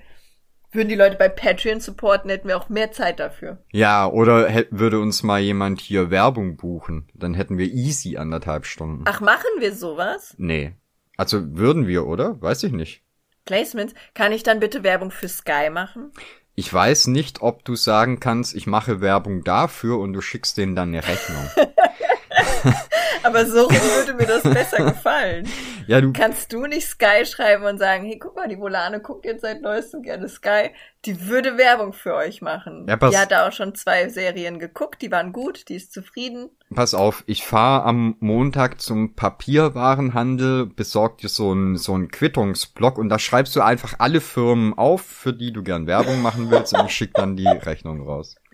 würden 0.72 0.88
die 0.88 0.94
Leute 0.94 1.16
bei 1.16 1.28
Patreon 1.28 1.80
supporten, 1.80 2.30
hätten 2.30 2.48
wir 2.48 2.56
auch 2.56 2.68
mehr 2.68 2.93
Zeit 2.93 3.20
dafür. 3.20 3.59
Ja, 3.72 4.06
oder 4.06 4.48
würde 4.70 5.01
uns 5.01 5.22
mal 5.22 5.40
jemand 5.40 5.80
hier 5.80 6.10
Werbung 6.10 6.56
buchen, 6.56 7.09
dann 7.14 7.34
hätten 7.34 7.59
wir 7.59 7.66
easy 7.66 8.16
anderthalb 8.16 8.66
Stunden. 8.66 9.05
Ach, 9.06 9.20
machen 9.20 9.51
wir 9.59 9.74
sowas? 9.74 10.34
Nee. 10.38 10.74
Also 11.16 11.56
würden 11.56 11.86
wir, 11.86 12.06
oder? 12.06 12.40
Weiß 12.40 12.62
ich 12.64 12.72
nicht. 12.72 13.02
Placements? 13.44 13.94
Kann 14.14 14.32
ich 14.32 14.43
dann 14.43 14.60
bitte 14.60 14.82
Werbung 14.82 15.10
für 15.10 15.28
Sky 15.28 15.70
machen? 15.70 16.12
Ich 16.55 16.72
weiß 16.72 17.09
nicht, 17.09 17.43
ob 17.43 17.64
du 17.64 17.76
sagen 17.76 18.18
kannst, 18.18 18.55
ich 18.55 18.66
mache 18.66 19.01
Werbung 19.01 19.44
dafür 19.44 19.98
und 19.98 20.12
du 20.12 20.20
schickst 20.20 20.56
denen 20.56 20.74
dann 20.74 20.88
eine 20.88 21.06
Rechnung. 21.06 21.48
Aber 23.22 23.44
so 23.47 23.68
würde 23.70 24.14
mir 24.14 24.26
das 24.26 24.43
besser 24.43 24.84
gefallen. 24.84 25.48
Ja, 25.88 26.01
du 26.01 26.12
Kannst 26.12 26.52
du 26.52 26.66
nicht 26.66 26.84
Sky 26.88 27.24
schreiben 27.24 27.62
und 27.64 27.78
sagen, 27.78 28.05
hey, 28.06 28.18
guck 28.18 28.34
mal, 28.34 28.48
die 28.48 28.59
Volane 28.59 29.01
guckt 29.01 29.24
jetzt 29.24 29.43
seit 29.43 29.62
neuestem 29.62 30.02
gerne 30.02 30.28
Sky. 30.28 30.70
Die 31.05 31.28
würde 31.28 31.59
Werbung 31.59 31.93
für 31.93 32.12
euch 32.16 32.43
machen. 32.43 32.86
Ja, 32.88 32.97
pass- 32.97 33.12
die 33.12 33.18
hat 33.18 33.30
da 33.30 33.47
auch 33.47 33.52
schon 33.52 33.76
zwei 33.76 34.09
Serien 34.09 34.59
geguckt, 34.59 35.01
die 35.01 35.12
waren 35.12 35.32
gut, 35.32 35.68
die 35.68 35.76
ist 35.76 35.93
zufrieden. 35.93 36.51
Pass 36.74 36.93
auf, 36.93 37.22
ich 37.28 37.44
fahre 37.47 37.84
am 37.84 38.16
Montag 38.18 38.80
zum 38.80 39.14
Papierwarenhandel, 39.14 40.66
besorg 40.66 41.18
dir 41.18 41.28
so 41.28 41.52
einen 41.52 41.76
so 41.76 41.94
einen 41.94 42.09
Quittungsblock 42.09 42.98
und 42.98 43.09
da 43.09 43.20
schreibst 43.20 43.55
du 43.55 43.60
einfach 43.60 43.94
alle 43.98 44.20
Firmen 44.20 44.74
auf, 44.76 45.02
für 45.02 45.32
die 45.32 45.52
du 45.52 45.62
gern 45.62 45.86
Werbung 45.86 46.20
machen 46.20 46.51
willst 46.51 46.74
und 46.74 46.86
ich 46.86 46.93
schick 46.93 47.14
dann 47.14 47.36
die 47.36 47.47
Rechnung 47.47 48.01
raus. 48.06 48.34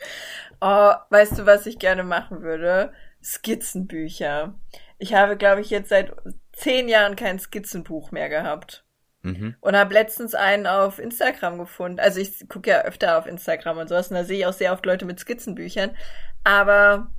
Oh, 0.64 0.92
weißt 1.10 1.40
du, 1.40 1.46
was 1.46 1.66
ich 1.66 1.80
gerne 1.80 2.04
machen 2.04 2.42
würde? 2.42 2.92
Skizzenbücher. 3.22 4.54
Ich 4.98 5.14
habe, 5.14 5.36
glaube 5.36 5.60
ich, 5.60 5.70
jetzt 5.70 5.88
seit 5.88 6.14
zehn 6.52 6.88
Jahren 6.88 7.16
kein 7.16 7.38
Skizzenbuch 7.38 8.10
mehr 8.10 8.28
gehabt. 8.28 8.84
Mhm. 9.22 9.54
Und 9.60 9.76
habe 9.76 9.94
letztens 9.94 10.34
einen 10.34 10.66
auf 10.66 10.98
Instagram 10.98 11.58
gefunden. 11.58 12.00
Also 12.00 12.20
ich 12.20 12.48
gucke 12.48 12.70
ja 12.70 12.82
öfter 12.82 13.18
auf 13.18 13.26
Instagram 13.26 13.78
und 13.78 13.88
sowas 13.88 14.08
und 14.08 14.16
da 14.16 14.24
sehe 14.24 14.38
ich 14.38 14.46
auch 14.46 14.52
sehr 14.52 14.72
oft 14.72 14.84
Leute 14.84 15.04
mit 15.04 15.20
Skizzenbüchern. 15.20 15.96
Aber 16.44 17.12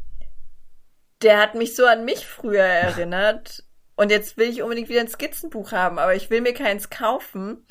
der 1.22 1.40
hat 1.40 1.56
mich 1.56 1.76
so 1.76 1.86
an 1.86 2.06
mich 2.06 2.28
früher 2.28 2.64
erinnert. 2.64 3.64
Und 3.96 4.12
jetzt 4.12 4.38
will 4.38 4.50
ich 4.50 4.62
unbedingt 4.62 4.90
wieder 4.90 5.02
ein 5.02 5.08
Skizzenbuch 5.08 5.72
haben, 5.72 6.00
aber 6.00 6.16
ich 6.16 6.30
will 6.30 6.42
mir 6.42 6.54
keins 6.54 6.90
kaufen, 6.90 7.66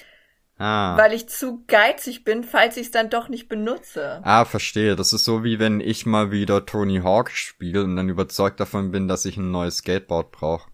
Ah. 0.59 0.97
weil 0.97 1.13
ich 1.13 1.29
zu 1.29 1.65
geizig 1.67 2.23
bin, 2.25 2.45
falls 2.45 2.77
ich 2.77 2.87
es 2.87 2.91
dann 2.93 3.11
doch 3.11 3.29
nicht 3.29 3.49
benutze. 3.49 4.21
Ah, 4.23 4.45
verstehe. 4.45 4.95
Das 4.95 5.13
ist 5.13 5.25
so 5.25 5.43
wie 5.43 5.59
wenn 5.59 5.81
ich 5.81 6.07
mal 6.07 6.31
wieder 6.31 6.65
Tony 6.67 7.01
Hawk 7.01 7.31
spiele 7.31 7.83
und 7.83 7.97
dann 7.97 8.09
überzeugt 8.09 8.61
davon 8.61 8.93
bin, 8.93 9.09
dass 9.09 9.25
ich 9.25 9.37
ein 9.37 9.51
neues 9.51 9.79
Skateboard 9.79 10.31
brauche. 10.31 10.71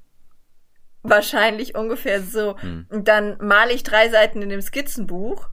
Wahrscheinlich 1.02 1.74
ungefähr 1.74 2.20
so. 2.22 2.58
Hm. 2.58 2.86
Und 2.90 3.08
dann 3.08 3.38
male 3.40 3.72
ich 3.72 3.82
drei 3.82 4.10
Seiten 4.10 4.42
in 4.42 4.50
dem 4.50 4.60
Skizzenbuch 4.60 5.48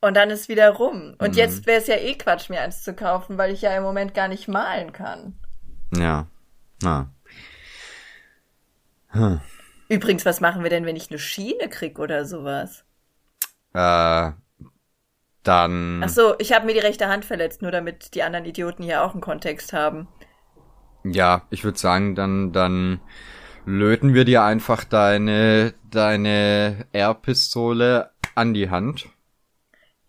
und 0.00 0.14
dann 0.16 0.30
ist 0.30 0.48
wieder 0.48 0.68
rum. 0.70 1.16
Und 1.18 1.32
Mhm. 1.32 1.38
jetzt 1.38 1.66
wäre 1.66 1.80
es 1.80 1.88
ja 1.88 1.96
eh 1.96 2.14
Quatsch, 2.14 2.48
mir 2.50 2.60
eins 2.60 2.82
zu 2.84 2.94
kaufen, 2.94 3.38
weil 3.38 3.52
ich 3.52 3.62
ja 3.62 3.76
im 3.76 3.82
Moment 3.82 4.14
gar 4.14 4.28
nicht 4.28 4.46
malen 4.46 4.92
kann. 4.92 5.36
Ja. 5.96 6.28
Na. 6.82 7.10
Hm. 9.08 9.40
Übrigens, 9.94 10.26
was 10.26 10.40
machen 10.40 10.64
wir 10.64 10.70
denn, 10.70 10.86
wenn 10.86 10.96
ich 10.96 11.08
eine 11.10 11.20
Schiene 11.20 11.68
krieg 11.68 12.00
oder 12.00 12.24
sowas? 12.24 12.84
Äh, 13.74 14.32
Dann. 15.44 16.02
Ach 16.02 16.08
so, 16.08 16.34
ich 16.38 16.52
habe 16.52 16.66
mir 16.66 16.74
die 16.74 16.80
rechte 16.80 17.06
Hand 17.06 17.24
verletzt, 17.24 17.62
nur 17.62 17.70
damit 17.70 18.14
die 18.16 18.24
anderen 18.24 18.44
Idioten 18.44 18.82
hier 18.82 19.04
auch 19.04 19.12
einen 19.12 19.20
Kontext 19.20 19.72
haben. 19.72 20.08
Ja, 21.04 21.46
ich 21.50 21.62
würde 21.62 21.78
sagen, 21.78 22.16
dann, 22.16 22.52
dann 22.52 23.00
löten 23.66 24.14
wir 24.14 24.24
dir 24.24 24.42
einfach 24.42 24.82
deine, 24.84 25.74
deine 25.90 26.86
R-Pistole 26.92 28.10
an 28.34 28.52
die 28.52 28.70
Hand. 28.70 29.06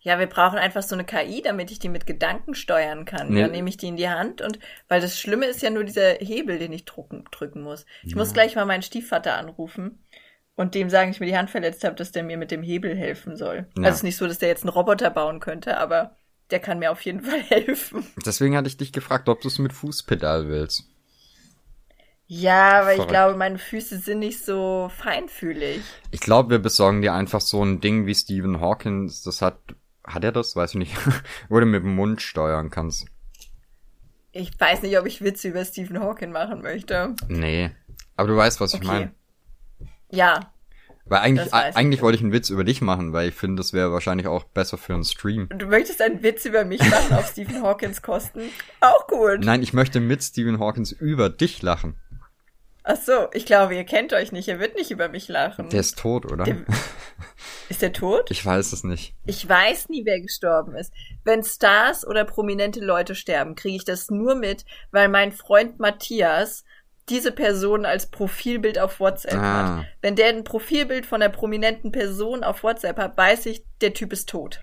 Ja, 0.06 0.20
wir 0.20 0.28
brauchen 0.28 0.56
einfach 0.56 0.84
so 0.84 0.94
eine 0.94 1.04
KI, 1.04 1.42
damit 1.42 1.72
ich 1.72 1.80
die 1.80 1.88
mit 1.88 2.06
Gedanken 2.06 2.54
steuern 2.54 3.06
kann. 3.06 3.30
Nee. 3.30 3.40
Dann 3.42 3.50
nehme 3.50 3.68
ich 3.68 3.76
die 3.76 3.88
in 3.88 3.96
die 3.96 4.08
Hand 4.08 4.40
und, 4.40 4.60
weil 4.86 5.00
das 5.00 5.18
Schlimme 5.18 5.46
ist 5.46 5.62
ja 5.62 5.70
nur 5.70 5.82
dieser 5.82 6.12
Hebel, 6.20 6.60
den 6.60 6.72
ich 6.72 6.84
drucken, 6.84 7.24
drücken 7.32 7.62
muss. 7.62 7.86
Ich 8.04 8.14
muss 8.14 8.32
gleich 8.32 8.54
mal 8.54 8.66
meinen 8.66 8.82
Stiefvater 8.82 9.36
anrufen 9.36 9.98
und 10.54 10.76
dem 10.76 10.90
sagen, 10.90 11.10
ich 11.10 11.18
mir 11.18 11.26
die 11.26 11.36
Hand 11.36 11.50
verletzt 11.50 11.82
habe, 11.82 11.96
dass 11.96 12.12
der 12.12 12.22
mir 12.22 12.36
mit 12.36 12.52
dem 12.52 12.62
Hebel 12.62 12.96
helfen 12.96 13.36
soll. 13.36 13.66
Ja. 13.76 13.82
Also 13.82 13.88
es 13.88 13.96
ist 13.96 14.02
nicht 14.04 14.16
so, 14.16 14.28
dass 14.28 14.38
der 14.38 14.48
jetzt 14.48 14.62
einen 14.62 14.68
Roboter 14.68 15.10
bauen 15.10 15.40
könnte, 15.40 15.76
aber 15.76 16.16
der 16.52 16.60
kann 16.60 16.78
mir 16.78 16.92
auf 16.92 17.00
jeden 17.00 17.22
Fall 17.22 17.40
helfen. 17.48 18.06
Deswegen 18.24 18.56
hatte 18.56 18.68
ich 18.68 18.76
dich 18.76 18.92
gefragt, 18.92 19.28
ob 19.28 19.40
du 19.40 19.48
es 19.48 19.58
mit 19.58 19.72
Fußpedal 19.72 20.46
willst. 20.46 20.84
Ja, 22.28 22.80
aber 22.80 22.90
ich 22.90 22.96
Verrückt. 22.96 23.10
glaube, 23.10 23.36
meine 23.36 23.58
Füße 23.58 23.98
sind 23.98 24.20
nicht 24.20 24.44
so 24.44 24.88
feinfühlig. 24.96 25.80
Ich 26.12 26.20
glaube, 26.20 26.50
wir 26.50 26.58
besorgen 26.60 27.02
dir 27.02 27.12
einfach 27.12 27.40
so 27.40 27.64
ein 27.64 27.80
Ding 27.80 28.06
wie 28.06 28.14
Stephen 28.14 28.60
Hawkins. 28.60 29.22
Das 29.22 29.42
hat, 29.42 29.58
hat 30.06 30.24
er 30.24 30.32
das? 30.32 30.56
Weiß 30.56 30.70
ich 30.70 30.76
nicht. 30.76 30.96
Wo 31.48 31.58
du 31.60 31.66
mit 31.66 31.82
dem 31.82 31.94
Mund 31.94 32.22
steuern 32.22 32.70
kannst. 32.70 33.06
Ich 34.32 34.58
weiß 34.60 34.82
nicht, 34.82 34.98
ob 34.98 35.06
ich 35.06 35.22
Witze 35.22 35.48
über 35.48 35.64
Stephen 35.64 35.98
Hawking 36.00 36.30
machen 36.32 36.62
möchte. 36.62 37.14
Nee. 37.28 37.70
Aber 38.16 38.28
du 38.28 38.36
weißt, 38.36 38.60
was 38.60 38.74
ich 38.74 38.80
Okay. 38.80 38.86
meine. 38.86 39.14
Ja, 40.10 40.52
Weil 41.06 41.20
eigentlich, 41.20 41.46
ich. 41.46 41.54
eigentlich 41.54 42.02
wollte 42.02 42.16
ich 42.16 42.22
einen 42.22 42.32
Witz 42.32 42.50
über 42.50 42.62
dich 42.64 42.80
machen, 42.80 43.12
weil 43.12 43.28
ich 43.28 43.34
finde, 43.34 43.60
das 43.60 43.72
wäre 43.72 43.92
wahrscheinlich 43.92 44.26
auch 44.26 44.44
besser 44.44 44.76
für 44.78 44.94
einen 44.94 45.04
Stream. 45.04 45.48
du 45.50 45.66
möchtest 45.66 46.00
einen 46.02 46.22
Witz 46.22 46.44
über 46.44 46.64
mich 46.64 46.80
machen 46.80 47.14
auf 47.14 47.26
Stephen 47.32 47.62
Hawkins 47.62 48.02
Kosten? 48.02 48.42
Auch 48.80 49.06
gut. 49.06 49.40
Nein, 49.40 49.62
ich 49.62 49.72
möchte 49.72 50.00
mit 50.00 50.22
Stephen 50.22 50.58
Hawkins 50.60 50.92
über 50.92 51.28
dich 51.30 51.62
lachen. 51.62 51.96
Ach 52.88 52.96
so, 52.96 53.26
ich 53.32 53.46
glaube, 53.46 53.74
ihr 53.74 53.82
kennt 53.82 54.12
euch 54.12 54.30
nicht. 54.30 54.46
Er 54.46 54.60
wird 54.60 54.76
nicht 54.76 54.92
über 54.92 55.08
mich 55.08 55.26
lachen. 55.26 55.68
Der 55.70 55.80
ist 55.80 55.98
tot, 55.98 56.24
oder? 56.30 56.44
Der- 56.44 56.64
ist 57.68 57.82
der 57.82 57.92
tot? 57.92 58.30
Ich 58.30 58.46
weiß 58.46 58.72
es 58.72 58.84
nicht. 58.84 59.14
Ich 59.26 59.48
weiß 59.48 59.88
nie, 59.88 60.04
wer 60.04 60.20
gestorben 60.20 60.76
ist. 60.76 60.92
Wenn 61.24 61.42
Stars 61.42 62.06
oder 62.06 62.24
prominente 62.24 62.78
Leute 62.78 63.16
sterben, 63.16 63.56
kriege 63.56 63.74
ich 63.76 63.84
das 63.84 64.08
nur 64.10 64.36
mit, 64.36 64.64
weil 64.92 65.08
mein 65.08 65.32
Freund 65.32 65.80
Matthias 65.80 66.62
diese 67.08 67.32
Person 67.32 67.84
als 67.86 68.06
Profilbild 68.06 68.78
auf 68.78 69.00
WhatsApp 69.00 69.34
Ah. 69.34 69.78
hat. 69.78 69.84
Wenn 70.00 70.14
der 70.14 70.28
ein 70.28 70.44
Profilbild 70.44 71.06
von 71.06 71.20
einer 71.22 71.32
prominenten 71.32 71.90
Person 71.90 72.44
auf 72.44 72.62
WhatsApp 72.62 72.98
hat, 72.98 73.16
weiß 73.16 73.46
ich, 73.46 73.64
der 73.80 73.94
Typ 73.94 74.12
ist 74.12 74.28
tot. 74.28 74.60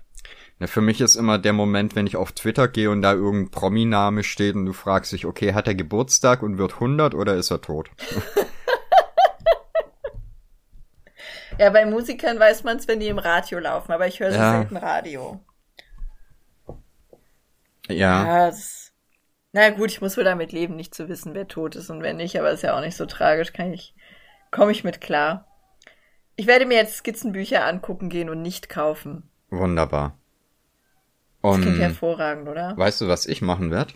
Ja, 0.64 0.68
für 0.68 0.80
mich 0.80 1.02
ist 1.02 1.16
immer 1.16 1.36
der 1.36 1.52
Moment, 1.52 1.94
wenn 1.94 2.06
ich 2.06 2.16
auf 2.16 2.32
Twitter 2.32 2.68
gehe 2.68 2.88
und 2.88 3.02
da 3.02 3.12
irgendein 3.12 3.50
Prominame 3.50 4.24
steht 4.24 4.54
und 4.54 4.64
du 4.64 4.72
fragst 4.72 5.12
dich, 5.12 5.26
okay, 5.26 5.52
hat 5.52 5.66
er 5.66 5.74
Geburtstag 5.74 6.42
und 6.42 6.56
wird 6.56 6.72
100 6.72 7.14
oder 7.14 7.34
ist 7.34 7.50
er 7.50 7.60
tot? 7.60 7.90
Ja, 11.58 11.70
bei 11.70 11.86
Musikern 11.86 12.40
weiß 12.40 12.64
man 12.64 12.78
es, 12.78 12.88
wenn 12.88 12.98
die 12.98 13.06
im 13.06 13.18
Radio 13.18 13.60
laufen, 13.60 13.92
aber 13.92 14.08
ich 14.08 14.18
höre 14.18 14.32
so 14.32 14.38
Ja. 14.38 14.58
selten 14.58 14.76
Radio. 14.76 15.40
Ja. 17.88 18.48
Ja, 18.48 18.52
na 19.52 19.70
gut, 19.70 19.92
ich 19.92 20.00
muss 20.00 20.16
wohl 20.16 20.24
damit 20.24 20.50
leben, 20.50 20.74
nicht 20.74 20.96
zu 20.96 21.08
wissen, 21.08 21.32
wer 21.34 21.46
tot 21.46 21.76
ist 21.76 21.90
und 21.90 22.02
wer 22.02 22.12
nicht, 22.12 22.36
aber 22.36 22.50
ist 22.50 22.64
ja 22.64 22.76
auch 22.76 22.80
nicht 22.80 22.96
so 22.96 23.06
tragisch, 23.06 23.52
kann 23.52 23.72
ich, 23.72 23.94
komme 24.50 24.72
ich 24.72 24.82
mit 24.82 25.00
klar. 25.00 25.46
Ich 26.34 26.48
werde 26.48 26.66
mir 26.66 26.76
jetzt 26.78 26.96
Skizzenbücher 26.96 27.64
angucken 27.64 28.08
gehen 28.08 28.30
und 28.30 28.42
nicht 28.42 28.68
kaufen. 28.68 29.30
Wunderbar. 29.50 30.18
Das 31.44 31.60
klingt 31.60 31.76
Und 31.76 31.80
hervorragend, 31.80 32.48
oder? 32.48 32.74
weißt 32.76 33.02
du, 33.02 33.08
was 33.08 33.26
ich 33.26 33.42
machen 33.42 33.70
werde? 33.70 33.92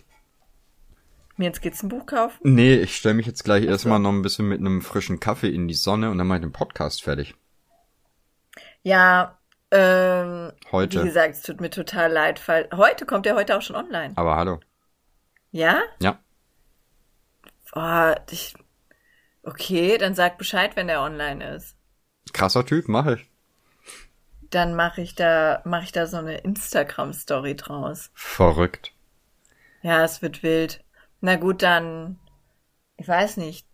Mir 1.35 1.47
ein 1.49 1.53
Skizzenbuch 1.53 2.05
kaufen? 2.05 2.37
Nee, 2.43 2.75
ich 2.75 2.95
stelle 2.95 3.15
mich 3.15 3.25
jetzt 3.25 3.43
gleich 3.43 3.63
so. 3.63 3.69
erstmal 3.69 3.99
noch 3.99 4.11
ein 4.11 4.21
bisschen 4.21 4.47
mit 4.47 4.59
einem 4.59 4.81
frischen 4.81 5.19
Kaffee 5.19 5.49
in 5.49 5.67
die 5.67 5.73
Sonne 5.73 6.11
und 6.11 6.17
dann 6.17 6.27
mache 6.27 6.39
ich 6.39 6.43
den 6.43 6.51
Podcast 6.51 7.01
fertig. 7.01 7.33
Ja, 8.83 9.39
ähm, 9.71 10.51
Heute. 10.71 11.01
wie 11.01 11.05
gesagt, 11.05 11.35
es 11.35 11.41
tut 11.41 11.61
mir 11.61 11.69
total 11.69 12.11
leid, 12.11 12.45
weil 12.47 12.69
heute 12.75 13.05
kommt 13.05 13.25
der 13.25 13.35
heute 13.35 13.57
auch 13.57 13.61
schon 13.61 13.75
online. 13.75 14.13
Aber 14.15 14.35
hallo. 14.35 14.59
Ja? 15.51 15.81
Ja. 16.01 16.19
Oh, 17.73 18.13
ich, 18.31 18.53
okay, 19.43 19.97
dann 19.97 20.15
sag 20.15 20.37
Bescheid, 20.37 20.75
wenn 20.75 20.87
der 20.87 21.01
online 21.01 21.55
ist. 21.55 21.77
Krasser 22.33 22.65
Typ, 22.65 22.87
mache 22.87 23.15
ich. 23.15 23.31
Dann 24.49 24.75
mache 24.75 25.01
ich 25.01 25.15
da, 25.15 25.61
mache 25.65 25.83
ich 25.83 25.91
da 25.91 26.07
so 26.07 26.17
eine 26.17 26.37
Instagram-Story 26.39 27.55
draus. 27.55 28.09
Verrückt. 28.13 28.93
Ja, 29.81 30.03
es 30.03 30.21
wird 30.21 30.41
wild. 30.43 30.83
Na 31.21 31.35
gut, 31.35 31.61
dann, 31.61 32.19
ich 32.97 33.07
weiß 33.07 33.37
nicht, 33.37 33.67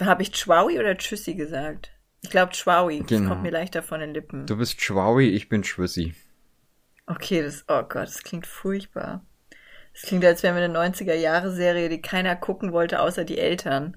habe 0.00 0.22
ich 0.22 0.32
Chwaui 0.32 0.78
oder 0.78 0.96
Tschüssi 0.96 1.34
gesagt? 1.34 1.92
Ich 2.20 2.30
glaube 2.30 2.52
Chwaui, 2.52 2.98
das 3.00 3.08
Genau. 3.08 3.30
kommt 3.30 3.42
mir 3.42 3.50
leichter 3.52 3.82
von 3.82 4.00
den 4.00 4.12
Lippen. 4.12 4.46
Du 4.46 4.56
bist 4.56 4.80
Schwaui, 4.82 5.28
ich 5.28 5.48
bin 5.48 5.64
Schwissi. 5.64 6.14
Okay, 7.06 7.42
das, 7.42 7.64
oh 7.68 7.82
Gott, 7.82 8.08
das 8.08 8.22
klingt 8.22 8.46
furchtbar. 8.46 9.24
Das 9.94 10.02
klingt, 10.02 10.24
als 10.24 10.42
wären 10.42 10.56
wir 10.56 10.62
eine 10.64 10.74
90er-Jahre-Serie, 10.78 11.88
die 11.88 12.02
keiner 12.02 12.36
gucken 12.36 12.72
wollte, 12.72 13.00
außer 13.00 13.24
die 13.24 13.38
Eltern. 13.38 13.96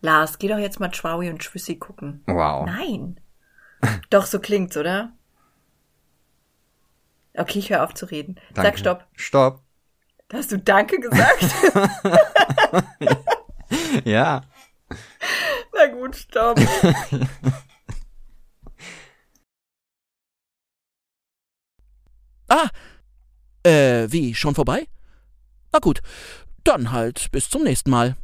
Lars, 0.00 0.38
geh 0.38 0.48
doch 0.48 0.58
jetzt 0.58 0.78
mal 0.78 0.90
Chwaui 0.90 1.30
und 1.30 1.38
Tschüssi 1.40 1.76
gucken. 1.76 2.22
Wow. 2.26 2.66
Nein. 2.66 3.18
Doch, 4.10 4.26
so 4.26 4.38
klingt's, 4.38 4.76
oder? 4.76 5.12
Okay, 7.34 7.58
ich 7.58 7.70
höre 7.70 7.82
auf 7.84 7.94
zu 7.94 8.06
reden. 8.06 8.36
Danke. 8.54 8.62
Sag 8.62 8.78
Stopp. 8.78 9.04
Stopp. 9.14 9.62
Hast 10.32 10.52
du 10.52 10.58
Danke 10.58 10.98
gesagt? 10.98 11.44
Ja. 14.04 14.42
Na 15.74 15.86
gut, 15.88 16.16
Stopp. 16.16 16.60
Ah, 22.48 22.68
äh, 23.64 24.06
wie, 24.08 24.32
schon 24.32 24.54
vorbei? 24.54 24.86
Na 25.72 25.80
gut, 25.80 26.00
dann 26.62 26.92
halt 26.92 27.28
bis 27.32 27.50
zum 27.50 27.64
nächsten 27.64 27.90
Mal. 27.90 28.16